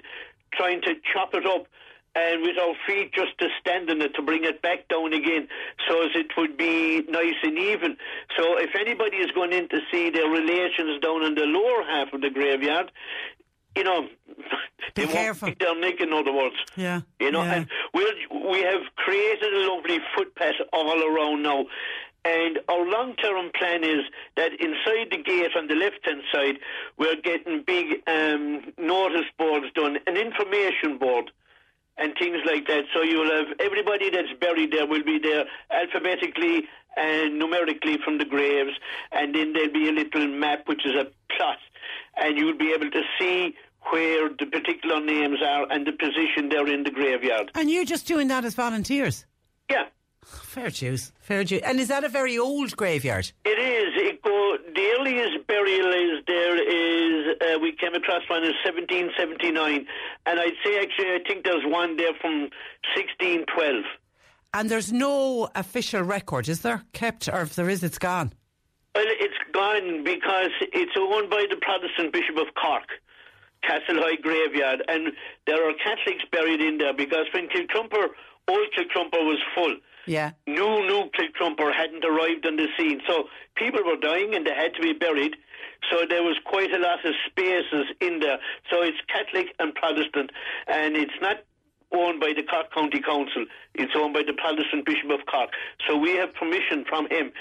trying 0.52 0.80
to 0.82 0.94
chop 1.12 1.34
it 1.34 1.46
up 1.46 1.66
and 2.14 2.42
with 2.42 2.56
our 2.58 2.74
feet 2.86 3.12
just 3.12 3.36
to 3.38 3.48
stand 3.60 3.90
in 3.90 4.00
it 4.00 4.14
to 4.14 4.22
bring 4.22 4.44
it 4.44 4.62
back 4.62 4.88
down 4.88 5.12
again 5.12 5.46
so 5.86 6.02
as 6.02 6.10
it 6.14 6.28
would 6.38 6.56
be 6.56 7.02
nice 7.10 7.34
and 7.42 7.58
even. 7.58 7.96
So 8.38 8.58
if 8.58 8.70
anybody 8.74 9.18
is 9.18 9.30
going 9.32 9.52
in 9.52 9.68
to 9.68 9.80
see 9.92 10.08
their 10.10 10.28
relations 10.28 10.98
down 11.02 11.24
in 11.24 11.34
the 11.34 11.44
lower 11.44 11.82
half 11.84 12.12
of 12.14 12.22
the 12.22 12.30
graveyard, 12.30 12.90
you 13.76 13.84
know, 13.84 14.08
Be 14.94 15.04
they 15.04 15.12
careful. 15.12 15.48
won't 15.60 15.80
neck, 15.80 16.00
in 16.00 16.12
other 16.12 16.32
words. 16.32 16.56
Yeah. 16.76 17.02
You 17.20 17.30
know, 17.30 17.42
yeah. 17.42 17.54
and 17.54 17.68
we're, 17.94 18.50
we 18.50 18.62
have 18.62 18.82
created 18.96 19.52
a 19.52 19.72
lovely 19.72 19.98
footpath 20.16 20.54
all 20.72 21.02
around 21.02 21.42
now. 21.42 21.66
And 22.24 22.58
our 22.68 22.84
long 22.84 23.14
term 23.16 23.50
plan 23.56 23.84
is 23.84 24.00
that 24.36 24.50
inside 24.58 25.08
the 25.12 25.22
gate 25.22 25.52
on 25.56 25.68
the 25.68 25.76
left 25.76 26.00
hand 26.04 26.22
side, 26.34 26.56
we're 26.98 27.20
getting 27.22 27.62
big 27.64 28.02
um, 28.08 28.72
notice 28.78 29.26
boards 29.38 29.66
done, 29.76 29.98
an 30.08 30.16
information 30.16 30.98
board, 30.98 31.30
and 31.98 32.14
things 32.18 32.38
like 32.44 32.66
that. 32.66 32.84
So 32.92 33.02
you'll 33.02 33.30
have 33.30 33.54
everybody 33.60 34.10
that's 34.10 34.32
buried 34.40 34.72
there 34.72 34.86
will 34.86 35.04
be 35.04 35.20
there 35.20 35.44
alphabetically 35.70 36.64
and 36.96 37.38
numerically 37.38 37.98
from 38.04 38.18
the 38.18 38.24
graves, 38.24 38.72
and 39.12 39.34
then 39.34 39.52
there'll 39.52 39.72
be 39.72 39.88
a 39.88 39.92
little 39.92 40.26
map 40.26 40.66
which 40.66 40.84
is 40.84 40.94
a 40.94 41.06
plot, 41.36 41.58
and 42.16 42.36
you'll 42.36 42.56
be 42.58 42.72
able 42.72 42.90
to 42.90 43.02
see 43.20 43.54
where 43.92 44.28
the 44.28 44.46
particular 44.46 45.00
names 45.00 45.38
are 45.42 45.70
and 45.70 45.86
the 45.86 45.92
position 45.92 46.48
they're 46.48 46.68
in 46.72 46.84
the 46.84 46.90
graveyard. 46.90 47.50
And 47.54 47.70
you're 47.70 47.84
just 47.84 48.06
doing 48.06 48.28
that 48.28 48.44
as 48.44 48.54
volunteers? 48.54 49.26
Yeah. 49.70 49.84
Fair 50.24 50.70
dues. 50.70 51.12
Fair 51.20 51.44
dues. 51.44 51.62
And 51.62 51.78
is 51.78 51.88
that 51.88 52.02
a 52.04 52.08
very 52.08 52.38
old 52.38 52.76
graveyard? 52.76 53.30
It 53.44 53.58
is. 53.58 53.92
It 53.96 54.22
go, 54.22 54.56
the 54.74 54.96
earliest 54.98 55.46
burial 55.46 55.92
is 55.92 56.24
there 56.26 56.56
is 56.56 57.36
uh, 57.40 57.58
we 57.60 57.72
came 57.72 57.94
across 57.94 58.22
one 58.28 58.42
in 58.42 58.52
1779, 58.64 59.86
and 60.26 60.40
I'd 60.40 60.52
say 60.64 60.78
actually 60.80 61.08
I 61.08 61.18
think 61.26 61.44
there's 61.44 61.64
one 61.64 61.96
there 61.96 62.14
from 62.20 62.50
1612. 62.96 63.84
And 64.54 64.70
there's 64.70 64.92
no 64.92 65.48
official 65.54 66.02
record, 66.02 66.48
is 66.48 66.62
there? 66.62 66.82
Kept, 66.92 67.28
or 67.28 67.42
if 67.42 67.54
there 67.54 67.68
is, 67.68 67.84
it's 67.84 67.98
gone. 67.98 68.32
Well, 68.94 69.04
it's 69.06 69.34
gone 69.52 70.02
because 70.02 70.52
it's 70.72 70.92
owned 70.98 71.28
by 71.28 71.44
the 71.50 71.56
Protestant 71.56 72.12
Bishop 72.12 72.36
of 72.38 72.54
Cork, 72.54 72.88
Castlehyde 73.68 74.22
Graveyard, 74.22 74.82
and 74.88 75.12
there 75.46 75.68
are 75.68 75.72
Catholics 75.82 76.24
buried 76.30 76.60
in 76.60 76.78
there 76.78 76.94
because 76.94 77.26
when 77.34 77.48
Kilcrumper, 77.48 78.06
old 78.48 78.68
Kilcrumper 78.76 79.24
was 79.26 79.38
full, 79.54 79.76
Yeah. 80.06 80.30
new 80.46 80.86
new 80.86 81.10
Kilcrumper 81.16 81.74
hadn't 81.74 82.04
arrived 82.04 82.46
on 82.46 82.56
the 82.56 82.68
scene, 82.78 83.00
so 83.08 83.28
people 83.56 83.82
were 83.84 83.96
dying 83.96 84.34
and 84.34 84.46
they 84.46 84.54
had 84.54 84.74
to 84.74 84.82
be 84.82 84.92
buried. 84.92 85.36
So 85.90 86.06
there 86.08 86.22
was 86.22 86.36
quite 86.44 86.72
a 86.72 86.78
lot 86.78 87.04
of 87.04 87.14
spaces 87.26 87.86
in 88.00 88.20
there. 88.20 88.38
So 88.70 88.82
it's 88.82 88.98
Catholic 89.08 89.54
and 89.58 89.74
Protestant, 89.74 90.30
and 90.68 90.96
it's 90.96 91.20
not 91.20 91.38
owned 91.92 92.18
by 92.20 92.32
the 92.34 92.42
Cork 92.42 92.72
County 92.72 93.00
Council. 93.00 93.44
It's 93.74 93.92
owned 93.94 94.14
by 94.14 94.22
the 94.26 94.32
Protestant 94.32 94.84
Bishop 94.86 95.10
of 95.10 95.26
Cork. 95.26 95.50
So 95.86 95.96
we 95.96 96.16
have 96.16 96.34
permission 96.34 96.84
from 96.88 97.08
him 97.10 97.32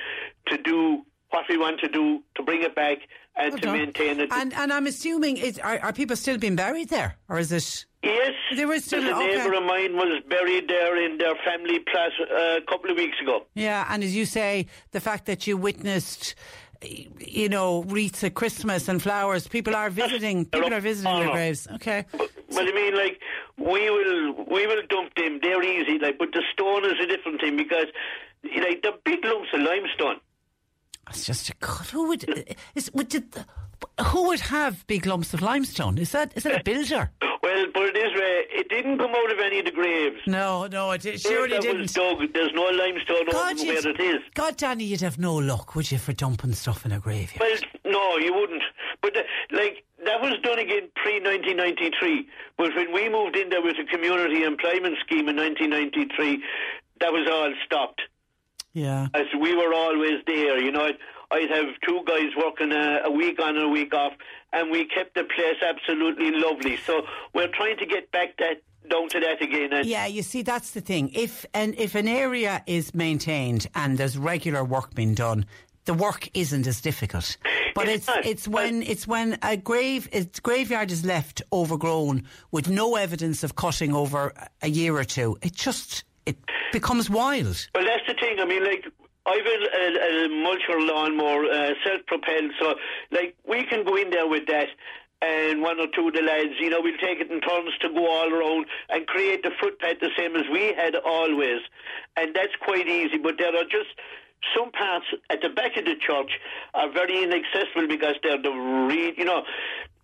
to 0.48 0.58
do 0.58 1.06
what 1.30 1.46
we 1.50 1.58
want 1.58 1.80
to 1.82 1.88
do 1.90 2.22
to 2.36 2.44
bring 2.44 2.62
it 2.62 2.76
back 2.76 2.98
and 3.38 3.62
to 3.62 3.72
maintain 3.72 4.20
it. 4.20 4.30
And 4.32 4.54
and 4.54 4.72
I'm 4.74 4.88
assuming 4.88 5.38
is 5.38 5.60
are, 5.60 5.80
are 5.80 5.94
people 5.94 6.16
still 6.16 6.38
being 6.38 6.56
buried 6.56 6.90
there, 6.90 7.18
or 7.30 7.40
is 7.40 7.52
it? 7.52 7.86
Yes, 8.04 8.34
They 8.56 8.66
were 8.66 8.80
still- 8.80 9.04
a 9.04 9.16
okay. 9.16 9.38
neighbour 9.38 9.54
of 9.56 9.64
mine 9.64 9.96
was 9.96 10.22
buried 10.30 10.68
there 10.68 10.96
in 11.04 11.18
their 11.18 11.34
family 11.44 11.80
plot 11.80 12.12
uh, 12.22 12.58
a 12.58 12.62
couple 12.70 12.92
of 12.92 12.98
weeks 12.98 13.18
ago. 13.20 13.48
Yeah, 13.56 13.84
and 13.90 14.04
as 14.04 14.16
you 14.16 14.26
say, 14.28 14.68
the 14.92 15.00
fact 15.00 15.26
that 15.26 15.48
you 15.48 15.58
witnessed, 15.58 16.36
you 17.20 17.50
know, 17.50 17.82
wreaths 17.84 18.24
at 18.24 18.36
Christmas 18.36 18.88
and 18.88 19.02
flowers, 19.02 19.48
people 19.48 19.76
are 19.76 19.90
visiting. 20.04 20.46
People 20.46 20.74
are 20.74 20.80
visiting 20.82 21.20
their 21.20 21.32
graves. 21.32 21.68
Okay. 21.76 22.06
Well, 22.14 22.68
I 22.68 22.72
mean, 22.72 22.96
like 22.96 23.20
we 23.58 23.90
will 23.90 24.46
we 24.52 24.68
will 24.68 24.84
dump 24.88 25.16
them. 25.16 25.40
They're 25.42 25.64
easy, 25.64 25.98
like, 26.00 26.20
but 26.20 26.32
the 26.32 26.44
stone 26.54 26.86
is 26.86 27.00
a 27.04 27.08
different 27.08 27.42
thing 27.42 27.58
because, 27.58 27.88
like, 28.44 28.84
the 28.84 28.94
big 29.04 29.26
lumps 29.26 29.50
of 29.54 29.62
limestone. 29.62 30.18
It's 31.10 31.26
just 31.26 31.50
a 31.50 31.54
God. 31.60 31.88
Who 31.88 32.08
would 32.10 32.30
uh, 32.30 32.42
is 32.76 32.92
would 32.94 33.10
did, 33.10 33.34
who 34.08 34.28
would 34.28 34.40
have 34.40 34.86
big 34.88 35.06
lumps 35.06 35.34
of 35.34 35.42
limestone? 35.42 35.98
Is 35.98 36.12
that 36.12 36.32
is 36.36 36.44
that 36.44 36.62
a 36.62 36.64
builder? 36.64 37.12
Well, 37.46 37.68
put 37.76 37.84
it 37.90 37.94
this 37.94 38.12
way, 38.20 38.40
uh, 38.40 38.60
it 38.60 38.70
didn't 38.70 38.98
come 38.98 39.12
out 39.12 39.32
of 39.32 39.38
any 39.40 39.60
of 39.60 39.66
the 39.66 39.72
graves. 39.72 40.18
No, 40.26 40.66
no, 40.66 40.92
it 40.92 41.04
surely 41.22 41.52
that 41.52 41.62
didn't. 41.62 41.82
was 41.84 41.94
dug, 41.94 42.18
there's 42.34 42.52
no 42.56 42.64
limestone 42.64 43.28
God, 43.32 43.54
over 43.54 43.66
where 43.68 43.88
it 43.88 44.00
is. 44.00 44.22
God, 44.34 44.58
Danny, 44.58 44.86
you'd 44.86 45.02
have 45.02 45.20
no 45.20 45.36
luck, 45.36 45.76
would 45.76 45.92
you, 45.92 46.00
for 46.00 46.12
dumping 46.12 46.54
stuff 46.54 46.88
in 46.88 46.92
a 46.92 47.00
graveyard? 47.00 47.40
Well, 47.40 47.92
no, 47.94 48.18
you 48.18 48.34
wouldn't. 48.34 48.64
But 49.00 49.14
the, 49.14 49.56
like 49.56 49.86
that 50.06 50.22
was 50.22 50.34
done 50.42 50.58
again 50.58 50.90
pre 50.96 51.22
1993. 51.22 52.28
But 52.58 52.76
when 52.76 52.92
we 52.92 53.10
moved 53.10 53.36
in 53.36 53.50
there 53.50 53.62
with 53.62 53.78
the 53.78 53.86
community 53.86 54.44
employment 54.44 54.96
scheme 55.06 55.30
in 55.30 55.36
1993, 55.36 56.42
that 57.02 57.14
was 57.14 57.30
all 57.32 57.54
stopped. 57.64 58.02
Yeah. 58.76 59.08
As 59.14 59.26
we 59.42 59.56
were 59.56 59.74
always 59.74 60.20
there, 60.28 60.60
you 60.60 60.72
know. 60.72 60.86
I'd, 60.86 60.98
I'd 61.32 61.50
have 61.50 61.66
two 61.84 62.02
guys 62.06 62.30
working 62.38 62.72
a, 62.72 63.02
a 63.06 63.12
week 63.12 63.42
on 63.42 63.56
and 63.56 63.66
a 63.66 63.70
week 63.70 63.96
off, 63.96 64.14
and 64.54 64.70
we 64.70 64.86
kept 64.86 65.16
the 65.16 65.24
place 65.24 65.58
absolutely 65.66 66.32
lovely. 66.32 66.78
So 66.78 67.02
we're 67.34 67.48
trying 67.48 67.78
to 67.78 67.86
get 67.88 68.12
back 68.12 68.38
that 68.38 68.62
down 68.90 69.10
to 69.10 69.20
that 69.22 69.42
again. 69.42 69.74
And 69.74 69.88
Yeah, 69.88 70.06
you 70.06 70.22
see, 70.22 70.44
that's 70.44 70.72
the 70.72 70.82
thing. 70.82 71.10
If 71.14 71.46
an 71.54 71.74
if 71.78 71.96
an 71.96 72.08
area 72.08 72.64
is 72.68 72.94
maintained 72.94 73.68
and 73.74 73.98
there's 73.98 74.18
regular 74.18 74.64
work 74.64 74.94
being 74.94 75.16
done, 75.16 75.46
the 75.86 75.94
work 75.94 76.30
isn't 76.34 76.68
as 76.68 76.82
difficult. 76.82 77.38
But 77.74 77.90
it's 77.90 78.10
it's 78.24 78.48
when 78.48 78.84
it's 78.84 79.08
when 79.08 79.38
a 79.42 79.58
grave 79.58 80.08
its 80.12 80.40
graveyard 80.40 80.92
is 80.92 81.04
left 81.04 81.42
overgrown 81.52 82.24
with 82.52 82.70
no 82.70 82.96
evidence 82.96 83.44
of 83.44 83.56
cutting 83.56 83.94
over 83.94 84.34
a 84.62 84.70
year 84.70 84.96
or 84.96 85.04
two. 85.04 85.38
It 85.42 85.54
just 85.54 86.04
it 86.26 86.38
becomes 86.72 87.10
wild. 87.10 87.68
Well, 87.74 87.86
that's 87.86 88.06
the 88.08 88.14
thing. 88.14 88.40
I 88.40 88.46
mean, 88.46 88.64
like, 88.64 88.86
I've 89.26 89.46
a, 89.46 89.58
a, 89.82 90.26
a 90.26 90.30
mulcher 90.30 90.88
lawnmower, 90.88 91.46
uh, 91.46 91.74
self-propelled, 91.84 92.52
so, 92.60 92.76
like, 93.12 93.36
we 93.48 93.64
can 93.66 93.84
go 93.84 93.96
in 93.96 94.10
there 94.10 94.28
with 94.28 94.46
that 94.48 94.68
and 95.22 95.62
one 95.62 95.80
or 95.80 95.88
two 95.96 96.08
of 96.10 96.14
the 96.14 96.22
lads, 96.22 96.54
you 96.60 96.70
know, 96.70 96.82
we'll 96.82 96.98
take 96.98 97.20
it 97.20 97.32
in 97.32 97.40
turns 97.42 97.72
to 97.82 97.90
go 97.90 98.06
all 98.12 98.32
around 98.32 98.66
and 98.90 99.08
create 99.08 99.44
the 99.44 99.52
footpath 99.60 100.00
the 100.02 100.10
same 100.18 100.36
as 100.36 100.44
we 100.52 100.74
had 100.74 100.96
always. 100.96 101.62
And 102.18 102.36
that's 102.36 102.56
quite 102.62 102.88
easy, 102.88 103.18
but 103.18 103.36
there 103.40 103.56
are 103.56 103.64
just 103.64 103.90
some 104.56 104.72
parts 104.72 105.06
at 105.30 105.42
the 105.42 105.50
back 105.50 105.78
of 105.78 105.86
the 105.86 105.96
church 105.96 106.32
are 106.74 106.92
very 106.92 107.24
inaccessible 107.24 107.88
because 107.88 108.16
they're 108.22 108.42
the 108.42 108.52
re- 108.52 109.14
you 109.18 109.26
know 109.26 109.44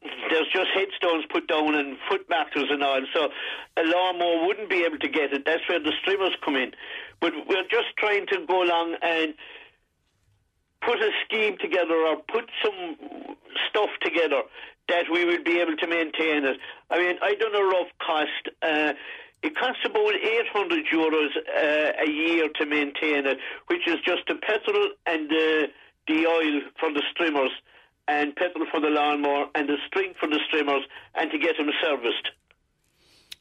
there's 0.01 0.47
just 0.53 0.69
headstones 0.73 1.25
put 1.29 1.47
down 1.47 1.75
and 1.75 1.97
foot 2.09 2.25
and 2.29 2.83
all 2.83 3.01
so 3.13 3.29
a 3.77 3.83
lawnmower 3.83 4.47
wouldn't 4.47 4.69
be 4.69 4.83
able 4.83 4.97
to 4.97 5.09
get 5.09 5.33
it 5.33 5.43
that's 5.45 5.67
where 5.69 5.79
the 5.79 5.93
streamers 6.01 6.35
come 6.43 6.55
in 6.55 6.71
but 7.19 7.33
we're 7.47 7.67
just 7.69 7.95
trying 7.97 8.25
to 8.27 8.45
go 8.47 8.63
along 8.63 8.95
and 9.01 9.33
put 10.81 10.99
a 10.99 11.11
scheme 11.25 11.57
together 11.59 11.95
or 11.95 12.17
put 12.27 12.49
some 12.63 12.97
stuff 13.69 13.89
together 14.01 14.41
that 14.89 15.05
we 15.11 15.25
will 15.25 15.43
be 15.43 15.59
able 15.59 15.77
to 15.77 15.87
maintain 15.87 16.43
it. 16.43 16.57
I 16.89 16.97
mean, 16.97 17.15
I 17.21 17.35
done 17.35 17.55
a 17.55 17.63
rough 17.63 17.91
cost. 18.05 18.49
Uh, 18.61 18.93
it 19.43 19.55
costs 19.55 19.81
about 19.85 20.13
800 20.13 20.85
euros 20.93 21.29
uh, 21.37 22.03
a 22.03 22.09
year 22.09 22.49
to 22.55 22.65
maintain 22.65 23.25
it, 23.25 23.37
which 23.67 23.87
is 23.87 23.97
just 24.05 24.21
the 24.27 24.35
petrol 24.35 24.89
and 25.05 25.29
the, 25.29 25.67
the 26.07 26.27
oil 26.27 26.61
for 26.79 26.91
the 26.91 27.01
streamers, 27.11 27.51
and 28.07 28.35
petrol 28.35 28.65
for 28.71 28.79
the 28.79 28.89
lawnmower, 28.89 29.45
and 29.55 29.69
the 29.69 29.77
string 29.87 30.13
for 30.19 30.27
the 30.27 30.39
streamers, 30.47 30.83
and 31.15 31.31
to 31.31 31.37
get 31.37 31.57
them 31.57 31.69
serviced. 31.81 32.29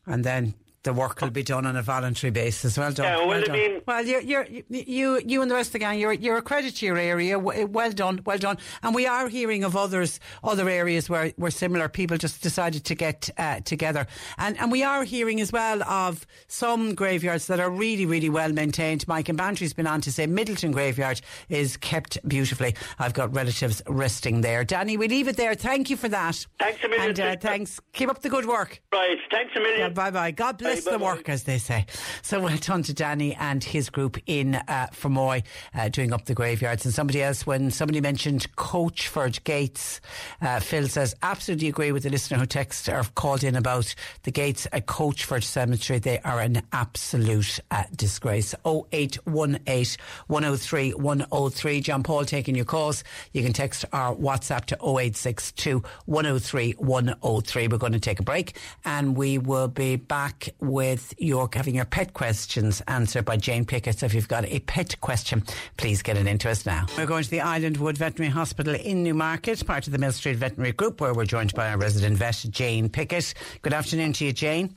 And 0.06 0.24
then 0.24 0.54
the 0.82 0.92
work 0.92 1.20
will 1.20 1.30
be 1.30 1.42
done 1.42 1.66
on 1.66 1.76
a 1.76 1.82
voluntary 1.82 2.30
basis. 2.30 2.78
Well 2.78 2.92
done. 2.92 3.04
Yeah, 3.04 3.16
well, 3.18 3.28
well, 3.28 3.38
I 3.38 3.42
done. 3.42 3.52
mean- 3.52 3.80
well 3.86 4.04
you're, 4.06 4.20
you're, 4.22 4.46
you, 4.70 5.20
you 5.26 5.42
and 5.42 5.50
the 5.50 5.54
rest 5.54 5.68
of 5.68 5.72
the 5.74 5.78
gang, 5.80 5.98
you're, 5.98 6.12
you're 6.12 6.38
a 6.38 6.42
credit 6.42 6.76
to 6.76 6.86
your 6.86 6.96
area. 6.96 7.38
Well 7.38 7.92
done, 7.92 8.20
well 8.24 8.38
done. 8.38 8.56
And 8.82 8.94
we 8.94 9.06
are 9.06 9.28
hearing 9.28 9.64
of 9.64 9.76
others, 9.76 10.20
other 10.42 10.68
areas 10.68 11.10
where, 11.10 11.32
where 11.36 11.50
similar 11.50 11.88
people 11.88 12.16
just 12.16 12.42
decided 12.42 12.84
to 12.86 12.94
get 12.94 13.28
uh, 13.36 13.60
together. 13.60 14.06
And, 14.38 14.58
and 14.58 14.72
we 14.72 14.82
are 14.82 15.04
hearing 15.04 15.40
as 15.40 15.52
well 15.52 15.82
of 15.82 16.26
some 16.46 16.94
graveyards 16.94 17.46
that 17.48 17.60
are 17.60 17.70
really, 17.70 18.06
really 18.06 18.30
well 18.30 18.52
maintained. 18.52 19.06
Mike 19.06 19.28
and 19.28 19.36
Bantry's 19.36 19.74
been 19.74 19.86
on 19.86 20.00
to 20.02 20.12
say 20.12 20.26
Midleton 20.26 20.72
Graveyard 20.72 21.20
is 21.50 21.76
kept 21.76 22.26
beautifully. 22.26 22.74
I've 22.98 23.12
got 23.14 23.34
relatives 23.34 23.82
resting 23.86 24.40
there. 24.40 24.64
Danny, 24.64 24.96
we 24.96 25.08
leave 25.08 25.28
it 25.28 25.36
there. 25.36 25.54
Thank 25.54 25.90
you 25.90 25.96
for 25.96 26.08
that. 26.08 26.46
Thanks 26.58 26.82
a 26.84 26.88
million. 26.88 27.10
And 27.10 27.20
uh, 27.20 27.36
thanks. 27.40 27.80
Keep 27.92 28.08
up 28.08 28.22
the 28.22 28.30
good 28.30 28.46
work. 28.46 28.80
Right, 28.92 29.18
thanks 29.30 29.52
a 29.56 29.60
million. 29.60 29.92
bye 29.92 30.10
bye. 30.10 30.30
God 30.30 30.56
bless 30.58 30.69
the 30.76 30.90
bye-bye. 30.92 31.04
work, 31.04 31.28
as 31.28 31.44
they 31.44 31.58
say. 31.58 31.86
So 32.22 32.40
well 32.40 32.56
done 32.58 32.82
to 32.84 32.94
Danny 32.94 33.34
and 33.34 33.62
his 33.62 33.90
group 33.90 34.18
in 34.26 34.54
uh, 34.54 34.88
Fermoy 34.92 35.42
uh, 35.74 35.88
doing 35.88 36.12
up 36.12 36.26
the 36.26 36.34
graveyards. 36.34 36.84
And 36.84 36.94
somebody 36.94 37.22
else, 37.22 37.46
when 37.46 37.70
somebody 37.70 38.00
mentioned 38.00 38.54
Coachford 38.56 39.42
Gates, 39.44 40.00
uh, 40.40 40.60
Phil 40.60 40.88
says, 40.88 41.14
absolutely 41.22 41.68
agree 41.68 41.92
with 41.92 42.02
the 42.04 42.10
listener 42.10 42.38
who 42.38 42.46
texted 42.46 42.92
or 42.92 43.04
called 43.14 43.44
in 43.44 43.56
about 43.56 43.94
the 44.22 44.30
gates 44.30 44.66
at 44.72 44.86
Coachford 44.86 45.42
Cemetery. 45.42 45.98
They 45.98 46.18
are 46.20 46.40
an 46.40 46.62
absolute 46.72 47.60
uh, 47.70 47.84
disgrace. 47.94 48.54
0818 48.66 49.96
103 50.26 50.90
103. 50.94 51.80
John 51.80 52.02
Paul 52.02 52.24
taking 52.24 52.54
your 52.54 52.64
calls. 52.64 53.04
You 53.32 53.42
can 53.42 53.52
text 53.52 53.84
our 53.92 54.14
WhatsApp 54.14 54.66
to 54.66 54.76
0862 54.76 55.82
103 56.06 56.72
103. 56.72 57.68
We're 57.68 57.78
going 57.78 57.92
to 57.92 58.00
take 58.00 58.20
a 58.20 58.22
break 58.22 58.56
and 58.84 59.16
we 59.16 59.38
will 59.38 59.68
be 59.68 59.96
back 59.96 60.48
with 60.60 61.14
your 61.18 61.48
having 61.52 61.74
your 61.74 61.84
pet 61.84 62.12
questions 62.14 62.82
answered 62.88 63.24
by 63.24 63.36
Jane 63.36 63.64
Pickett. 63.64 63.98
So 63.98 64.06
if 64.06 64.14
you've 64.14 64.28
got 64.28 64.44
a 64.44 64.60
pet 64.60 65.00
question, 65.00 65.42
please 65.76 66.02
get 66.02 66.16
it 66.16 66.26
into 66.26 66.50
us 66.50 66.66
now. 66.66 66.86
We're 66.96 67.06
going 67.06 67.24
to 67.24 67.30
the 67.30 67.40
Island 67.40 67.76
Wood 67.76 67.98
Veterinary 67.98 68.32
Hospital 68.32 68.74
in 68.74 69.02
Newmarket, 69.02 69.66
part 69.66 69.86
of 69.86 69.92
the 69.92 69.98
Mill 69.98 70.12
Street 70.12 70.36
Veterinary 70.36 70.72
Group, 70.72 71.00
where 71.00 71.14
we're 71.14 71.24
joined 71.24 71.54
by 71.54 71.70
our 71.70 71.78
resident 71.78 72.16
vet, 72.16 72.44
Jane 72.50 72.88
Pickett. 72.88 73.34
Good 73.62 73.72
afternoon 73.72 74.12
to 74.14 74.24
you, 74.24 74.32
Jane. 74.32 74.76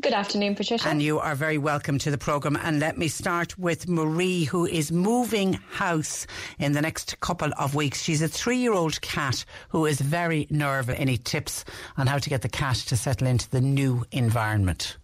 Good 0.00 0.12
afternoon, 0.12 0.56
Patricia. 0.56 0.88
And 0.88 1.00
you 1.00 1.20
are 1.20 1.36
very 1.36 1.56
welcome 1.56 1.98
to 1.98 2.10
the 2.10 2.18
programme. 2.18 2.56
And 2.56 2.80
let 2.80 2.98
me 2.98 3.06
start 3.06 3.56
with 3.56 3.88
Marie, 3.88 4.42
who 4.42 4.66
is 4.66 4.90
moving 4.90 5.52
house 5.70 6.26
in 6.58 6.72
the 6.72 6.82
next 6.82 7.20
couple 7.20 7.50
of 7.60 7.76
weeks. 7.76 8.02
She's 8.02 8.20
a 8.20 8.26
three 8.26 8.58
year 8.58 8.72
old 8.72 9.00
cat 9.02 9.44
who 9.68 9.86
is 9.86 10.00
very 10.00 10.48
nervous. 10.50 10.96
Any 10.98 11.16
tips 11.16 11.64
on 11.96 12.08
how 12.08 12.18
to 12.18 12.28
get 12.28 12.42
the 12.42 12.48
cat 12.48 12.74
to 12.88 12.96
settle 12.96 13.28
into 13.28 13.48
the 13.50 13.60
new 13.60 14.04
environment? 14.10 14.96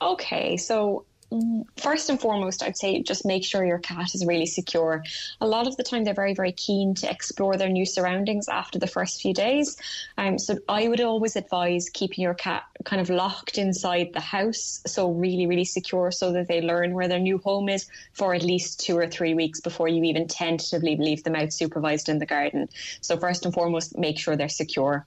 Okay, 0.00 0.56
so 0.58 1.06
mm, 1.32 1.64
first 1.78 2.10
and 2.10 2.20
foremost, 2.20 2.62
I'd 2.62 2.76
say 2.76 3.02
just 3.02 3.24
make 3.24 3.44
sure 3.44 3.64
your 3.64 3.78
cat 3.78 4.14
is 4.14 4.26
really 4.26 4.46
secure. 4.46 5.02
A 5.40 5.46
lot 5.46 5.66
of 5.66 5.76
the 5.76 5.82
time, 5.82 6.04
they're 6.04 6.12
very, 6.12 6.34
very 6.34 6.52
keen 6.52 6.94
to 6.96 7.10
explore 7.10 7.56
their 7.56 7.70
new 7.70 7.86
surroundings 7.86 8.48
after 8.48 8.78
the 8.78 8.86
first 8.86 9.22
few 9.22 9.32
days. 9.32 9.76
Um, 10.18 10.38
so 10.38 10.58
I 10.68 10.88
would 10.88 11.00
always 11.00 11.34
advise 11.34 11.88
keeping 11.88 12.22
your 12.22 12.34
cat 12.34 12.64
kind 12.84 13.00
of 13.00 13.08
locked 13.08 13.56
inside 13.56 14.12
the 14.12 14.20
house, 14.20 14.82
so 14.86 15.10
really, 15.10 15.46
really 15.46 15.64
secure, 15.64 16.10
so 16.10 16.32
that 16.32 16.46
they 16.46 16.60
learn 16.60 16.92
where 16.92 17.08
their 17.08 17.18
new 17.18 17.38
home 17.38 17.70
is 17.70 17.86
for 18.12 18.34
at 18.34 18.42
least 18.42 18.80
two 18.80 18.98
or 18.98 19.06
three 19.06 19.34
weeks 19.34 19.60
before 19.60 19.88
you 19.88 20.04
even 20.04 20.28
tentatively 20.28 20.96
leave 20.96 21.24
them 21.24 21.36
out 21.36 21.52
supervised 21.52 22.08
in 22.08 22.18
the 22.18 22.26
garden. 22.26 22.68
So 23.00 23.16
first 23.16 23.44
and 23.46 23.54
foremost, 23.54 23.96
make 23.96 24.18
sure 24.18 24.36
they're 24.36 24.48
secure. 24.48 25.06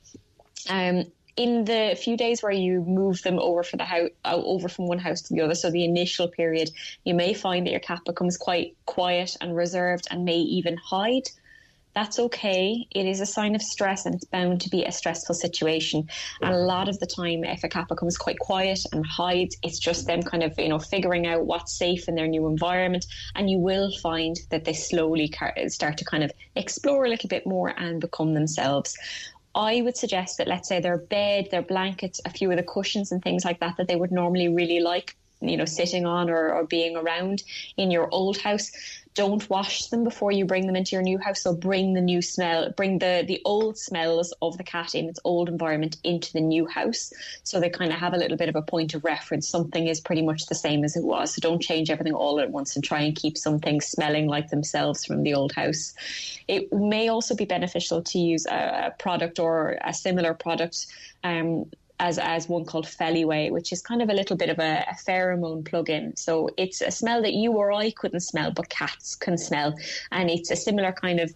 Um, 0.68 1.06
in 1.40 1.64
the 1.64 1.98
few 1.98 2.18
days 2.18 2.44
where 2.44 2.52
you 2.52 2.82
move 2.82 3.22
them 3.22 3.40
over 3.40 3.64
for 3.64 3.78
the 3.78 3.86
house, 3.86 4.10
over 4.26 4.68
from 4.68 4.88
one 4.88 5.00
house 5.00 5.22
to 5.22 5.34
the 5.34 5.40
other, 5.40 5.56
so 5.56 5.72
the 5.72 5.86
initial 5.86 6.28
period, 6.28 6.70
you 7.06 7.14
may 7.14 7.34
find 7.34 7.66
that 7.66 7.72
your 7.72 7.80
cat 7.80 8.02
becomes 8.06 8.36
quite 8.36 8.76
quiet 8.86 9.38
and 9.40 9.56
reserved 9.56 10.06
and 10.12 10.26
may 10.26 10.40
even 10.40 10.76
hide. 10.76 11.30
That's 11.96 12.20
okay. 12.20 12.86
It 12.92 13.06
is 13.06 13.22
a 13.22 13.26
sign 13.26 13.56
of 13.56 13.62
stress 13.62 14.06
and 14.06 14.16
it's 14.16 14.26
bound 14.26 14.60
to 14.62 14.70
be 14.70 14.84
a 14.84 14.92
stressful 14.92 15.34
situation. 15.34 16.10
And 16.42 16.54
a 16.54 16.58
lot 16.58 16.90
of 16.90 17.00
the 17.00 17.08
time, 17.08 17.46
if 17.46 17.64
a 17.64 17.70
cat 17.70 17.88
becomes 17.88 18.18
quite 18.18 18.40
quiet 18.40 18.82
and 18.92 19.06
hides, 19.06 19.56
it's 19.64 19.80
just 19.80 20.08
them 20.08 20.22
kind 20.22 20.44
of, 20.44 20.54
you 20.60 20.68
know, 20.68 20.80
figuring 20.80 21.26
out 21.26 21.46
what's 21.46 21.74
safe 21.74 22.10
in 22.10 22.16
their 22.16 22.28
new 22.28 22.48
environment. 22.48 23.06
And 23.36 23.50
you 23.50 23.60
will 23.60 23.92
find 24.04 24.38
that 24.50 24.66
they 24.66 24.74
slowly 24.74 25.34
start 25.68 25.98
to 26.00 26.06
kind 26.06 26.24
of 26.24 26.32
explore 26.58 27.06
a 27.06 27.10
little 27.10 27.30
bit 27.30 27.48
more 27.48 27.70
and 27.70 28.02
become 28.02 28.34
themselves. 28.34 28.98
I 29.60 29.82
would 29.82 29.98
suggest 29.98 30.38
that, 30.38 30.48
let's 30.48 30.70
say, 30.70 30.80
their 30.80 30.98
bed, 30.98 31.50
their 31.52 31.62
blankets, 31.62 32.22
a 32.24 32.30
few 32.30 32.50
of 32.50 32.56
the 32.56 32.64
cushions 32.64 33.12
and 33.12 33.22
things 33.22 33.44
like 33.44 33.60
that 33.60 33.76
that 33.76 33.90
they 33.90 33.98
would 33.98 34.12
normally 34.12 34.48
really 34.48 34.80
like, 34.80 35.18
you 35.42 35.58
know, 35.58 35.66
sitting 35.66 36.06
on 36.06 36.30
or, 36.30 36.54
or 36.54 36.64
being 36.66 36.96
around 36.96 37.44
in 37.76 37.92
your 37.92 38.08
old 38.10 38.38
house. 38.38 38.72
Don't 39.20 39.50
wash 39.50 39.88
them 39.88 40.06
before 40.06 40.32
you 40.32 40.46
bring 40.46 40.66
them 40.66 40.78
into 40.78 40.96
your 40.96 41.02
new 41.02 41.18
house. 41.18 41.42
So 41.42 41.54
bring 41.54 41.94
the 41.94 42.00
new 42.00 42.22
smell, 42.22 42.72
bring 42.72 43.00
the 43.00 43.26
the 43.28 43.42
old 43.44 43.78
smells 43.78 44.34
of 44.42 44.58
the 44.58 44.64
cat 44.64 44.96
in 44.96 45.10
its 45.10 45.20
old 45.26 45.50
environment 45.50 45.98
into 46.06 46.32
the 46.32 46.40
new 46.40 46.66
house. 46.66 47.12
So 47.44 47.60
they 47.60 47.70
kind 47.70 47.92
of 47.92 48.00
have 48.00 48.14
a 48.14 48.18
little 48.18 48.38
bit 48.38 48.48
of 48.48 48.56
a 48.56 48.62
point 48.62 48.94
of 48.94 49.04
reference. 49.04 49.46
Something 49.50 49.88
is 49.88 50.00
pretty 50.00 50.22
much 50.22 50.46
the 50.46 50.56
same 50.56 50.86
as 50.86 50.96
it 50.96 51.04
was. 51.04 51.36
So 51.36 51.42
don't 51.42 51.62
change 51.62 51.90
everything 51.90 52.14
all 52.14 52.40
at 52.40 52.52
once 52.52 52.78
and 52.78 52.86
try 52.86 53.02
and 53.02 53.14
keep 53.14 53.38
some 53.38 53.60
things 53.60 53.88
smelling 53.88 54.28
like 54.28 54.52
themselves 54.52 55.04
from 55.04 55.24
the 55.24 55.34
old 55.34 55.52
house. 55.52 55.94
It 56.48 56.72
may 56.72 57.10
also 57.10 57.36
be 57.36 57.44
beneficial 57.44 58.02
to 58.02 58.20
use 58.20 58.46
a, 58.46 58.86
a 58.86 58.96
product 59.00 59.38
or 59.38 59.78
a 59.84 59.94
similar 59.94 60.34
product. 60.34 60.88
Um, 61.26 61.66
as, 62.00 62.18
as 62.18 62.48
one 62.48 62.66
called 62.66 62.86
Feliway, 62.86 63.52
which 63.52 63.72
is 63.72 63.82
kind 63.82 64.02
of 64.02 64.10
a 64.10 64.14
little 64.14 64.38
bit 64.38 64.50
of 64.50 64.60
a, 64.60 64.86
a 64.90 64.96
pheromone 64.96 65.66
plug-in. 65.66 66.16
So 66.16 66.50
it's 66.58 66.82
a 66.82 66.92
smell 66.92 67.22
that 67.22 67.34
you 67.34 67.54
or 67.54 67.72
I 67.72 67.92
couldn't 67.92 68.22
smell, 68.22 68.52
but 68.52 68.70
cats 68.70 69.16
can 69.16 69.38
smell, 69.38 69.76
and 70.12 70.30
it's 70.30 70.52
a 70.52 70.56
similar 70.56 70.92
kind 70.92 71.20
of 71.20 71.34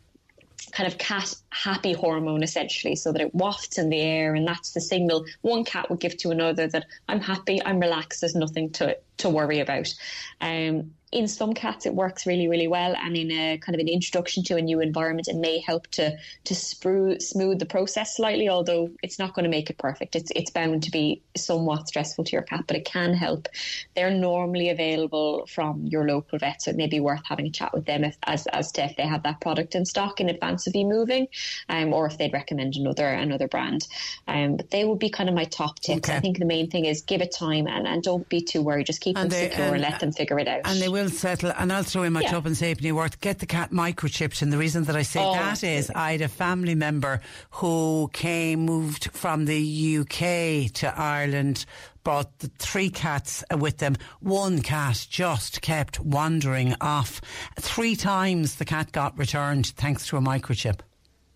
kind 0.72 0.88
of 0.88 0.98
cat 0.98 1.36
happy 1.52 1.94
hormone 1.94 2.42
essentially 2.42 2.96
so 2.96 3.12
that 3.12 3.22
it 3.22 3.36
wafts 3.36 3.78
in 3.78 3.90
the 3.90 4.00
air. 4.00 4.34
And 4.34 4.48
that's 4.48 4.72
the 4.72 4.82
signal 4.82 5.26
one 5.42 5.66
cat 5.66 5.90
would 5.90 6.00
give 6.00 6.18
to 6.18 6.32
another 6.32 6.68
that 6.68 6.86
I'm 7.08 7.20
happy 7.20 7.62
I'm 7.64 7.80
relaxed 7.80 8.22
there's 8.22 8.36
nothing 8.36 8.72
to 8.72 8.98
to 9.18 9.30
worry 9.30 9.60
about. 9.60 9.94
Um, 10.42 10.94
in 11.14 11.28
some 11.28 11.54
cats 11.54 11.86
it 11.86 11.94
works 11.94 12.26
really 12.26 12.48
really 12.48 12.68
well. 12.68 12.96
And 12.96 13.16
in 13.16 13.32
a 13.32 13.58
kind 13.60 13.76
of 13.76 13.80
an 13.80 13.88
introduction 13.88 14.44
to 14.46 14.58
a 14.58 14.62
new 14.62 14.80
environment 14.82 15.28
it 15.28 15.36
may 15.36 15.60
help 15.60 15.88
to 15.92 16.18
to 16.46 16.54
sprue, 16.54 17.22
smooth 17.22 17.60
the 17.60 17.66
process 17.66 18.16
slightly 18.18 18.50
although 18.50 18.90
it's 19.02 19.20
not 19.20 19.34
going 19.34 19.44
to 19.44 19.50
make 19.50 19.70
it 19.70 19.78
perfect. 19.78 20.16
It's 20.16 20.32
it's 20.36 20.52
bound 20.52 20.84
to 20.84 20.92
be 20.92 21.22
somewhat 21.38 21.88
stressful 21.88 22.26
to 22.26 22.32
your 22.32 22.42
cat 22.42 22.66
but 22.68 22.76
it 22.78 22.86
can 22.86 23.14
help. 23.14 23.48
They're 23.96 24.12
normally 24.12 24.70
available 24.70 25.46
from 25.48 25.86
your 25.86 26.08
local 26.08 26.40
vet 26.40 26.62
so 26.62 26.72
it 26.72 26.78
may 26.78 26.88
be 26.88 27.00
worth 27.00 27.22
having 27.26 27.48
a 27.48 27.52
chat 27.52 27.74
with 27.74 27.86
them 27.86 28.04
if, 28.04 28.18
as 28.24 28.48
as 28.48 28.72
to 28.74 28.84
if 28.86 28.96
they 28.98 29.08
have 29.08 29.24
that 29.24 29.40
product 29.42 29.76
in 29.76 29.86
stock 29.86 30.20
in 30.20 30.30
advance 30.30 30.68
of 30.68 30.76
you 30.76 30.86
moving 30.86 31.28
um, 31.70 31.94
or 31.94 32.06
if 32.08 32.18
they'd 32.18 32.34
recommend 32.34 32.76
another 32.76 33.08
another 33.08 33.48
brand. 33.48 33.88
Um, 34.28 34.58
but 34.58 34.72
they 34.72 34.84
would 34.86 35.00
be 35.00 35.10
kind 35.10 35.30
of 35.30 35.36
my 35.36 35.46
top 35.46 35.80
tips. 35.80 36.10
Okay. 36.10 36.18
I 36.18 36.20
think 36.20 36.40
the 36.40 36.46
main 36.46 36.70
thing 36.70 36.86
is 36.86 37.02
give 37.02 37.22
it 37.22 37.32
time 37.32 37.68
and, 37.68 37.88
and 37.88 38.02
don't 38.02 38.28
be 38.30 38.42
too 38.42 38.62
worried. 38.62 38.88
Just 38.88 39.02
keep 39.02 39.18
And 39.18 39.30
them 39.32 39.40
they- 39.40 39.50
secure 39.50 39.66
and, 39.68 39.76
and- 39.76 39.84
let 39.84 40.00
them 40.00 40.12
figure 40.12 40.40
it 40.40 40.48
out. 40.48 40.62
And 40.66 40.82
they 40.82 40.90
will 40.90 41.03
settle. 41.10 41.52
And 41.58 41.72
I'll 41.72 41.84
throw 41.84 42.04
in 42.04 42.14
my 42.14 42.22
Yeah. 42.22 42.30
club 42.30 42.46
and 42.46 42.56
say, 42.58 42.74
Worth, 42.92 43.20
get 43.22 43.40
the 43.40 43.46
cat 43.46 43.72
microchipped. 43.72 44.42
And 44.42 44.52
the 44.52 44.58
reason 44.58 44.84
that 44.86 44.96
I 44.96 45.02
say 45.04 45.20
Oh, 45.24 45.34
that 45.34 45.64
is 45.64 45.90
I 45.96 46.14
had 46.14 46.22
a 46.22 46.28
family 46.28 46.76
member 46.76 47.22
who 47.52 48.10
came, 48.14 48.66
moved 48.66 49.10
from 49.14 49.46
the 49.46 49.98
UK 50.00 50.70
to 50.74 50.94
Ireland, 50.96 51.66
brought 52.04 52.40
the 52.40 52.50
three 52.60 52.90
cats 52.90 53.44
with 53.58 53.78
them. 53.78 53.96
One 54.20 54.62
cat 54.62 55.06
just 55.10 55.62
kept 55.62 56.00
wandering 56.00 56.76
off. 56.82 57.22
Three 57.60 57.96
times 57.96 58.56
the 58.56 58.66
cat 58.66 58.92
got 58.92 59.18
returned 59.18 59.68
thanks 59.68 60.08
to 60.08 60.18
a 60.18 60.22
microchip. 60.22 60.80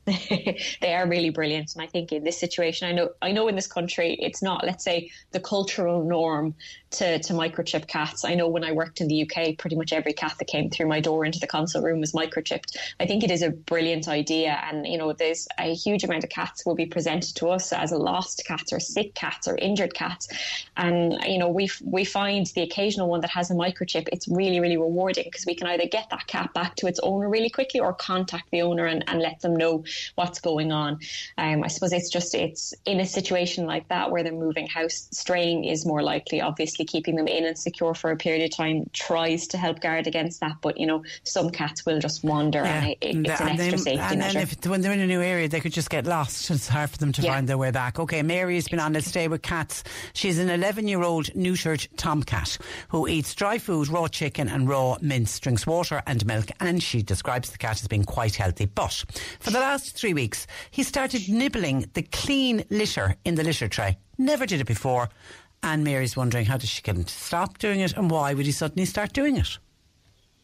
they 0.81 0.93
are 0.93 1.05
really 1.05 1.29
brilliant 1.29 1.73
and 1.75 1.81
i 1.81 1.85
think 1.85 2.13
in 2.13 2.23
this 2.23 2.39
situation 2.39 2.87
i 2.87 2.93
know 2.93 3.09
i 3.21 3.31
know 3.31 3.49
in 3.49 3.55
this 3.55 3.67
country 3.67 4.13
it's 4.21 4.41
not 4.41 4.65
let's 4.65 4.83
say 4.83 5.11
the 5.31 5.39
cultural 5.39 6.03
norm 6.03 6.55
to, 6.91 7.19
to 7.19 7.33
microchip 7.33 7.87
cats. 7.87 8.23
I 8.23 8.35
know 8.35 8.47
when 8.47 8.63
i 8.63 8.71
worked 8.71 9.01
in 9.01 9.07
the 9.07 9.23
uk 9.23 9.57
pretty 9.57 9.75
much 9.75 9.91
every 9.91 10.13
cat 10.13 10.35
that 10.39 10.45
came 10.45 10.69
through 10.69 10.87
my 10.87 10.99
door 10.99 11.25
into 11.25 11.39
the 11.39 11.47
consult 11.47 11.83
room 11.83 11.99
was 11.99 12.13
microchipped. 12.13 12.77
I 12.99 13.05
think 13.05 13.23
it 13.23 13.31
is 13.31 13.41
a 13.41 13.49
brilliant 13.49 14.07
idea 14.07 14.59
and 14.63 14.87
you 14.87 14.97
know 14.97 15.11
there's 15.13 15.47
a 15.59 15.73
huge 15.73 16.03
amount 16.03 16.23
of 16.23 16.29
cats 16.29 16.65
will 16.65 16.75
be 16.75 16.85
presented 16.85 17.35
to 17.35 17.49
us 17.49 17.73
as 17.73 17.91
lost 17.91 18.43
cats 18.47 18.71
or 18.71 18.79
sick 18.79 19.15
cats 19.15 19.47
or 19.47 19.57
injured 19.57 19.93
cats. 19.93 20.27
And 20.77 21.17
you 21.27 21.37
know 21.37 21.49
we 21.49 21.69
we 21.83 22.05
find 22.05 22.45
the 22.55 22.61
occasional 22.61 23.09
one 23.09 23.21
that 23.21 23.31
has 23.31 23.51
a 23.51 23.53
microchip 23.53 24.07
it's 24.11 24.27
really 24.27 24.59
really 24.59 24.77
rewarding 24.77 25.25
because 25.25 25.45
we 25.45 25.55
can 25.55 25.67
either 25.67 25.87
get 25.87 26.09
that 26.11 26.27
cat 26.27 26.53
back 26.53 26.75
to 26.77 26.87
its 26.87 26.99
owner 27.03 27.29
really 27.29 27.49
quickly 27.49 27.79
or 27.79 27.93
contact 27.93 28.49
the 28.51 28.61
owner 28.61 28.85
and, 28.85 29.03
and 29.07 29.19
let 29.19 29.41
them 29.41 29.55
know 29.55 29.83
what's 30.15 30.39
going 30.39 30.71
on. 30.71 30.99
Um, 31.37 31.63
I 31.63 31.67
suppose 31.67 31.93
it's 31.93 32.09
just 32.09 32.35
it's 32.35 32.73
in 32.85 32.99
a 32.99 33.05
situation 33.05 33.65
like 33.65 33.87
that 33.89 34.11
where 34.11 34.23
they're 34.23 34.31
moving 34.33 34.67
house, 34.67 35.07
straying 35.11 35.65
is 35.65 35.85
more 35.85 36.01
likely. 36.03 36.41
Obviously, 36.41 36.85
keeping 36.85 37.15
them 37.15 37.27
in 37.27 37.45
and 37.45 37.57
secure 37.57 37.93
for 37.93 38.11
a 38.11 38.17
period 38.17 38.43
of 38.45 38.55
time 38.55 38.89
tries 38.93 39.47
to 39.47 39.57
help 39.57 39.79
guard 39.79 40.07
against 40.07 40.39
that, 40.41 40.57
but 40.61 40.77
you 40.79 40.85
know 40.87 41.03
some 41.23 41.49
cats 41.49 41.85
will 41.85 41.99
just 41.99 42.23
wander, 42.23 42.63
yeah. 42.63 42.75
and 42.83 42.87
it, 42.89 42.97
it's 43.01 43.41
an 43.41 43.47
extra 43.49 43.71
then, 43.71 43.77
safety 43.77 43.99
and 43.99 44.19
measure. 44.19 44.33
then 44.39 44.43
if 44.43 44.65
when 44.67 44.81
they're 44.81 44.91
in 44.93 44.99
a 44.99 45.07
new 45.07 45.21
area, 45.21 45.47
they 45.47 45.59
could 45.59 45.73
just 45.73 45.89
get 45.89 46.05
lost. 46.05 46.49
It's 46.57 46.67
hard 46.67 46.89
for 46.89 46.97
them 46.97 47.11
to 47.13 47.21
Yeah. 47.21 47.33
find 47.33 47.47
their 47.47 47.57
way 47.57 47.71
back. 47.71 47.99
Okay, 47.99 48.23
Mary 48.23 48.55
has 48.55 48.67
been 48.67 48.79
on 48.79 48.93
Let's 48.93 49.07
Stay 49.07 49.27
with 49.27 49.41
Cats. 49.43 49.83
She's 50.13 50.39
an 50.39 50.49
11 50.49 50.87
year 50.87 51.03
old 51.03 51.25
neutered 51.27 51.87
tomcat 51.97 52.57
who 52.89 53.07
eats 53.07 53.35
dry 53.35 53.57
food, 53.59 53.87
raw 53.89 54.07
chicken, 54.07 54.49
and 54.49 54.67
raw 54.67 54.97
mince, 55.01 55.39
drinks 55.39 55.67
water 55.67 56.01
and 56.07 56.25
milk, 56.25 56.47
and 56.59 56.81
she 56.81 57.03
describes 57.03 57.51
the 57.51 57.57
cat 57.57 57.79
as 57.81 57.87
being 57.87 58.03
quite 58.05 58.35
healthy. 58.35 58.65
But 58.65 59.05
for 59.39 59.51
the 59.51 59.59
last 59.59 59.86
three 59.91 60.13
weeks, 60.13 60.47
he 60.71 60.83
started 60.83 61.29
nibbling 61.29 61.89
the 61.93 62.03
clean 62.03 62.63
litter 62.69 63.15
in 63.25 63.35
the 63.35 63.43
litter 63.43 63.67
tray. 63.67 63.97
Never 64.17 64.45
did 64.45 64.61
it 64.61 64.67
before. 64.67 65.09
And 65.63 65.83
Mary's 65.83 66.15
wondering 66.15 66.45
how 66.45 66.57
does 66.57 66.69
she 66.69 66.81
get 66.81 66.95
him 66.95 67.03
to 67.03 67.13
stop 67.13 67.57
doing 67.57 67.79
it 67.79 67.95
and 67.97 68.11
why 68.11 68.33
would 68.33 68.45
he 68.45 68.51
suddenly 68.51 68.85
start 68.85 69.13
doing 69.13 69.37
it? 69.37 69.57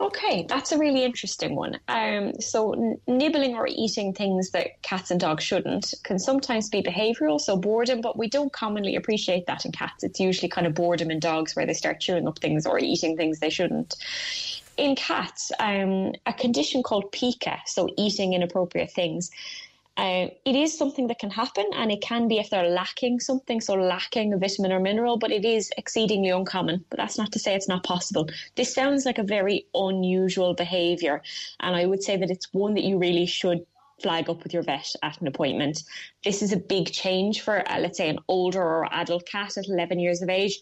Okay, 0.02 0.46
that's 0.50 0.74
a 0.74 0.78
really 0.78 1.04
interesting 1.04 1.56
one. 1.56 1.80
Um, 1.88 2.34
so, 2.42 2.74
n- 2.74 2.98
nibbling 3.08 3.56
or 3.56 3.68
eating 3.70 4.12
things 4.12 4.50
that 4.52 4.82
cats 4.82 5.12
and 5.12 5.20
dogs 5.20 5.46
shouldn't 5.46 5.94
can 6.04 6.20
sometimes 6.20 6.68
be 6.68 6.82
behavioural, 6.82 7.40
so 7.40 7.56
boredom, 7.56 8.02
but 8.02 8.18
we 8.18 8.28
don't 8.28 8.52
commonly 8.52 8.98
appreciate 8.98 9.46
that 9.46 9.64
in 9.64 9.72
cats. 9.72 10.04
It's 10.04 10.20
usually 10.20 10.50
kind 10.50 10.68
of 10.68 10.74
boredom 10.74 11.10
in 11.10 11.20
dogs 11.20 11.56
where 11.56 11.66
they 11.66 11.74
start 11.74 12.02
chewing 12.02 12.28
up 12.28 12.40
things 12.40 12.66
or 12.66 12.80
eating 12.80 13.16
things 13.16 13.40
they 13.40 13.50
shouldn't. 13.50 13.96
In 14.78 14.96
cats, 14.96 15.52
um, 15.60 16.14
a 16.26 16.34
condition 16.34 16.82
called 16.82 17.12
pica, 17.12 17.60
so 17.66 17.88
eating 17.98 18.34
inappropriate 18.34 18.92
things, 18.92 19.30
uh, 19.96 20.28
it 20.46 20.56
is 20.56 20.76
something 20.76 21.06
that 21.08 21.20
can 21.20 21.30
happen, 21.30 21.66
and 21.76 21.92
it 21.92 22.02
can 22.02 22.28
be 22.28 22.40
if 22.40 22.50
they're 22.50 22.70
lacking 22.70 23.20
something, 23.20 23.62
so 23.62 23.76
lacking 23.76 24.34
a 24.34 24.38
vitamin 24.38 24.72
or 24.72 24.80
mineral, 24.80 25.18
but 25.18 25.32
it 25.32 25.46
is 25.46 25.72
exceedingly 25.78 26.30
uncommon. 26.30 26.84
But 26.90 26.98
that's 26.98 27.18
not 27.18 27.32
to 27.34 27.40
say 27.40 27.54
it's 27.54 27.68
not 27.68 27.84
possible. 27.84 28.28
This 28.56 28.74
sounds 28.74 29.06
like 29.06 29.20
a 29.20 29.24
very 29.24 29.68
unusual 29.76 30.56
behaviour, 30.56 31.22
and 31.60 31.76
I 31.76 31.86
would 31.86 32.02
say 32.02 32.18
that 32.18 32.32
it's 32.32 32.52
one 32.54 32.74
that 32.74 32.84
you 32.84 32.98
really 32.98 33.28
should 33.28 33.64
flag 34.02 34.30
up 34.30 34.42
with 34.42 34.54
your 34.54 34.64
vet 34.64 34.92
at 35.04 35.22
an 35.22 35.28
appointment. 35.28 35.84
This 36.24 36.42
is 36.42 36.52
a 36.52 36.58
big 36.58 36.92
change 36.92 37.42
for, 37.42 37.70
uh, 37.70 37.80
let's 37.80 38.00
say, 38.00 38.10
an 38.10 38.20
older 38.28 38.62
or 38.62 38.92
adult 38.92 39.28
cat 39.28 39.58
at 39.58 39.68
11 39.68 40.00
years 40.00 40.24
of 40.24 40.30
age. 40.30 40.60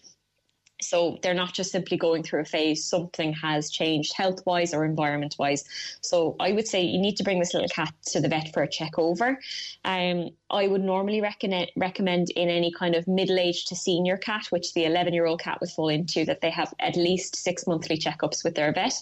So 0.84 1.18
they're 1.22 1.34
not 1.34 1.54
just 1.54 1.72
simply 1.72 1.98
going 1.98 2.24
through 2.24 2.42
a 2.42 2.46
phase, 2.46 2.86
something 2.86 3.34
has 3.34 3.70
changed 3.70 4.14
health 4.16 4.46
wise 4.46 4.74
or 4.74 4.86
environment 4.86 5.36
wise. 5.38 5.64
So 6.02 6.36
I 6.40 6.52
would 6.52 6.68
say 6.68 6.82
you 6.82 7.00
need 7.00 7.18
to 7.18 7.24
bring 7.24 7.40
this 7.40 7.54
little 7.54 7.70
cat 7.70 7.94
to 8.08 8.20
the 8.20 8.30
vet 8.30 8.54
for 8.54 8.64
a 8.64 8.68
check 8.68 8.98
over. 8.98 9.40
Um, 9.86 10.30
I 10.52 10.68
would 10.68 10.84
normally 10.84 11.22
recommend, 11.22 11.72
recommend 11.78 12.30
in 12.32 12.50
any 12.50 12.72
kind 12.72 12.94
of 12.94 13.08
middle 13.08 13.40
aged 13.40 13.70
to 13.70 13.76
senior 13.76 14.18
cat, 14.18 14.48
which 14.50 14.74
the 14.74 14.86
11 14.86 15.14
year 15.14 15.26
old 15.26 15.40
cat 15.40 15.60
would 15.62 15.70
fall 15.70 15.88
into, 15.88 16.26
that 16.26 16.42
they 16.42 16.50
have 16.50 16.74
at 16.80 16.98
least 16.98 17.38
six 17.38 17.66
monthly 17.66 17.98
checkups 17.98 18.44
with 18.44 18.56
their 18.56 18.74
vet. 18.74 18.94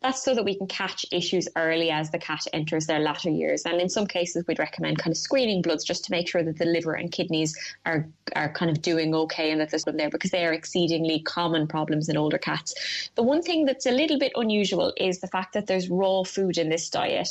That's 0.00 0.22
so 0.22 0.34
that 0.34 0.44
we 0.44 0.56
can 0.56 0.68
catch 0.68 1.04
issues 1.10 1.48
early 1.56 1.90
as 1.90 2.10
the 2.10 2.18
cat 2.18 2.46
enters 2.52 2.86
their 2.86 3.00
latter 3.00 3.30
years. 3.30 3.64
And 3.64 3.80
in 3.80 3.88
some 3.88 4.06
cases, 4.06 4.44
we'd 4.46 4.60
recommend 4.60 4.98
kind 4.98 5.12
of 5.12 5.18
screening 5.18 5.60
bloods 5.60 5.84
just 5.84 6.04
to 6.04 6.12
make 6.12 6.28
sure 6.28 6.44
that 6.44 6.58
the 6.58 6.66
liver 6.66 6.94
and 6.94 7.10
kidneys 7.10 7.56
are, 7.84 8.06
are 8.36 8.52
kind 8.52 8.70
of 8.70 8.80
doing 8.80 9.14
okay 9.14 9.50
and 9.50 9.60
that 9.60 9.70
there's 9.70 9.84
blood 9.84 9.98
there 9.98 10.10
because 10.10 10.30
they 10.30 10.46
are 10.46 10.52
exceedingly 10.52 11.20
common 11.20 11.66
problems 11.66 12.08
in 12.08 12.16
older 12.16 12.38
cats. 12.38 12.74
The 13.16 13.24
one 13.24 13.42
thing 13.42 13.64
that's 13.64 13.86
a 13.86 13.92
little 13.92 14.18
bit 14.18 14.32
unusual 14.36 14.92
is 14.96 15.18
the 15.18 15.26
fact 15.26 15.52
that 15.54 15.66
there's 15.66 15.88
raw 15.88 16.22
food 16.22 16.58
in 16.58 16.68
this 16.68 16.88
diet. 16.88 17.28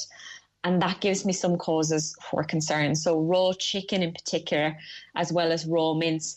And 0.63 0.81
that 0.81 0.99
gives 1.01 1.25
me 1.25 1.33
some 1.33 1.57
causes 1.57 2.15
for 2.21 2.43
concern. 2.43 2.95
So, 2.95 3.19
raw 3.19 3.53
chicken 3.57 4.03
in 4.03 4.13
particular, 4.13 4.77
as 5.15 5.33
well 5.33 5.51
as 5.51 5.65
raw 5.65 5.93
mince. 5.93 6.35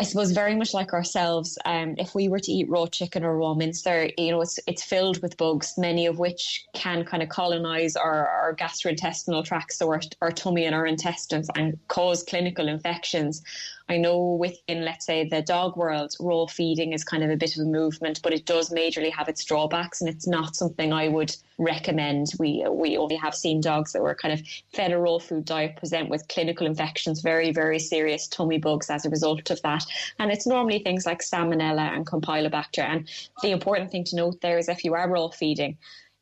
I 0.00 0.04
suppose 0.04 0.32
very 0.32 0.56
much 0.56 0.74
like 0.74 0.92
ourselves, 0.92 1.56
um, 1.64 1.94
if 1.98 2.14
we 2.14 2.28
were 2.28 2.40
to 2.40 2.52
eat 2.52 2.68
raw 2.68 2.86
chicken 2.86 3.24
or 3.24 3.36
raw 3.36 3.54
mince, 3.54 3.82
there, 3.82 4.10
you 4.18 4.32
know, 4.32 4.40
it's 4.40 4.58
it's 4.66 4.82
filled 4.82 5.22
with 5.22 5.36
bugs, 5.36 5.78
many 5.78 6.06
of 6.06 6.18
which 6.18 6.66
can 6.74 7.04
kind 7.04 7.22
of 7.22 7.28
colonize 7.28 7.96
our, 7.96 8.28
our 8.28 8.54
gastrointestinal 8.54 9.44
tracts 9.44 9.80
or 9.80 10.00
our 10.20 10.32
tummy 10.32 10.64
and 10.64 10.74
our 10.74 10.86
intestines 10.86 11.48
and 11.56 11.78
cause 11.88 12.22
clinical 12.24 12.68
infections. 12.68 13.42
I 13.90 13.96
know 13.96 14.34
within, 14.34 14.84
let's 14.84 15.06
say, 15.06 15.24
the 15.24 15.40
dog 15.40 15.76
world, 15.76 16.14
raw 16.20 16.46
feeding 16.46 16.92
is 16.92 17.04
kind 17.04 17.22
of 17.24 17.30
a 17.30 17.36
bit 17.36 17.56
of 17.56 17.62
a 17.62 17.68
movement, 17.70 18.20
but 18.22 18.34
it 18.34 18.44
does 18.44 18.68
majorly 18.68 19.10
have 19.12 19.28
its 19.28 19.44
drawbacks, 19.44 20.00
and 20.00 20.10
it's 20.10 20.26
not 20.26 20.56
something 20.56 20.92
I 20.92 21.08
would 21.08 21.34
recommend. 21.56 22.32
We 22.38 22.64
we 22.68 22.98
only 22.98 23.16
have 23.16 23.34
seen 23.34 23.60
dogs 23.60 23.92
that 23.92 24.02
were 24.02 24.14
kind 24.14 24.34
of 24.34 24.46
fed 24.74 24.92
a 24.92 24.98
raw 24.98 25.18
food 25.18 25.46
diet 25.46 25.76
present 25.76 26.10
with 26.10 26.28
clinical 26.28 26.66
infections, 26.66 27.22
very 27.22 27.50
very 27.50 27.78
serious 27.78 28.28
tummy 28.28 28.58
bugs 28.58 28.90
as 28.90 29.06
a 29.06 29.10
result 29.10 29.50
of 29.50 29.62
that, 29.62 29.84
and 30.18 30.30
it's 30.30 30.46
normally 30.46 30.80
things 30.80 31.06
like 31.06 31.20
salmonella 31.20 31.94
and 31.94 32.06
campylobacter. 32.06 32.82
And 32.82 33.08
the 33.42 33.52
important 33.52 33.90
thing 33.90 34.04
to 34.04 34.16
note 34.16 34.40
there 34.42 34.58
is 34.58 34.68
if 34.68 34.84
you 34.84 34.94
are 34.94 35.08
raw 35.08 35.28
feeding 35.28 35.78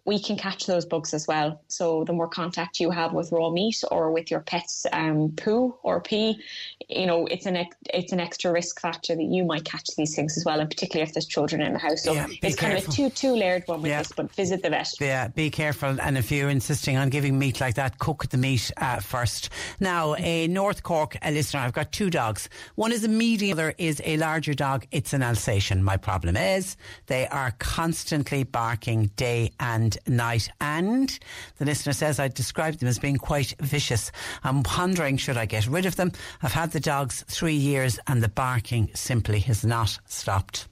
we 0.06 0.20
can 0.20 0.36
catch 0.36 0.66
those 0.66 0.84
bugs 0.84 1.12
as 1.12 1.26
well. 1.26 1.60
So 1.66 2.04
the 2.04 2.12
more 2.12 2.28
contact 2.28 2.78
you 2.78 2.90
have 2.90 3.12
with 3.12 3.32
raw 3.32 3.50
meat 3.50 3.82
or 3.90 4.12
with 4.12 4.30
your 4.30 4.40
pet's 4.40 4.86
um, 4.92 5.32
poo 5.36 5.76
or 5.82 6.00
pee, 6.00 6.40
you 6.88 7.06
know, 7.06 7.26
it's 7.26 7.46
an 7.46 7.56
ex- 7.56 7.76
it's 7.92 8.12
an 8.12 8.20
extra 8.20 8.52
risk 8.52 8.80
factor 8.80 9.16
that 9.16 9.24
you 9.24 9.44
might 9.44 9.64
catch 9.64 9.88
these 9.96 10.14
things 10.14 10.36
as 10.36 10.44
well, 10.44 10.60
and 10.60 10.70
particularly 10.70 11.08
if 11.08 11.12
there's 11.12 11.26
children 11.26 11.60
in 11.60 11.72
the 11.72 11.78
house. 11.78 12.04
So 12.04 12.12
Yeah, 12.12 12.28
it's 12.42 12.54
kind 12.54 12.78
of 12.78 12.88
a 12.88 12.92
two 12.92 13.10
two 13.10 13.34
layered 13.34 13.64
one 13.66 13.82
with 13.82 13.90
this. 13.90 14.12
But 14.12 14.32
visit 14.32 14.62
the 14.62 14.70
vet. 14.70 14.92
Yeah, 15.00 15.28
be 15.28 15.50
careful. 15.50 16.00
And 16.00 16.16
if 16.16 16.30
you're 16.30 16.50
insisting 16.50 16.96
on 16.96 17.10
giving 17.10 17.36
meat 17.36 17.60
like 17.60 17.74
that, 17.74 17.98
cook 17.98 18.28
the 18.28 18.38
meat 18.38 18.70
uh, 18.76 19.00
first. 19.00 19.50
Now, 19.80 20.14
a 20.14 20.46
North 20.46 20.84
Cork 20.84 21.16
a 21.22 21.32
listener, 21.32 21.60
I've 21.60 21.72
got 21.72 21.90
two 21.90 22.10
dogs. 22.10 22.48
One 22.76 22.92
is 22.92 23.02
a 23.02 23.08
medium, 23.08 23.56
other 23.56 23.74
is 23.78 24.02
a 24.04 24.18
larger 24.18 24.52
dog. 24.52 24.86
It's 24.90 25.14
an 25.14 25.22
Alsatian. 25.22 25.82
My 25.82 25.96
problem 25.96 26.36
is 26.36 26.76
they 27.06 27.26
are 27.28 27.52
constantly 27.58 28.44
barking 28.44 29.06
day 29.16 29.52
and 29.58 29.95
night. 30.06 30.48
And 30.60 31.18
the 31.58 31.64
listener 31.64 31.92
says 31.92 32.18
I 32.18 32.28
described 32.28 32.80
them 32.80 32.88
as 32.88 32.98
being 32.98 33.16
quite 33.16 33.54
vicious. 33.60 34.12
I'm 34.44 34.62
pondering 34.62 35.16
should 35.16 35.36
I 35.36 35.46
get 35.46 35.66
rid 35.66 35.86
of 35.86 35.96
them? 35.96 36.12
I've 36.42 36.52
had 36.52 36.72
the 36.72 36.80
dogs 36.80 37.24
three 37.28 37.54
years 37.54 37.98
and 38.06 38.22
the 38.22 38.28
barking 38.28 38.90
simply 38.94 39.40
has 39.40 39.64
not 39.64 39.98
stopped. 40.06 40.68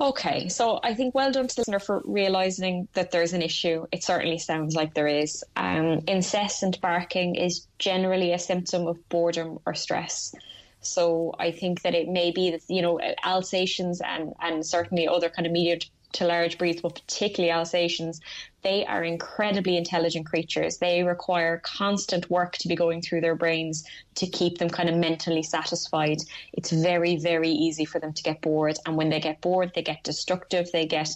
Okay, 0.00 0.48
so 0.48 0.78
I 0.84 0.94
think 0.94 1.14
well 1.14 1.32
done 1.32 1.48
to 1.48 1.54
the 1.56 1.60
listener 1.62 1.80
for 1.80 2.02
realizing 2.04 2.86
that 2.92 3.10
there's 3.10 3.32
an 3.32 3.42
issue. 3.42 3.84
It 3.90 4.04
certainly 4.04 4.38
sounds 4.38 4.76
like 4.76 4.94
there 4.94 5.08
is. 5.08 5.42
Um, 5.56 6.02
incessant 6.06 6.80
barking 6.80 7.34
is 7.34 7.66
generally 7.80 8.32
a 8.32 8.38
symptom 8.38 8.86
of 8.86 9.08
boredom 9.08 9.58
or 9.66 9.74
stress. 9.74 10.32
So 10.80 11.34
I 11.38 11.50
think 11.50 11.82
that 11.82 11.96
it 11.96 12.08
may 12.08 12.30
be 12.30 12.52
that 12.52 12.62
you 12.68 12.80
know 12.80 13.00
Alsatians 13.24 14.00
and 14.00 14.34
and 14.40 14.64
certainly 14.64 15.08
other 15.08 15.28
kind 15.28 15.46
of 15.46 15.52
medium 15.52 15.80
to 16.12 16.26
large 16.26 16.58
breeds, 16.58 16.80
but 16.80 16.94
particularly 16.94 17.52
Alsatians, 17.52 18.20
they 18.62 18.84
are 18.86 19.04
incredibly 19.04 19.76
intelligent 19.76 20.26
creatures. 20.26 20.78
They 20.78 21.02
require 21.02 21.60
constant 21.64 22.28
work 22.30 22.56
to 22.58 22.68
be 22.68 22.74
going 22.74 23.02
through 23.02 23.20
their 23.20 23.36
brains 23.36 23.84
to 24.16 24.26
keep 24.26 24.58
them 24.58 24.68
kind 24.68 24.88
of 24.88 24.96
mentally 24.96 25.42
satisfied. 25.42 26.18
It's 26.52 26.70
very, 26.70 27.16
very 27.16 27.50
easy 27.50 27.84
for 27.84 28.00
them 28.00 28.12
to 28.12 28.22
get 28.22 28.40
bored. 28.40 28.78
And 28.86 28.96
when 28.96 29.10
they 29.10 29.20
get 29.20 29.40
bored, 29.40 29.72
they 29.74 29.82
get 29.82 30.02
destructive, 30.02 30.70
they 30.72 30.86
get 30.86 31.10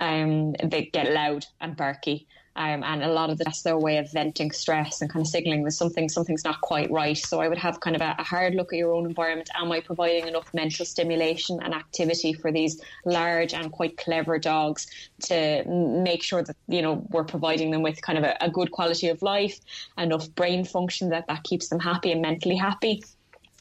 um, 0.00 0.52
they 0.62 0.90
get 0.92 1.12
loud 1.12 1.44
and 1.60 1.76
barky. 1.76 2.26
Um, 2.58 2.82
and 2.82 3.04
a 3.04 3.12
lot 3.12 3.30
of 3.30 3.38
the, 3.38 3.44
that's 3.44 3.62
their 3.62 3.78
way 3.78 3.98
of 3.98 4.10
venting 4.10 4.50
stress 4.50 5.00
and 5.00 5.08
kind 5.08 5.24
of 5.24 5.28
signaling 5.28 5.62
that 5.62 5.70
something 5.70 6.08
something's 6.08 6.44
not 6.44 6.60
quite 6.60 6.90
right. 6.90 7.16
So 7.16 7.40
I 7.40 7.46
would 7.46 7.56
have 7.56 7.78
kind 7.78 7.94
of 7.94 8.02
a, 8.02 8.16
a 8.18 8.24
hard 8.24 8.56
look 8.56 8.72
at 8.72 8.78
your 8.78 8.92
own 8.92 9.06
environment. 9.06 9.48
Am 9.56 9.70
I 9.70 9.80
providing 9.80 10.26
enough 10.26 10.52
mental 10.52 10.84
stimulation 10.84 11.60
and 11.62 11.72
activity 11.72 12.32
for 12.32 12.50
these 12.50 12.82
large 13.04 13.54
and 13.54 13.70
quite 13.70 13.96
clever 13.96 14.40
dogs 14.40 14.88
to 15.26 15.64
make 15.66 16.24
sure 16.24 16.42
that 16.42 16.56
you 16.66 16.82
know 16.82 17.06
we're 17.10 17.22
providing 17.22 17.70
them 17.70 17.82
with 17.82 18.02
kind 18.02 18.18
of 18.18 18.24
a, 18.24 18.36
a 18.40 18.50
good 18.50 18.72
quality 18.72 19.06
of 19.06 19.22
life, 19.22 19.60
enough 19.96 20.28
brain 20.34 20.64
function 20.64 21.10
that 21.10 21.28
that 21.28 21.44
keeps 21.44 21.68
them 21.68 21.78
happy 21.78 22.10
and 22.10 22.20
mentally 22.20 22.56
happy 22.56 23.04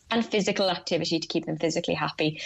and 0.10 0.26
physical 0.26 0.70
activity 0.70 1.20
to 1.20 1.28
keep 1.28 1.46
them 1.46 1.58
physically 1.58 1.94
happy. 1.94 2.42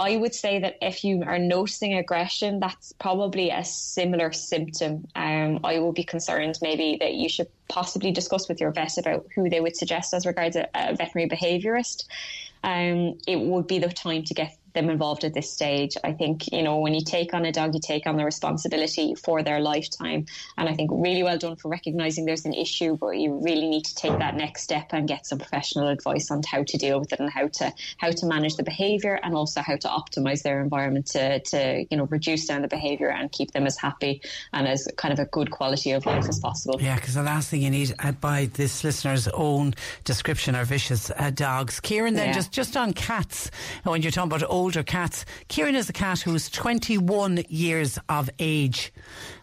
I 0.00 0.16
would 0.16 0.34
say 0.34 0.58
that 0.60 0.78
if 0.80 1.04
you 1.04 1.24
are 1.24 1.38
noticing 1.38 1.92
aggression, 1.92 2.58
that's 2.58 2.92
probably 2.92 3.50
a 3.50 3.62
similar 3.62 4.32
symptom. 4.32 5.06
Um, 5.14 5.60
I 5.62 5.78
will 5.78 5.92
be 5.92 6.04
concerned 6.04 6.58
maybe 6.62 6.96
that 7.00 7.12
you 7.12 7.28
should 7.28 7.48
possibly 7.68 8.10
discuss 8.10 8.48
with 8.48 8.62
your 8.62 8.70
vet 8.70 8.96
about 8.96 9.26
who 9.34 9.50
they 9.50 9.60
would 9.60 9.76
suggest 9.76 10.14
as 10.14 10.24
regards 10.24 10.56
a, 10.56 10.66
a 10.74 10.96
veterinary 10.96 11.28
behaviourist. 11.28 12.06
Um, 12.64 13.18
it 13.28 13.40
would 13.40 13.66
be 13.66 13.78
the 13.78 13.90
time 13.90 14.24
to 14.24 14.32
get 14.32 14.56
them 14.74 14.90
involved 14.90 15.24
at 15.24 15.34
this 15.34 15.50
stage. 15.50 15.96
I 16.04 16.12
think, 16.12 16.52
you 16.52 16.62
know, 16.62 16.78
when 16.78 16.94
you 16.94 17.00
take 17.00 17.34
on 17.34 17.44
a 17.44 17.52
dog, 17.52 17.74
you 17.74 17.80
take 17.80 18.06
on 18.06 18.16
the 18.16 18.24
responsibility 18.24 19.14
for 19.14 19.42
their 19.42 19.60
lifetime. 19.60 20.26
And 20.56 20.68
I 20.68 20.74
think 20.74 20.90
really 20.92 21.22
well 21.22 21.38
done 21.38 21.56
for 21.56 21.68
recognizing 21.68 22.24
there's 22.24 22.44
an 22.44 22.54
issue, 22.54 22.96
but 22.96 23.10
you 23.10 23.40
really 23.42 23.68
need 23.68 23.84
to 23.84 23.94
take 23.94 24.18
that 24.18 24.36
next 24.36 24.62
step 24.62 24.88
and 24.92 25.08
get 25.08 25.26
some 25.26 25.38
professional 25.38 25.88
advice 25.88 26.30
on 26.30 26.42
how 26.50 26.62
to 26.62 26.76
deal 26.76 27.00
with 27.00 27.12
it 27.12 27.20
and 27.20 27.30
how 27.30 27.48
to 27.48 27.72
how 27.98 28.10
to 28.10 28.26
manage 28.26 28.56
the 28.56 28.62
behavior 28.62 29.18
and 29.22 29.34
also 29.34 29.60
how 29.60 29.76
to 29.76 29.88
optimize 29.88 30.42
their 30.42 30.60
environment 30.60 31.06
to, 31.06 31.40
to 31.40 31.84
you 31.90 31.96
know, 31.96 32.04
reduce 32.06 32.46
down 32.46 32.62
the 32.62 32.68
behavior 32.68 33.10
and 33.10 33.32
keep 33.32 33.50
them 33.52 33.66
as 33.66 33.76
happy 33.76 34.20
and 34.52 34.66
as 34.66 34.88
kind 34.96 35.12
of 35.12 35.18
a 35.18 35.26
good 35.26 35.50
quality 35.50 35.92
of 35.92 36.06
life 36.06 36.28
as 36.28 36.38
possible. 36.38 36.80
Yeah, 36.80 36.96
because 36.96 37.14
the 37.14 37.22
last 37.22 37.48
thing 37.48 37.62
you 37.62 37.70
need 37.70 37.94
uh, 37.98 38.12
by 38.12 38.46
this 38.54 38.84
listener's 38.84 39.28
own 39.28 39.74
description 40.04 40.54
are 40.54 40.64
vicious 40.64 41.10
uh, 41.16 41.30
dogs. 41.30 41.80
Kieran, 41.80 42.14
then, 42.14 42.28
yeah. 42.28 42.32
just, 42.32 42.52
just 42.52 42.76
on 42.76 42.92
cats, 42.92 43.50
when 43.84 44.02
you're 44.02 44.12
talking 44.12 44.32
about 44.32 44.48
older 44.60 44.82
cats. 44.82 45.24
Kieran 45.48 45.74
is 45.74 45.88
a 45.88 45.92
cat 45.94 46.20
who's 46.20 46.50
21 46.50 47.44
years 47.48 47.98
of 48.10 48.28
age 48.38 48.92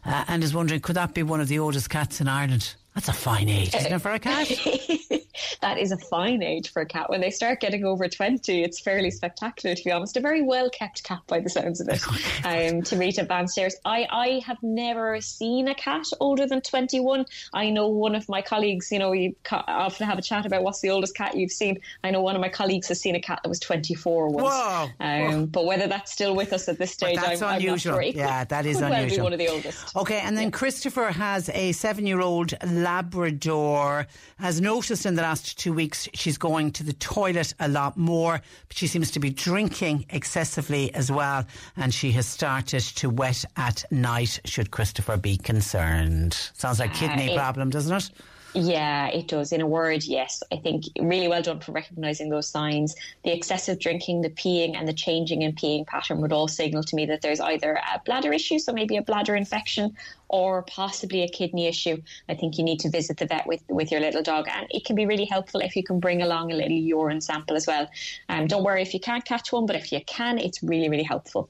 uh, 0.05 0.25
and 0.27 0.43
is 0.43 0.53
wondering 0.53 0.79
could 0.79 0.95
that 0.95 1.15
be 1.15 1.23
one 1.23 1.41
of 1.41 1.47
the 1.47 1.57
oldest 1.57 1.89
cats 1.89 2.21
in 2.21 2.27
Ireland? 2.27 2.75
That's 2.97 3.09
a 3.09 3.13
fine 3.13 3.47
age, 3.47 3.75
isn't 3.75 3.93
it, 3.93 3.99
for 3.99 4.09
a 4.09 4.17
cat? 4.17 4.47
that 5.61 5.77
is 5.77 5.91
a 5.91 5.97
fine 5.97 6.41
age 6.41 6.71
for 6.71 6.81
a 6.81 6.85
cat. 6.87 7.11
When 7.11 7.21
they 7.21 7.29
start 7.29 7.59
getting 7.59 7.85
over 7.85 8.07
20, 8.07 8.63
it's 8.63 8.79
fairly 8.79 9.11
spectacular, 9.11 9.75
to 9.75 9.83
be 9.83 9.91
honest. 9.91 10.17
A 10.17 10.19
very 10.19 10.41
well 10.41 10.67
kept 10.71 11.03
cat, 11.03 11.19
by 11.27 11.39
the 11.39 11.47
sounds 11.47 11.79
of 11.79 11.89
it, 11.89 12.01
um, 12.43 12.81
to 12.81 12.95
meet 12.95 13.17
downstairs. 13.17 13.75
I, 13.85 14.07
I 14.09 14.41
have 14.47 14.57
never 14.63 15.21
seen 15.21 15.67
a 15.67 15.75
cat 15.75 16.07
older 16.19 16.47
than 16.47 16.61
21. 16.61 17.27
I 17.53 17.69
know 17.69 17.87
one 17.87 18.15
of 18.15 18.27
my 18.29 18.41
colleagues, 18.41 18.91
you 18.91 18.97
know, 18.97 19.11
you 19.11 19.35
often 19.51 20.07
have 20.07 20.17
a 20.17 20.23
chat 20.23 20.47
about 20.47 20.63
what's 20.63 20.79
the 20.79 20.89
oldest 20.89 21.15
cat 21.15 21.37
you've 21.37 21.51
seen. 21.51 21.79
I 22.03 22.09
know 22.09 22.21
one 22.23 22.33
of 22.33 22.41
my 22.41 22.49
colleagues 22.49 22.87
has 22.87 22.99
seen 22.99 23.13
a 23.13 23.21
cat 23.21 23.41
that 23.43 23.49
was 23.49 23.59
24 23.59 24.29
once. 24.29 24.43
Whoa. 24.43 24.87
Um, 24.99 25.45
but 25.45 25.65
whether 25.65 25.85
that's 25.85 26.11
still 26.11 26.35
with 26.35 26.51
us 26.51 26.67
at 26.67 26.79
this 26.79 26.93
stage, 26.93 27.17
that's 27.17 27.43
I'm, 27.43 27.57
unusual. 27.57 27.93
I'm 27.93 27.99
not 27.99 28.13
sure. 28.13 28.21
yeah, 28.23 28.43
that 28.45 28.65
is 28.65 28.77
could 28.77 28.91
unusual. 28.91 29.07
Well 29.07 29.09
be 29.17 29.21
one 29.21 29.33
of 29.33 29.39
the 29.39 29.49
oldest. 29.49 29.95
Okay, 29.95 30.19
and 30.19 30.35
then 30.35 30.45
yeah. 30.45 30.49
Christopher 30.49 31.11
has 31.11 31.49
a 31.49 31.73
seven 31.73 32.07
year 32.07 32.21
old 32.21 32.55
Labrador, 32.87 34.07
has 34.39 34.61
noticed 34.61 35.05
in 35.05 35.15
the 35.15 35.21
last 35.21 35.59
two 35.59 35.73
weeks 35.73 36.07
she's 36.13 36.37
going 36.37 36.71
to 36.71 36.85
the 36.85 36.93
toilet 36.93 37.53
a 37.59 37.67
lot 37.67 37.97
more, 37.97 38.39
but 38.69 38.77
she 38.77 38.87
seems 38.87 39.11
to 39.11 39.19
be 39.19 39.29
drinking 39.29 40.05
excessively 40.09 40.93
as 40.93 41.11
well, 41.11 41.45
and 41.75 41.93
she 41.93 42.13
has 42.13 42.25
started 42.25 42.79
to 42.79 43.09
wet 43.09 43.43
at 43.57 43.83
night. 43.91 44.39
Should 44.45 44.71
Christopher 44.71 45.17
be 45.17 45.35
concerned? 45.35 46.33
Sounds 46.53 46.79
like 46.79 46.93
kidney 46.93 47.27
uh, 47.29 47.33
it, 47.33 47.35
problem, 47.35 47.69
doesn't 47.71 47.93
it? 47.93 48.09
Yeah, 48.53 49.07
it 49.09 49.27
does. 49.27 49.51
In 49.51 49.61
a 49.61 49.67
word, 49.67 50.03
yes. 50.03 50.41
I 50.51 50.57
think 50.57 50.85
really 50.99 51.27
well 51.27 51.41
done 51.41 51.59
for 51.59 51.73
recognizing 51.73 52.29
those 52.29 52.47
signs. 52.47 52.95
The 53.23 53.31
excessive 53.31 53.79
drinking, 53.79 54.21
the 54.21 54.29
peeing, 54.31 54.75
and 54.75 54.87
the 54.87 54.93
changing 54.93 55.43
in 55.43 55.53
peeing 55.53 55.85
pattern 55.85 56.21
would 56.21 56.33
all 56.33 56.47
signal 56.47 56.83
to 56.83 56.95
me 56.95 57.05
that 57.05 57.21
there's 57.21 57.39
either 57.39 57.73
a 57.75 58.01
bladder 58.03 58.33
issue, 58.33 58.57
so 58.57 58.73
maybe 58.73 58.97
a 58.97 59.01
bladder 59.01 59.35
infection, 59.35 59.95
or 60.29 60.63
possibly 60.63 61.21
a 61.21 61.27
kidney 61.27 61.67
issue. 61.67 62.01
I 62.29 62.35
think 62.35 62.57
you 62.57 62.63
need 62.63 62.79
to 62.79 62.89
visit 62.89 63.17
the 63.17 63.27
vet 63.27 63.45
with, 63.45 63.61
with 63.69 63.91
your 63.91 64.01
little 64.01 64.23
dog, 64.23 64.47
and 64.49 64.65
it 64.71 64.85
can 64.85 64.95
be 64.95 65.05
really 65.05 65.25
helpful 65.25 65.61
if 65.61 65.75
you 65.75 65.83
can 65.83 65.99
bring 65.99 66.21
along 66.21 66.51
a 66.51 66.55
little 66.55 66.71
urine 66.71 67.21
sample 67.21 67.55
as 67.55 67.67
well. 67.67 67.87
Um, 68.29 68.47
don't 68.47 68.63
worry 68.63 68.81
if 68.81 68.93
you 68.93 68.99
can't 68.99 69.23
catch 69.23 69.51
one, 69.51 69.65
but 69.67 69.75
if 69.75 69.91
you 69.91 70.01
can, 70.05 70.39
it's 70.39 70.63
really, 70.63 70.89
really 70.89 71.03
helpful. 71.03 71.49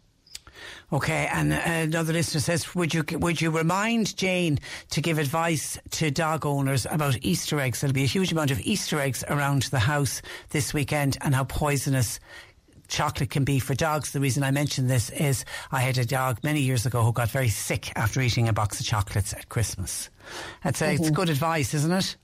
Okay, 0.92 1.30
and 1.34 1.54
uh, 1.54 1.62
another 1.66 2.14
listener 2.14 2.42
says, 2.42 2.74
would 2.76 2.94
you 2.94 3.04
would 3.12 3.42
you 3.42 3.52
remind 3.52 4.16
Jane 4.16 4.60
to 4.92 5.02
give 5.02 5.18
advice 5.18 5.78
to 5.92 6.12
dog 6.12 6.46
owners 6.46 6.86
about 6.90 7.18
Easter 7.22 7.60
eggs? 7.60 7.82
There'll 7.82 7.94
be 7.94 8.04
a 8.04 8.08
huge 8.08 8.32
amount 8.32 8.52
of 8.52 8.60
Easter 8.62 9.00
eggs 9.00 9.24
around 9.28 9.64
the 9.64 9.80
house 9.80 10.22
this 10.50 10.74
weekend, 10.74 11.18
and 11.22 11.36
how 11.36 11.44
poisonous 11.44 12.20
chocolate 12.88 13.30
can 13.30 13.44
be 13.44 13.60
for 13.60 13.76
dogs. 13.76 14.12
The 14.12 14.20
reason 14.20 14.44
I 14.44 14.52
mention 14.52 14.88
this 14.88 15.10
is 15.10 15.46
I 15.72 15.82
had 15.82 15.98
a 15.98 16.06
dog 16.06 16.40
many 16.44 16.62
years 16.62 16.86
ago 16.86 17.04
who 17.04 17.12
got 17.12 17.30
very 17.30 17.50
sick 17.50 17.92
after 17.96 18.22
eating 18.22 18.48
a 18.48 18.54
box 18.54 18.80
of 18.80 18.86
chocolates 18.86 19.34
at 19.34 19.50
Christmas. 19.50 20.10
I'd 20.64 20.76
say 20.76 20.94
mm-hmm. 20.94 21.04
it's 21.04 21.12
good 21.12 21.30
advice, 21.30 21.74
isn't 21.74 21.92
it? 21.92 22.16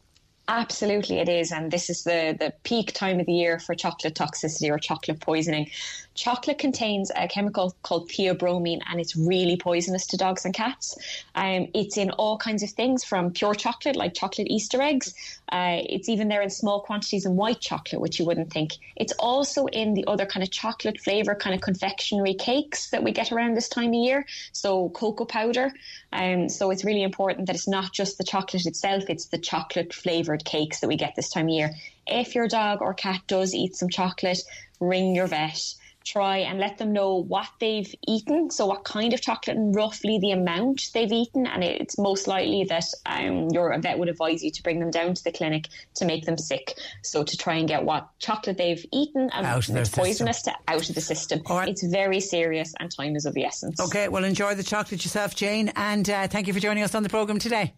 Absolutely, 0.49 1.19
it 1.19 1.29
is, 1.29 1.53
and 1.53 1.71
this 1.71 1.89
is 1.89 2.03
the 2.03 2.35
the 2.37 2.53
peak 2.63 2.91
time 2.91 3.21
of 3.21 3.25
the 3.25 3.31
year 3.31 3.59
for 3.59 3.73
chocolate 3.75 4.13
toxicity 4.13 4.69
or 4.69 4.77
chocolate 4.77 5.21
poisoning. 5.21 5.69
Chocolate 6.15 6.59
contains 6.59 7.11
a 7.15 7.27
chemical 7.27 7.75
called 7.81 8.07
theobromine, 8.09 8.81
and 8.87 8.99
it's 8.99 9.15
really 9.15 9.57
poisonous 9.57 10.05
to 10.07 10.17
dogs 10.17 10.45
and 10.45 10.53
cats. 10.53 10.95
Um, 11.33 11.69
it's 11.73 11.97
in 11.97 12.11
all 12.11 12.37
kinds 12.37 12.61
of 12.61 12.69
things, 12.69 13.03
from 13.03 13.31
pure 13.31 13.55
chocolate, 13.55 13.95
like 13.95 14.13
chocolate 14.13 14.47
Easter 14.49 14.79
eggs. 14.79 15.15
Uh, 15.51 15.77
it's 15.89 16.09
even 16.09 16.27
there 16.27 16.43
in 16.43 16.51
small 16.51 16.81
quantities 16.81 17.25
in 17.25 17.35
white 17.35 17.59
chocolate, 17.59 17.99
which 17.99 18.19
you 18.19 18.25
wouldn't 18.25 18.53
think. 18.53 18.73
It's 18.95 19.13
also 19.13 19.65
in 19.65 19.95
the 19.95 20.05
other 20.05 20.27
kind 20.27 20.43
of 20.43 20.51
chocolate 20.51 20.99
flavor, 21.01 21.33
kind 21.33 21.55
of 21.55 21.61
confectionery 21.61 22.35
cakes 22.35 22.91
that 22.91 23.03
we 23.03 23.11
get 23.11 23.31
around 23.31 23.55
this 23.55 23.67
time 23.67 23.89
of 23.89 23.95
year. 23.95 24.25
So 24.51 24.89
cocoa 24.89 25.25
powder. 25.25 25.71
Um, 26.11 26.47
so 26.47 26.69
it's 26.69 26.85
really 26.85 27.03
important 27.03 27.47
that 27.47 27.55
it's 27.55 27.67
not 27.67 27.91
just 27.91 28.19
the 28.19 28.23
chocolate 28.23 28.67
itself; 28.67 29.05
it's 29.09 29.25
the 29.25 29.39
chocolate 29.39 29.93
flavored 29.93 30.45
cakes 30.45 30.79
that 30.81 30.87
we 30.87 30.95
get 30.95 31.15
this 31.15 31.29
time 31.29 31.47
of 31.47 31.53
year. 31.53 31.71
If 32.05 32.35
your 32.35 32.47
dog 32.47 32.81
or 32.81 32.93
cat 32.93 33.21
does 33.25 33.55
eat 33.55 33.75
some 33.75 33.89
chocolate, 33.89 34.43
ring 34.79 35.15
your 35.15 35.25
vet 35.25 35.73
try 36.03 36.37
and 36.37 36.59
let 36.59 36.77
them 36.77 36.93
know 36.93 37.15
what 37.15 37.47
they've 37.59 37.93
eaten, 38.07 38.49
so 38.49 38.65
what 38.65 38.83
kind 38.83 39.13
of 39.13 39.21
chocolate 39.21 39.57
and 39.57 39.75
roughly 39.75 40.19
the 40.19 40.31
amount 40.31 40.89
they've 40.93 41.11
eaten. 41.11 41.47
And 41.47 41.63
it's 41.63 41.97
most 41.97 42.27
likely 42.27 42.65
that 42.65 42.85
um, 43.05 43.49
your 43.49 43.77
vet 43.79 43.97
would 43.97 44.09
advise 44.09 44.43
you 44.43 44.51
to 44.51 44.63
bring 44.63 44.79
them 44.79 44.91
down 44.91 45.13
to 45.13 45.23
the 45.23 45.31
clinic 45.31 45.69
to 45.95 46.05
make 46.05 46.25
them 46.25 46.37
sick. 46.37 46.77
So 47.03 47.23
to 47.23 47.37
try 47.37 47.55
and 47.55 47.67
get 47.67 47.83
what 47.83 48.07
chocolate 48.19 48.57
they've 48.57 48.85
eaten 48.91 49.29
and 49.33 49.45
out 49.45 49.69
it's 49.69 49.89
poisonous 49.89 50.41
to 50.43 50.53
out 50.67 50.89
of 50.89 50.95
the 50.95 51.01
system. 51.01 51.41
Right. 51.49 51.69
It's 51.69 51.83
very 51.83 52.19
serious 52.19 52.73
and 52.79 52.91
time 52.91 53.15
is 53.15 53.25
of 53.25 53.33
the 53.33 53.45
essence. 53.45 53.79
Okay, 53.79 54.09
well, 54.09 54.23
enjoy 54.23 54.55
the 54.55 54.63
chocolate 54.63 55.03
yourself, 55.03 55.35
Jane, 55.35 55.71
and 55.75 56.09
uh, 56.09 56.27
thank 56.27 56.47
you 56.47 56.53
for 56.53 56.59
joining 56.59 56.83
us 56.83 56.95
on 56.95 57.03
the 57.03 57.09
programme 57.09 57.39
today. 57.39 57.73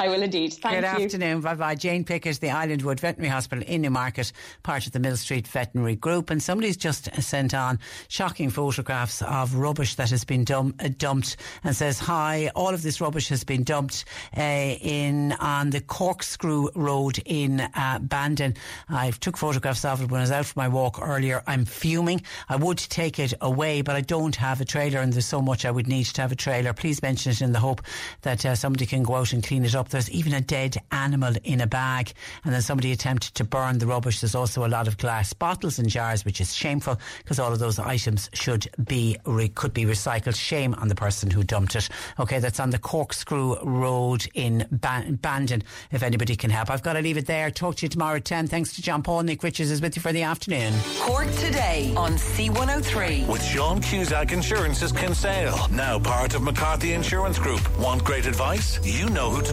I 0.00 0.06
will 0.08 0.22
indeed. 0.22 0.52
Thank 0.52 0.76
you. 0.76 0.80
Good 0.80 0.98
you. 0.98 1.04
afternoon. 1.06 1.40
Bye 1.40 1.54
bye. 1.54 1.74
Jane 1.74 2.04
Pickett, 2.04 2.38
the 2.38 2.48
Islandwood 2.48 3.00
Veterinary 3.00 3.32
Hospital 3.32 3.64
in 3.66 3.82
Newmarket, 3.82 4.30
part 4.62 4.86
of 4.86 4.92
the 4.92 5.00
Mill 5.00 5.16
Street 5.16 5.48
Veterinary 5.48 5.96
Group. 5.96 6.30
And 6.30 6.40
somebody's 6.40 6.76
just 6.76 7.12
sent 7.20 7.52
on 7.52 7.80
shocking 8.06 8.48
photographs 8.48 9.22
of 9.22 9.56
rubbish 9.56 9.96
that 9.96 10.10
has 10.10 10.22
been 10.22 10.44
dum- 10.44 10.76
uh, 10.78 10.90
dumped 10.96 11.38
and 11.64 11.74
says, 11.74 11.98
Hi, 11.98 12.48
all 12.54 12.72
of 12.72 12.82
this 12.82 13.00
rubbish 13.00 13.28
has 13.30 13.42
been 13.42 13.64
dumped 13.64 14.04
uh, 14.36 14.40
in 14.40 15.32
on 15.40 15.70
the 15.70 15.80
Corkscrew 15.80 16.68
Road 16.76 17.18
in 17.24 17.60
uh, 17.60 17.98
Bandon. 18.00 18.54
I 18.88 19.10
took 19.10 19.36
photographs 19.36 19.84
of 19.84 20.00
it 20.00 20.12
when 20.12 20.20
I 20.20 20.22
was 20.22 20.30
out 20.30 20.46
for 20.46 20.60
my 20.60 20.68
walk 20.68 21.00
earlier. 21.02 21.42
I'm 21.48 21.64
fuming. 21.64 22.22
I 22.48 22.54
would 22.54 22.78
take 22.78 23.18
it 23.18 23.34
away, 23.40 23.82
but 23.82 23.96
I 23.96 24.02
don't 24.02 24.36
have 24.36 24.60
a 24.60 24.64
trailer 24.64 25.00
and 25.00 25.12
there's 25.12 25.26
so 25.26 25.42
much 25.42 25.64
I 25.64 25.72
would 25.72 25.88
need 25.88 26.06
to 26.06 26.22
have 26.22 26.30
a 26.30 26.36
trailer. 26.36 26.72
Please 26.72 27.02
mention 27.02 27.32
it 27.32 27.40
in 27.40 27.50
the 27.50 27.58
hope 27.58 27.82
that 28.22 28.46
uh, 28.46 28.54
somebody 28.54 28.86
can 28.86 29.02
go 29.02 29.16
out 29.16 29.32
and 29.32 29.42
clean 29.42 29.64
it 29.64 29.74
up 29.74 29.87
there's 29.90 30.10
even 30.10 30.34
a 30.34 30.40
dead 30.40 30.76
animal 30.92 31.34
in 31.44 31.60
a 31.60 31.66
bag. 31.66 32.12
And 32.44 32.54
then 32.54 32.62
somebody 32.62 32.92
attempted 32.92 33.34
to 33.34 33.44
burn 33.44 33.78
the 33.78 33.86
rubbish. 33.86 34.20
There's 34.20 34.34
also 34.34 34.64
a 34.64 34.68
lot 34.68 34.88
of 34.88 34.98
glass 34.98 35.32
bottles 35.32 35.78
and 35.78 35.88
jars, 35.88 36.24
which 36.24 36.40
is 36.40 36.54
shameful 36.54 36.98
because 37.18 37.38
all 37.38 37.52
of 37.52 37.58
those 37.58 37.78
items 37.78 38.30
should 38.32 38.68
be 38.84 39.16
could 39.54 39.74
be 39.74 39.84
recycled. 39.84 40.34
Shame 40.34 40.74
on 40.74 40.88
the 40.88 40.94
person 40.94 41.30
who 41.30 41.42
dumped 41.42 41.76
it. 41.76 41.88
Okay, 42.18 42.38
that's 42.38 42.60
on 42.60 42.70
the 42.70 42.78
Corkscrew 42.78 43.56
Road 43.62 44.26
in 44.34 44.66
Bandon. 44.70 45.62
If 45.90 46.02
anybody 46.02 46.36
can 46.36 46.50
help, 46.50 46.70
I've 46.70 46.82
got 46.82 46.94
to 46.94 47.00
leave 47.00 47.16
it 47.16 47.26
there. 47.26 47.50
Talk 47.50 47.76
to 47.76 47.86
you 47.86 47.88
tomorrow 47.88 48.16
at 48.16 48.24
ten. 48.24 48.46
Thanks 48.46 48.74
to 48.76 48.82
John 48.82 49.02
Paul. 49.02 49.22
Nick 49.22 49.42
Richards 49.42 49.70
is 49.70 49.80
with 49.80 49.96
you 49.96 50.02
for 50.02 50.12
the 50.12 50.22
afternoon. 50.22 50.74
Cork 51.00 51.30
today 51.32 51.92
on 51.96 52.12
C103 52.12 53.26
with 53.26 53.42
Sean 53.42 53.80
Cusack 53.80 54.32
Insurance's 54.32 54.92
Kinsale, 54.92 55.68
now 55.70 55.98
part 55.98 56.34
of 56.34 56.42
McCarthy 56.42 56.92
Insurance 56.92 57.38
Group. 57.38 57.60
Want 57.78 58.04
great 58.04 58.26
advice? 58.26 58.78
You 58.84 59.08
know 59.10 59.30
who 59.30 59.42
to 59.42 59.52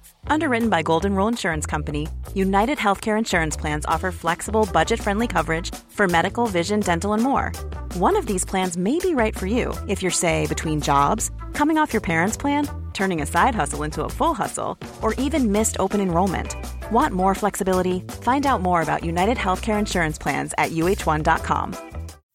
Underwritten 0.27 0.69
by 0.69 0.81
Golden 0.81 1.15
Rule 1.15 1.27
Insurance 1.27 1.65
Company, 1.65 2.07
United 2.33 2.77
Healthcare 2.77 3.17
Insurance 3.17 3.57
Plans 3.57 3.85
offer 3.85 4.11
flexible, 4.11 4.67
budget 4.71 5.01
friendly 5.01 5.27
coverage 5.27 5.73
for 5.89 6.07
medical, 6.07 6.45
vision, 6.47 6.79
dental, 6.79 7.13
and 7.13 7.21
more. 7.23 7.51
One 7.95 8.15
of 8.15 8.25
these 8.25 8.45
plans 8.45 8.77
may 8.77 8.99
be 8.99 9.15
right 9.15 9.37
for 9.37 9.47
you 9.47 9.73
if 9.87 10.01
you're, 10.01 10.11
say, 10.11 10.47
between 10.47 10.81
jobs, 10.81 11.31
coming 11.53 11.77
off 11.77 11.93
your 11.93 12.01
parents' 12.01 12.37
plan, 12.37 12.67
turning 12.93 13.21
a 13.21 13.25
side 13.25 13.55
hustle 13.55 13.83
into 13.83 14.03
a 14.03 14.09
full 14.09 14.33
hustle, 14.33 14.77
or 15.01 15.13
even 15.15 15.51
missed 15.51 15.77
open 15.79 16.01
enrollment. 16.01 16.55
Want 16.91 17.13
more 17.13 17.35
flexibility? 17.35 18.01
Find 18.21 18.45
out 18.45 18.61
more 18.61 18.81
about 18.81 19.03
United 19.03 19.37
Healthcare 19.37 19.79
Insurance 19.79 20.17
Plans 20.17 20.53
at 20.57 20.71
uhone.com. 20.71 21.75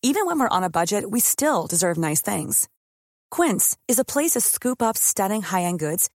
Even 0.03 0.27
when 0.27 0.39
we're 0.39 0.57
on 0.57 0.63
a 0.63 0.71
budget, 0.71 1.11
we 1.11 1.21
still 1.21 1.67
deserve 1.67 1.99
nice 1.99 2.21
things. 2.21 2.69
Quince 3.31 3.77
is 3.89 3.99
a 3.99 4.05
place 4.05 4.33
to 4.33 4.41
scoop 4.41 4.81
up 4.83 4.97
stunning 4.97 5.43
high 5.43 5.63
end 5.63 5.79
goods 5.79 6.11